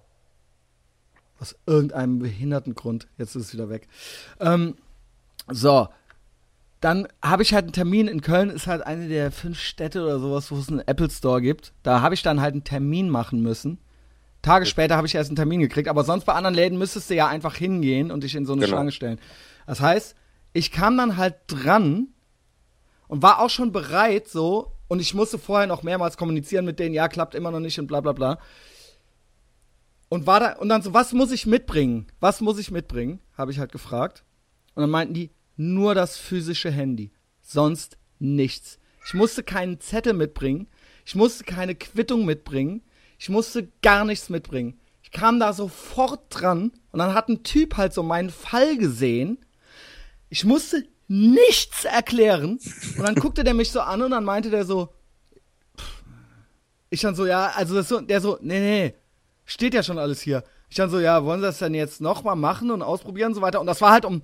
Aus 1.39 1.55
irgendeinem 1.65 2.19
behinderten 2.19 2.75
Grund. 2.75 3.07
Jetzt 3.17 3.35
ist 3.35 3.47
es 3.47 3.53
wieder 3.53 3.69
weg. 3.69 3.87
Ähm, 4.39 4.75
so. 5.49 5.87
Dann 6.81 7.07
habe 7.21 7.41
ich 7.41 7.53
halt 7.53 7.63
einen 7.63 7.73
Termin 7.73 8.07
in 8.07 8.21
Köln, 8.21 8.51
ist 8.51 8.67
halt 8.67 8.83
eine 8.83 9.07
der 9.07 9.31
fünf 9.31 9.59
Städte 9.59 10.03
oder 10.03 10.19
sowas, 10.19 10.51
wo 10.51 10.57
es 10.57 10.69
einen 10.69 10.81
Apple 10.81 11.09
Store 11.09 11.41
gibt. 11.41 11.73
Da 11.81 12.01
habe 12.01 12.13
ich 12.13 12.21
dann 12.21 12.41
halt 12.41 12.53
einen 12.53 12.63
Termin 12.63 13.09
machen 13.09 13.41
müssen. 13.41 13.79
Tage 14.45 14.65
später 14.65 14.95
habe 14.95 15.07
ich 15.07 15.15
erst 15.15 15.29
einen 15.29 15.35
Termin 15.35 15.59
gekriegt, 15.59 15.87
aber 15.89 16.03
sonst 16.03 16.25
bei 16.25 16.33
anderen 16.33 16.55
Läden 16.55 16.77
müsstest 16.77 17.09
du 17.09 17.15
ja 17.15 17.27
einfach 17.27 17.55
hingehen 17.55 18.11
und 18.11 18.23
dich 18.23 18.35
in 18.35 18.45
so 18.45 18.53
eine 18.53 18.61
Genau. 18.61 18.75
Schlange 18.75 18.91
stellen. 18.91 19.19
Das 19.67 19.81
heißt, 19.81 20.15
ich 20.53 20.71
kam 20.71 20.97
dann 20.97 21.17
halt 21.17 21.35
dran 21.47 22.07
und 23.07 23.21
war 23.21 23.39
auch 23.39 23.49
schon 23.49 23.71
bereit 23.71 24.27
so 24.27 24.71
und 24.87 24.99
ich 24.99 25.13
musste 25.13 25.39
vorher 25.39 25.67
noch 25.67 25.83
mehrmals 25.83 26.15
kommunizieren 26.17 26.63
mit 26.65 26.79
denen, 26.79 26.93
ja, 26.93 27.07
klappt 27.07 27.35
immer 27.35 27.51
noch 27.51 27.59
nicht 27.59 27.79
und 27.79 27.87
bla 27.87 28.01
bla 28.01 28.13
bla. 28.13 28.39
Und 30.09 30.27
war 30.27 30.39
da 30.39 30.53
und 30.53 30.69
dann 30.69 30.81
so, 30.81 30.93
was 30.93 31.13
muss 31.13 31.31
ich 31.31 31.45
mitbringen? 31.45 32.07
Was 32.19 32.39
muss 32.39 32.59
ich 32.59 32.71
mitbringen? 32.71 33.19
Habe 33.37 33.51
ich 33.51 33.59
halt 33.59 33.71
gefragt. 33.71 34.23
Und 34.75 34.81
dann 34.81 34.89
meinten 34.91 35.13
die, 35.13 35.31
nur 35.57 35.95
das 35.95 36.17
physische 36.17 36.69
Handy, 36.69 37.11
sonst 37.41 37.97
nichts. 38.19 38.77
Ich 39.07 39.13
musste 39.13 39.43
keinen 39.43 39.79
Zettel 39.79 40.13
mitbringen, 40.13 40.67
ich 41.05 41.15
musste 41.15 41.43
keine 41.43 41.75
Quittung 41.75 42.25
mitbringen, 42.25 42.81
ich 43.17 43.29
musste 43.29 43.69
gar 43.81 44.05
nichts 44.05 44.29
mitbringen. 44.29 44.79
Ich 45.03 45.11
kam 45.11 45.39
da 45.39 45.53
sofort 45.53 46.23
dran 46.29 46.71
und 46.91 46.99
dann 46.99 47.13
hat 47.13 47.29
ein 47.29 47.43
Typ 47.43 47.77
halt 47.77 47.93
so 47.93 48.03
meinen 48.03 48.29
Fall 48.29 48.77
gesehen. 48.77 49.37
Ich 50.29 50.43
musste 50.43 50.85
nichts 51.07 51.85
erklären 51.85 52.59
und 52.97 53.03
dann 53.03 53.15
guckte 53.15 53.43
der 53.43 53.53
mich 53.53 53.71
so 53.71 53.81
an 53.81 54.01
und 54.01 54.11
dann 54.11 54.23
meinte 54.23 54.49
der 54.49 54.65
so, 54.65 54.89
pff. 55.77 56.03
ich 56.89 57.01
dann 57.01 57.15
so, 57.15 57.25
ja, 57.25 57.51
also 57.55 57.81
so, 57.81 58.01
der 58.01 58.21
so, 58.21 58.37
nee, 58.41 58.59
nee, 58.59 58.95
steht 59.45 59.73
ja 59.73 59.83
schon 59.83 59.99
alles 59.99 60.21
hier. 60.21 60.43
Ich 60.69 60.77
dann 60.77 60.89
so, 60.89 60.99
ja, 60.99 61.23
wollen 61.23 61.39
Sie 61.39 61.45
das 61.45 61.59
denn 61.59 61.75
jetzt 61.75 62.01
nochmal 62.01 62.35
machen 62.35 62.71
und 62.71 62.81
ausprobieren 62.81 63.29
und 63.29 63.35
so 63.35 63.41
weiter? 63.41 63.61
Und 63.61 63.67
das 63.67 63.81
war 63.81 63.91
halt 63.91 64.05
um 64.05 64.23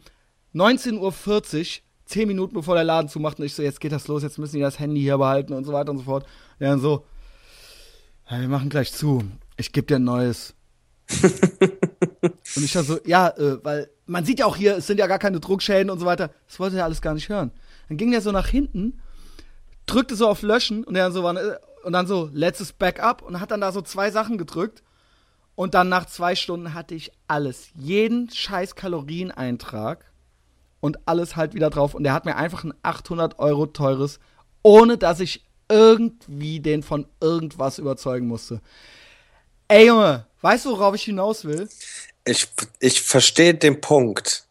19.40 0.56 0.98
Uhr, 0.98 1.82
10 2.06 2.28
Minuten 2.28 2.54
bevor 2.56 2.76
der 2.76 2.84
Laden 2.84 3.08
zumacht 3.08 3.40
und 3.40 3.46
ich 3.46 3.54
so, 3.54 3.62
jetzt 3.64 3.80
geht 3.80 3.92
das 3.92 4.08
los, 4.08 4.24
jetzt 4.24 4.38
müssen 4.38 4.58
die 4.58 4.62
das 4.62 4.80
Handy 4.80 5.00
hier 5.02 5.18
behalten 5.18 5.54
und 5.54 5.64
so 5.64 5.72
weiter 5.72 5.92
und 5.92 6.00
so 6.00 6.04
fort. 6.04 6.26
Ja, 6.60 6.70
dann 6.70 6.82
so, 6.82 7.06
ja, 8.30 8.40
wir 8.40 8.48
machen 8.48 8.70
gleich 8.70 8.92
zu. 8.92 9.24
Ich 9.58 9.72
gebe 9.72 9.88
dir 9.88 9.98
ein 9.98 10.04
neues. 10.04 10.54
und 11.22 12.64
ich 12.64 12.72
dann 12.72 12.86
so, 12.86 13.00
ja, 13.06 13.30
äh, 13.30 13.64
weil 13.64 13.90
man 14.06 14.26
sieht 14.26 14.40
ja 14.40 14.46
auch 14.46 14.56
hier, 14.56 14.78
es 14.78 14.88
sind 14.88 15.00
ja 15.00 15.08
gar 15.08 15.20
keine 15.20 15.40
Druckschäden 15.40 15.90
und 15.90 16.00
so 16.00 16.06
weiter. 16.06 16.32
Das 16.48 16.60
wollte 16.60 16.78
er 16.78 16.86
alles 16.86 17.02
gar 17.02 17.14
nicht 17.14 17.30
hören. 17.30 17.52
Dann 17.88 17.98
ging 17.98 18.12
der 18.12 18.22
so 18.22 18.32
nach 18.32 18.48
hinten, 18.48 19.02
drückte 19.86 20.16
so 20.16 20.28
auf 20.28 20.42
Löschen 20.42 20.84
und 20.84 20.94
dann 20.94 21.12
so 21.12 21.24
war, 21.24 21.36
und 21.84 21.94
dann 21.94 22.08
so 22.08 22.30
letztes 22.32 22.74
Backup 22.74 23.22
und 23.22 23.40
hat 23.40 23.52
dann 23.52 23.62
da 23.62 23.72
so 23.72 23.82
zwei 23.82 24.12
Sachen 24.12 24.38
gedrückt. 24.38 24.84
Und 25.56 25.74
dann 25.74 25.90
nach 25.90 26.06
zwei 26.06 26.36
Stunden 26.36 26.74
hatte 26.74 26.96
ich 26.96 27.12
alles, 27.28 27.70
jeden 27.76 28.30
scheiß 28.30 28.76
Kalorieneintrag 28.76 30.06
und 30.80 31.08
alles 31.08 31.36
halt 31.36 31.54
wieder 31.54 31.70
drauf. 31.70 31.94
Und 31.94 32.04
der 32.04 32.14
hat 32.14 32.26
mir 32.26 32.36
einfach 32.36 32.64
ein 32.64 32.74
800 32.82 33.38
Euro 33.40 33.68
teures, 33.68 34.20
ohne 34.64 34.98
dass 34.98 35.20
ich 35.20 35.46
irgendwie 35.72 36.60
den 36.60 36.84
von 36.84 37.08
irgendwas 37.22 37.78
überzeugen 37.80 38.28
musste. 38.28 38.62
Ey 39.68 39.88
Junge, 39.88 40.26
weißt 40.42 40.66
du, 40.66 40.72
worauf 40.72 40.94
ich 40.96 41.04
hinaus 41.04 41.46
will? 41.46 41.70
Ich, 42.26 42.48
ich 42.80 43.02
verstehe 43.02 43.56
den 43.56 43.82
Punkt, 43.82 44.46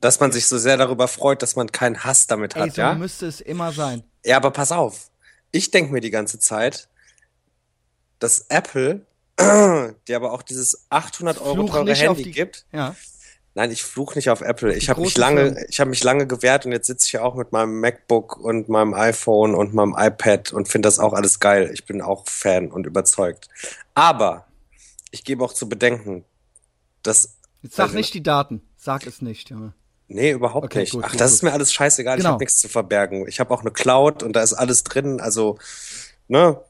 dass 0.00 0.20
man 0.20 0.32
sich 0.32 0.46
so 0.46 0.58
sehr 0.58 0.76
darüber 0.76 1.08
freut, 1.08 1.40
dass 1.42 1.56
man 1.56 1.70
keinen 1.72 2.04
Hass 2.04 2.26
damit 2.26 2.54
hat, 2.56 2.64
Ey, 2.64 2.70
so 2.72 2.80
ja? 2.82 2.94
müsste 2.94 3.26
es 3.26 3.40
immer 3.40 3.72
sein. 3.72 4.02
Ja, 4.24 4.36
aber 4.36 4.50
pass 4.50 4.72
auf. 4.72 5.10
Ich 5.52 5.70
denke 5.70 5.92
mir 5.92 6.00
die 6.00 6.10
ganze 6.10 6.38
Zeit, 6.38 6.88
dass 8.18 8.46
Apple, 8.48 9.06
die 10.08 10.14
aber 10.14 10.32
auch 10.32 10.42
dieses 10.42 10.86
800 10.90 11.40
Euro 11.40 11.54
Fluch 11.54 11.70
teure 11.70 11.94
Handy 11.94 12.24
die- 12.24 12.30
gibt. 12.32 12.66
Ja. 12.72 12.94
Nein, 13.56 13.70
ich 13.72 13.82
fluche 13.82 14.16
nicht 14.18 14.28
auf 14.28 14.42
Apple. 14.42 14.74
Ich 14.76 14.90
habe 14.90 15.00
mich 15.00 15.16
lange, 15.16 15.46
Firmen. 15.46 15.64
ich 15.70 15.80
habe 15.80 15.88
mich 15.88 16.04
lange 16.04 16.26
gewehrt 16.26 16.66
und 16.66 16.72
jetzt 16.72 16.88
sitze 16.88 17.06
ich 17.06 17.12
ja 17.12 17.22
auch 17.22 17.34
mit 17.36 17.52
meinem 17.52 17.80
MacBook 17.80 18.36
und 18.36 18.68
meinem 18.68 18.92
iPhone 18.92 19.54
und 19.54 19.72
meinem 19.72 19.94
iPad 19.98 20.52
und 20.52 20.68
finde 20.68 20.86
das 20.88 20.98
auch 20.98 21.14
alles 21.14 21.40
geil. 21.40 21.70
Ich 21.72 21.86
bin 21.86 22.02
auch 22.02 22.28
Fan 22.28 22.70
und 22.70 22.84
überzeugt. 22.86 23.48
Aber 23.94 24.44
ich 25.10 25.24
gebe 25.24 25.42
auch 25.42 25.54
zu 25.54 25.68
bedenken, 25.70 26.26
dass 27.02 27.32
Jetzt 27.62 27.76
sag 27.76 27.84
Also- 27.84 27.96
nicht 27.96 28.12
die 28.12 28.22
Daten. 28.22 28.60
Sag 28.76 29.06
es 29.06 29.22
nicht, 29.22 29.48
Junge. 29.48 29.72
Nee, 30.08 30.32
überhaupt 30.32 30.66
Okay, 30.66 30.80
nicht. 30.80 30.92
gut, 30.92 31.02
Ach, 31.06 31.12
gut, 31.12 31.20
das 31.20 31.30
gut. 31.30 31.34
ist 31.36 31.42
mir 31.42 31.52
alles 31.54 31.72
scheißegal. 31.72 32.18
Ich 32.18 32.22
Genau. 32.22 32.34
habe 32.34 32.44
nichts 32.44 32.60
zu 32.60 32.68
verbergen. 32.68 33.26
Ich 33.26 33.40
habe 33.40 33.52
auch 33.54 33.62
eine 33.62 33.70
Cloud 33.72 34.22
und 34.22 34.34
da 34.34 34.42
ist 34.42 34.52
alles 34.52 34.84
drin. 34.84 35.18
Also, 35.20 35.58
ne? 36.28 36.60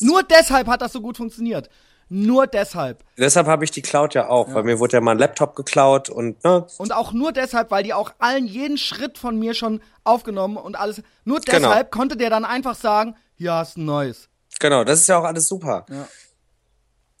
Nur 0.00 0.22
deshalb 0.24 0.66
hat 0.66 0.82
das 0.82 0.92
so 0.92 1.00
gut 1.00 1.16
funktioniert. 1.16 1.70
Nur 2.08 2.46
deshalb. 2.46 3.02
Deshalb 3.16 3.46
habe 3.46 3.64
ich 3.64 3.70
die 3.70 3.82
Cloud 3.82 4.14
ja 4.14 4.28
auch, 4.28 4.52
weil 4.54 4.62
mir 4.62 4.78
wurde 4.78 4.94
ja 4.96 5.00
mal 5.00 5.12
ein 5.12 5.18
Laptop 5.18 5.56
geklaut 5.56 6.10
und 6.10 6.42
ne? 6.44 6.66
Und 6.78 6.92
auch 6.92 7.12
nur 7.12 7.32
deshalb, 7.32 7.70
weil 7.70 7.82
die 7.82 7.94
auch 7.94 8.12
allen 8.18 8.46
jeden 8.46 8.76
Schritt 8.78 9.18
von 9.18 9.38
mir 9.38 9.54
schon 9.54 9.80
aufgenommen 10.04 10.56
und 10.56 10.76
alles. 10.76 11.02
Nur 11.24 11.40
Genau. 11.40 11.58
deshalb 11.68 11.90
konnte 11.90 12.16
der 12.16 12.30
dann 12.30 12.44
einfach 12.44 12.74
sagen, 12.74 13.16
hier 13.36 13.54
hast 13.54 13.76
du 13.76 13.80
ein 13.80 13.86
neues. 13.86 14.28
Genau, 14.60 14.84
das 14.84 15.00
ist 15.00 15.08
ja 15.08 15.18
auch 15.18 15.24
alles 15.24 15.48
super. 15.48 15.86
Ja. 15.90 16.06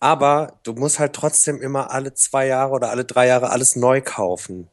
Aber 0.00 0.58
du 0.62 0.74
musst 0.74 0.98
halt 0.98 1.14
trotzdem 1.14 1.60
immer 1.62 1.90
alle 1.90 2.14
zwei 2.14 2.46
Jahre 2.46 2.72
oder 2.72 2.90
alle 2.90 3.04
drei 3.04 3.26
Jahre 3.26 3.50
alles 3.50 3.74
neu 3.74 4.02
kaufen. 4.02 4.68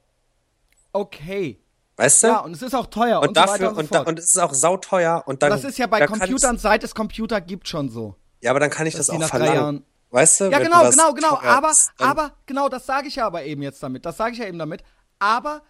Okay. 0.91 1.57
Weißt 1.95 2.23
du? 2.23 2.27
Ja, 2.27 2.39
und 2.39 2.53
es 2.53 2.61
ist 2.61 2.73
auch 2.73 2.87
teuer 2.87 3.21
und, 3.21 3.29
und 3.29 3.37
so 3.37 3.41
dafür 3.41 3.53
weiter 3.53 3.69
und 3.69 3.75
so 3.75 3.79
und, 3.81 3.93
da, 3.93 4.01
und 4.01 4.19
es 4.19 4.25
ist 4.25 4.37
auch 4.39 4.53
sauteuer 4.53 5.23
und 5.25 5.43
dann 5.43 5.51
das 5.51 5.63
ist 5.63 5.77
ja 5.77 5.87
bei 5.87 6.05
Computern, 6.05 6.57
seit 6.57 6.83
es 6.83 6.95
Computer 6.95 7.39
gibt, 7.41 7.67
schon 7.67 7.89
so. 7.89 8.15
Ja, 8.41 8.51
aber 8.51 8.59
dann 8.59 8.71
kann 8.71 8.87
ich 8.87 8.95
das 8.95 9.09
auch 9.09 9.21
verlangen. 9.23 9.85
Weißt 10.11 10.41
du? 10.41 10.43
Ja, 10.51 10.59
genau, 10.59 10.83
du 10.83 10.91
genau, 10.91 11.13
genau. 11.13 11.35
teuer 11.37 11.49
Aber, 11.49 11.73
aber, 11.97 12.31
genau, 12.45 12.67
das 12.69 12.85
sage 12.85 13.07
ich 13.07 13.15
ja 13.15 13.25
aber 13.25 13.43
eben 13.43 13.61
jetzt 13.61 13.81
damit. 13.81 14.05
Das 14.05 14.17
sage 14.17 14.33
ich 14.33 14.39
ja 14.39 14.45
eben 14.45 14.59
damit. 14.59 14.83
Aber 15.19 15.61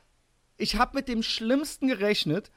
ich 0.58 0.78
habe 0.78 0.96
mit 0.96 1.08
dem 1.08 1.22
Schlimmsten 1.22 1.88
gerechnet 1.88 2.52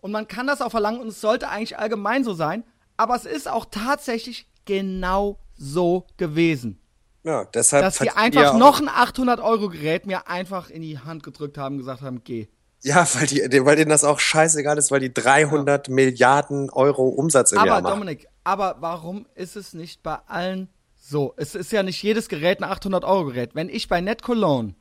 und 0.00 0.12
man 0.12 0.28
kann 0.28 0.46
das 0.46 0.62
auch 0.62 0.70
verlangen 0.70 1.00
und 1.00 1.08
es 1.08 1.20
sollte 1.20 1.48
eigentlich 1.48 1.78
allgemein 1.78 2.24
so 2.24 2.32
sein. 2.32 2.64
Aber 2.96 3.14
es 3.16 3.26
ist 3.26 3.48
auch 3.48 3.66
tatsächlich 3.70 4.46
genau 4.64 5.38
so 5.56 6.06
gewesen. 6.16 6.80
ja, 7.22 7.44
deshalb 7.44 7.84
Dass 7.84 7.98
die 7.98 8.10
einfach 8.10 8.54
noch 8.54 8.80
ein 8.80 8.88
800-Euro-Gerät 8.88 10.06
mir 10.06 10.26
einfach 10.28 10.70
in 10.70 10.80
die 10.80 10.98
Hand 10.98 11.22
gedrückt 11.22 11.58
haben 11.58 11.74
und 11.74 11.78
gesagt 11.80 12.00
haben, 12.00 12.24
geh. 12.24 12.48
Ja, 12.82 13.06
weil, 13.14 13.26
die, 13.26 13.64
weil 13.66 13.76
denen 13.76 13.90
das 13.90 14.04
auch 14.04 14.20
scheißegal 14.20 14.78
ist, 14.78 14.90
weil 14.90 15.00
die 15.00 15.12
300 15.12 15.90
Milliarden 15.90 16.70
Euro 16.70 17.08
Umsatz 17.08 17.52
im 17.52 17.58
Jahr 17.58 17.76
Aber 17.76 17.82
machen. 17.82 18.00
Dominik, 18.00 18.26
aber 18.42 18.76
warum 18.80 19.26
ist 19.34 19.56
es 19.56 19.74
nicht 19.74 20.02
bei 20.02 20.18
allen 20.26 20.70
so? 21.10 21.34
Es 21.36 21.54
ist 21.54 21.72
ja 21.72 21.82
nicht 21.82 22.02
jedes 22.02 22.28
Gerät 22.28 22.62
ein 22.62 22.70
800-Euro-Gerät. 22.70 23.54
Wenn 23.54 23.68
ich 23.68 23.88
bei 23.88 24.00
NetCologne, 24.00 24.74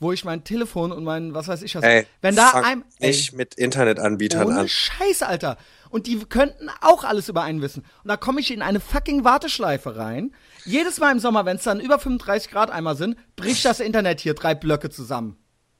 wo 0.00 0.12
ich 0.12 0.24
mein 0.24 0.44
Telefon 0.44 0.92
und 0.92 1.04
mein, 1.04 1.34
was 1.34 1.48
weiß 1.48 1.62
ich 1.62 1.74
was, 1.74 1.84
Ey, 1.84 2.06
wenn 2.20 2.34
da 2.36 2.50
ein, 2.50 2.84
ey, 2.98 3.08
nicht 3.08 3.32
mit 3.34 3.54
Internetanbietern 3.54 4.46
ohne 4.46 4.60
an. 4.60 4.68
Scheiß, 4.68 5.22
Alter. 5.22 5.56
Und 5.90 6.06
die 6.06 6.18
könnten 6.18 6.68
auch 6.80 7.04
alles 7.04 7.28
über 7.28 7.42
einen 7.42 7.62
wissen. 7.62 7.84
Und 8.02 8.08
da 8.08 8.16
komme 8.16 8.40
ich 8.40 8.52
in 8.52 8.62
eine 8.62 8.80
fucking 8.80 9.24
Warteschleife 9.24 9.96
rein. 9.96 10.34
Jedes 10.64 10.98
Mal 10.98 11.12
im 11.12 11.20
Sommer, 11.20 11.44
wenn 11.44 11.56
es 11.56 11.62
dann 11.62 11.80
über 11.80 11.98
35 11.98 12.50
Grad 12.50 12.70
einmal 12.70 12.96
sind, 12.96 13.16
bricht 13.36 13.64
das 13.64 13.80
Internet 13.80 14.20
hier 14.20 14.34
drei 14.34 14.54
Blöcke 14.54 14.90
zusammen. 14.90 15.36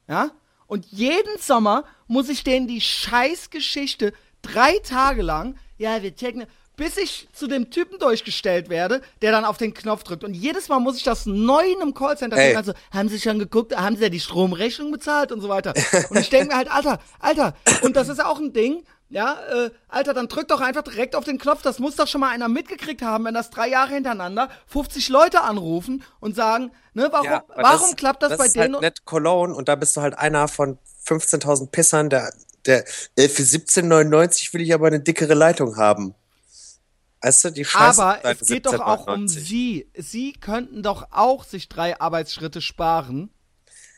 Ja? 0.07 0.31
Und 0.67 0.85
jeden 0.87 1.37
Sommer 1.39 1.83
muss 2.07 2.29
ich 2.29 2.43
denen 2.43 2.67
die 2.67 2.81
Scheißgeschichte 2.81 4.13
drei 4.41 4.77
Tage 4.79 5.21
lang, 5.21 5.57
ja, 5.77 6.01
wir 6.01 6.15
checken, 6.15 6.45
bis 6.75 6.97
ich 6.97 7.27
zu 7.33 7.47
dem 7.47 7.69
Typen 7.71 7.99
durchgestellt 7.99 8.69
werde, 8.69 9.01
der 9.21 9.31
dann 9.31 9.45
auf 9.45 9.57
den 9.57 9.73
Knopf 9.73 10.03
drückt. 10.03 10.23
Und 10.23 10.33
jedes 10.33 10.67
Mal 10.69 10.79
muss 10.79 10.97
ich 10.97 11.03
das 11.03 11.25
neu 11.25 11.63
in 11.65 11.81
einem 11.81 11.93
Callcenter 11.93 12.35
kriegen. 12.37 12.57
Also, 12.57 12.73
haben 12.91 13.09
Sie 13.09 13.19
schon 13.19 13.39
geguckt, 13.39 13.75
haben 13.75 13.95
Sie 13.95 14.03
ja 14.03 14.09
die 14.09 14.19
Stromrechnung 14.19 14.91
bezahlt 14.91 15.31
und 15.31 15.41
so 15.41 15.49
weiter. 15.49 15.73
Und 16.09 16.19
ich 16.19 16.29
denke 16.29 16.47
mir 16.47 16.57
halt, 16.57 16.71
Alter, 16.71 16.99
Alter, 17.19 17.53
und 17.81 17.95
das 17.95 18.09
ist 18.09 18.23
auch 18.23 18.39
ein 18.39 18.53
Ding, 18.53 18.83
ja, 19.09 19.37
äh, 19.53 19.69
Alter, 19.87 20.13
dann 20.15 20.27
drück 20.27 20.47
doch 20.47 20.61
einfach 20.61 20.81
direkt 20.81 21.15
auf 21.15 21.23
den 21.23 21.37
Knopf. 21.37 21.61
Das 21.61 21.77
muss 21.79 21.95
doch 21.95 22.07
schon 22.07 22.21
mal 22.21 22.29
einer 22.31 22.47
mitgekriegt 22.49 23.03
haben, 23.03 23.25
wenn 23.25 23.35
das 23.35 23.51
drei 23.51 23.67
Jahre 23.69 23.93
hintereinander 23.93 24.49
50 24.67 25.09
Leute 25.09 25.41
anrufen 25.41 26.03
und 26.19 26.35
sagen, 26.35 26.71
ne, 26.95 27.07
warum, 27.11 27.25
Ja, 27.27 27.43
warum 27.55 27.89
das- 27.89 27.95
klappt 27.95 28.23
das, 28.23 28.37
bei 28.37 28.47
ist 28.47 28.55
denen? 28.55 28.73
halt 28.73 28.81
net 28.81 29.05
Cologne 29.05 29.53
und 29.55 29.69
da 29.69 29.75
bist 29.75 29.95
du 29.95 30.01
halt 30.01 30.17
einer 30.17 30.47
von 30.47 30.79
15.000 31.07 31.67
Pissern, 31.71 32.09
der, 32.09 32.33
der 32.65 32.83
äh, 33.15 33.29
für 33.29 33.43
17,99 33.43 34.51
will 34.53 34.61
ich 34.61 34.73
aber 34.73 34.87
eine 34.87 34.99
dickere 34.99 35.35
Leitung 35.35 35.77
haben. 35.77 36.15
Weißt 37.25 37.43
du, 37.43 37.49
die 37.49 37.65
Scheiße. 37.65 38.03
Aber 38.03 38.23
es 38.23 38.47
geht 38.47 38.67
doch 38.67 38.79
auch 38.79 39.07
um 39.07 39.25
17,99. 39.25 39.27
sie. 39.29 39.87
Sie 39.97 40.33
könnten 40.33 40.83
doch 40.83 41.07
auch 41.09 41.43
sich 41.43 41.69
drei 41.69 41.99
Arbeitsschritte 41.99 42.61
sparen. 42.61 43.31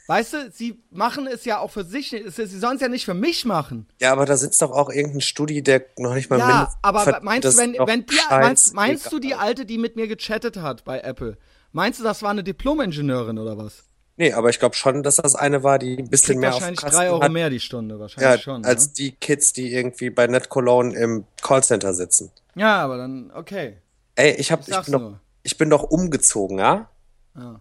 Weißt 0.08 0.32
du, 0.32 0.52
sie 0.54 0.82
machen 0.90 1.28
es 1.28 1.44
ja 1.44 1.60
auch 1.60 1.72
für 1.72 1.84
sich. 1.84 2.12
Sie 2.26 2.46
sollen 2.48 2.76
es 2.76 2.82
ja 2.82 2.88
nicht 2.88 3.04
für 3.04 3.14
mich 3.14 3.44
machen. 3.44 3.88
Ja, 4.00 4.14
aber 4.14 4.26
da 4.26 4.38
sitzt 4.38 4.62
doch 4.62 4.72
auch 4.72 4.90
irgendein 4.90 5.20
Studi, 5.20 5.62
der 5.62 5.84
noch 5.98 6.14
nicht 6.14 6.30
mal 6.30 6.40
Ja, 6.40 6.74
aber 6.82 7.20
meinst 7.22 7.54
du, 7.54 7.58
wenn, 7.58 7.74
wenn 7.74 8.06
die, 8.06 8.16
meinst, 8.30 8.74
meinst 8.74 9.12
du 9.12 9.20
die 9.20 9.36
alte, 9.36 9.66
die 9.66 9.78
mit 9.78 9.98
mir 9.98 10.08
gechattet 10.08 10.56
hat 10.56 10.86
bei 10.86 11.02
Apple? 11.02 11.38
Meinst 11.74 12.00
du, 12.00 12.06
das 12.06 12.22
war 12.22 12.30
eine 12.30 12.46
Diplom-Ingenieurin 12.46 13.38
oder 13.38 13.58
was? 13.58 13.84
Nee, 14.16 14.32
aber 14.32 14.50
ich 14.50 14.60
glaube 14.60 14.76
schon, 14.76 15.04
dass 15.04 15.18
das 15.18 15.36
eine 15.36 15.64
war, 15.64 15.78
die 15.78 15.98
ein 15.98 16.10
bisschen 16.10 16.28
Kriegt 16.28 16.40
mehr 16.40 16.50
auf 16.52 16.56
wahrscheinlich 16.56 16.80
Kasten 16.80 16.98
drei 16.98 17.10
Euro 17.10 17.22
hat. 17.24 17.32
mehr 17.34 17.50
die 17.50 17.60
Stunde, 17.60 18.00
wahrscheinlich 18.00 18.32
Ja, 18.32 18.42
schon. 18.42 18.64
als 18.64 18.88
ne? 18.88 18.94
die 18.98 19.12
Kids, 19.12 19.52
die 19.52 19.74
irgendwie 19.74 20.10
bei 20.10 20.26
Net 20.28 20.48
Cologne 20.48 20.98
im 20.98 21.26
Callcenter 21.42 21.94
sitzen. 21.94 22.32
Ja, 22.58 22.82
aber 22.84 22.98
dann, 22.98 23.32
okay. 23.34 23.78
Ey, 24.16 24.34
ich 24.34 24.52
hab, 24.52 24.68
Ich 24.68 24.76
bin 24.84 24.92
doch, 24.92 25.14
ich 25.44 25.58
bin 25.58 25.70
doch 25.70 25.84
umgezogen, 25.84 26.60
ja? 26.60 26.90
Ja. 27.36 27.60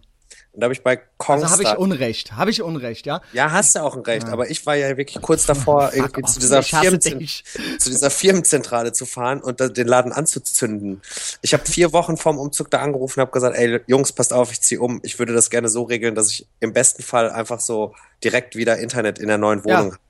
Und 0.57 0.61
da 0.61 0.65
habe 0.65 0.73
ich 0.73 0.81
bei 0.81 0.97
Kongstar. 1.17 1.51
Also 1.51 1.63
habe 1.63 1.75
ich 1.75 1.77
Unrecht. 1.79 2.31
Habe 2.31 2.49
ich 2.49 2.63
Unrecht, 2.63 3.05
ja? 3.05 3.21
ja, 3.31 3.51
hast 3.51 3.75
du 3.75 3.79
auch 3.83 3.95
ein 3.95 4.01
Recht, 4.01 4.25
aber 4.25 4.49
ich 4.49 4.65
war 4.65 4.73
ja 4.73 4.97
wirklich 4.97 5.21
kurz 5.21 5.45
davor, 5.45 5.91
irgendwie 5.93 6.23
off, 6.23 6.33
zu 6.33 6.39
dieser, 6.39 6.63
Firmenzent 6.63 7.21
dich. 7.21 7.43
zu 7.77 7.91
dieser 7.91 8.09
Firmenzentrale 8.09 8.91
zu 8.91 9.05
fahren 9.05 9.39
und 9.41 9.59
den 9.59 9.87
Laden 9.87 10.11
anzuzünden. 10.11 11.03
Ich 11.43 11.53
habe 11.53 11.63
vier 11.63 11.93
Wochen 11.93 12.17
vorm 12.17 12.39
Umzug 12.39 12.71
da 12.71 12.79
angerufen 12.79 13.19
und 13.19 13.27
habe 13.27 13.31
gesagt, 13.31 13.55
ey 13.55 13.81
Jungs, 13.85 14.11
passt 14.13 14.33
auf, 14.33 14.51
ich 14.51 14.61
zieh 14.61 14.79
um. 14.79 14.99
Ich 15.03 15.19
würde 15.19 15.33
das 15.33 15.51
gerne 15.51 15.69
so 15.69 15.83
regeln, 15.83 16.15
dass 16.15 16.31
ich 16.31 16.47
im 16.59 16.73
besten 16.73 17.03
Fall 17.03 17.29
einfach 17.29 17.59
so 17.59 17.93
direkt 18.23 18.55
wieder 18.55 18.79
Internet 18.79 19.19
in 19.19 19.27
der 19.27 19.37
neuen 19.37 19.59
Ja. 19.59 19.65
Wohnung 19.77 19.91
habe. 19.91 20.01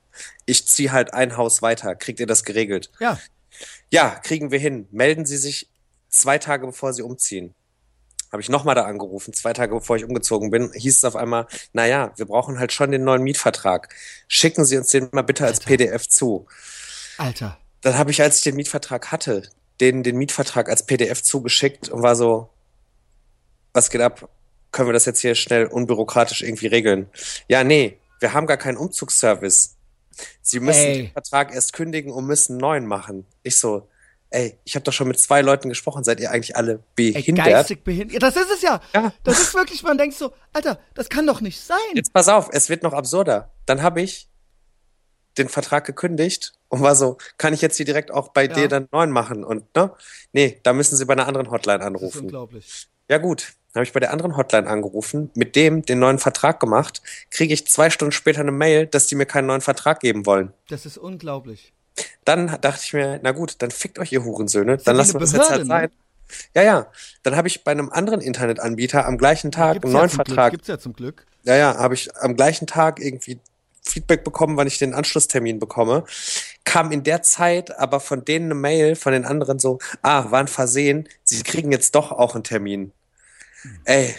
Ich 0.46 0.66
zieh 0.66 0.90
halt 0.90 1.12
ein 1.12 1.36
Haus 1.36 1.60
weiter. 1.60 1.94
Kriegt 1.94 2.20
ihr 2.20 2.26
das 2.26 2.42
geregelt? 2.42 2.90
Ja. 3.00 3.18
Ja, 3.90 4.10
kriegen 4.22 4.50
wir 4.50 4.58
hin. 4.58 4.86
Melden 4.90 5.26
Sie 5.26 5.36
sich 5.36 5.68
zwei 6.08 6.38
Tage 6.38 6.66
bevor 6.66 6.92
Sie 6.92 7.02
umziehen. 7.02 7.54
Habe 8.30 8.42
ich 8.42 8.50
nochmal 8.50 8.74
da 8.74 8.84
angerufen, 8.84 9.32
zwei 9.32 9.54
Tage 9.54 9.74
bevor 9.74 9.96
ich 9.96 10.04
umgezogen 10.04 10.50
bin, 10.50 10.70
hieß 10.74 10.98
es 10.98 11.04
auf 11.04 11.16
einmal, 11.16 11.46
naja, 11.72 12.12
wir 12.16 12.26
brauchen 12.26 12.58
halt 12.58 12.72
schon 12.72 12.90
den 12.90 13.02
neuen 13.02 13.22
Mietvertrag. 13.22 13.94
Schicken 14.26 14.66
Sie 14.66 14.76
uns 14.76 14.88
den 14.88 15.08
mal 15.12 15.22
bitte 15.22 15.46
als 15.46 15.60
PDF 15.60 16.06
zu. 16.06 16.46
Alter. 17.16 17.58
Dann 17.80 17.96
habe 17.96 18.10
ich, 18.10 18.20
als 18.20 18.38
ich 18.38 18.42
den 18.42 18.56
Mietvertrag 18.56 19.10
hatte, 19.12 19.48
den, 19.80 20.02
den 20.02 20.16
Mietvertrag 20.16 20.68
als 20.68 20.84
PDF 20.84 21.22
zugeschickt 21.22 21.88
und 21.88 22.02
war 22.02 22.16
so, 22.16 22.50
was 23.72 23.90
geht 23.90 24.00
ab? 24.00 24.28
Können 24.72 24.88
wir 24.88 24.92
das 24.92 25.06
jetzt 25.06 25.20
hier 25.20 25.34
schnell 25.34 25.66
unbürokratisch 25.66 26.42
irgendwie 26.42 26.66
regeln? 26.66 27.08
Ja, 27.48 27.64
nee, 27.64 27.98
wir 28.20 28.34
haben 28.34 28.46
gar 28.46 28.56
keinen 28.58 28.76
Umzugsservice. 28.76 29.76
Sie 30.42 30.60
müssen 30.60 30.78
Ey. 30.80 30.96
den 31.04 31.10
Vertrag 31.12 31.54
erst 31.54 31.72
kündigen 31.72 32.12
und 32.12 32.26
müssen 32.26 32.52
einen 32.54 32.60
neuen 32.60 32.86
machen. 32.86 33.26
Ich 33.42 33.58
so, 33.58 33.88
ey, 34.30 34.58
ich 34.64 34.74
habe 34.74 34.82
doch 34.84 34.92
schon 34.92 35.08
mit 35.08 35.18
zwei 35.20 35.40
Leuten 35.42 35.68
gesprochen, 35.68 36.04
seid 36.04 36.20
ihr 36.20 36.30
eigentlich 36.30 36.56
alle 36.56 36.82
Ey, 36.96 37.12
behindert? 37.12 37.46
geistig 37.46 37.84
behindert. 37.84 38.12
Ja, 38.14 38.18
das 38.18 38.36
ist 38.36 38.50
es 38.52 38.62
ja. 38.62 38.80
Ja. 38.94 39.12
Das 39.24 39.40
ist 39.40 39.54
wirklich, 39.54 39.82
man 39.82 39.96
denkt 39.98 40.16
so, 40.16 40.32
Alter, 40.52 40.78
das 40.94 41.08
kann 41.08 41.26
doch 41.26 41.40
nicht 41.40 41.60
sein. 41.60 41.76
Jetzt 41.94 42.12
pass 42.12 42.28
auf, 42.28 42.48
es 42.52 42.68
wird 42.68 42.82
noch 42.82 42.92
absurder. 42.92 43.52
Dann 43.66 43.82
habe 43.82 44.00
ich 44.02 44.28
den 45.38 45.48
Vertrag 45.48 45.84
gekündigt 45.86 46.52
und 46.68 46.80
war 46.82 46.96
so, 46.96 47.16
kann 47.36 47.54
ich 47.54 47.62
jetzt 47.62 47.76
hier 47.76 47.86
direkt 47.86 48.10
auch 48.10 48.28
bei 48.28 48.46
Ja. 48.46 48.54
dir 48.54 48.68
dann 48.68 48.88
neuen 48.90 49.10
machen? 49.12 49.44
Und 49.44 49.74
ne? 49.76 49.92
Nee, 50.32 50.58
da 50.64 50.72
müssen 50.72 50.96
sie 50.96 51.04
bei 51.04 51.12
einer 51.12 51.28
anderen 51.28 51.50
Hotline 51.50 51.80
anrufen. 51.84 52.22
unglaublich. 52.22 52.88
Ja 53.08 53.18
gut, 53.18 53.54
dann 53.78 53.82
habe 53.82 53.86
ich 53.90 53.92
bei 53.92 54.00
der 54.00 54.12
anderen 54.12 54.36
Hotline 54.36 54.66
angerufen, 54.66 55.30
mit 55.36 55.54
dem 55.54 55.82
den 55.84 56.00
neuen 56.00 56.18
Vertrag 56.18 56.58
gemacht, 56.58 57.00
kriege 57.30 57.54
ich 57.54 57.64
zwei 57.68 57.90
Stunden 57.90 58.10
später 58.10 58.40
eine 58.40 58.50
Mail, 58.50 58.86
dass 58.86 59.06
die 59.06 59.14
mir 59.14 59.24
keinen 59.24 59.46
neuen 59.46 59.60
Vertrag 59.60 60.00
geben 60.00 60.26
wollen. 60.26 60.52
Das 60.68 60.84
ist 60.84 60.98
unglaublich. 60.98 61.72
Dann 62.24 62.48
dachte 62.60 62.80
ich 62.82 62.92
mir, 62.92 63.20
na 63.22 63.30
gut, 63.30 63.54
dann 63.58 63.70
fickt 63.70 64.00
euch 64.00 64.10
ihr 64.10 64.24
Hurensöhne, 64.24 64.72
ja 64.72 64.78
dann 64.78 64.96
lassen 64.96 65.14
wir 65.14 65.20
das 65.20 65.30
jetzt 65.30 65.48
halt 65.48 65.60
ne? 65.60 65.66
sein. 65.66 65.90
Ja, 66.56 66.62
ja. 66.62 66.86
Dann 67.22 67.36
habe 67.36 67.46
ich 67.46 67.62
bei 67.62 67.70
einem 67.70 67.88
anderen 67.90 68.20
Internetanbieter 68.20 69.06
am 69.06 69.16
gleichen 69.16 69.52
Tag 69.52 69.74
Gibt's 69.74 69.86
einen 69.86 69.94
ja 69.94 70.00
neuen 70.00 70.10
Glück, 70.10 70.26
Vertrag. 70.26 70.50
Gibt's 70.50 70.68
ja 70.68 70.78
zum 70.80 70.92
Glück. 70.92 71.24
Ja, 71.44 71.54
ja, 71.54 71.76
habe 71.76 71.94
ich 71.94 72.14
am 72.16 72.34
gleichen 72.34 72.66
Tag 72.66 72.98
irgendwie 72.98 73.38
Feedback 73.82 74.24
bekommen, 74.24 74.56
wann 74.56 74.66
ich 74.66 74.78
den 74.78 74.92
Anschlusstermin 74.92 75.60
bekomme. 75.60 76.02
Kam 76.64 76.90
in 76.90 77.04
der 77.04 77.22
Zeit 77.22 77.78
aber 77.78 78.00
von 78.00 78.24
denen 78.24 78.46
eine 78.46 78.56
Mail, 78.56 78.96
von 78.96 79.12
den 79.12 79.24
anderen 79.24 79.60
so, 79.60 79.78
ah, 80.02 80.32
war 80.32 80.40
ein 80.40 80.48
Versehen, 80.48 81.08
sie 81.22 81.44
kriegen 81.44 81.70
jetzt 81.70 81.94
doch 81.94 82.10
auch 82.10 82.34
einen 82.34 82.42
Termin. 82.42 82.92
Ey, 83.84 84.14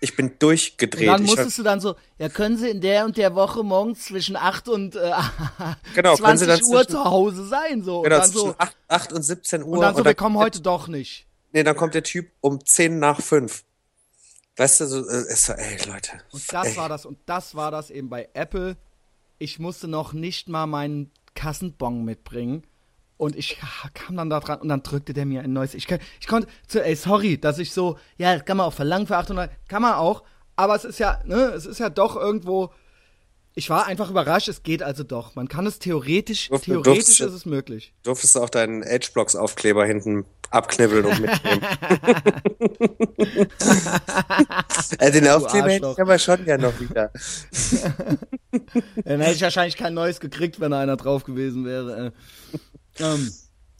ich 0.00 0.14
bin 0.16 0.28
Und 0.30 0.42
durchgedreht. 0.42 1.08
dann 1.08 1.24
Ich 1.24 1.30
war- 1.30 1.36
musstest 1.36 1.58
du 1.58 1.62
dann 1.62 1.80
so, 1.80 1.96
ja, 2.18 2.28
können 2.28 2.56
Sie 2.56 2.68
in 2.70 2.80
der 2.80 3.04
und 3.04 3.16
der 3.16 3.34
Woche 3.34 3.62
morgens 3.64 4.04
zwischen 4.04 4.36
8 4.36 4.68
und 4.68 4.94
äh, 4.96 4.98
Genau, 5.94 6.14
können 6.16 6.36
20 6.38 6.38
Sie 6.40 6.46
dann 6.46 6.62
Uhr 6.62 6.82
zwischen- 6.82 6.90
zu 6.92 7.04
Hause 7.04 7.46
sein, 7.48 7.82
so. 7.82 8.02
genau, 8.02 8.16
und 8.16 8.20
dann 8.22 8.30
zwischen 8.30 8.46
so, 8.48 8.54
8, 8.58 8.76
8 8.88 9.12
und 9.12 9.22
17 9.22 9.62
Uhr. 9.62 9.68
und 9.70 9.80
dann 9.80 9.96
so, 9.96 10.04
wir 10.04 10.14
kommen 10.14 10.36
heute 10.36 10.60
doch 10.60 10.88
nicht. 10.88 11.26
nee, 11.52 11.62
dann 11.62 11.76
kommt 11.76 11.94
der 11.94 12.02
Typ 12.02 12.30
um 12.40 12.64
10 12.64 12.98
nach 12.98 13.20
5. 13.22 13.64
Weißt 14.56 14.80
du, 14.80 14.86
so, 14.86 15.08
äh, 15.08 15.32
ist 15.32 15.46
so, 15.46 15.52
ey, 15.54 15.76
Leute. 15.86 16.12
Und 16.32 16.52
das 16.52 16.66
ey. 16.68 16.76
war 16.76 16.88
das, 16.88 17.06
und 17.06 17.18
das 17.26 17.54
war 17.54 17.70
das 17.70 17.90
eben 17.90 18.08
bei 18.08 18.28
Apple. 18.34 18.76
Ich 19.38 19.58
musste 19.60 19.86
noch 19.88 20.12
nicht 20.12 20.48
mal 20.48 20.66
meinen 20.66 21.10
Kassenbon 21.34 22.04
mitbringen. 22.04 22.64
Und 23.18 23.36
ich 23.36 23.58
kam 23.94 24.16
dann 24.16 24.30
da 24.30 24.40
dran 24.40 24.60
und 24.60 24.68
dann 24.68 24.82
drückte 24.82 25.12
der 25.12 25.26
mir 25.26 25.42
ein 25.42 25.52
neues. 25.52 25.74
Ich, 25.74 25.86
ich 26.20 26.26
konnte, 26.28 26.48
zu, 26.68 26.82
ey, 26.82 26.94
sorry, 26.94 27.36
dass 27.38 27.58
ich 27.58 27.72
so, 27.72 27.98
ja, 28.16 28.32
das 28.34 28.44
kann 28.44 28.56
man 28.56 28.66
auch 28.66 28.72
verlangen 28.72 29.06
für 29.08 29.16
800, 29.16 29.50
kann 29.68 29.82
man 29.82 29.94
auch. 29.94 30.22
Aber 30.56 30.74
es 30.76 30.84
ist 30.84 30.98
ja, 31.00 31.20
ne, 31.24 31.52
es 31.54 31.66
ist 31.66 31.80
ja 31.80 31.90
doch 31.90 32.16
irgendwo. 32.16 32.70
Ich 33.54 33.70
war 33.70 33.86
einfach 33.86 34.08
überrascht, 34.08 34.46
es 34.46 34.62
geht 34.62 34.84
also 34.84 35.02
doch. 35.02 35.34
Man 35.34 35.48
kann 35.48 35.66
es 35.66 35.80
theoretisch, 35.80 36.48
Durf- 36.48 36.62
theoretisch 36.62 37.04
durfst 37.06 37.20
du- 37.20 37.24
ist 37.26 37.32
es 37.32 37.44
möglich. 37.44 37.92
Durftest 38.04 38.36
du 38.36 38.40
auch 38.40 38.50
deinen 38.50 38.84
Edgeblocks-Aufkleber 38.84 39.84
hinten 39.84 40.24
abknibbeln 40.50 41.04
und 41.06 41.20
mitnehmen. 41.20 41.62
äh, 44.98 45.10
den 45.10 45.28
Aufkleber 45.28 45.70
hätte 45.70 45.90
ich 45.92 46.00
aber 46.00 46.18
schon 46.18 46.44
gern 46.44 46.60
noch 46.60 46.78
wieder. 46.80 47.10
Dann 49.04 49.20
hätte 49.20 49.34
ich 49.34 49.42
wahrscheinlich 49.42 49.76
kein 49.76 49.94
neues 49.94 50.20
gekriegt, 50.20 50.60
wenn 50.60 50.70
da 50.70 50.80
einer 50.80 50.96
drauf 50.96 51.24
gewesen 51.24 51.64
wäre. 51.64 52.12
Äh. 53.00 53.04
Ähm, 53.04 53.32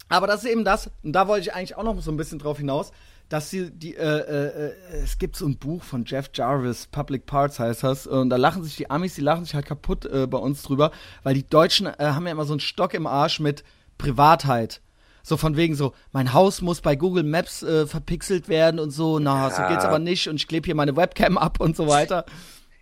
aber 0.08 0.26
das 0.26 0.42
ist 0.44 0.50
eben 0.50 0.64
das, 0.64 0.90
und 1.02 1.12
da 1.12 1.28
wollte 1.28 1.48
ich 1.48 1.54
eigentlich 1.54 1.76
auch 1.76 1.82
noch 1.82 2.00
so 2.00 2.10
ein 2.10 2.16
bisschen 2.16 2.38
drauf 2.38 2.58
hinaus, 2.58 2.92
dass 3.28 3.50
sie 3.50 3.70
die, 3.70 3.94
äh, 3.94 4.00
äh, 4.02 4.68
äh, 4.68 4.72
es 5.04 5.18
gibt 5.18 5.36
so 5.36 5.44
ein 5.46 5.58
Buch 5.58 5.82
von 5.82 6.04
Jeff 6.06 6.30
Jarvis, 6.32 6.86
Public 6.86 7.26
Parts 7.26 7.58
heißt 7.58 7.82
das, 7.82 8.06
und 8.06 8.30
da 8.30 8.36
lachen 8.36 8.64
sich 8.64 8.76
die 8.76 8.88
Amis, 8.90 9.16
die 9.16 9.20
lachen 9.20 9.44
sich 9.44 9.54
halt 9.54 9.66
kaputt 9.66 10.06
äh, 10.06 10.26
bei 10.26 10.38
uns 10.38 10.62
drüber, 10.62 10.92
weil 11.24 11.34
die 11.34 11.46
Deutschen 11.46 11.86
äh, 11.86 11.94
haben 11.98 12.24
ja 12.24 12.32
immer 12.32 12.46
so 12.46 12.54
einen 12.54 12.60
Stock 12.60 12.94
im 12.94 13.06
Arsch 13.06 13.38
mit 13.38 13.64
Privatheit. 13.98 14.80
So 15.22 15.36
von 15.36 15.56
wegen 15.56 15.74
so, 15.74 15.92
mein 16.12 16.32
Haus 16.32 16.62
muss 16.62 16.80
bei 16.80 16.96
Google 16.96 17.24
Maps 17.24 17.62
äh, 17.62 17.86
verpixelt 17.86 18.48
werden 18.48 18.80
und 18.80 18.92
so, 18.92 19.18
na, 19.18 19.50
so 19.50 19.60
Ja. 19.60 19.68
geht's 19.68 19.84
aber 19.84 19.98
nicht 19.98 20.26
und 20.28 20.36
ich 20.36 20.48
klebe 20.48 20.64
hier 20.64 20.74
meine 20.74 20.96
Webcam 20.96 21.36
ab 21.36 21.60
und 21.60 21.76
so 21.76 21.86
weiter. 21.86 22.24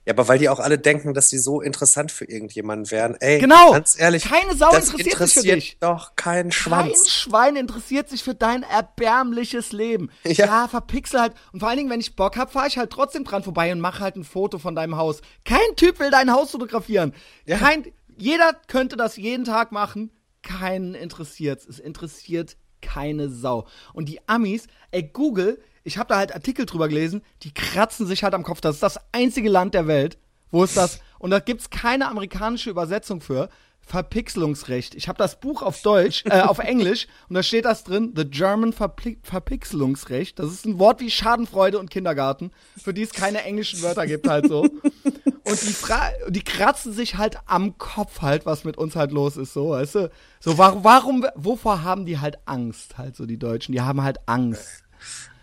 Ja, 0.07 0.13
aber 0.15 0.29
weil 0.29 0.39
die 0.39 0.49
auch 0.49 0.61
alle 0.61 0.79
denken, 0.79 1.15
dass 1.15 1.29
sie 1.29 1.39
so 1.39 1.61
interessant 1.61 2.13
für 2.13 2.25
irgendjemanden 2.27 2.91
wären. 2.93 3.17
Ey, 3.21 3.41
Genau. 3.41 3.73
ganz 3.73 3.99
ehrlich, 3.99 4.23
Keine 4.25 4.55
Sau 4.55 4.71
das 4.71 4.91
interessiert 4.91 4.97
sich 4.99 5.05
für 5.05 5.11
interessiert 5.25 5.57
dich. 5.57 5.77
doch 5.81 6.15
Kein 6.17 6.53
Schwanz. 6.53 7.09
Schwein 7.11 7.57
interessiert 7.57 8.09
sich 8.09 8.23
für 8.23 8.35
dein 8.37 8.63
erbärmliches 8.63 9.73
Leben. 9.73 10.11
Ja. 10.25 10.47
Ja, 10.47 10.69
verpixel 10.69 11.21
halt. 11.21 11.35
Und 11.53 11.61
vor 11.61 11.69
allen 11.69 11.79
Dingen, 11.79 11.91
wenn 11.91 12.01
ich 12.01 12.17
Bock 12.17 12.37
hab, 12.37 12.53
fahre 12.53 12.69
ich 12.69 12.79
halt 12.79 12.91
trotzdem 12.91 13.25
dran 13.25 13.43
vorbei 13.43 13.73
und 13.73 13.81
mache 13.81 14.01
halt 14.01 14.17
ein 14.17 14.25
Foto 14.25 14.59
von 14.59 14.75
deinem 14.75 14.97
Haus. 14.97 15.21
Kein 15.45 15.59
Typ 15.77 15.99
will 15.99 16.11
dein 16.11 16.33
Haus 16.33 16.53
fotografieren. 16.53 17.13
Ja. 17.45 17.59
Kein, 17.59 17.87
jeder 18.17 18.53
könnte 18.69 18.97
das 18.97 19.17
jeden 19.17 19.45
Tag 19.45 19.73
machen. 19.73 20.11
Keinen 20.43 20.95
interessiert's. 20.95 21.67
Es 21.67 21.79
interessiert 21.81 22.57
keine 22.81 23.29
Sau. 23.29 23.67
Und 23.93 24.09
die 24.09 24.21
Amis, 24.29 24.67
ey, 24.93 25.03
Google, 25.03 25.61
ich 25.87 25.99
habe 25.99 26.09
da 26.09 26.17
halt 26.17 26.35
Artikel 26.35 26.67
drüber 26.67 26.89
gelesen, 26.89 27.23
die 27.43 27.55
kratzen 27.55 28.07
sich 28.07 28.25
halt 28.25 28.35
am 28.35 28.43
Kopf. 28.43 28.61
Das 28.61 28.75
ist 28.75 28.83
das 28.83 28.99
einzige 29.13 29.49
Land 29.49 29.73
der 29.73 29.87
Welt, 29.87 30.19
wo 30.51 30.65
es 30.65 30.75
das, 30.75 31.01
und 31.19 31.31
da 31.31 31.39
gibt's 31.39 31.71
keine 31.71 32.09
amerikanische 32.09 32.71
Übersetzung 32.71 33.21
für, 33.21 33.49
Verpixelungsrecht. 33.87 34.97
Ich 34.97 35.07
habe 35.07 35.17
das 35.17 35.39
Buch 35.39 35.63
auf 35.63 35.81
Deutsch, 35.83 36.25
äh, 36.27 36.41
auf 36.41 36.59
Englisch, 36.73 37.07
und 37.29 37.35
da 37.37 37.45
steht 37.45 37.67
das 37.67 37.85
drin, 37.85 38.15
The 38.17 38.25
German 38.25 38.73
Verpli 38.73 39.19
Verpixelungsrecht. 39.23 40.41
Das 40.41 40.51
ist 40.51 40.67
ein 40.67 40.81
Wort 40.81 41.01
wie 41.01 41.09
Schadenfreude 41.09 41.79
und 41.79 41.89
Kindergarten, 41.89 42.51
für 42.77 42.93
die 42.93 43.03
es 43.03 43.13
keine 43.13 43.45
englischen 43.45 43.81
Wörter 43.83 44.09
gibt 44.09 44.27
halt 44.27 44.49
so. 44.49 44.63
Und 44.63 45.63
die, 45.63 45.73
Fra 45.73 46.11
die 46.29 46.43
kratzen 46.43 46.93
sich 46.93 47.17
halt 47.17 47.39
am 47.47 47.79
Kopf 47.79 48.23
halt, 48.23 48.45
was 48.45 48.65
mit 48.65 48.77
uns 48.77 48.97
halt 48.97 49.13
los 49.13 49.37
ist, 49.37 49.53
so, 49.53 49.71
weißt 49.71 49.95
du? 49.95 50.11
So, 50.41 50.59
warum, 50.59 50.83
warum, 50.83 51.27
wovor 51.37 51.85
haben 51.85 52.07
die 52.07 52.19
halt 52.19 52.39
Angst, 52.47 52.99
halt 52.99 53.15
so 53.15 53.25
die 53.25 53.39
Deutschen? 53.39 53.71
Die 53.71 53.81
haben 53.81 54.03
halt 54.03 54.19
Angst. 54.27 54.83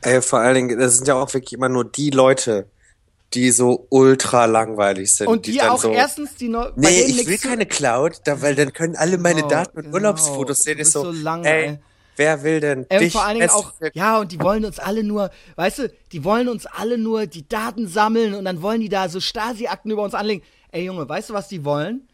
Ey, 0.04 0.22
vor 0.22 0.40
allen 0.40 0.56
Dingen, 0.56 0.80
das 0.80 0.96
sind 0.96 1.08
ja 1.08 1.16
auch 1.16 1.34
wirklich 1.34 1.54
immer 1.54 1.70
nur 1.70 1.86
die 1.86 2.10
Leute, 2.10 2.68
die 3.34 3.52
so 3.52 3.88
ultra 3.90 4.46
langweilig 4.46 5.14
sind. 5.14 5.28
Und 5.28 5.46
die, 5.48 5.58
dann 5.58 5.72
auch 5.72 5.82
so, 5.82 5.92
erstens, 5.92 6.36
die 6.36 6.50
bei 6.50 6.72
Nee, 6.76 7.02
ich 7.02 7.26
will 7.28 7.38
keine 7.38 7.66
Cloud, 7.66 8.22
da, 8.26 8.42
weil 8.42 8.56
dann 8.56 8.74
können 8.74 8.96
alle 8.96 9.18
meine 9.18 9.38
Genau, 9.38 9.48
Daten 9.50 9.78
und 9.78 9.84
genau. 9.86 9.96
Urlaubsfotos 9.96 10.64
sehen. 10.64 10.78
Ist 10.80 10.92
so, 10.92 11.04
so 11.04 11.12
lang, 11.12 11.44
ey, 11.44 11.66
ey. 11.66 11.80
wer 12.16 12.44
will 12.44 12.60
denn 12.60 12.86
Ähm, 12.90 13.00
dich? 13.00 13.14
vor 13.14 13.26
allen 13.26 13.40
Dingen 13.40 13.50
auch, 13.50 13.74
ja, 13.94 14.20
und 14.20 14.32
die 14.32 14.40
wollen 14.40 14.66
uns 14.66 14.78
alle 14.80 15.04
nur, 15.04 15.32
weißt 15.56 15.80
du, 15.80 15.94
die 16.12 16.24
wollen 16.24 16.48
uns 16.48 16.66
alle 16.66 16.98
nur 16.98 17.26
die 17.26 17.48
Daten 17.48 17.88
sammeln 17.88 18.34
und 18.36 18.46
dann 18.46 18.62
wollen 18.62 18.82
die 18.82 18.90
da 18.90 19.10
so 19.10 19.20
Stasi-Akten 19.20 19.90
über 19.90 20.04
uns 20.04 20.14
anlegen. 20.14 20.44
Ey 20.72 20.86
Junge, 20.86 21.08
weißt 21.08 21.30
du, 21.30 21.34
was 21.34 21.48
die 21.48 21.64
wollen? 21.66 22.08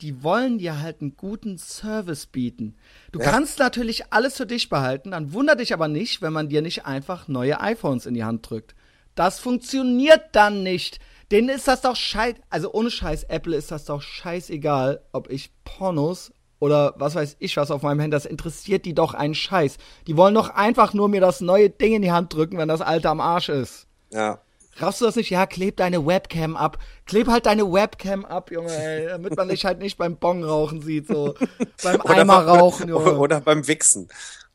Die 0.00 0.22
wollen 0.22 0.58
dir 0.58 0.80
halt 0.80 1.00
einen 1.00 1.16
guten 1.16 1.58
Service 1.58 2.26
bieten. 2.26 2.76
Du 3.10 3.18
Ja. 3.18 3.30
kannst 3.30 3.58
natürlich 3.58 4.12
alles 4.12 4.36
für 4.36 4.46
dich 4.46 4.68
behalten, 4.68 5.10
dann 5.10 5.32
wundert 5.32 5.60
dich 5.60 5.72
aber 5.72 5.88
nicht, 5.88 6.22
wenn 6.22 6.32
man 6.32 6.48
dir 6.48 6.62
nicht 6.62 6.86
einfach 6.86 7.26
neue 7.26 7.60
iPhones 7.60 8.06
in 8.06 8.14
die 8.14 8.24
Hand 8.24 8.48
drückt. 8.48 8.74
Das 9.16 9.40
funktioniert 9.40 10.22
dann 10.32 10.62
nicht. 10.62 11.00
Denen 11.32 11.48
ist 11.48 11.66
das 11.68 11.80
doch 11.82 11.96
scheiß, 11.96 12.36
also 12.48 12.72
ohne 12.72 12.90
Scheiß, 12.90 13.24
Apple 13.24 13.56
ist 13.56 13.70
das 13.70 13.84
doch 13.84 14.00
scheißegal, 14.00 15.02
ob 15.12 15.30
ich 15.30 15.50
Pornos 15.64 16.32
oder 16.60 16.94
was 16.96 17.14
weiß 17.16 17.36
ich 17.40 17.56
was 17.56 17.70
auf 17.70 17.82
meinem 17.82 18.00
Handy, 18.00 18.14
das 18.14 18.24
interessiert 18.24 18.84
die 18.84 18.94
doch 18.94 19.14
einen 19.14 19.34
Scheiß. 19.34 19.76
Die 20.06 20.16
wollen 20.16 20.34
doch 20.34 20.50
einfach 20.50 20.94
nur 20.94 21.08
mir 21.08 21.20
das 21.20 21.40
neue 21.40 21.70
Ding 21.70 21.94
in 21.94 22.02
die 22.02 22.12
Hand 22.12 22.32
drücken, 22.32 22.56
wenn 22.56 22.68
das 22.68 22.80
alte 22.80 23.10
am 23.10 23.20
Arsch 23.20 23.48
ist. 23.48 23.86
Ja. 24.12 24.40
Raffst 24.80 25.00
du 25.00 25.04
das 25.06 25.16
nicht? 25.16 25.30
Ja, 25.30 25.46
kleb 25.46 25.76
deine 25.76 26.06
Webcam 26.06 26.56
ab. 26.56 26.78
Kleb 27.06 27.28
halt 27.28 27.46
deine 27.46 27.70
Webcam 27.72 28.24
ab, 28.24 28.50
Junge, 28.50 28.70
ey, 28.72 29.08
damit 29.08 29.36
man 29.36 29.48
dich 29.48 29.64
halt 29.64 29.78
nicht 29.80 29.98
beim 29.98 30.16
Bong 30.16 30.44
rauchen 30.44 30.82
sieht, 30.82 31.08
so. 31.08 31.34
beim 31.82 32.00
Oder 32.00 32.14
Eimer 32.14 32.46
rauchen, 32.46 32.88
Junge. 32.88 33.16
Oder 33.18 33.40
beim 33.40 33.66
Wichsen. 33.66 34.08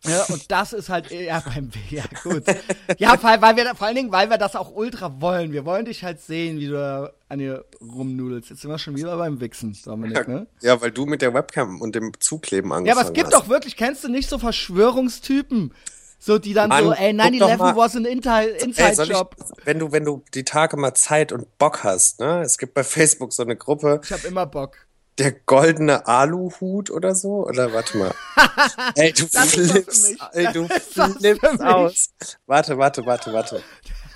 Ja, 0.06 0.24
und 0.26 0.52
das 0.52 0.74
ist 0.74 0.90
halt, 0.90 1.12
ja, 1.12 1.42
beim, 1.46 1.70
ja, 1.90 2.04
gut. 2.24 2.44
Ja, 2.98 3.18
weil, 3.24 3.42
weil 3.42 3.56
wir, 3.56 3.74
vor 3.74 3.88
allen 3.88 3.96
Dingen, 3.96 4.12
weil 4.12 4.30
wir 4.30 4.38
das 4.38 4.56
auch 4.58 4.76
ultra 4.76 5.22
wollen. 5.22 5.54
Wir 5.54 5.64
wollen 5.66 5.86
dich 5.86 6.04
halt 6.04 6.20
sehen, 6.20 6.60
wie 6.60 6.68
du 6.68 6.74
da 6.74 7.12
an 7.30 7.40
dir 7.40 7.64
rumnudelst. 7.82 8.50
Jetzt 8.50 8.62
sind 8.62 8.70
wir 8.70 8.78
schon 8.80 8.98
wieder 8.98 9.16
beim 9.18 9.40
Wichsen, 9.40 9.78
Dominik, 9.86 10.28
ne? 10.28 10.48
Ja, 10.62 10.82
weil 10.82 10.92
du 10.92 11.06
mit 11.06 11.22
der 11.22 11.34
Webcam 11.34 11.80
und 11.80 11.96
dem 11.96 12.12
Zukleben 12.20 12.74
angefangen 12.74 12.86
Ja, 12.88 12.94
aber 13.02 13.08
es 13.08 13.14
gibt 13.14 13.28
hast. 13.34 13.34
doch 13.34 13.48
wirklich, 13.50 13.78
kennst 13.78 14.04
du 14.04 14.10
nicht 14.10 14.28
so 14.28 14.40
Verschwörungstypen? 14.40 15.74
So, 16.26 16.38
die 16.40 16.54
dann 16.54 16.72
so, 16.72 16.90
Mann, 16.90 16.94
ey, 16.98 17.12
guck 17.18 17.40
doch 17.40 17.50
9-11 17.50 17.58
mal. 17.58 17.76
was 17.76 17.96
Ey, 17.96 18.02
soll 18.02 18.70
Inside-Job. 18.70 19.36
wenn 19.66 19.80
du, 19.80 19.92
wenn 19.92 20.06
du 20.06 20.24
die 20.34 20.46
Tage 20.46 20.78
mal 20.78 20.94
Zeit 20.94 21.34
und 21.34 21.58
Bock 21.58 21.84
hast, 21.84 22.22
ne? 22.22 22.42
Es 22.44 22.58
gibt 22.58 22.74
bei 22.76 22.84
Facebook 22.86 23.34
so 23.34 23.44
eine 23.44 23.58
Gruppe, 23.58 24.00
Ich 24.02 24.12
hab 24.14 24.24
immer 24.24 24.46
Bock. 24.46 24.78
der 25.18 25.34
goldene 25.34 26.08
Aluhut 26.08 26.90
oder 26.92 27.14
so, 27.14 27.46
oder 27.46 27.74
warte 27.74 27.98
mal. 27.98 28.14
Ey, 28.96 29.12
du 29.12 29.26
Das 29.32 29.52
flippst, 29.54 30.12
mich. 30.12 30.20
ey, 30.32 30.48
du 30.54 30.66
Das 30.96 31.14
flippst 31.18 31.52
mich. 31.52 31.62
aus. 31.62 32.10
Warte, 32.46 32.78
warte, 32.78 33.06
warte, 33.06 33.34
warte. 33.34 33.62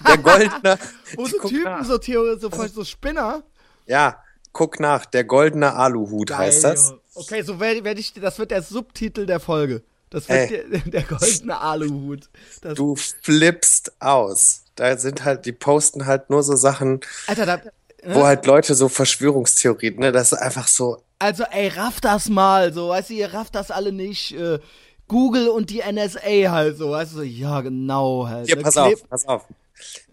Der 0.07 0.17
goldene, 0.19 0.77
Wo 1.15 1.25
so 1.25 1.39
Typen, 1.39 1.63
nach. 1.63 1.83
so 1.85 1.97
Theorie, 1.97 2.39
so, 2.39 2.49
so 2.49 2.83
Spinner. 2.85 3.43
ja, 3.85 4.23
guck 4.53 4.79
nach, 4.79 5.05
der 5.05 5.25
goldene 5.25 5.73
Aluhut 5.73 6.31
heißt 6.31 6.63
Geil, 6.63 6.71
das. 6.71 6.89
Junge. 6.89 7.01
Okay, 7.15 7.41
so 7.41 7.59
werde 7.59 7.83
werd 7.83 7.99
ich, 7.99 8.13
das 8.13 8.39
wird 8.39 8.51
der 8.51 8.61
Subtitel 8.61 9.25
der 9.25 9.41
Folge. 9.41 9.83
Das 10.09 10.29
wird 10.29 10.49
der, 10.49 10.63
der 10.79 11.03
goldene 11.03 11.59
Aluhut. 11.59 12.29
Das, 12.61 12.75
Du 12.75 12.95
flippst 12.95 14.01
aus. 14.01 14.63
Da 14.75 14.95
sind 14.97 15.25
halt, 15.25 15.45
die 15.45 15.51
posten 15.51 16.05
halt 16.05 16.29
nur 16.29 16.43
so 16.43 16.55
Sachen, 16.55 17.01
Alter, 17.27 17.45
da, 17.45 17.61
wo 18.05 18.25
halt 18.25 18.45
Leute 18.45 18.75
so 18.75 18.87
Verschwörungstheorien, 18.89 19.97
ne, 19.99 20.11
das 20.11 20.31
ist 20.31 20.37
einfach 20.37 20.67
so, 20.67 21.01
also 21.19 21.43
ey, 21.51 21.67
rafft 21.69 22.05
das 22.05 22.29
mal, 22.29 22.71
so, 22.71 22.89
weißt 22.89 23.09
du, 23.09 23.13
ihr 23.15 23.33
rafft 23.33 23.55
das 23.55 23.71
alle 23.71 23.91
nicht. 23.91 24.33
Äh, 24.35 24.59
Google 25.07 25.47
und 25.49 25.69
die 25.71 25.81
NSA 25.81 26.51
halt 26.51 26.77
so, 26.77 26.91
weißt 26.91 27.13
du, 27.13 27.15
so, 27.17 27.23
ja, 27.23 27.61
genau 27.61 28.27
halt. 28.27 28.45
Hier, 28.47 28.55
ne, 28.57 28.61
pass 28.61 28.75
kleb- 28.75 28.93
auf, 28.93 29.09
pass 29.09 29.27
auf. 29.27 29.45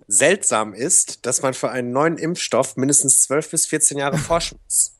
Seltsam 0.07 0.75
ist, 0.75 1.25
dass 1.27 1.43
man 1.43 1.55
für 1.55 1.71
einen 1.71 1.93
neuen 1.93 2.19
Impfstoff 2.19 2.77
mindestens 2.77 3.23
12 3.25 3.51
bis 3.51 3.67
14 3.67 3.99
Jahre 3.99 4.19
forschen 4.31 4.59
muss. 4.65 4.93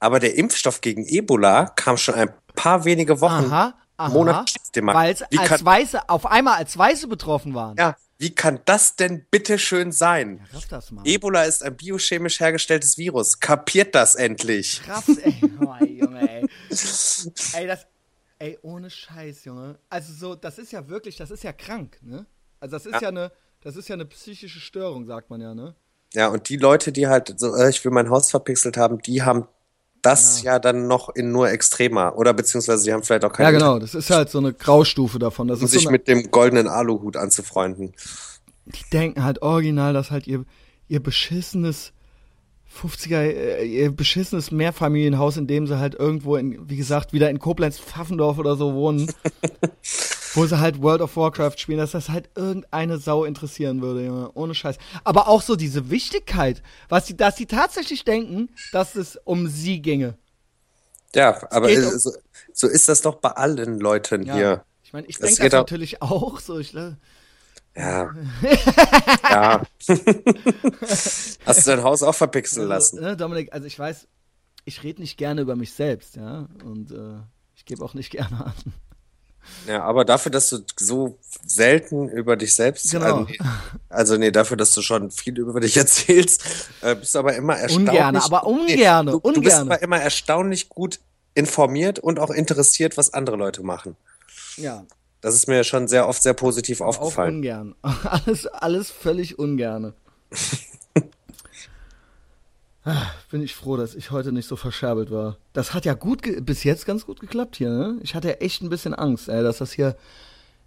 aber 0.00 0.18
der 0.20 0.34
Impfstoff 0.36 0.80
gegen 0.80 1.04
Ebola 1.06 1.66
kam 1.66 1.96
schon 1.96 2.14
ein 2.14 2.30
paar 2.54 2.84
wenige 2.84 3.20
Wochen, 3.20 3.46
Aha, 3.46 3.74
Markt. 3.98 4.56
Weil 4.76 5.12
es 5.12 5.22
als 5.22 5.48
kann, 5.48 5.64
Weiße, 5.64 6.08
auf 6.08 6.26
einmal 6.26 6.54
als 6.56 6.76
Weiße 6.78 7.08
betroffen 7.08 7.54
waren. 7.54 7.76
ja, 7.76 7.96
wie 8.20 8.34
kann 8.34 8.60
das 8.64 8.96
denn 8.96 9.26
bitte 9.30 9.58
schön 9.58 9.92
sein? 9.92 10.44
Raff 10.52 10.66
das 10.68 10.90
mal. 10.90 11.02
Ebola 11.06 11.44
ist 11.44 11.62
ein 11.62 11.76
biochemisch 11.76 12.40
hergestelltes 12.40 12.98
Virus. 12.98 13.38
Kapiert 13.38 13.94
das 13.94 14.14
endlich? 14.16 14.82
Krass, 14.84 15.08
ey. 15.08 15.40
Oh, 15.60 15.84
Junge, 15.84 16.28
ey. 16.28 16.46
Ey, 17.54 17.66
das. 17.66 17.86
Ey, 18.40 18.58
ohne 18.62 18.88
Scheiß, 18.90 19.44
Junge. 19.44 19.78
Also 19.90 20.12
so, 20.12 20.34
das 20.36 20.58
ist 20.58 20.72
ja 20.72 20.88
wirklich, 20.88 21.16
das 21.16 21.30
ist 21.30 21.42
ja 21.44 21.52
krank, 21.52 21.98
ne? 22.02 22.24
Also 22.60 22.76
das 22.76 22.86
ist 22.86 22.94
ja, 22.94 23.02
Ja. 23.02 23.08
eine, 23.08 23.32
das 23.60 23.74
ist 23.76 23.88
ja 23.88 23.94
eine 23.94 24.04
psychische 24.06 24.60
Störung, 24.60 25.06
sagt 25.06 25.28
man 25.30 25.40
ja, 25.40 25.54
ne? 25.54 25.74
Ja, 26.14 26.28
und 26.28 26.48
die 26.48 26.56
Leute, 26.56 26.90
die 26.92 27.06
halt 27.08 27.34
so, 27.38 27.54
äh, 27.56 27.68
ich 27.70 27.84
will 27.84 27.92
mein 27.92 28.10
Haus 28.10 28.30
verpixelt 28.30 28.76
haben, 28.76 28.98
die 29.02 29.22
haben 29.22 29.46
das 30.02 30.42
ja, 30.42 30.58
dann 30.58 30.86
noch 30.86 31.08
in 31.14 31.32
nur 31.32 31.50
extremer. 31.50 32.16
Oder 32.16 32.32
beziehungsweise 32.32 32.84
die 32.84 32.92
haben 32.92 33.02
vielleicht 33.02 33.24
auch 33.24 33.30
Ja, 33.32 33.46
keine 33.46 33.58
genau. 33.58 33.78
Das 33.78 33.94
ist 33.94 34.10
halt 34.10 34.30
so 34.30 34.38
eine 34.38 34.52
Graustufe 34.52 35.18
davon. 35.18 35.48
Das 35.48 35.60
um 35.60 35.66
so 35.66 35.72
sich 35.72 35.86
eine, 35.86 35.92
mit 35.92 36.08
dem 36.08 36.30
goldenen 36.30 36.68
Aluhut 36.68 37.16
anzufreunden. 37.16 37.94
die 38.66 38.90
denken 38.92 39.24
halt 39.24 39.42
original, 39.42 39.92
dass 39.92 40.10
halt 40.10 40.26
ihr, 40.26 40.44
ihr 40.88 41.02
beschissenes 41.02 41.92
50er, 42.74 43.22
äh, 43.22 43.88
beschissenes 43.88 44.50
Mehrfamilienhaus, 44.50 45.36
in 45.36 45.46
dem 45.46 45.66
sie 45.66 45.78
halt 45.78 45.94
irgendwo 45.94 46.36
in, 46.36 46.68
wie 46.68 46.76
gesagt, 46.76 47.12
wieder 47.12 47.30
in 47.30 47.38
Koblenz, 47.38 47.78
Pfaffendorf 47.78 48.38
oder 48.38 48.56
so 48.56 48.74
wohnen, 48.74 49.10
wo 50.34 50.46
sie 50.46 50.58
halt 50.60 50.82
World 50.82 51.00
of 51.00 51.16
Warcraft 51.16 51.54
spielen, 51.58 51.78
dass 51.78 51.92
das 51.92 52.08
halt 52.10 52.30
irgendeine 52.36 52.98
Sau 52.98 53.24
interessieren 53.24 53.80
würde, 53.80 54.04
Junge. 54.04 54.30
Ohne 54.34 54.54
Scheiß. 54.54 54.76
Aber 55.04 55.28
auch 55.28 55.42
so 55.42 55.56
diese 55.56 55.90
Wichtigkeit, 55.90 56.62
was 56.88 57.06
die, 57.06 57.16
dass 57.16 57.36
sie 57.36 57.46
tatsächlich 57.46 58.04
denken, 58.04 58.50
dass 58.72 58.94
es 58.94 59.18
um 59.24 59.48
sie 59.48 59.80
ginge. 59.80 60.16
Ja, 61.14 61.40
aber 61.50 61.68
um- 61.68 61.98
so, 61.98 62.10
so 62.52 62.68
ist 62.68 62.88
das 62.88 63.00
doch 63.00 63.16
bei 63.16 63.30
allen 63.30 63.80
Leuten 63.80 64.24
Ja. 64.24 64.34
hier. 64.34 64.64
Ich 64.82 64.92
meine, 64.92 65.06
ich 65.06 65.18
denke 65.18 65.42
das 65.44 65.52
natürlich 65.52 66.00
auch 66.00 66.40
so. 66.40 66.58
Ich, 66.58 66.74
äh, 66.74 66.92
Ja. 67.78 68.10
ja. 69.30 69.62
Hast 71.46 71.66
du 71.66 71.70
dein 71.70 71.82
Haus 71.82 72.02
auch 72.02 72.14
verpixeln 72.14 72.70
Also, 72.70 72.96
lassen? 72.96 73.00
ne, 73.00 73.16
Dominik, 73.16 73.52
also 73.52 73.66
ich 73.66 73.78
weiß, 73.78 74.06
ich 74.64 74.82
rede 74.82 75.00
nicht 75.00 75.16
gerne 75.16 75.40
über 75.42 75.56
mich 75.56 75.72
selbst, 75.72 76.16
ja, 76.16 76.48
und 76.64 76.90
äh, 76.90 77.20
ich 77.54 77.64
gebe 77.64 77.84
auch 77.84 77.94
nicht 77.94 78.10
gerne 78.10 78.46
an. 78.46 78.54
Ja, 79.66 79.82
aber 79.84 80.04
dafür, 80.04 80.30
dass 80.30 80.50
du 80.50 80.58
so 80.78 81.18
selten 81.46 82.08
über 82.10 82.36
dich 82.36 82.54
selbst, 82.54 82.90
Genau. 82.90 83.04
also, 83.06 83.24
nee, 83.24 83.38
also 83.88 84.16
nee, 84.18 84.30
dafür, 84.30 84.56
dass 84.58 84.74
du 84.74 84.82
schon 84.82 85.10
viel 85.10 85.38
über 85.38 85.58
dich 85.60 85.76
erzählst, 85.78 86.44
äh, 86.82 86.94
bist 86.96 87.14
du 87.14 87.20
aber 87.20 87.34
immer 87.34 87.56
erstaunlich. 87.56 87.88
Ungerne, 87.90 88.22
aber 88.24 88.46
ungerne, 88.46 89.10
du, 89.12 89.20
du 89.20 89.40
bist 89.40 89.56
aber 89.56 89.80
immer 89.80 89.98
erstaunlich 90.00 90.68
gut 90.68 91.00
informiert 91.34 91.98
und 91.98 92.18
auch 92.18 92.30
interessiert, 92.30 92.96
was 92.96 93.14
andere 93.14 93.36
Leute 93.36 93.62
machen. 93.62 93.96
Ja, 94.56 94.84
Das 95.20 95.34
ist 95.34 95.48
mir 95.48 95.64
schon 95.64 95.88
sehr 95.88 96.08
oft 96.08 96.22
sehr 96.22 96.34
positiv 96.34 96.80
auch 96.80 96.98
aufgefallen. 96.98 97.36
ungern. 97.36 97.74
Alles, 97.82 98.46
alles 98.46 98.90
völlig 98.90 99.38
ungerne. 99.38 99.94
Ah, 102.84 103.10
Bin 103.30 103.42
ich 103.42 103.54
froh, 103.54 103.76
dass 103.76 103.94
ich 103.94 104.12
heute 104.12 104.32
nicht 104.32 104.48
so 104.48 104.56
verscherbelt 104.56 105.10
war. 105.10 105.36
Das 105.52 105.74
hat 105.74 105.84
ja 105.84 105.92
gut 105.92 106.22
bis 106.46 106.64
jetzt 106.64 106.86
ganz 106.86 107.04
gut 107.04 107.20
geklappt 107.20 107.56
hier, 107.56 107.68
ne? 107.68 107.98
Ich 108.02 108.14
hatte 108.14 108.28
ja 108.28 108.34
echt 108.34 108.62
ein 108.62 108.70
bisschen 108.70 108.94
Angst, 108.94 109.28
ey, 109.28 109.42
dass 109.42 109.58
das 109.58 109.72
hier. 109.72 109.94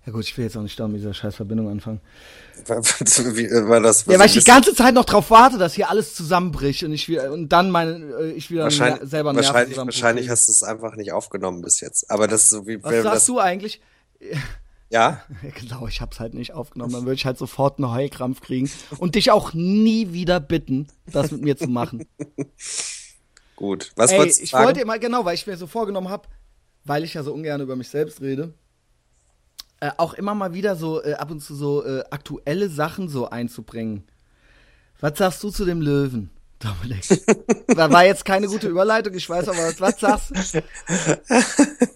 Ja 0.06 0.12
gut, 0.12 0.24
ich 0.24 0.36
will 0.38 0.46
jetzt 0.46 0.56
auch 0.58 0.62
nicht 0.62 0.80
da 0.80 0.88
mit 0.88 1.00
dieser 1.00 1.14
scheiß 1.16 1.36
Verbindung 1.36 1.70
anfangen. 1.70 2.00
Wie, 2.68 3.46
äh, 3.46 3.68
war 3.68 3.80
das, 3.82 4.06
Ja, 4.06 4.20
weil 4.20 4.28
ich 4.28 4.34
die 4.34 4.44
ganze 4.44 4.76
Zeit 4.76 4.94
noch 4.94 5.06
drauf 5.06 5.32
warte, 5.32 5.58
dass 5.58 5.74
hier 5.74 5.90
alles 5.90 6.14
zusammenbricht 6.14 6.84
und 6.84 6.92
ich 6.92 7.08
wieder, 7.08 7.32
und 7.32 7.50
dann 7.50 7.72
meine, 7.72 8.04
äh, 8.20 8.32
ich 8.32 8.52
wieder 8.52 8.64
wahrscheinlich, 8.64 9.10
selber 9.10 9.32
Nerven 9.34 9.48
wahrscheinlich, 9.48 9.78
wahrscheinlich 9.78 10.30
hast 10.30 10.48
du 10.48 10.52
es 10.52 10.62
einfach 10.64 10.96
nicht 10.96 11.12
aufgenommen 11.14 11.62
bis 11.62 11.82
jetzt. 11.82 12.10
Aber 12.12 12.28
das 12.28 12.44
ist 12.44 12.50
so 12.50 12.68
wie 12.68 12.84
Was 12.84 12.94
sagst 12.94 13.06
das, 13.16 13.26
du 13.26 13.40
eigentlich? 13.40 13.80
Ja, 14.90 15.22
genau, 15.60 15.88
ich 15.88 16.02
hab's 16.02 16.20
halt 16.20 16.34
nicht 16.34 16.54
aufgenommen. 16.54 16.94
Dann 16.94 17.04
würde 17.04 17.16
ich 17.16 17.26
halt 17.26 17.38
sofort 17.38 17.80
einen 17.80 17.92
Heulkrampf 17.92 18.42
kriegen 18.42 18.70
und 18.98 19.16
dich 19.16 19.32
auch 19.32 19.54
nie 19.54 20.14
wieder 20.14 20.40
bitten, 20.40 20.88
das 21.06 21.32
mit 21.32 21.42
mir 21.42 21.58
zu 21.58 21.68
machen. 21.68 22.06
gut. 23.56 23.92
Was 23.96 24.12
Ey, 24.12 24.20
wolltest 24.20 24.40
du 24.40 24.44
ich 24.44 24.50
sagen? 24.52 24.66
wollte 24.66 24.82
immer, 24.82 25.00
genau, 25.00 25.26
weil 25.26 25.36
ich 25.36 25.48
mir 25.48 25.58
so 25.58 25.68
vorgenommen 25.68 26.10
habe, 26.10 26.28
weil 26.84 27.04
ich 27.04 27.14
ja 27.14 27.24
so 27.24 27.34
ungern 27.34 27.62
über 27.62 27.76
mich 27.76 27.90
selbst 27.90 28.22
rede, 28.22 28.54
äh, 29.80 29.92
auch 29.98 30.14
immer 30.14 30.36
mal 30.36 30.54
wieder 30.54 30.76
so 30.76 31.04
äh, 31.04 31.14
ab 31.14 31.32
und 31.32 31.42
zu 31.42 31.56
so 31.56 31.86
äh, 31.86 32.04
aktuelle 32.12 32.70
Sachen 32.70 33.08
so 33.08 33.30
einzubringen. 33.30 34.04
Was 35.00 35.18
sagst 35.18 35.44
du 35.44 35.50
zu 35.50 35.66
dem 35.66 35.82
Löwen, 35.82 36.30
Dominik? 36.64 37.04
da 37.76 37.92
war 37.92 38.06
jetzt 38.06 38.24
keine 38.24 38.48
gute 38.48 38.68
Überleitung, 38.68 39.14
ich 39.14 39.30
weiß 39.30 39.50
aber, 39.50 39.74
was, 39.80 40.00
sagst 40.00 40.56
du? 40.56 40.64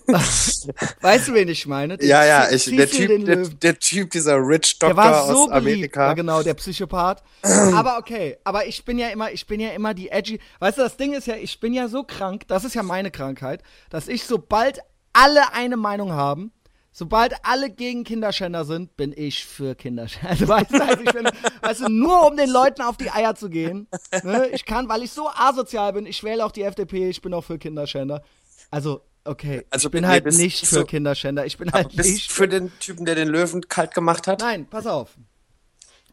weißt 1.01 1.27
du, 1.27 1.33
wen 1.33 1.47
ich 1.47 1.65
meine? 1.67 1.97
Den 1.97 2.09
ja, 2.09 2.25
ja, 2.25 2.49
ich, 2.49 2.65
der 2.65 2.85
den 2.85 2.89
Typ, 2.89 3.07
der, 3.25 3.35
Löwen. 3.35 3.59
der 3.59 3.79
Typ, 3.79 4.11
dieser 4.11 4.37
Rich 4.37 4.79
Der 4.79 4.89
Doctor 4.89 5.03
war 5.03 5.25
so 5.27 5.31
aus 5.31 5.49
beliebt, 5.49 5.53
Amerika. 5.53 6.07
ja, 6.07 6.13
genau, 6.13 6.43
der 6.43 6.53
Psychopath. 6.55 7.23
aber 7.73 7.97
okay, 7.97 8.37
aber 8.43 8.65
ich 8.65 8.83
bin 8.83 8.97
ja 8.97 9.09
immer, 9.09 9.31
ich 9.31 9.47
bin 9.47 9.59
ja 9.59 9.69
immer 9.69 9.93
die 9.93 10.09
edgy. 10.09 10.39
Weißt 10.59 10.77
du, 10.77 10.81
das 10.81 10.97
Ding 10.97 11.13
ist 11.13 11.27
ja, 11.27 11.35
ich 11.35 11.59
bin 11.59 11.73
ja 11.73 11.87
so 11.87 12.03
krank, 12.03 12.47
das 12.47 12.65
ist 12.65 12.75
ja 12.75 12.83
meine 12.83 13.11
Krankheit, 13.11 13.61
dass 13.89 14.07
ich 14.07 14.25
sobald 14.25 14.79
alle 15.13 15.53
eine 15.53 15.77
Meinung 15.77 16.11
haben, 16.11 16.51
sobald 16.97 17.33
alle 17.43 17.69
gegen 17.69 18.05
Kinderschänder 18.05 18.63
sind, 18.63 18.95
bin 18.95 19.13
ich 19.15 19.43
für 19.45 19.75
Kinderschänder. 19.75 20.29
Also, 20.29 20.47
weißt 20.47 20.71
du, 20.71 20.81
also 20.81 21.03
ich 21.03 21.11
bin, 21.11 21.27
weißt 21.61 21.81
du, 21.81 21.89
nur 21.89 22.25
um 22.25 22.37
den 22.37 22.49
Leuten 22.49 22.81
auf 22.81 22.95
die 22.95 23.11
Eier 23.11 23.35
zu 23.35 23.49
gehen. 23.49 23.87
Ne? 24.23 24.47
Ich 24.53 24.65
kann, 24.65 24.87
weil 24.87 25.03
ich 25.03 25.11
so 25.11 25.27
asozial 25.29 25.91
bin, 25.91 26.05
ich 26.05 26.23
wähle 26.23 26.45
auch 26.45 26.51
die 26.53 26.61
FDP, 26.63 27.09
ich 27.09 27.21
bin 27.21 27.33
auch 27.33 27.43
für 27.43 27.57
Kinderschänder. 27.59 28.23
Also, 28.71 29.01
okay, 29.25 29.65
Also, 29.71 29.89
ich 29.89 29.91
bin 29.91 30.03
nee, 30.03 30.07
halt 30.07 30.25
nicht 30.25 30.65
für 30.65 30.79
du- 30.79 30.85
Kinderschänder, 30.85 31.45
ich 31.45 31.57
bin 31.57 31.69
halt 31.73 31.93
Bist 31.95 32.09
nicht 32.09 32.31
für 32.31 32.47
den 32.47 32.71
Typen, 32.79 33.03
der 33.05 33.15
den 33.15 33.27
Löwen 33.27 33.67
kalt 33.67 33.93
gemacht 33.93 34.25
hat? 34.27 34.39
Nein, 34.39 34.65
pass 34.65 34.85
auf. 34.87 35.11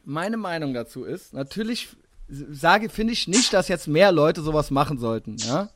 Meine 0.04 0.36
Meinung 0.36 0.74
dazu 0.74 1.04
ist, 1.04 1.32
natürlich 1.32 1.90
sage, 2.28 2.88
finde 2.88 3.12
ich 3.12 3.28
nicht, 3.28 3.52
dass 3.52 3.68
jetzt 3.68 3.86
mehr 3.86 4.10
Leute 4.10 4.42
sowas 4.42 4.72
machen 4.72 4.98
sollten, 4.98 5.36
ja. 5.36 5.68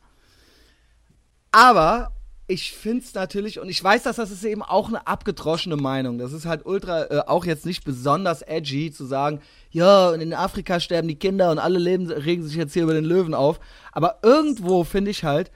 Aber 1.53 2.13
ich 2.49 2.73
finde 2.73 3.05
es 3.05 3.13
natürlich, 3.15 3.59
und 3.59 3.69
ich 3.69 3.83
weiß, 3.83 4.05
dass 4.05 4.17
das 4.17 4.31
ist 4.31 4.45
eben 4.45 4.63
auch 4.63 4.89
eine 4.89 5.07
abgedroschene 5.07 5.77
Meinung. 5.77 6.19
Das 6.19 6.33
ist 6.33 6.47
halt 6.47 6.65
ultra, 6.65 7.05
äh, 7.05 7.23
auch 7.27 7.45
jetzt 7.45 7.67
nicht 7.67 7.85
besonders 7.85 8.43
edgy 8.43 8.93
zu 8.93 9.05
sagen, 9.05 9.41
ja, 9.71 10.13
in 10.13 10.33
Afrika 10.33 10.79
sterben 10.79 11.09
die 11.09 11.19
Kinder 11.19 11.51
und 11.51 11.59
alle 11.59 11.79
leben, 11.79 12.11
regen 12.11 12.45
sich 12.45 12.57
jetzt 12.57 12.73
hier 12.73 12.85
über 12.85 12.95
den 12.95 13.05
Löwen 13.05 13.35
auf. 13.35 13.59
Aber 13.91 14.21
irgendwo 14.23 14.85
finde 14.85 15.11
ich 15.11 15.25
halt, 15.25 15.51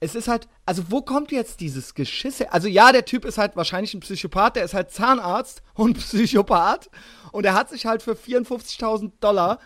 es 0.00 0.14
ist 0.14 0.28
halt, 0.28 0.46
also 0.64 0.84
wo 0.90 1.02
kommt 1.02 1.32
jetzt 1.32 1.58
dieses 1.58 1.94
Geschiss 1.94 2.38
her? 2.38 2.54
Also 2.54 2.68
ja, 2.68 2.92
der 2.92 3.04
Typ 3.04 3.24
ist 3.24 3.38
halt 3.38 3.56
wahrscheinlich 3.56 3.94
ein 3.94 4.00
Psychopath, 4.00 4.54
der 4.54 4.64
ist 4.64 4.74
halt 4.74 4.92
Zahnarzt 4.92 5.62
und 5.74 5.98
Psychopath 5.98 6.88
und 7.32 7.44
er 7.44 7.54
hat 7.54 7.68
sich 7.68 7.84
halt 7.84 8.02
für 8.02 8.12
54.000 8.12 9.10
Dollar 9.20 9.58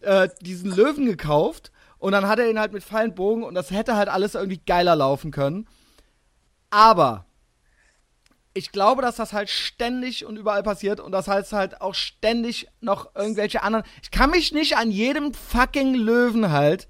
äh, 0.00 0.28
diesen 0.40 0.70
Löwen 0.74 1.04
gekauft 1.04 1.70
und 1.98 2.12
dann 2.12 2.28
hat 2.28 2.38
er 2.38 2.48
ihn 2.48 2.58
halt 2.58 2.72
mit 2.72 2.82
Pfeil 2.82 3.10
Bogen 3.10 3.44
und 3.44 3.54
das 3.54 3.70
hätte 3.70 3.94
halt 3.94 4.08
alles 4.08 4.34
irgendwie 4.34 4.60
geiler 4.64 4.96
laufen 4.96 5.30
können. 5.30 5.66
Aber 6.74 7.24
ich 8.52 8.72
glaube, 8.72 9.00
dass 9.00 9.14
das 9.14 9.32
halt 9.32 9.48
ständig 9.48 10.26
und 10.26 10.36
überall 10.36 10.64
passiert 10.64 10.98
und 10.98 11.12
das 11.12 11.28
heißt 11.28 11.52
halt 11.52 11.80
auch 11.80 11.94
ständig 11.94 12.66
noch 12.80 13.14
irgendwelche 13.14 13.62
anderen. 13.62 13.84
Ich 14.02 14.10
kann 14.10 14.30
mich 14.30 14.50
nicht 14.50 14.76
an 14.76 14.90
jedem 14.90 15.32
fucking 15.34 15.94
Löwen 15.94 16.50
halt 16.50 16.88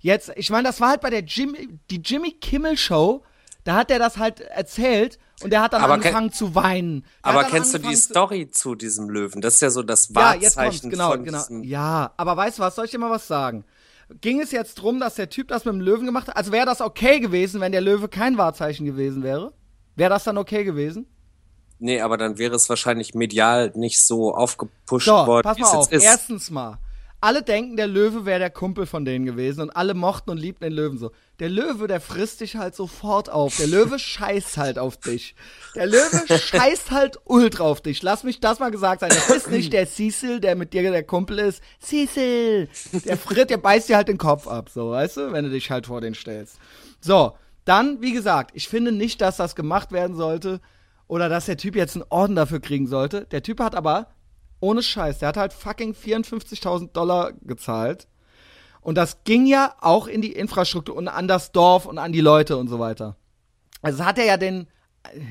jetzt, 0.00 0.32
ich 0.36 0.48
meine, 0.48 0.66
das 0.66 0.80
war 0.80 0.88
halt 0.88 1.02
bei 1.02 1.10
der 1.10 1.24
Jimmy, 1.24 1.68
die 1.90 2.00
Jimmy 2.00 2.32
Kimmel 2.32 2.78
Show, 2.78 3.22
da 3.64 3.74
hat 3.74 3.90
er 3.90 3.98
das 3.98 4.16
halt 4.16 4.40
erzählt 4.40 5.18
und 5.42 5.52
der 5.52 5.60
hat 5.60 5.74
dann 5.74 5.82
Aber 5.82 5.94
angefangen 5.94 6.32
zu 6.32 6.54
weinen. 6.54 7.02
Der 7.22 7.32
Aber 7.32 7.44
kennst 7.44 7.74
du 7.74 7.78
die 7.78 7.96
Story 7.96 8.50
zu 8.50 8.74
diesem 8.76 9.10
Löwen? 9.10 9.42
Das 9.42 9.54
ist 9.54 9.60
ja 9.60 9.68
so 9.68 9.82
das 9.82 10.08
ja, 10.08 10.32
jetzt 10.32 10.56
kommt's, 10.56 10.56
Wahrzeichen 10.56 10.90
genau, 10.90 11.10
von 11.10 11.24
genau. 11.24 11.44
Ja, 11.62 12.14
aber 12.16 12.34
weißt 12.34 12.58
du 12.58 12.62
was, 12.62 12.76
soll 12.76 12.86
ich 12.86 12.92
dir 12.92 12.98
mal 12.98 13.10
was 13.10 13.26
sagen? 13.26 13.66
Ging 14.20 14.40
es 14.40 14.52
jetzt 14.52 14.76
drum, 14.76 15.00
dass 15.00 15.16
der 15.16 15.28
Typ 15.28 15.48
das 15.48 15.64
mit 15.64 15.74
dem 15.74 15.80
Löwen 15.80 16.06
gemacht 16.06 16.28
hat? 16.28 16.36
Also 16.36 16.50
wäre 16.50 16.64
das 16.66 16.80
okay 16.80 17.20
gewesen, 17.20 17.60
wenn 17.60 17.72
der 17.72 17.82
Löwe 17.82 18.08
kein 18.08 18.38
Wahrzeichen 18.38 18.86
gewesen 18.86 19.22
wäre? 19.22 19.52
Wäre 19.96 20.10
das 20.10 20.24
dann 20.24 20.38
okay 20.38 20.64
gewesen? 20.64 21.06
Nee, 21.78 22.00
aber 22.00 22.16
dann 22.16 22.38
wäre 22.38 22.56
es 22.56 22.68
wahrscheinlich 22.68 23.14
medial 23.14 23.72
nicht 23.74 24.00
so 24.02 24.34
aufgepusht 24.34 25.06
So, 25.06 25.12
worden, 25.12 25.44
pass 25.44 25.58
mal 25.58 25.76
auf. 25.76 25.92
Erstens 25.92 26.50
mal. 26.50 26.78
Alle 27.20 27.42
denken, 27.42 27.76
der 27.76 27.88
Löwe 27.88 28.26
wäre 28.26 28.38
der 28.38 28.50
Kumpel 28.50 28.86
von 28.86 29.04
denen 29.04 29.26
gewesen 29.26 29.62
und 29.62 29.70
alle 29.70 29.94
mochten 29.94 30.30
und 30.30 30.38
liebten 30.38 30.62
den 30.64 30.72
Löwen 30.72 30.98
so. 30.98 31.10
Der 31.40 31.48
Löwe, 31.48 31.88
der 31.88 32.00
frisst 32.00 32.40
dich 32.40 32.54
halt 32.54 32.76
sofort 32.76 33.28
auf. 33.28 33.56
Der 33.56 33.66
Löwe 33.66 33.98
scheißt 33.98 34.56
halt 34.56 34.78
auf 34.78 34.98
dich. 34.98 35.34
Der 35.74 35.86
Löwe 35.86 36.38
scheißt 36.38 36.92
halt 36.92 37.18
ultra 37.24 37.64
auf 37.64 37.80
dich. 37.80 38.02
Lass 38.02 38.22
mich 38.22 38.38
das 38.38 38.60
mal 38.60 38.70
gesagt 38.70 39.00
sein. 39.00 39.10
Das 39.10 39.30
ist 39.30 39.50
nicht 39.50 39.72
der 39.72 39.88
Cecil, 39.88 40.38
der 40.38 40.54
mit 40.54 40.72
dir 40.72 40.82
der 40.82 41.02
Kumpel 41.02 41.40
ist. 41.40 41.60
Cecil! 41.82 42.68
Der 43.04 43.16
fritt, 43.16 43.50
der 43.50 43.58
beißt 43.58 43.88
dir 43.88 43.96
halt 43.96 44.08
den 44.08 44.18
Kopf 44.18 44.46
ab, 44.46 44.68
so, 44.68 44.90
weißt 44.90 45.16
du, 45.16 45.32
wenn 45.32 45.44
du 45.44 45.50
dich 45.50 45.72
halt 45.72 45.86
vor 45.86 46.00
den 46.00 46.14
stellst. 46.14 46.58
So, 47.00 47.32
dann, 47.64 48.00
wie 48.00 48.12
gesagt, 48.12 48.52
ich 48.54 48.68
finde 48.68 48.92
nicht, 48.92 49.20
dass 49.20 49.36
das 49.36 49.56
gemacht 49.56 49.90
werden 49.90 50.16
sollte 50.16 50.60
oder 51.08 51.28
dass 51.28 51.46
der 51.46 51.56
Typ 51.56 51.74
jetzt 51.74 51.96
einen 51.96 52.04
Orden 52.10 52.36
dafür 52.36 52.60
kriegen 52.60 52.86
sollte. 52.86 53.26
Der 53.26 53.42
Typ 53.42 53.60
hat 53.60 53.74
aber 53.74 54.06
ohne 54.60 54.82
Scheiß, 54.82 55.18
der 55.18 55.28
hat 55.28 55.36
halt 55.36 55.52
fucking 55.52 55.94
54.000 55.94 56.92
Dollar 56.92 57.32
gezahlt. 57.42 58.08
Und 58.80 58.96
das 58.96 59.24
ging 59.24 59.46
ja 59.46 59.74
auch 59.80 60.06
in 60.06 60.22
die 60.22 60.32
Infrastruktur 60.32 60.96
und 60.96 61.08
an 61.08 61.28
das 61.28 61.52
Dorf 61.52 61.86
und 61.86 61.98
an 61.98 62.12
die 62.12 62.20
Leute 62.20 62.56
und 62.56 62.68
so 62.68 62.78
weiter. 62.78 63.16
Also 63.82 64.04
hat 64.04 64.18
er 64.18 64.24
ja 64.24 64.36
den, 64.36 64.66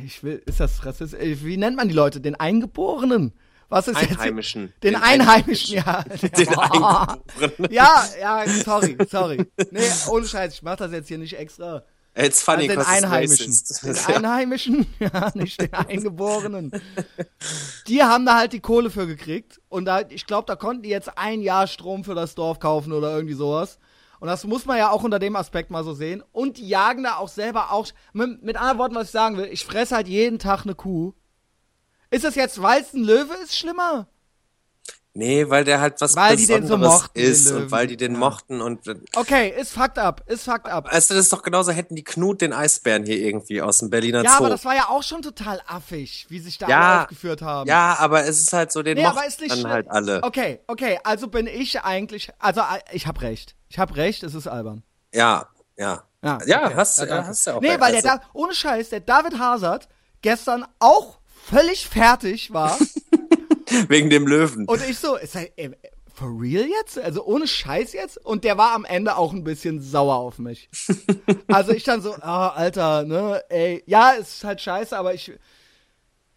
ich 0.05 0.23
will, 0.23 0.41
ist 0.45 0.59
das 0.59 0.85
rassistisch? 0.85 1.19
Äh, 1.19 1.43
wie 1.43 1.57
nennt 1.57 1.75
man 1.75 1.87
die 1.87 1.93
Leute? 1.93 2.21
Den 2.21 2.35
Eingeborenen? 2.35 3.33
Was 3.69 3.87
ist 3.89 3.97
Einheimischen. 3.97 4.67
Jetzt? 4.67 4.83
Den, 4.83 4.93
den 4.93 5.03
Einheimischen, 5.03 5.79
Einheimischen, 5.79 6.27
ja. 6.27 6.27
Den 6.37 6.57
Eingeborenen. 6.57 7.71
Ja, 7.71 8.05
ja, 8.19 8.47
sorry, 8.47 8.97
sorry. 9.09 9.45
Nee, 9.71 9.81
ohne 10.09 10.25
Scheiß, 10.25 10.53
ich 10.53 10.61
mach 10.61 10.77
das 10.77 10.91
jetzt 10.93 11.09
hier 11.09 11.17
nicht 11.17 11.37
extra. 11.37 11.83
It's 12.17 12.41
funny, 12.41 12.67
also 12.69 12.81
den 12.81 12.89
Einheimischen. 12.89 13.53
Den 13.83 13.97
Einheimischen, 14.15 14.87
ja, 14.99 15.31
nicht 15.35 15.61
den 15.61 15.73
Eingeborenen. 15.73 16.71
Die 17.87 18.03
haben 18.03 18.25
da 18.25 18.37
halt 18.37 18.53
die 18.53 18.59
Kohle 18.59 18.89
für 18.89 19.05
gekriegt. 19.05 19.61
Und 19.69 19.85
da, 19.85 20.01
ich 20.09 20.25
glaube, 20.25 20.47
da 20.47 20.55
konnten 20.55 20.81
die 20.81 20.89
jetzt 20.89 21.15
ein 21.17 21.41
Jahr 21.41 21.67
Strom 21.67 22.03
für 22.03 22.15
das 22.15 22.33
Dorf 22.33 22.59
kaufen 22.59 22.91
oder 22.91 23.13
irgendwie 23.13 23.35
sowas. 23.35 23.77
Und 24.19 24.29
das 24.29 24.45
muss 24.45 24.65
man 24.65 24.79
ja 24.79 24.89
auch 24.89 25.03
unter 25.03 25.19
dem 25.19 25.35
Aspekt 25.35 25.69
mal 25.69 25.83
so 25.83 25.93
sehen. 25.93 26.23
Und 26.31 26.57
die 26.57 26.67
jagen 26.67 27.03
da 27.03 27.17
auch 27.17 27.29
selber 27.29 27.71
auch. 27.71 27.87
Mit, 28.13 28.41
mit 28.41 28.57
anderen 28.57 28.79
Worten, 28.79 28.95
was 28.95 29.07
ich 29.07 29.11
sagen 29.11 29.37
will, 29.37 29.45
ich 29.51 29.63
fresse 29.63 29.95
halt 29.95 30.07
jeden 30.07 30.39
Tag 30.39 30.63
eine 30.63 30.73
Kuh. 30.73 31.13
Ist 32.09 32.23
das 32.23 32.33
jetzt, 32.33 32.61
weil 32.61 32.81
es 32.81 32.93
ein 32.93 33.03
Löwe 33.03 33.35
ist, 33.43 33.55
schlimmer? 33.55 34.07
Nee, 35.17 35.49
weil 35.49 35.63
der 35.63 35.81
halt 35.81 35.99
was 35.99 36.15
weil 36.15 36.35
Besonderes 36.35 36.45
die 36.45 36.61
den 36.61 36.67
so 36.67 36.77
mochten, 36.77 37.19
ist 37.19 37.51
und 37.51 37.71
weil 37.71 37.87
die 37.87 37.97
den 37.97 38.13
ja. 38.13 38.19
mochten 38.19 38.61
und 38.61 38.81
Okay, 39.15 39.51
ist 39.59 39.71
fucked 39.71 39.97
up, 39.97 40.21
ist 40.27 40.43
fucked 40.43 40.67
up. 40.67 40.87
Also 40.91 41.15
das 41.15 41.23
ist 41.23 41.33
doch 41.33 41.41
genauso 41.41 41.71
hätten 41.71 41.95
die 41.95 42.03
Knut 42.03 42.39
den 42.41 42.53
Eisbären 42.53 43.03
hier 43.03 43.17
irgendwie 43.17 43.63
aus 43.63 43.79
dem 43.79 43.89
Berliner 43.89 44.23
ja, 44.23 44.29
Zoo. 44.29 44.33
Ja, 44.33 44.37
aber 44.37 44.49
das 44.49 44.63
war 44.63 44.75
ja 44.75 44.89
auch 44.89 45.01
schon 45.01 45.23
total 45.23 45.59
affig, 45.65 46.27
wie 46.29 46.39
sich 46.39 46.59
da 46.59 46.67
ja, 46.67 46.79
alle 46.79 47.01
aufgeführt 47.01 47.41
haben. 47.41 47.67
Ja, 47.67 47.97
aber 47.99 48.25
es 48.25 48.39
ist 48.39 48.53
halt 48.53 48.71
so, 48.71 48.83
den 48.83 48.95
nee, 48.95 49.01
mochten 49.01 49.47
dann 49.47 49.67
halt 49.67 49.89
alle. 49.89 50.21
Okay, 50.21 50.59
okay, 50.67 50.99
also 51.03 51.29
bin 51.29 51.47
ich 51.47 51.81
eigentlich, 51.81 52.29
also 52.37 52.61
äh, 52.61 52.79
ich 52.91 53.07
hab 53.07 53.19
recht. 53.23 53.55
Ich 53.69 53.79
hab 53.79 53.95
recht, 53.95 54.21
es 54.21 54.35
ist 54.35 54.45
albern. 54.45 54.83
Ja, 55.15 55.47
ja. 55.77 56.03
Ja, 56.21 56.37
ja 56.45 56.65
okay. 56.67 56.75
hast, 56.75 56.99
ja, 56.99 57.25
hast 57.25 57.47
du 57.47 57.55
auch. 57.55 57.61
Nee, 57.61 57.79
weil 57.79 57.95
also. 57.95 58.01
der 58.01 58.17
da, 58.17 58.21
ohne 58.33 58.53
Scheiß, 58.53 58.89
der 58.89 58.99
David 58.99 59.39
Hazard 59.39 59.87
gestern 60.21 60.63
auch 60.77 61.17
völlig 61.49 61.87
fertig 61.87 62.53
war 62.53 62.77
Wegen 63.87 64.09
dem 64.09 64.27
Löwen. 64.27 64.65
Und 64.65 64.81
ich 64.87 64.97
so, 64.97 65.15
ist 65.15 65.35
er, 65.35 65.47
äh, 65.57 65.71
for 66.17 66.29
real 66.39 66.65
jetzt? 66.65 66.99
Also 66.99 67.23
ohne 67.25 67.47
Scheiß 67.47 67.93
jetzt? 67.93 68.17
Und 68.25 68.43
der 68.43 68.57
war 68.57 68.73
am 68.73 68.85
Ende 68.85 69.17
auch 69.17 69.33
ein 69.33 69.43
bisschen 69.43 69.81
sauer 69.81 70.15
auf 70.15 70.39
mich. 70.39 70.69
also 71.47 71.71
ich 71.71 71.83
dann 71.83 72.01
so, 72.01 72.13
ah, 72.21 72.49
oh, 72.49 72.57
Alter, 72.57 73.03
ne, 73.03 73.43
ey, 73.49 73.83
ja, 73.85 74.11
ist 74.11 74.43
halt 74.43 74.61
scheiße, 74.61 74.97
aber 74.97 75.13
ich, 75.13 75.31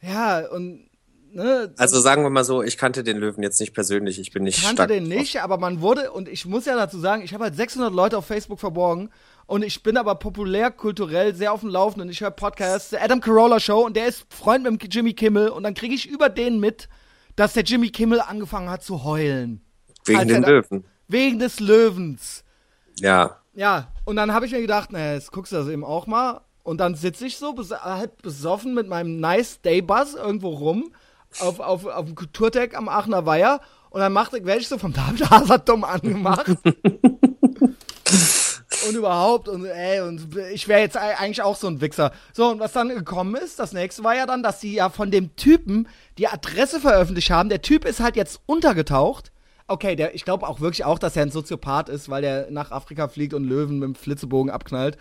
ja, 0.03 0.47
und, 0.51 0.91
ne. 1.33 1.73
Also 1.79 1.99
sagen 2.01 2.23
wir 2.23 2.31
mal 2.31 2.45
so, 2.45 2.63
ich 2.63 2.77
kannte 2.77 3.03
den 3.03 3.17
Löwen 3.17 3.43
jetzt 3.43 3.61
nicht 3.61 3.73
persönlich, 3.73 4.21
ich 4.21 4.33
bin 4.33 4.43
nicht 4.45 4.59
Ich 4.59 4.65
kannte 4.65 4.87
den 4.87 5.09
nicht, 5.09 5.41
aber 5.41 5.57
man 5.57 5.81
wurde, 5.81 6.13
und 6.13 6.29
ich 6.29 6.45
muss 6.45 6.67
ja 6.67 6.77
dazu 6.77 6.99
sagen, 6.99 7.23
ich 7.23 7.33
habe 7.33 7.45
halt 7.45 7.57
600 7.57 7.93
Leute 7.93 8.19
auf 8.19 8.27
Facebook 8.27 8.61
verborgen 8.61 9.11
und 9.47 9.63
ich 9.63 9.83
bin 9.83 9.97
aber 9.97 10.15
populär, 10.15 10.71
kulturell 10.71 11.35
sehr 11.35 11.53
auf 11.53 11.61
dem 11.61 11.71
Laufenden. 11.71 12.11
Ich 12.11 12.21
höre 12.21 12.31
Podcasts, 12.31 12.91
der 12.91 13.03
Adam 13.03 13.21
Carolla 13.21 13.59
Show 13.59 13.81
und 13.85 13.97
der 13.97 14.07
ist 14.07 14.27
Freund 14.29 14.63
mit 14.63 14.95
Jimmy 14.95 15.15
Kimmel 15.15 15.49
und 15.49 15.63
dann 15.63 15.75
kriege 15.75 15.95
ich 15.95 16.07
über 16.07 16.29
den 16.29 16.61
mit, 16.61 16.89
dass 17.41 17.55
der 17.55 17.63
Jimmy 17.63 17.89
Kimmel 17.89 18.21
angefangen 18.21 18.69
hat 18.69 18.83
zu 18.83 19.03
heulen. 19.03 19.63
Wegen 20.05 20.29
den 20.29 20.43
Löwen. 20.43 20.85
Wegen 21.09 21.39
des 21.39 21.59
Löwens. 21.59 22.45
Ja. 22.99 23.39
Ja, 23.55 23.89
und 24.05 24.17
dann 24.17 24.35
habe 24.35 24.45
ich 24.45 24.53
mir 24.53 24.61
gedacht, 24.61 24.93
naja, 24.93 25.15
jetzt 25.15 25.33
guckst 25.33 25.51
du 25.51 25.57
das 25.57 25.69
eben 25.69 25.83
auch 25.83 26.07
mal. 26.07 26.43
Und 26.63 26.79
dann 26.79 26.95
sitze 26.95 27.27
ich 27.27 27.39
so 27.39 27.55
bes 27.55 27.71
halt 27.71 28.21
besoffen 28.21 28.75
mit 28.75 28.89
meinem 28.89 29.21
Nice 29.21 29.63
Day 29.63 29.81
Buzz 29.81 30.13
irgendwo 30.13 30.51
rum 30.51 30.93
auf, 31.41 31.61
auf, 31.61 31.87
auf 31.87 32.05
dem 32.05 32.15
Kulturdeck 32.15 32.77
am 32.77 32.91
Aachener 32.91 33.25
Weiher 33.25 33.61
und 33.89 34.01
dann 34.01 34.15
werde 34.15 34.59
ich 34.61 34.69
so 34.69 34.77
vom 34.77 34.93
David 34.93 35.31
Hazard 35.31 35.67
dumm 35.67 35.85
angemacht. 35.85 36.47
und 38.89 38.95
überhaupt 38.95 39.49
und 39.49 39.65
ey, 39.65 40.01
und 40.01 40.37
ich 40.53 40.69
wäre 40.69 40.81
jetzt 40.81 40.97
eigentlich 40.97 41.43
auch 41.43 41.57
so 41.57 41.67
ein 41.67 41.81
Wichser. 41.81 42.13
So, 42.33 42.49
und 42.49 42.61
was 42.61 42.73
dann 42.73 42.89
gekommen 42.89 43.35
ist, 43.35 43.59
das 43.59 43.73
nächste 43.73 44.05
war 44.05 44.15
ja 44.15 44.27
dann, 44.27 44.43
dass 44.43 44.61
sie 44.61 44.75
ja 44.75 44.89
von 44.91 45.11
dem 45.11 45.37
Typen 45.37 45.89
die 46.19 46.29
Adresse 46.29 46.81
veröffentlicht 46.81 47.31
haben. 47.31 47.49
Der 47.49 47.63
Typ 47.63 47.85
ist 47.85 48.01
halt 48.01 48.17
jetzt 48.17 48.41
untergetaucht. 48.47 49.33
Okay, 49.67 49.97
der, 49.97 50.15
ich 50.15 50.25
glaube 50.25 50.49
auch 50.49 50.61
wirklich 50.61 50.85
auch, 50.85 50.99
dass 50.99 51.17
er 51.17 51.23
ein 51.23 51.31
Soziopath 51.31 51.89
ist, 51.89 52.09
weil 52.09 52.23
der 52.23 52.51
nach 52.51 52.73
Afrika 52.73 53.09
fliegt 53.09 53.35
und 53.35 53.45
Löwen 53.45 53.79
mit 53.79 53.87
dem 53.87 53.95
Flitzebogen 53.95 54.51
abknallt. 54.51 54.99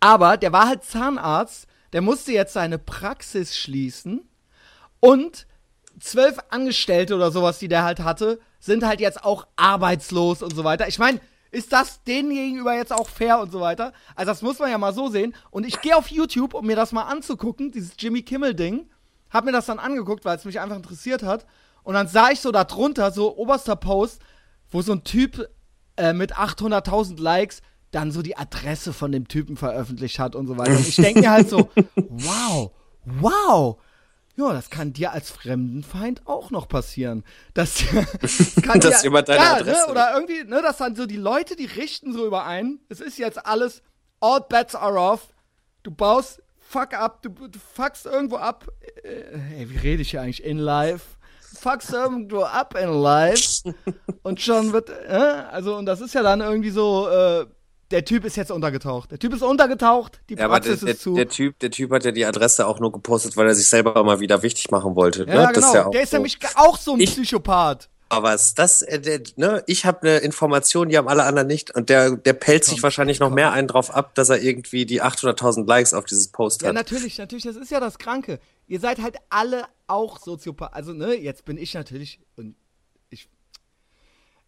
Aber 0.00 0.36
der 0.36 0.52
war 0.52 0.68
halt 0.68 0.84
Zahnarzt, 0.84 1.66
der 1.92 2.00
musste 2.00 2.32
jetzt 2.32 2.52
seine 2.52 2.78
Praxis 2.78 3.56
schließen 3.56 4.28
und 5.00 5.46
zwölf 6.00 6.38
Angestellte 6.50 7.14
oder 7.14 7.30
sowas, 7.30 7.58
die 7.58 7.68
der 7.68 7.84
halt 7.84 8.00
hatte, 8.00 8.40
sind 8.58 8.84
halt 8.84 9.00
jetzt 9.00 9.24
auch 9.24 9.46
arbeitslos 9.56 10.42
und 10.42 10.54
so 10.54 10.64
weiter. 10.64 10.88
Ich 10.88 10.98
meine, 10.98 11.20
ist 11.54 11.72
das 11.72 12.02
denen 12.04 12.30
gegenüber 12.30 12.74
jetzt 12.74 12.92
auch 12.92 13.08
fair 13.08 13.40
und 13.40 13.52
so 13.52 13.60
weiter? 13.60 13.92
Also 14.14 14.30
das 14.30 14.42
muss 14.42 14.58
man 14.58 14.70
ja 14.70 14.78
mal 14.78 14.92
so 14.92 15.08
sehen. 15.08 15.34
Und 15.50 15.66
ich 15.66 15.80
gehe 15.80 15.96
auf 15.96 16.08
YouTube, 16.08 16.54
um 16.54 16.66
mir 16.66 16.76
das 16.76 16.92
mal 16.92 17.04
anzugucken, 17.04 17.70
dieses 17.70 17.92
Jimmy 17.98 18.22
Kimmel-Ding. 18.22 18.90
Hab 19.30 19.44
mir 19.44 19.52
das 19.52 19.66
dann 19.66 19.78
angeguckt, 19.78 20.24
weil 20.24 20.36
es 20.36 20.44
mich 20.44 20.60
einfach 20.60 20.76
interessiert 20.76 21.22
hat. 21.22 21.46
Und 21.82 21.94
dann 21.94 22.08
sah 22.08 22.30
ich 22.30 22.40
so 22.40 22.50
da 22.52 22.64
drunter, 22.64 23.10
so 23.10 23.36
oberster 23.36 23.76
Post, 23.76 24.20
wo 24.70 24.82
so 24.82 24.92
ein 24.92 25.04
Typ 25.04 25.48
äh, 25.96 26.12
mit 26.12 26.36
800.000 26.36 27.20
Likes 27.20 27.62
dann 27.90 28.10
so 28.10 28.22
die 28.22 28.36
Adresse 28.36 28.92
von 28.92 29.12
dem 29.12 29.28
Typen 29.28 29.56
veröffentlicht 29.56 30.18
hat 30.18 30.34
und 30.34 30.46
so 30.46 30.58
weiter. 30.58 30.72
Und 30.72 30.88
ich 30.88 30.96
denke 30.96 31.20
mir 31.20 31.30
halt 31.30 31.48
so, 31.48 31.70
wow, 31.94 32.72
wow, 33.04 33.76
ja, 34.36 34.52
das 34.52 34.70
kann 34.70 34.92
dir 34.92 35.12
als 35.12 35.30
Fremdenfeind 35.30 36.26
auch 36.26 36.50
noch 36.50 36.68
passieren. 36.68 37.24
Das, 37.54 37.84
das 38.20 38.56
kann 38.62 38.80
das 38.80 39.00
dir, 39.00 39.04
jemand 39.04 39.28
deine 39.28 39.42
ja, 39.42 39.54
ne, 39.54 39.60
Adresse. 39.60 39.86
Ne, 39.86 39.90
oder 39.90 40.14
irgendwie, 40.14 40.44
ne, 40.44 40.60
dass 40.62 40.78
dann 40.78 40.96
so 40.96 41.06
die 41.06 41.16
Leute, 41.16 41.56
die 41.56 41.66
richten 41.66 42.12
so 42.12 42.26
überein. 42.26 42.80
Es 42.88 43.00
ist 43.00 43.18
jetzt 43.18 43.46
alles, 43.46 43.82
all 44.20 44.40
bets 44.40 44.74
are 44.74 44.98
off. 44.98 45.28
Du 45.82 45.90
baust 45.90 46.42
fuck 46.74 46.92
up, 46.94 47.22
du, 47.22 47.28
du 47.28 47.58
fuckst 47.58 48.06
irgendwo 48.06 48.36
ab. 48.36 48.66
Äh, 49.04 49.60
ey, 49.60 49.70
wie 49.70 49.78
rede 49.78 50.02
ich 50.02 50.10
hier 50.10 50.22
eigentlich 50.22 50.42
in 50.42 50.58
live? 50.58 51.02
Fuckst 51.40 51.92
irgendwo 51.92 52.42
ab 52.42 52.74
in 52.76 52.92
live. 52.92 53.62
und 54.24 54.40
schon 54.40 54.72
wird, 54.72 54.90
äh, 54.90 55.12
also, 55.12 55.76
und 55.76 55.86
das 55.86 56.00
ist 56.00 56.14
ja 56.14 56.22
dann 56.22 56.40
irgendwie 56.40 56.70
so, 56.70 57.08
äh, 57.08 57.46
der 57.90 58.04
Typ 58.04 58.24
ist 58.24 58.36
jetzt 58.36 58.50
untergetaucht. 58.50 59.10
Der 59.10 59.18
Typ 59.18 59.34
ist 59.34 59.42
untergetaucht, 59.42 60.20
die 60.28 60.34
ja, 60.34 60.48
Praxis 60.48 60.80
der, 60.80 60.90
ist 60.90 61.02
zu. 61.02 61.14
Der 61.14 61.28
Typ, 61.28 61.58
der 61.58 61.70
Typ 61.70 61.90
hat 61.92 62.04
ja 62.04 62.12
die 62.12 62.24
Adresse 62.24 62.66
auch 62.66 62.80
nur 62.80 62.92
gepostet, 62.92 63.36
weil 63.36 63.46
er 63.46 63.54
sich 63.54 63.68
selber 63.68 64.02
mal 64.04 64.20
wieder 64.20 64.42
wichtig 64.42 64.70
machen 64.70 64.96
wollte. 64.96 65.24
Ja, 65.26 65.46
ne? 65.46 65.52
genau. 65.52 65.66
Ist 65.68 65.74
ja 65.74 65.90
der 65.90 66.02
ist 66.02 66.10
so. 66.10 66.16
nämlich 66.16 66.38
auch 66.54 66.78
so 66.78 66.94
ein 66.94 67.00
ich, 67.00 67.12
Psychopath. 67.12 67.88
Aber 68.08 68.28
was 68.28 68.54
das, 68.54 68.82
äh, 68.82 69.00
der, 69.00 69.20
ne, 69.36 69.62
ich 69.66 69.86
habe 69.86 70.02
eine 70.02 70.18
Information, 70.18 70.88
die 70.88 70.96
haben 70.96 71.08
alle 71.08 71.24
anderen 71.24 71.48
nicht 71.48 71.74
und 71.74 71.88
der, 71.88 72.16
der 72.16 72.34
pellt 72.34 72.64
sich 72.64 72.82
wahrscheinlich 72.82 73.18
noch 73.18 73.28
komm. 73.28 73.36
mehr 73.36 73.52
einen 73.52 73.66
drauf 73.66 73.92
ab, 73.92 74.14
dass 74.14 74.28
er 74.28 74.40
irgendwie 74.40 74.86
die 74.86 75.02
800.000 75.02 75.66
Likes 75.66 75.94
auf 75.94 76.04
dieses 76.04 76.28
Post 76.28 76.62
hat. 76.62 76.66
Ja, 76.66 76.72
natürlich, 76.72 77.18
natürlich, 77.18 77.44
das 77.44 77.56
ist 77.56 77.70
ja 77.70 77.80
das 77.80 77.98
Kranke. 77.98 78.38
Ihr 78.66 78.80
seid 78.80 79.02
halt 79.02 79.16
alle 79.30 79.64
auch 79.86 80.18
Soziopath. 80.18 80.74
Also, 80.74 80.92
ne, 80.92 81.14
jetzt 81.14 81.44
bin 81.44 81.58
ich 81.58 81.74
natürlich, 81.74 82.20
und 82.36 82.54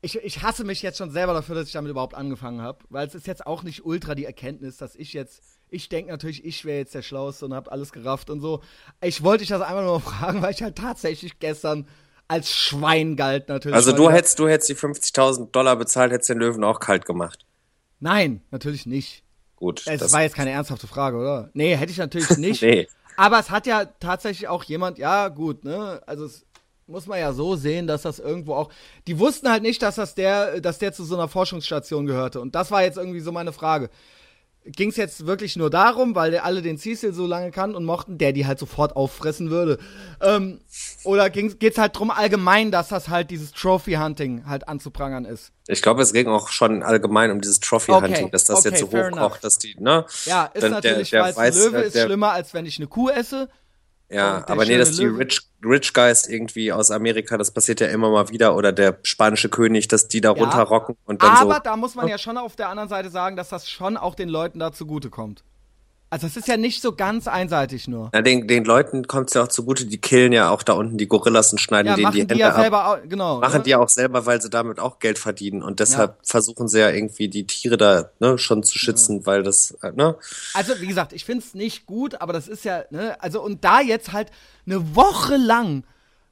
ich, 0.06 0.16
ich 0.22 0.42
hasse 0.42 0.64
mich 0.64 0.82
jetzt 0.82 0.98
schon 0.98 1.10
selber 1.10 1.34
dafür, 1.34 1.56
dass 1.56 1.66
ich 1.66 1.72
damit 1.72 1.90
überhaupt 1.90 2.14
angefangen 2.14 2.62
habe, 2.62 2.78
weil 2.88 3.06
es 3.06 3.14
ist 3.14 3.26
jetzt 3.26 3.46
auch 3.46 3.64
nicht 3.64 3.84
ultra 3.84 4.14
die 4.14 4.24
Erkenntnis, 4.24 4.76
dass 4.76 4.94
ich 4.94 5.12
jetzt, 5.12 5.42
ich 5.68 5.88
denke 5.88 6.12
natürlich, 6.12 6.44
ich 6.44 6.64
wäre 6.64 6.78
jetzt 6.78 6.94
der 6.94 7.02
Schlauste 7.02 7.44
und 7.44 7.54
habe 7.54 7.72
alles 7.72 7.92
gerafft 7.92 8.30
und 8.30 8.40
so. 8.40 8.62
Ich 9.02 9.24
wollte 9.24 9.42
dich 9.42 9.48
das 9.48 9.62
einfach 9.62 9.82
nur 9.82 10.00
fragen, 10.12 10.42
weil 10.42 10.52
ich 10.54 10.62
halt 10.62 10.76
tatsächlich 10.76 11.40
gestern 11.40 11.88
als 12.28 12.54
Schwein 12.54 13.16
galt 13.16 13.48
natürlich. 13.48 13.74
Also 13.74 13.92
du 13.92 14.08
hättest, 14.10 14.38
du 14.38 14.48
hättest 14.48 14.68
die 14.68 14.76
50.000 14.76 15.50
Dollar 15.50 15.76
bezahlt, 15.76 16.12
hättest 16.12 16.30
den 16.30 16.38
Löwen 16.38 16.62
auch 16.64 16.80
kalt 16.80 17.04
gemacht. 17.04 17.44
Nein, 17.98 18.42
natürlich 18.50 18.86
nicht. 18.86 19.24
Gut. 19.56 19.86
Es 19.86 20.12
war 20.12 20.22
jetzt 20.22 20.36
keine 20.36 20.50
ernsthafte 20.50 20.86
Frage, 20.86 21.16
oder? 21.16 21.50
Nee, 21.54 21.76
hätte 21.76 21.90
ich 21.90 21.98
natürlich 21.98 22.30
nicht. 22.38 22.62
nee. 22.62 22.86
Aber 23.16 23.38
es 23.40 23.50
hat 23.50 23.66
ja 23.66 23.86
tatsächlich 23.86 24.46
auch 24.46 24.62
jemand, 24.64 24.98
ja, 24.98 25.28
gut, 25.28 25.64
ne? 25.64 26.02
Also 26.06 26.26
es 26.26 26.44
muss 26.86 27.06
man 27.06 27.18
ja 27.18 27.32
so 27.32 27.56
sehen, 27.56 27.86
dass 27.86 28.02
das 28.02 28.18
irgendwo 28.18 28.54
auch. 28.54 28.70
Die 29.06 29.18
wussten 29.18 29.50
halt 29.50 29.62
nicht, 29.62 29.82
dass 29.82 29.96
das 29.96 30.14
der, 30.14 30.60
dass 30.60 30.78
der 30.78 30.92
zu 30.92 31.04
so 31.04 31.16
einer 31.16 31.28
Forschungsstation 31.28 32.06
gehörte. 32.06 32.40
Und 32.40 32.54
das 32.54 32.70
war 32.70 32.82
jetzt 32.82 32.96
irgendwie 32.96 33.20
so 33.20 33.32
meine 33.32 33.52
Frage. 33.52 33.90
Ging 34.64 34.90
es 34.90 34.96
jetzt 34.96 35.26
wirklich 35.26 35.54
nur 35.54 35.70
darum, 35.70 36.16
weil 36.16 36.32
der 36.32 36.44
alle 36.44 36.60
den 36.60 36.76
Cecil 36.76 37.12
so 37.12 37.24
lange 37.24 37.52
kann 37.52 37.76
und 37.76 37.84
mochten, 37.84 38.18
der 38.18 38.32
die 38.32 38.46
halt 38.46 38.58
sofort 38.58 38.96
auffressen 38.96 39.48
würde? 39.48 39.78
Ähm, 40.20 40.60
oder 41.04 41.30
geht 41.30 41.62
es 41.62 41.78
halt 41.78 41.96
drum 41.96 42.10
allgemein, 42.10 42.72
dass 42.72 42.88
das 42.88 43.08
halt 43.08 43.30
dieses 43.30 43.52
Trophy-Hunting 43.52 44.46
halt 44.46 44.66
anzuprangern 44.66 45.24
ist? 45.24 45.52
Ich 45.68 45.82
glaube, 45.82 46.02
es 46.02 46.12
ging 46.12 46.26
auch 46.26 46.48
schon 46.48 46.82
allgemein 46.82 47.30
um 47.30 47.40
dieses 47.40 47.60
Trophy-Hunting, 47.60 48.24
okay, 48.24 48.28
dass 48.32 48.44
das 48.44 48.60
okay, 48.60 48.70
jetzt 48.70 48.80
so 48.80 48.86
hoch 48.86 49.10
kocht, 49.12 49.44
dass 49.44 49.58
die, 49.58 49.76
ne? 49.78 50.04
Ja, 50.24 50.46
ist 50.46 50.68
natürlich, 50.68 51.12
weil 51.12 51.32
ein 51.36 51.54
Löwe 51.54 51.82
ist 51.82 52.00
schlimmer, 52.00 52.32
als 52.32 52.52
wenn 52.52 52.66
ich 52.66 52.78
eine 52.78 52.88
Kuh 52.88 53.08
esse. 53.10 53.48
Ja, 54.08 54.44
aber 54.46 54.64
nee, 54.64 54.78
dass 54.78 54.92
die 54.92 55.06
Rich, 55.06 55.42
Rich 55.64 55.92
Guys 55.92 56.28
irgendwie 56.28 56.72
aus 56.72 56.90
Amerika, 56.92 57.36
das 57.36 57.50
passiert 57.50 57.80
ja 57.80 57.88
immer 57.88 58.10
mal 58.10 58.28
wieder, 58.28 58.54
oder 58.54 58.72
der 58.72 58.98
spanische 59.02 59.48
König, 59.48 59.88
dass 59.88 60.06
die 60.06 60.20
da 60.20 60.32
ja, 60.32 60.42
runterrocken 60.42 60.96
und 61.04 61.22
dann 61.22 61.30
aber 61.30 61.38
so. 61.40 61.50
Aber 61.50 61.60
da 61.60 61.76
muss 61.76 61.96
man 61.96 62.06
ja 62.06 62.16
schon 62.16 62.36
auf 62.36 62.54
der 62.54 62.68
anderen 62.68 62.88
Seite 62.88 63.10
sagen, 63.10 63.36
dass 63.36 63.48
das 63.48 63.68
schon 63.68 63.96
auch 63.96 64.14
den 64.14 64.28
Leuten 64.28 64.60
da 64.60 64.72
zugutekommt. 64.72 65.42
Also 66.08 66.28
es 66.28 66.36
ist 66.36 66.46
ja 66.46 66.56
nicht 66.56 66.82
so 66.82 66.94
ganz 66.94 67.26
einseitig 67.26 67.88
nur. 67.88 68.10
Ja, 68.14 68.22
den, 68.22 68.46
den 68.46 68.64
Leuten 68.64 69.08
kommt 69.08 69.28
es 69.28 69.34
ja 69.34 69.42
auch 69.42 69.48
zugute, 69.48 69.86
die 69.86 69.98
killen 69.98 70.32
ja 70.32 70.50
auch 70.50 70.62
da 70.62 70.74
unten 70.74 70.98
die 70.98 71.08
Gorillas 71.08 71.50
und 71.50 71.58
schneiden 71.58 71.88
Ja, 71.88 71.94
denen 71.94 71.98
die 71.98 72.04
machen 72.04 72.18
Hände 72.18 72.34
die 72.34 72.40
ja 72.40 72.50
ab. 72.50 72.60
selber 72.60 72.86
auch, 72.88 72.98
genau. 73.08 73.40
Machen 73.40 73.58
ne? 73.58 73.62
die 73.64 73.70
ja 73.70 73.78
auch 73.80 73.88
selber, 73.88 74.24
weil 74.24 74.40
sie 74.40 74.48
damit 74.48 74.78
auch 74.78 75.00
Geld 75.00 75.18
verdienen. 75.18 75.64
Und 75.64 75.80
deshalb 75.80 76.18
versuchen 76.22 76.68
sie 76.68 76.78
ja 76.78 76.90
irgendwie 76.90 77.28
die 77.28 77.44
Tiere 77.44 77.76
da 77.76 78.10
ne, 78.20 78.38
schon 78.38 78.62
zu 78.62 78.78
schützen, 78.78 79.26
weil 79.26 79.42
das, 79.42 79.72
äh, 79.82 79.90
ne? 79.92 80.16
Also, 80.54 80.80
wie 80.80 80.86
gesagt, 80.86 81.12
ich 81.12 81.24
find's 81.24 81.54
nicht 81.54 81.86
gut, 81.86 82.20
aber 82.20 82.32
das 82.32 82.46
ist 82.46 82.64
ja, 82.64 82.84
ne, 82.90 83.20
also 83.20 83.42
und 83.42 83.64
da 83.64 83.80
jetzt 83.80 84.12
halt 84.12 84.30
eine 84.64 84.94
Woche 84.94 85.36
lang 85.36 85.82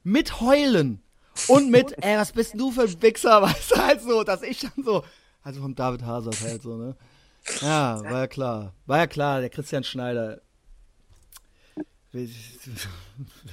mit 0.03 0.39
Heulen 0.39 1.01
und 1.49 1.69
mit, 1.69 1.93
ey, 2.01 2.17
was 2.17 2.31
bist 2.31 2.53
denn 2.53 2.59
du 2.59 2.71
für 2.71 2.83
ein 2.83 3.01
Wichser, 3.01 3.41
weißt 3.41 3.71
du, 3.71 3.75
halt 3.75 4.01
so, 4.01 4.23
dass 4.23 4.41
ich 4.41 4.61
dann 4.61 4.85
so, 4.85 5.03
also 5.43 5.59
vom 5.59 5.75
David 5.75 6.03
Hazard 6.03 6.37
halt 6.41 6.61
so, 6.61 6.77
ne. 6.77 6.95
Ja, 7.61 8.01
war 8.03 8.19
ja 8.21 8.27
klar. 8.27 8.73
War 8.85 8.97
ja 8.99 9.07
klar, 9.07 9.39
der 9.41 9.49
Christian 9.49 9.83
Schneider. 9.83 10.41
Der, 12.13 12.27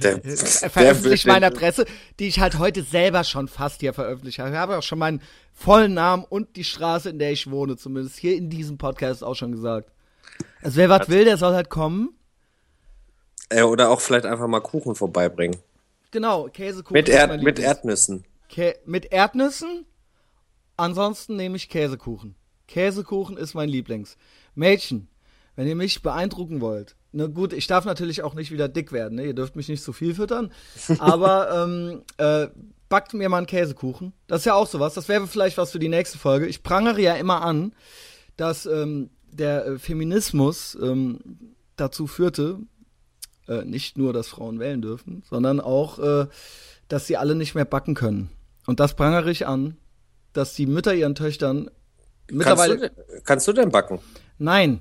Er 0.25 0.71
veröffentlicht 0.71 1.27
meine 1.27 1.47
Adresse, 1.47 1.85
die 2.19 2.29
ich 2.29 2.39
halt 2.41 2.59
heute 2.59 2.83
selber 2.83 3.25
schon 3.25 3.49
fast 3.49 3.81
hier 3.81 3.93
veröffentlicht 3.93 4.39
habe. 4.39 4.51
Ich 4.51 4.57
habe 4.57 4.79
auch 4.79 4.83
schon 4.83 4.99
meinen 5.01 5.21
vollen 5.53 5.95
Namen 5.95 6.25
und 6.25 6.57
die 6.57 6.65
Straße, 6.65 7.11
in 7.11 7.19
der 7.19 7.33
ich 7.33 7.51
wohne, 7.51 7.77
zumindest 7.77 8.17
hier 8.19 8.37
in 8.37 8.51
diesem 8.51 8.79
Podcast 8.79 9.25
auch 9.25 9.35
schon 9.35 9.53
gesagt. 9.53 9.91
Also 10.63 10.77
wer 10.77 10.89
was 10.89 11.09
will, 11.09 11.25
der 11.25 11.37
soll 11.37 11.55
halt 11.55 11.71
kommen. 11.71 12.11
äh, 13.51 13.63
oder 13.63 13.91
auch 13.91 14.01
vielleicht 14.01 14.27
einfach 14.27 14.47
mal 14.47 14.61
Kuchen 14.61 14.95
vorbeibringen. 14.95 15.59
Genau, 16.13 16.45
Käsekuchen. 16.49 16.95
Mit, 16.95 17.09
Erd, 17.09 17.43
mit 17.43 17.59
Erdnüssen. 17.59 18.25
Kä 18.49 18.75
mit 18.87 19.13
Erdnüssen. 19.13 19.87
Ansonsten 20.77 21.37
nehme 21.37 21.57
ich 21.57 21.69
Käsekuchen. 21.69 22.35
Käsekuchen 22.73 23.37
ist 23.37 23.53
mein 23.53 23.69
Lieblings. 23.69 24.17
Mädchen, 24.55 25.09
wenn 25.57 25.69
ihr 25.69 25.77
mich 25.77 26.01
beeindrucken 26.01 26.63
wollt, 26.63 26.97
na 27.13 27.27
gut, 27.27 27.53
ich 27.53 27.67
darf 27.67 27.85
natürlich 27.85 28.23
auch 28.23 28.35
nicht 28.35 28.51
wieder 28.51 28.69
dick 28.69 28.93
werden, 28.93 29.17
ne? 29.17 29.27
ihr 29.27 29.35
dürft 29.35 29.57
mich 29.57 29.69
nicht 29.69 29.83
zu 29.83 29.93
viel 29.93 30.15
füttern, 30.15 30.51
aber 30.99 31.65
ähm, 31.65 32.03
äh, 32.17 32.49
backt 32.89 33.13
mir 33.13 33.29
mal 33.29 33.37
einen 33.37 33.47
Käsekuchen. 33.47 34.15
Das 34.27 34.41
ist 34.41 34.45
ja 34.47 34.55
auch 34.55 34.67
sowas, 34.67 34.95
das 34.95 35.09
wäre 35.09 35.27
vielleicht 35.27 35.59
was 35.59 35.73
für 35.73 35.79
die 35.79 35.91
nächste 35.91 36.17
Folge. 36.17 36.47
Ich 36.47 36.63
prangere 36.63 37.01
ja 37.01 37.15
immer 37.15 37.43
an, 37.43 37.75
dass 38.39 38.65
ähm, 38.65 39.11
der 39.31 39.67
äh, 39.67 39.79
Feminismus 39.79 40.77
ähm, 40.81 41.19
dazu 41.77 42.07
führte, 42.07 42.61
äh, 43.49 43.67
nicht 43.67 43.99
nur, 43.99 44.15
dass 44.15 44.29
Frauen 44.29 44.59
wählen 44.61 44.81
dürfen, 44.81 45.23
sondern 45.29 45.61
auch, 45.61 45.99
äh, 45.99 46.27
dass 46.89 47.07
sie 47.07 47.19
alle 47.19 47.35
nicht 47.35 47.55
mehr 47.55 47.67
backen 47.67 47.95
können. 47.95 48.31
Und 48.67 48.81
das 48.81 48.97
prangere 48.97 49.31
ich 49.31 49.47
an, 49.47 49.77
dass 50.33 50.55
die 50.55 50.67
Mütter 50.67 50.95
ihren 50.95 51.15
Töchtern 51.15 51.71
Kannst 52.39 52.69
mittlerweile. 52.69 52.91
du, 52.91 53.21
kannst 53.25 53.47
du 53.49 53.53
denn 53.53 53.71
backen? 53.71 53.99
Nein. 54.39 54.81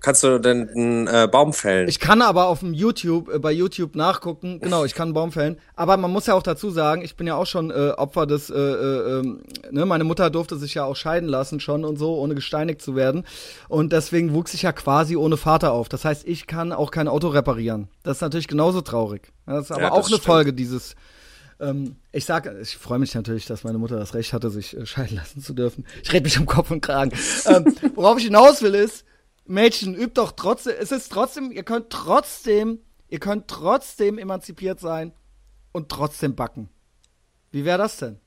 Kannst 0.00 0.22
du 0.22 0.38
denn 0.38 0.68
einen 0.68 1.06
äh, 1.06 1.26
Baum 1.32 1.54
fällen? 1.54 1.88
Ich 1.88 1.98
kann 1.98 2.20
aber 2.20 2.48
auf 2.48 2.60
dem 2.60 2.74
YouTube, 2.74 3.32
äh, 3.32 3.38
bei 3.38 3.50
YouTube 3.52 3.94
nachgucken, 3.96 4.60
genau, 4.60 4.84
ich 4.84 4.94
kann 4.94 5.06
einen 5.08 5.14
Baum 5.14 5.32
fällen. 5.32 5.56
Aber 5.76 5.96
man 5.96 6.10
muss 6.10 6.26
ja 6.26 6.34
auch 6.34 6.42
dazu 6.42 6.68
sagen, 6.68 7.00
ich 7.00 7.16
bin 7.16 7.26
ja 7.26 7.36
auch 7.36 7.46
schon 7.46 7.70
äh, 7.70 7.92
Opfer 7.96 8.26
des, 8.26 8.50
äh, 8.50 8.54
äh, 8.54 9.20
ähm, 9.20 9.40
ne, 9.70 9.86
meine 9.86 10.04
Mutter 10.04 10.28
durfte 10.28 10.58
sich 10.58 10.74
ja 10.74 10.84
auch 10.84 10.94
scheiden 10.94 11.26
lassen 11.26 11.58
schon 11.58 11.86
und 11.86 11.96
so, 11.98 12.18
ohne 12.18 12.34
gesteinigt 12.34 12.82
zu 12.82 12.94
werden. 12.96 13.24
Und 13.68 13.94
deswegen 13.94 14.34
wuchs 14.34 14.52
ich 14.52 14.60
ja 14.60 14.72
quasi 14.72 15.16
ohne 15.16 15.38
Vater 15.38 15.72
auf. 15.72 15.88
Das 15.88 16.04
heißt, 16.04 16.28
ich 16.28 16.46
kann 16.46 16.72
auch 16.74 16.90
kein 16.90 17.08
Auto 17.08 17.28
reparieren. 17.28 17.88
Das 18.02 18.18
ist 18.18 18.20
natürlich 18.20 18.48
genauso 18.48 18.82
traurig. 18.82 19.32
Das 19.46 19.64
ist 19.64 19.70
aber 19.72 19.80
Ja, 19.84 19.92
auch 19.92 19.96
eine 20.00 20.04
stimmt. 20.08 20.24
Folge 20.24 20.52
dieses. 20.52 20.96
Ähm, 21.60 21.96
ich 22.12 22.24
sag, 22.24 22.46
ich 22.60 22.76
freue 22.76 22.98
mich 22.98 23.14
natürlich, 23.14 23.46
dass 23.46 23.64
meine 23.64 23.78
Mutter 23.78 23.96
das 23.96 24.14
Recht 24.14 24.32
hatte, 24.32 24.50
sich 24.50 24.76
äh, 24.76 24.86
scheiden 24.86 25.16
lassen 25.16 25.40
zu 25.40 25.54
dürfen. 25.54 25.86
Ich 26.02 26.12
rede 26.12 26.24
mich 26.24 26.38
um 26.38 26.46
Kopf 26.46 26.70
und 26.70 26.80
Kragen. 26.80 27.12
ähm, 27.46 27.74
worauf 27.94 28.18
ich 28.18 28.24
hinaus 28.24 28.60
will 28.62 28.74
ist, 28.74 29.04
Mädchen, 29.46 29.94
übt 29.94 30.14
doch 30.14 30.32
trotzdem, 30.32 30.74
es 30.80 30.90
ist 30.90 31.12
trotzdem, 31.12 31.52
ihr 31.52 31.62
könnt 31.64 31.90
trotzdem, 31.90 32.78
ihr 33.08 33.20
könnt 33.20 33.46
trotzdem 33.48 34.18
emanzipiert 34.18 34.80
sein 34.80 35.12
und 35.72 35.88
trotzdem 35.90 36.34
backen. 36.34 36.68
Wie 37.52 37.64
wäre 37.64 37.78
das 37.78 37.98
denn? 37.98 38.18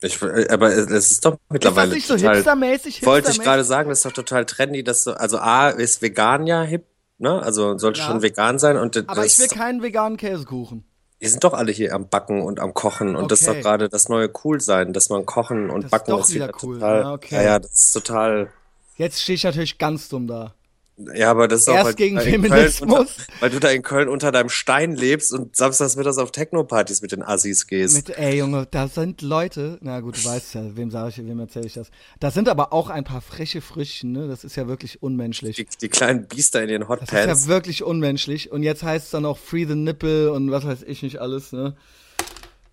Ich, 0.00 0.20
äh, 0.22 0.48
aber 0.50 0.68
es 0.72 0.90
ist 0.90 1.24
doch 1.24 1.32
Ist 1.32 1.40
das 1.40 1.50
mittlerweile 1.50 1.94
nicht 1.94 2.06
so 2.06 2.16
total. 2.16 2.34
hipstermäßig? 2.36 3.06
Wollte 3.06 3.28
ich 3.30 3.34
hipstermäßig? 3.36 3.42
gerade 3.44 3.64
sagen, 3.64 3.88
das 3.88 3.98
ist 3.98 4.04
doch 4.06 4.12
total 4.12 4.44
trendy, 4.44 4.84
dass 4.84 5.04
so, 5.04 5.14
also 5.14 5.38
A 5.38 5.70
ist 5.70 6.02
vegan 6.02 6.46
ja 6.46 6.62
hip, 6.62 6.84
ne? 7.18 7.40
Also 7.42 7.78
sollte 7.78 8.00
Ja. 8.00 8.06
schon 8.06 8.22
vegan 8.22 8.58
sein 8.58 8.76
und 8.76 8.96
Aber 9.08 9.24
ich 9.24 9.38
will 9.38 9.48
keinen 9.48 9.82
veganen 9.82 10.18
Käsekuchen. 10.18 10.84
Die 11.24 11.28
sind 11.30 11.42
doch 11.44 11.52
alle 11.54 11.72
hier 11.72 11.94
am 11.94 12.08
Backen 12.08 12.40
und 12.42 12.60
am 12.60 12.74
Kochen 12.74 13.16
und 13.16 13.30
das 13.32 13.42
ist 13.42 13.48
Okay. 13.48 13.56
doch 13.58 13.62
gerade 13.70 13.88
das 13.88 14.08
neue 14.08 14.30
cool 14.44 14.60
sein, 14.60 14.92
dass 14.92 15.08
man 15.08 15.26
kochen 15.26 15.70
und 15.70 15.82
Das 15.82 15.86
ist 15.86 15.90
backen 15.90 16.10
doch 16.10 16.20
ist 16.20 16.34
wieder 16.34 16.48
wieder 16.48 16.58
cool. 16.62 16.74
total. 16.78 17.00
Ja, 17.00 17.12
okay. 17.12 17.34
Ja, 17.34 17.42
ja, 17.42 17.58
das 17.58 17.72
ist 17.72 17.92
total. 17.92 18.50
Jetzt 18.96 19.20
stehe 19.22 19.34
ich 19.34 19.44
natürlich 19.44 19.78
ganz 19.78 20.08
dumm 20.08 20.26
da. 20.28 20.54
Ja, 20.96 21.30
aber 21.32 21.48
das 21.48 21.62
ist 21.62 21.68
auch 21.68 21.74
Erst 21.74 21.86
weil 21.86 21.92
du 21.94 21.96
gegen 21.96 22.20
Feminismus. 22.20 22.98
Unter, 23.00 23.12
weil 23.40 23.50
du 23.50 23.58
da 23.58 23.68
in 23.70 23.82
Köln 23.82 24.08
unter 24.08 24.30
deinem 24.30 24.48
Stein 24.48 24.94
lebst 24.94 25.32
und 25.32 25.56
samstags 25.56 25.96
mittags 25.96 26.18
auf 26.18 26.30
Techno-Partys 26.30 27.02
mit 27.02 27.10
den 27.10 27.22
Assis 27.22 27.66
gehst. 27.66 27.96
Mit, 27.96 28.16
ey 28.16 28.38
Junge, 28.38 28.68
da 28.70 28.86
sind 28.86 29.20
Leute, 29.20 29.78
na 29.80 29.98
gut, 29.98 30.16
du 30.16 30.24
weißt 30.24 30.54
ja, 30.54 30.76
wem 30.76 30.92
sage 30.92 31.08
ich, 31.08 31.18
wem 31.18 31.40
erzähle 31.40 31.66
ich 31.66 31.72
das. 31.74 31.90
Da 32.20 32.30
sind 32.30 32.48
aber 32.48 32.72
auch 32.72 32.90
ein 32.90 33.02
paar 33.02 33.22
freche 33.22 33.60
Früchtchen, 33.60 34.12
ne? 34.12 34.28
Das 34.28 34.44
ist 34.44 34.54
ja 34.54 34.68
wirklich 34.68 35.02
unmenschlich. 35.02 35.56
die, 35.56 35.66
die 35.80 35.88
kleinen 35.88 36.28
Biester 36.28 36.62
in 36.62 36.68
den 36.68 36.82
Das 36.82 36.90
ist 36.90 37.02
Hotpants. 37.02 37.44
ja 37.44 37.48
wirklich 37.48 37.82
unmenschlich. 37.82 38.52
Und 38.52 38.62
jetzt 38.62 38.84
heißt 38.84 39.06
es 39.06 39.10
dann 39.10 39.24
auch 39.26 39.38
Free 39.38 39.64
the 39.66 39.74
Nipple 39.74 40.32
und 40.32 40.52
was 40.52 40.64
weiß 40.64 40.84
ich 40.84 41.02
nicht 41.02 41.18
alles, 41.20 41.50
ne? 41.52 41.74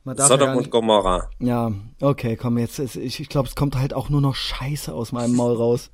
Man 0.03 0.15
darf 0.15 0.29
ja 0.29 0.35
Sodom 0.35 0.47
gar 0.47 0.57
und 0.57 0.69
Gomorra. 0.69 1.29
Ja, 1.39 1.71
okay, 1.99 2.35
komm, 2.35 2.59
jetzt 2.59 2.77
ist, 2.77 2.95
ich, 2.95 3.19
ich 3.19 3.29
glaube, 3.29 3.47
es 3.49 3.55
kommt 3.55 3.75
halt 3.75 3.93
auch 3.95 4.09
nur 4.09 4.21
noch 4.21 4.35
Scheiße 4.35 4.93
aus 4.93 5.11
meinem 5.11 5.35
Maul 5.35 5.55
raus. 5.55 5.89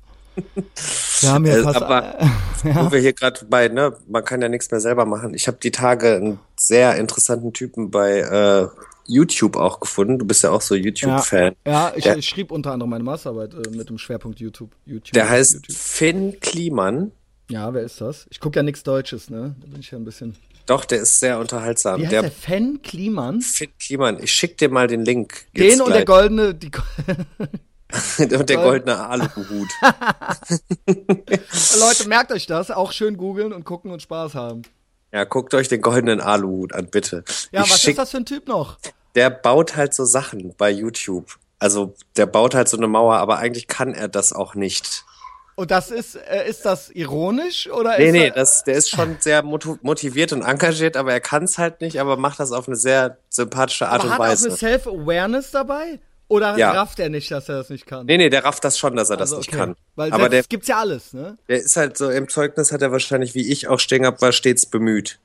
Wir 1.20 1.30
haben 1.30 1.46
ja 1.46 1.56
Äh, 1.58 1.64
aber 1.64 2.18
wo 2.64 2.92
wir 2.92 3.00
hier 3.00 3.12
gerade 3.12 3.44
bei, 3.46 3.68
ne, 3.68 3.94
man 4.08 4.24
kann 4.24 4.40
ja 4.42 4.48
nichts 4.48 4.70
mehr 4.70 4.80
selber 4.80 5.04
machen. 5.04 5.34
Ich 5.34 5.46
habe 5.46 5.58
die 5.62 5.70
Tage 5.70 6.16
einen 6.16 6.38
sehr 6.58 6.96
interessanten 6.96 7.52
Typen 7.52 7.90
bei 7.90 8.18
äh, 8.20 8.68
YouTube 9.06 9.56
auch 9.56 9.80
gefunden. 9.80 10.18
Du 10.18 10.26
bist 10.26 10.42
ja 10.44 10.50
auch 10.50 10.60
so 10.60 10.74
ja, 10.74 10.82
YouTube-Fan. 10.82 11.54
ja 11.66 11.92
ich, 11.96 12.04
Der- 12.04 12.16
ich 12.18 12.28
schrieb 12.28 12.50
unter 12.50 12.72
anderem 12.72 12.90
meine 12.90 13.04
Masterarbeit 13.04 13.54
äh, 13.54 13.70
mit 13.70 13.88
dem 13.88 13.98
Schwerpunkt 13.98 14.38
YouTube. 14.40 14.70
YouTube 14.86 15.12
Der 15.14 15.28
heißt 15.28 15.54
YouTube. 15.54 15.76
Finn 15.76 16.40
Kliman. 16.40 17.12
Ja, 17.50 17.72
wer 17.72 17.82
ist 17.82 18.00
das? 18.02 18.26
Ich 18.30 18.40
gucke 18.40 18.58
ja 18.58 18.62
nichts 18.62 18.82
Deutsches, 18.82 19.30
ne? 19.30 19.54
Da 19.60 19.66
bin 19.68 19.80
ich 19.80 19.90
ja 19.90 19.98
ein 19.98 20.04
bisschen. 20.04 20.36
Doch, 20.66 20.84
der 20.84 20.98
ist 21.00 21.18
sehr 21.18 21.38
unterhaltsam. 21.38 21.98
Wie 22.00 22.04
heißt 22.04 22.12
der, 22.12 22.20
der 22.22 22.30
Fan 22.30 22.80
Kliman? 22.82 23.40
Finn 23.40 23.70
Kliman. 23.80 24.22
Ich 24.22 24.30
schick 24.32 24.58
dir 24.58 24.68
mal 24.68 24.86
den 24.86 25.02
Link. 25.02 25.46
Den 25.56 25.80
und 25.80 25.88
der 25.94 26.04
gleich. 26.04 26.18
goldene, 26.18 26.54
die, 26.54 26.70
und 28.18 28.30
der 28.50 28.56
goldene 28.56 29.06
Aluhut. 29.06 29.68
Leute, 30.86 32.08
merkt 32.08 32.32
euch 32.32 32.46
das, 32.46 32.70
auch 32.70 32.92
schön 32.92 33.16
googeln 33.16 33.52
und 33.52 33.64
gucken 33.64 33.90
und 33.90 34.02
Spaß 34.02 34.34
haben. 34.34 34.62
Ja, 35.12 35.24
guckt 35.24 35.54
euch 35.54 35.68
den 35.68 35.80
goldenen 35.80 36.20
Aluhut 36.20 36.74
an, 36.74 36.88
bitte. 36.90 37.24
Ja, 37.50 37.64
ich 37.64 37.70
was 37.70 37.80
schick, 37.80 37.90
ist 37.92 37.98
das 37.98 38.10
für 38.10 38.18
ein 38.18 38.26
Typ 38.26 38.46
noch? 38.46 38.78
der 39.14 39.30
baut 39.30 39.74
halt 39.74 39.94
so 39.94 40.04
Sachen 40.04 40.54
bei 40.56 40.70
YouTube. 40.70 41.38
Also 41.58 41.94
der 42.16 42.26
baut 42.26 42.54
halt 42.54 42.68
so 42.68 42.76
eine 42.76 42.86
Mauer, 42.86 43.16
aber 43.16 43.38
eigentlich 43.38 43.66
kann 43.66 43.92
er 43.94 44.06
das 44.06 44.32
auch 44.32 44.54
nicht. 44.54 45.04
Und 45.56 45.72
das 45.72 45.90
ist, 45.90 46.14
äh, 46.14 46.48
ist 46.48 46.64
das 46.64 46.88
ironisch 46.90 47.68
oder 47.68 47.98
Nee, 47.98 48.06
ist 48.06 48.12
nee, 48.12 48.30
das, 48.30 48.62
der 48.62 48.74
ist 48.76 48.90
schon 48.90 49.16
sehr 49.20 49.42
motiviert 49.42 50.32
und 50.32 50.42
engagiert, 50.42 50.96
aber 50.96 51.12
er 51.12 51.20
kann 51.20 51.42
es 51.42 51.58
halt 51.58 51.80
nicht, 51.80 52.00
aber 52.00 52.16
macht 52.16 52.38
das 52.38 52.52
auf 52.52 52.68
eine 52.68 52.76
sehr 52.76 53.18
sympathische 53.28 53.88
Art 53.88 54.02
aber 54.02 54.04
und 54.04 54.12
hat 54.12 54.20
er 54.20 54.24
auch 54.24 54.30
Weise. 54.30 54.48
eine 54.50 54.56
Self-Awareness 54.56 55.50
dabei? 55.50 55.98
Oder 56.28 56.56
Ja. 56.58 56.72
rafft 56.72 56.98
er 57.00 57.08
nicht, 57.08 57.30
dass 57.30 57.48
er 57.48 57.56
das 57.56 57.70
nicht 57.70 57.86
kann? 57.86 58.04
Nee, 58.06 58.18
nee, 58.18 58.28
der 58.28 58.44
rafft 58.44 58.62
das 58.64 58.78
schon, 58.78 58.94
dass 58.96 59.08
er 59.10 59.16
das 59.16 59.30
Also, 59.32 59.38
nicht 59.38 59.48
okay. 59.48 59.56
kann. 59.56 59.76
Weil 59.96 60.12
aber 60.12 60.28
der, 60.28 60.40
das 60.40 60.48
gibt's 60.48 60.68
ja 60.68 60.78
alles, 60.78 61.14
ne? 61.14 61.38
der 61.48 61.58
ist 61.62 61.76
halt 61.76 61.96
so, 61.96 62.10
im 62.10 62.28
Zeugnis 62.28 62.70
hat 62.70 62.82
er 62.82 62.92
wahrscheinlich, 62.92 63.34
wie 63.34 63.50
ich 63.50 63.66
auch 63.68 63.80
stehen 63.80 64.04
hab, 64.04 64.20
war 64.20 64.32
stets 64.32 64.66
bemüht. 64.66 65.18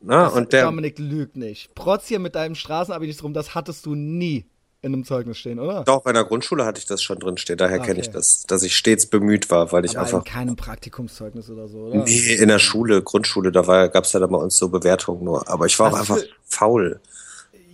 Na, 0.00 0.26
und 0.28 0.52
der, 0.52 0.64
Dominik 0.64 0.98
lügt 0.98 1.36
nicht. 1.36 1.74
Protz 1.74 2.06
hier 2.08 2.18
mit 2.18 2.34
deinem 2.34 2.54
Straßenabi 2.54 3.06
nicht 3.06 3.22
drum, 3.22 3.32
das 3.32 3.54
hattest 3.54 3.86
du 3.86 3.94
nie 3.94 4.44
in 4.82 4.92
einem 4.92 5.04
Zeugnis 5.06 5.38
stehen, 5.38 5.58
oder? 5.58 5.82
doch, 5.84 6.04
in 6.04 6.12
der 6.12 6.24
Grundschule 6.24 6.66
hatte 6.66 6.78
ich 6.78 6.84
das 6.84 7.02
schon 7.02 7.18
drin 7.18 7.38
stehen, 7.38 7.56
daher 7.56 7.80
Ah, 7.80 7.84
kenne 7.84 8.00
okay. 8.00 8.08
ich 8.08 8.10
das, 8.10 8.44
dass 8.46 8.62
ich 8.62 8.76
stets 8.76 9.06
bemüht 9.06 9.50
war, 9.50 9.72
weil 9.72 9.86
ich 9.86 9.92
Aber 9.96 10.04
einfach, 10.04 10.18
in 10.18 10.24
keinem 10.30 10.56
Praktikumszeugnis 10.56 11.48
oder 11.48 11.68
so, 11.68 11.78
oder? 11.86 12.04
nee, 12.04 12.34
in 12.34 12.48
der 12.48 12.58
Schule, 12.58 13.00
Grundschule, 13.02 13.50
da 13.50 13.66
war, 13.66 13.88
gab's 13.88 14.12
ja 14.12 14.20
dann 14.20 14.28
bei 14.30 14.36
uns 14.36 14.58
so 14.58 14.68
Bewertungen 14.68 15.24
nur, 15.24 15.48
aber 15.48 15.64
ich 15.64 15.78
war 15.78 15.88
auch 15.88 15.92
Was 15.92 16.00
einfach 16.00 16.18
faul. 16.46 17.00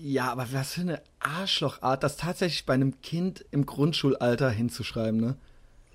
Ja, 0.03 0.33
aber 0.33 0.47
was 0.53 0.75
für 0.75 0.81
eine 0.81 1.03
Arschlochart, 1.19 2.03
das 2.03 2.17
tatsächlich 2.17 2.65
bei 2.65 2.75
einem 2.75 3.01
Kind 3.03 3.45
im 3.51 3.67
Grundschulalter 3.67 4.51
hinzuschreiben, 4.51 5.21
ne? 5.21 5.37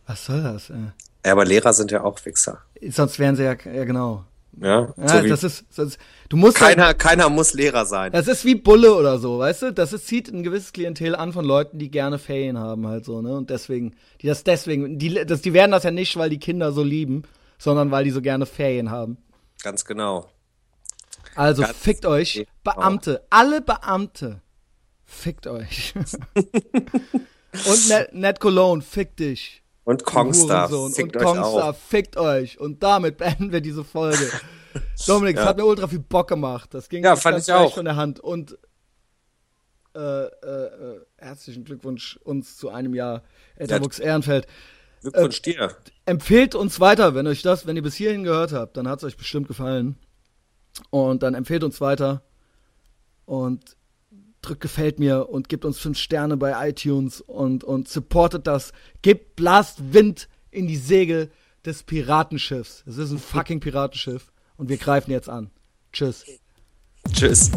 Was 0.05 0.25
soll 0.25 0.43
das? 0.43 0.69
Äh? 0.69 0.91
Ja, 1.25 1.31
aber 1.31 1.45
Lehrer 1.45 1.73
sind 1.73 1.91
ja 1.91 2.03
auch 2.03 2.23
Wichser. 2.25 2.59
Sonst 2.87 3.17
wären 3.17 3.35
sie 3.35 3.43
ja, 3.43 3.53
ja 3.53 3.83
genau. 3.83 4.25
Ja, 4.61 4.93
Ja, 4.97 5.07
so 5.07 5.27
das 5.27 5.43
ist, 5.43 5.65
das 5.75 5.87
ist, 5.87 5.99
du 6.29 6.37
musst 6.37 6.61
halt, 6.61 6.77
keiner, 6.77 6.93
keiner 6.93 7.29
muss 7.29 7.53
Lehrer 7.53 7.85
sein. 7.85 8.11
das 8.11 8.27
ist 8.27 8.45
wie 8.45 8.55
Bulle 8.55 8.95
oder 8.95 9.17
so, 9.17 9.39
weißt 9.39 9.63
du? 9.63 9.73
Das 9.73 9.91
ist, 9.91 10.07
zieht 10.07 10.31
ein 10.31 10.43
gewisses 10.43 10.71
Klientel 10.71 11.15
an 11.15 11.33
von 11.33 11.43
Leuten, 11.43 11.79
die 11.79 11.89
gerne 11.89 12.19
Ferien 12.19 12.57
haben 12.57 12.87
halt 12.87 13.05
so, 13.05 13.21
ne? 13.21 13.35
Und 13.35 13.49
deswegen, 13.49 13.95
die 14.21 14.27
das 14.27 14.43
deswegen, 14.43 14.97
die, 14.99 15.25
das, 15.25 15.41
die 15.41 15.53
werden 15.53 15.71
das 15.71 15.83
ja 15.83 15.91
nicht, 15.91 16.15
weil 16.15 16.29
die 16.29 16.39
Kinder 16.39 16.71
so 16.71 16.83
lieben, 16.83 17.23
sondern 17.57 17.91
weil 17.91 18.03
die 18.03 18.11
so 18.11 18.21
gerne 18.21 18.45
Ferien 18.45 18.91
haben. 18.91 19.17
Ganz 19.63 19.83
genau. 19.83 20.29
Also 21.35 21.63
Ganz 21.63 21.77
fickt 21.77 22.05
euch, 22.05 22.33
genau. 22.33 22.47
Beamte, 22.63 23.25
alle 23.29 23.61
Beamte, 23.61 24.41
fickt 25.03 25.47
euch. 25.47 25.93
Und 26.35 27.89
Ned, 27.89 28.13
Ned 28.13 28.39
Cologne, 28.39 28.81
fick 28.81 29.15
dich. 29.15 29.61
Und 29.85 30.03
Kongstar, 30.03 30.67
fickt 30.67 31.15
und 31.15 31.17
euch 31.17 31.23
Kongstar, 31.23 31.69
auch. 31.69 31.75
fickt 31.75 32.17
euch. 32.17 32.59
Und 32.59 32.81
damit 32.81 33.17
beenden 33.17 33.51
wir 33.51 33.61
diese 33.61 33.83
Folge. 33.83 34.29
Dominik, 35.07 35.37
es 35.37 35.43
ja. 35.43 35.49
hat 35.49 35.57
mir 35.57 35.65
ultra 35.65 35.87
viel 35.87 35.99
Bock 35.99 36.27
gemacht. 36.27 36.73
Das 36.73 36.89
ging 36.89 37.03
ja, 37.03 37.15
fand 37.15 37.39
ich 37.39 37.53
auch. 37.53 37.75
von 37.75 37.85
der 37.85 37.95
Hand. 37.95 38.19
Und 38.19 38.57
äh, 39.95 39.99
äh, 39.99 40.25
äh, 40.25 41.01
herzlichen 41.17 41.63
Glückwunsch 41.63 42.17
uns 42.23 42.57
zu 42.57 42.69
einem 42.69 42.93
Jahr 42.93 43.23
Etherbox 43.57 43.99
ja. 43.99 44.05
Ehrenfeld. 44.05 44.47
Glückwunsch 45.01 45.39
äh, 45.39 45.53
dir. 45.53 45.75
Empfehlt 46.05 46.55
uns 46.55 46.79
weiter, 46.79 47.13
wenn 47.15 47.27
euch 47.27 47.43
das, 47.43 47.67
wenn 47.67 47.75
ihr 47.75 47.83
bis 47.83 47.95
hierhin 47.95 48.23
gehört 48.23 48.51
habt, 48.53 48.75
dann 48.77 48.89
hat 48.89 48.99
es 48.99 49.05
euch 49.05 49.17
bestimmt 49.17 49.47
gefallen. 49.47 49.97
Und 50.89 51.23
dann 51.23 51.33
empfehlt 51.33 51.63
uns 51.63 51.81
weiter. 51.81 52.23
Und 53.25 53.75
drückt 54.41 54.61
gefällt 54.61 54.99
mir 54.99 55.29
und 55.29 55.49
gebt 55.49 55.65
uns 55.65 55.79
fünf 55.79 55.97
Sterne 55.97 56.37
bei 56.37 56.69
iTunes 56.69 57.21
und, 57.21 57.63
und 57.63 57.87
supportet 57.87 58.47
das. 58.47 58.71
Gebt 59.01 59.35
Blast 59.35 59.93
Wind 59.93 60.29
in 60.51 60.67
die 60.67 60.77
Segel 60.77 61.31
des 61.65 61.83
Piratenschiffs. 61.83 62.83
Es 62.85 62.97
ist 62.97 63.11
ein 63.11 63.17
fucking 63.17 63.59
Piratenschiff 63.59 64.31
und 64.57 64.69
wir 64.69 64.77
greifen 64.77 65.11
jetzt 65.11 65.29
an. 65.29 65.49
Tschüss. 65.91 66.25
Tschüss. 67.11 67.51